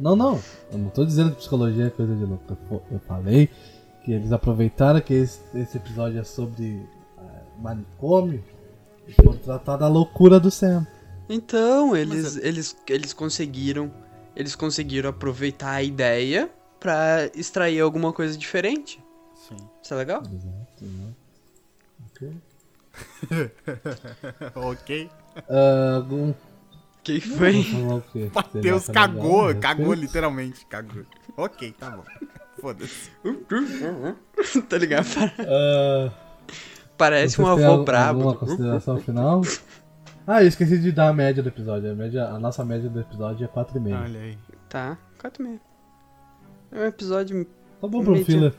Não, 0.00 0.16
não. 0.16 0.40
Eu 0.72 0.78
não 0.78 0.90
tô 0.90 1.04
dizendo 1.04 1.30
que 1.30 1.36
psicologia 1.36 1.86
é 1.86 1.90
coisa 1.90 2.12
de 2.16 2.24
louco. 2.24 2.82
Eu 2.90 2.98
falei 3.06 3.48
que 4.04 4.10
eles 4.10 4.32
aproveitaram 4.32 5.00
que 5.00 5.14
esse, 5.14 5.38
esse 5.54 5.76
episódio 5.76 6.18
é 6.18 6.24
sobre 6.24 6.84
ah, 7.16 7.22
manicômio 7.62 8.42
e 9.06 9.12
foram 9.12 9.38
tratar 9.38 9.76
da 9.76 9.86
loucura 9.86 10.40
do 10.40 10.50
Sam. 10.50 10.84
Então, 11.28 11.96
eles, 11.96 12.34
eles, 12.38 12.76
eles 12.88 13.12
conseguiram. 13.12 13.92
Eles 14.34 14.56
conseguiram 14.56 15.10
aproveitar 15.10 15.70
a 15.70 15.82
ideia 15.84 16.50
pra 16.80 17.30
extrair 17.32 17.78
alguma 17.78 18.12
coisa 18.12 18.36
diferente. 18.36 18.99
Sim. 19.50 19.68
Isso 19.82 19.94
é 19.94 19.96
legal? 19.96 20.22
Exato, 20.22 20.84
né? 20.84 21.14
Ok. 22.12 22.32
ok. 24.54 25.10
Ah, 25.48 25.96
algum... 25.96 26.32
Que 27.02 27.20
foi? 27.20 27.64
Matheus 28.34 28.84
Seria 28.84 28.94
cagou, 28.94 29.46
legal, 29.46 29.60
cagou 29.60 29.86
respeito? 29.86 30.00
literalmente, 30.06 30.66
cagou. 30.66 31.04
Ok, 31.36 31.72
tá 31.78 31.90
bom. 31.90 32.04
Foda-se. 32.60 33.10
tá 34.68 34.76
ligado? 34.78 35.06
Ah, 35.40 36.12
Parece 36.98 37.40
um 37.40 37.46
avô 37.46 37.82
brabo. 37.82 38.28
Alguma 38.28 38.36
consideração 38.36 38.98
final? 38.98 39.40
Ah, 40.26 40.42
eu 40.42 40.48
esqueci 40.48 40.78
de 40.78 40.92
dar 40.92 41.08
a 41.08 41.12
média 41.14 41.42
do 41.42 41.48
episódio. 41.48 41.90
A, 41.90 41.94
média, 41.94 42.26
a 42.26 42.38
nossa 42.38 42.62
média 42.62 42.90
do 42.90 43.00
episódio 43.00 43.44
é 43.44 43.48
4,5. 43.48 44.02
Olha 44.02 44.20
aí. 44.20 44.38
Tá, 44.68 44.98
4 45.18 45.42
meio. 45.42 45.60
É 46.70 46.78
um 46.80 46.84
episódio. 46.84 47.46
Tá 47.80 47.88
bom 47.88 48.04
pro 48.04 48.22
filler. 48.24 48.54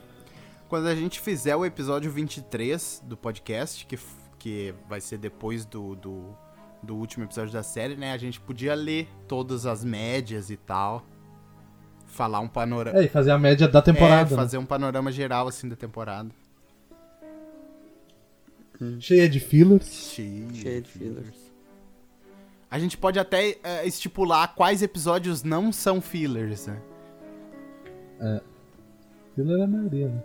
Quando 0.72 0.88
a 0.88 0.96
gente 0.96 1.20
fizer 1.20 1.54
o 1.54 1.66
episódio 1.66 2.10
23 2.10 3.04
do 3.06 3.18
podcast, 3.18 3.86
que, 3.86 4.00
que 4.40 4.74
vai 4.88 5.02
ser 5.02 5.18
depois 5.18 5.66
do, 5.66 5.98
do, 5.98 6.34
do 6.82 6.96
último 6.96 7.26
episódio 7.26 7.52
da 7.52 7.62
série, 7.62 7.98
né? 7.98 8.14
A 8.14 8.18
gente 8.18 8.40
podia 8.40 8.74
ler 8.74 9.10
todas 9.28 9.66
as 9.66 9.84
médias 9.84 10.50
e 10.50 10.56
tal. 10.56 11.06
Falar 12.06 12.40
um 12.40 12.48
panorama. 12.48 12.98
É, 12.98 13.04
e 13.04 13.10
fazer 13.10 13.32
a 13.32 13.38
média 13.38 13.68
da 13.68 13.82
temporada. 13.82 14.30
É, 14.30 14.32
né? 14.32 14.36
fazer 14.38 14.58
um 14.60 14.66
panorama 14.66 15.12
geral, 15.12 15.46
assim, 15.46 15.68
da 15.68 15.76
temporada. 15.76 16.30
Cheia 19.02 19.28
de 19.28 19.42
fillers. 19.42 20.14
Cheio, 20.14 20.56
Cheio 20.56 20.82
de 20.84 20.90
fillers. 20.90 21.52
A 22.70 22.80
gente 22.80 22.98
pode 22.98 23.20
até 23.20 23.58
é, 23.62 23.86
estipular 23.86 24.56
quais 24.56 24.82
episódios 24.82 25.44
não 25.44 25.74
são 25.74 26.00
fillers, 26.00 26.68
né? 26.68 26.82
Filler 29.36 29.60
é 29.60 29.64
a 29.64 29.68
maioria, 29.68 30.08
né? 30.08 30.24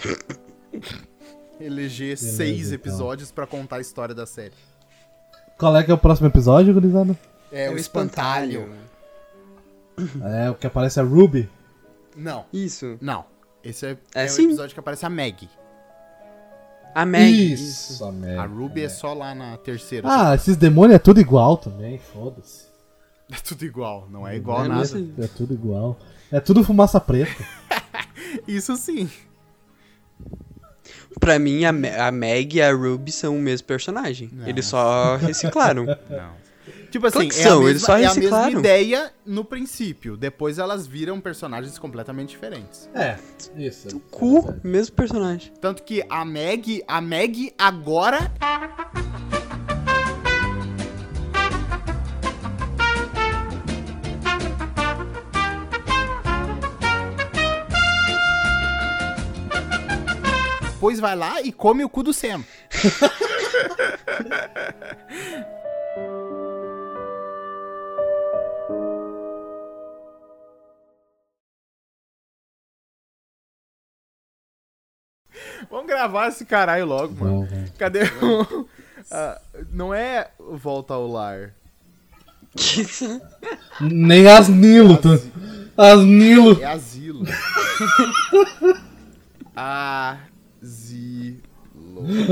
Eleger 1.60 2.16
Beleza, 2.16 2.36
seis 2.36 2.66
então. 2.68 2.74
episódios 2.74 3.30
pra 3.30 3.46
contar 3.46 3.76
a 3.76 3.80
história 3.80 4.14
da 4.14 4.26
série. 4.26 4.54
Qual 5.58 5.76
é 5.76 5.82
que 5.82 5.90
é 5.90 5.94
o 5.94 5.98
próximo 5.98 6.26
episódio, 6.28 6.72
gurizada? 6.72 7.16
É, 7.52 7.68
o 7.70 7.76
espantalho. 7.76 8.72
É 10.24 10.48
o 10.50 10.54
que 10.54 10.66
aparece 10.66 10.98
a 10.98 11.02
Ruby. 11.02 11.50
Não, 12.16 12.46
Isso. 12.52 12.96
não. 13.00 13.24
Esse 13.62 13.86
é, 13.86 13.90
É 14.14 14.22
é 14.22 14.26
o 14.26 14.28
sim. 14.30 14.44
episódio 14.46 14.72
que 14.72 14.80
aparece 14.80 15.04
a 15.04 15.10
Meg. 15.10 15.48
A 16.94 17.04
Meg. 17.04 17.52
Isso, 17.52 18.02
a 18.04 18.10
Meg. 18.10 18.38
A 18.38 18.46
Ruby 18.46 18.82
é 18.84 18.88
só 18.88 19.12
lá 19.12 19.34
na 19.34 19.58
terceira. 19.58 20.08
Ah, 20.10 20.34
esses 20.34 20.56
demônios 20.56 20.96
é 20.96 20.98
tudo 20.98 21.20
igual 21.20 21.58
também, 21.58 21.98
foda-se. 21.98 22.64
É 23.30 23.36
tudo 23.36 23.64
igual, 23.64 24.08
não 24.10 24.26
é 24.26 24.34
igual 24.36 24.64
É 24.64 24.68
nada. 24.68 24.80
mesmo. 24.80 25.12
É 25.22 25.26
tudo 25.28 25.52
igual. 25.52 25.98
É 26.32 26.40
tudo 26.40 26.64
fumaça 26.64 26.98
preta. 26.98 27.44
Isso 28.48 28.74
sim. 28.76 29.10
Pra 31.18 31.38
mim, 31.38 31.64
a, 31.64 31.70
a 32.06 32.12
Meg 32.12 32.56
e 32.56 32.62
a 32.62 32.72
Ruby 32.72 33.12
são 33.12 33.36
o 33.36 33.40
mesmo 33.40 33.66
personagem. 33.66 34.30
Eles 34.46 34.64
só 34.66 35.16
reciclaram. 35.16 35.84
Não. 35.84 36.40
Tipo 36.90 37.06
assim, 37.06 37.28
é, 37.28 37.30
são, 37.30 37.60
a 37.60 37.70
eles 37.70 37.74
mesma, 37.74 37.86
só 37.86 37.92
é 37.92 37.96
a 37.96 38.14
mesma 38.14 38.20
reciclaram. 38.20 38.58
ideia 38.58 39.12
no 39.24 39.44
princípio. 39.44 40.16
Depois 40.16 40.58
elas 40.58 40.86
viram 40.86 41.20
personagens 41.20 41.78
completamente 41.78 42.30
diferentes. 42.30 42.88
É, 42.94 43.16
isso. 43.56 44.00
Cu, 44.10 44.54
mesmo 44.64 44.96
personagem. 44.96 45.52
Tanto 45.60 45.82
que 45.84 46.02
a 46.08 46.24
Meg, 46.24 46.82
a 46.88 47.00
Meg 47.00 47.52
agora 47.56 48.32
Depois 60.80 60.98
vai 60.98 61.14
lá 61.14 61.42
e 61.42 61.52
come 61.52 61.84
o 61.84 61.90
cu 61.90 62.02
do 62.02 62.10
Sam. 62.10 62.42
Vamos 75.70 75.86
gravar 75.86 76.28
esse 76.28 76.44
caralho 76.44 76.86
logo, 76.86 77.14
mano. 77.14 77.46
Bom. 77.46 77.64
Cadê 77.78 78.00
o. 78.04 78.68
Ah, 79.10 79.40
não 79.72 79.92
é 79.94 80.30
Volta 80.38 80.92
ao 80.94 81.08
Lar. 81.08 81.52
Nem 83.80 84.28
as 84.28 84.46
Nilo. 84.48 84.98
tu- 84.98 85.08
As 85.76 86.00
Nilo. 86.04 86.60
É 86.62 86.66
Asilo. 86.66 87.24
Asilo. 89.56 90.20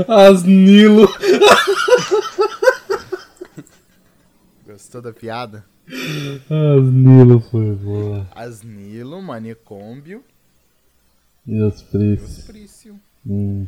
As 0.07 0.43
Nilo. 0.43 1.07
Gostou 4.65 5.01
da 5.01 5.11
piada? 5.11 5.65
As 5.87 6.83
Nilo 6.93 7.39
foi 7.39 7.73
boa. 7.75 8.27
Asnilo, 8.35 9.21
manicômbio, 9.21 10.23
E 11.47 11.59
os 11.61 11.81
hospício, 11.81 12.99
Hum. 13.25 13.67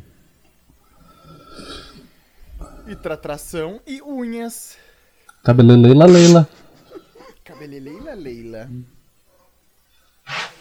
e 2.86 2.94
tratração 2.94 3.80
e 3.86 4.00
unhas. 4.00 4.76
Cabeleleila 5.42 6.06
Leila. 6.06 6.48
Cabeleleila 7.44 8.14
Leila. 8.14 8.70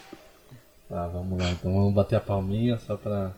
Tá, 0.90 1.08
vamos 1.08 1.40
lá. 1.40 1.50
Então 1.52 1.74
vamos 1.74 1.94
bater 1.94 2.18
a 2.18 2.20
palminha 2.20 2.78
só 2.80 2.98
pra. 2.98 3.34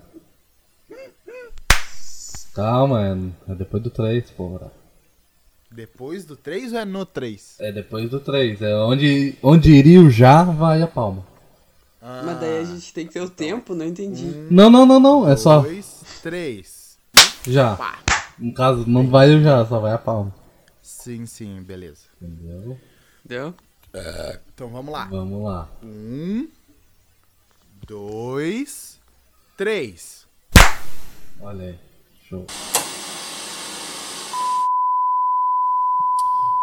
Calma, 2.53 3.01
é, 3.47 3.51
é 3.51 3.55
depois 3.55 3.81
do 3.81 3.89
3, 3.89 4.29
porra. 4.31 4.71
Depois 5.71 6.23
do 6.23 6.35
3 6.35 6.73
ou 6.73 6.79
é 6.79 6.85
no 6.85 7.05
3? 7.05 7.55
É 7.59 7.71
depois 7.71 8.09
do 8.09 8.19
3. 8.19 8.61
É 8.61 8.75
onde, 8.75 9.35
onde 9.41 9.71
iria 9.71 10.01
o 10.01 10.09
já, 10.09 10.43
vai 10.43 10.81
a 10.83 10.87
palma. 10.87 11.25
Mas 11.99 12.39
daí 12.39 12.59
a 12.59 12.63
gente 12.63 12.93
tem 12.93 13.07
que 13.07 13.13
ter 13.13 13.21
o 13.21 13.29
tempo, 13.29 13.73
não 13.73 13.85
entendi. 13.85 14.25
Não, 14.51 14.69
não, 14.69 14.85
não, 14.85 14.99
não. 14.99 15.29
É 15.29 15.35
só 15.35 15.61
2, 15.61 16.03
3. 16.21 16.97
já. 17.47 17.77
No 18.37 18.53
caso, 18.53 18.87
não 18.87 19.07
vai 19.07 19.33
o 19.33 19.41
já, 19.41 19.65
só 19.65 19.79
vai 19.79 19.93
a 19.93 19.97
palma. 19.97 20.33
Sim, 20.81 21.25
sim, 21.25 21.61
beleza. 21.61 22.03
Entendeu? 22.21 22.77
Entendeu? 23.25 23.55
Então 24.53 24.69
vamos 24.69 24.93
lá. 24.93 25.05
Vamos 25.05 25.43
lá. 25.43 25.69
Um, 25.81 26.47
dois, 27.87 28.99
três. 29.57 30.27
Olha 31.39 31.69
aí. 31.69 31.92
Show. 32.23 32.45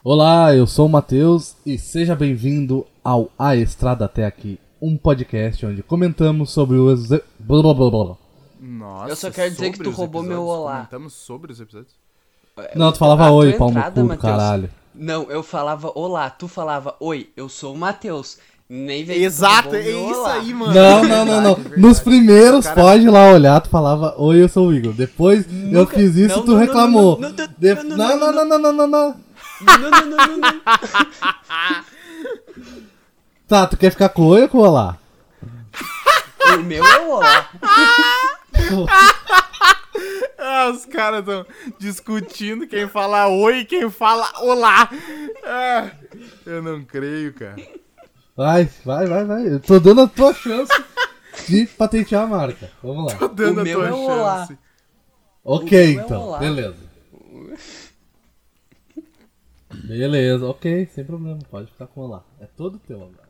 Olá, 0.03 0.55
eu 0.57 0.66
sou 0.66 0.87
o 0.87 0.89
Matheus 0.89 1.55
e 1.66 1.78
seja 1.78 2.16
bem-vindo 2.16 2.87
ao 3.05 3.31
A 3.39 3.55
Estrada 3.55 4.07
Até 4.07 4.24
Aqui, 4.24 4.59
um 4.81 4.97
podcast 4.97 5.66
onde 5.66 5.82
comentamos 5.82 6.51
sobre 6.51 6.78
o 6.78 6.91
exe... 6.91 7.23
blá, 7.39 7.62
blá, 7.62 7.74
blá, 7.74 7.91
blá. 7.91 8.16
Nossa, 8.59 9.11
Eu 9.11 9.16
só 9.16 9.31
quero 9.31 9.51
dizer 9.51 9.73
que 9.73 9.82
tu 9.82 9.91
os 9.91 9.97
roubou 9.97 10.23
meu 10.23 10.45
olá. 10.45 10.77
Comentamos 10.77 11.12
sobre 11.12 11.53
os 11.53 11.61
episódios? 11.61 11.95
Não, 12.74 12.91
tu 12.91 12.99
falava 12.99 13.24
A 13.24 13.28
tua 13.28 13.37
oi, 13.37 13.51
entrada, 13.51 14.03
cu 14.03 14.16
caralho. 14.16 14.70
Não, 14.95 15.31
eu 15.31 15.43
falava 15.43 15.93
olá, 15.95 16.31
tu 16.31 16.49
falava 16.49 16.97
oi, 16.99 17.31
eu 17.37 17.51
sou 17.51 17.74
o 17.74 17.78
Matheus. 17.78 18.39
Nem 18.73 19.05
veio 19.05 19.25
Exato, 19.25 19.75
é 19.75 19.81
isso 19.91 20.25
aí, 20.27 20.55
mano. 20.55 20.73
Não, 20.73 21.03
não, 21.03 21.25
não, 21.25 21.41
não. 21.41 21.55
Verdade, 21.59 21.81
Nos 21.81 21.99
verdade. 21.99 22.05
primeiros, 22.05 22.65
Cara- 22.67 22.81
pode 22.81 23.03
ir 23.05 23.11
lá 23.11 23.33
olhar, 23.33 23.61
tu 23.61 23.69
falava 23.69 24.15
oi, 24.17 24.41
eu 24.41 24.49
sou 24.49 24.69
o 24.69 24.75
Igor. 24.75 24.93
Depois 24.93 25.45
eu 25.73 25.85
fiz 25.89 26.15
isso 26.15 26.37
Não, 26.37 26.45
tu 26.45 26.53
não, 26.53 26.59
reclamou. 26.61 27.19
não, 27.19 27.31
não, 27.31 27.37
não, 27.37 27.49
De- 27.59 27.75
não, 27.75 27.97
Não, 27.97 28.17
não, 28.17 28.33
não, 28.33 28.45
não, 28.45 28.59
não, 28.59 28.59
não, 28.59 28.73
não, 28.73 28.87
não. 28.87 29.21
Não, 29.61 29.79
não, 29.79 29.91
não, 29.91 30.17
não, 30.17 30.37
não. 30.39 30.61
Tá, 33.49 33.67
tu 33.67 33.77
quer 33.77 33.91
ficar 33.91 34.09
com 34.11 34.23
oi 34.27 34.43
ou 34.43 34.49
com 34.49 34.59
olá? 34.59 34.97
O 36.55 36.59
meu 36.63 36.85
é 36.85 37.01
o 37.01 37.11
olá. 37.11 37.49
Ah, 40.39 40.71
os 40.75 40.87
caras 40.87 41.21
estão 41.21 41.45
discutindo 41.79 42.67
quem 42.67 42.89
fala 42.89 43.29
oi 43.29 43.59
e 43.59 43.65
quem 43.65 43.91
fala 43.91 44.27
olá. 44.41 44.89
Ah, 45.45 45.91
eu 46.47 46.63
não 46.63 46.83
creio, 46.83 47.35
cara. 47.35 47.57
Vai, 48.41 48.65
vai, 48.87 49.07
vai, 49.07 49.25
vai. 49.27 49.47
Eu 49.53 49.61
tô 49.61 49.79
dando 49.79 50.01
a 50.01 50.09
tua 50.09 50.33
chance 50.33 50.73
de 51.47 51.67
patentear 51.67 52.23
a 52.23 52.27
marca. 52.27 52.71
Vamos 52.83 53.12
lá. 53.12 53.19
Tô 53.19 53.29
dando 53.29 53.59
O 53.59 53.61
a 53.61 53.65
meu 53.65 53.79
tua 53.79 53.89
é 53.89 53.93
o 53.93 53.97
olá. 53.97 54.47
chance. 54.47 54.59
Ok, 55.45 55.79
é 55.79 55.91
então. 55.91 56.23
olá. 56.23 56.39
Beleza. 56.39 56.77
Beleza, 59.85 60.47
ok, 60.47 60.87
sem 60.87 61.05
problema. 61.05 61.39
Pode 61.51 61.71
ficar 61.71 61.87
com 61.89 62.01
olá. 62.01 62.25
É 62.41 62.47
todo 62.47 62.79
teu 62.79 62.97
agora. 63.03 63.29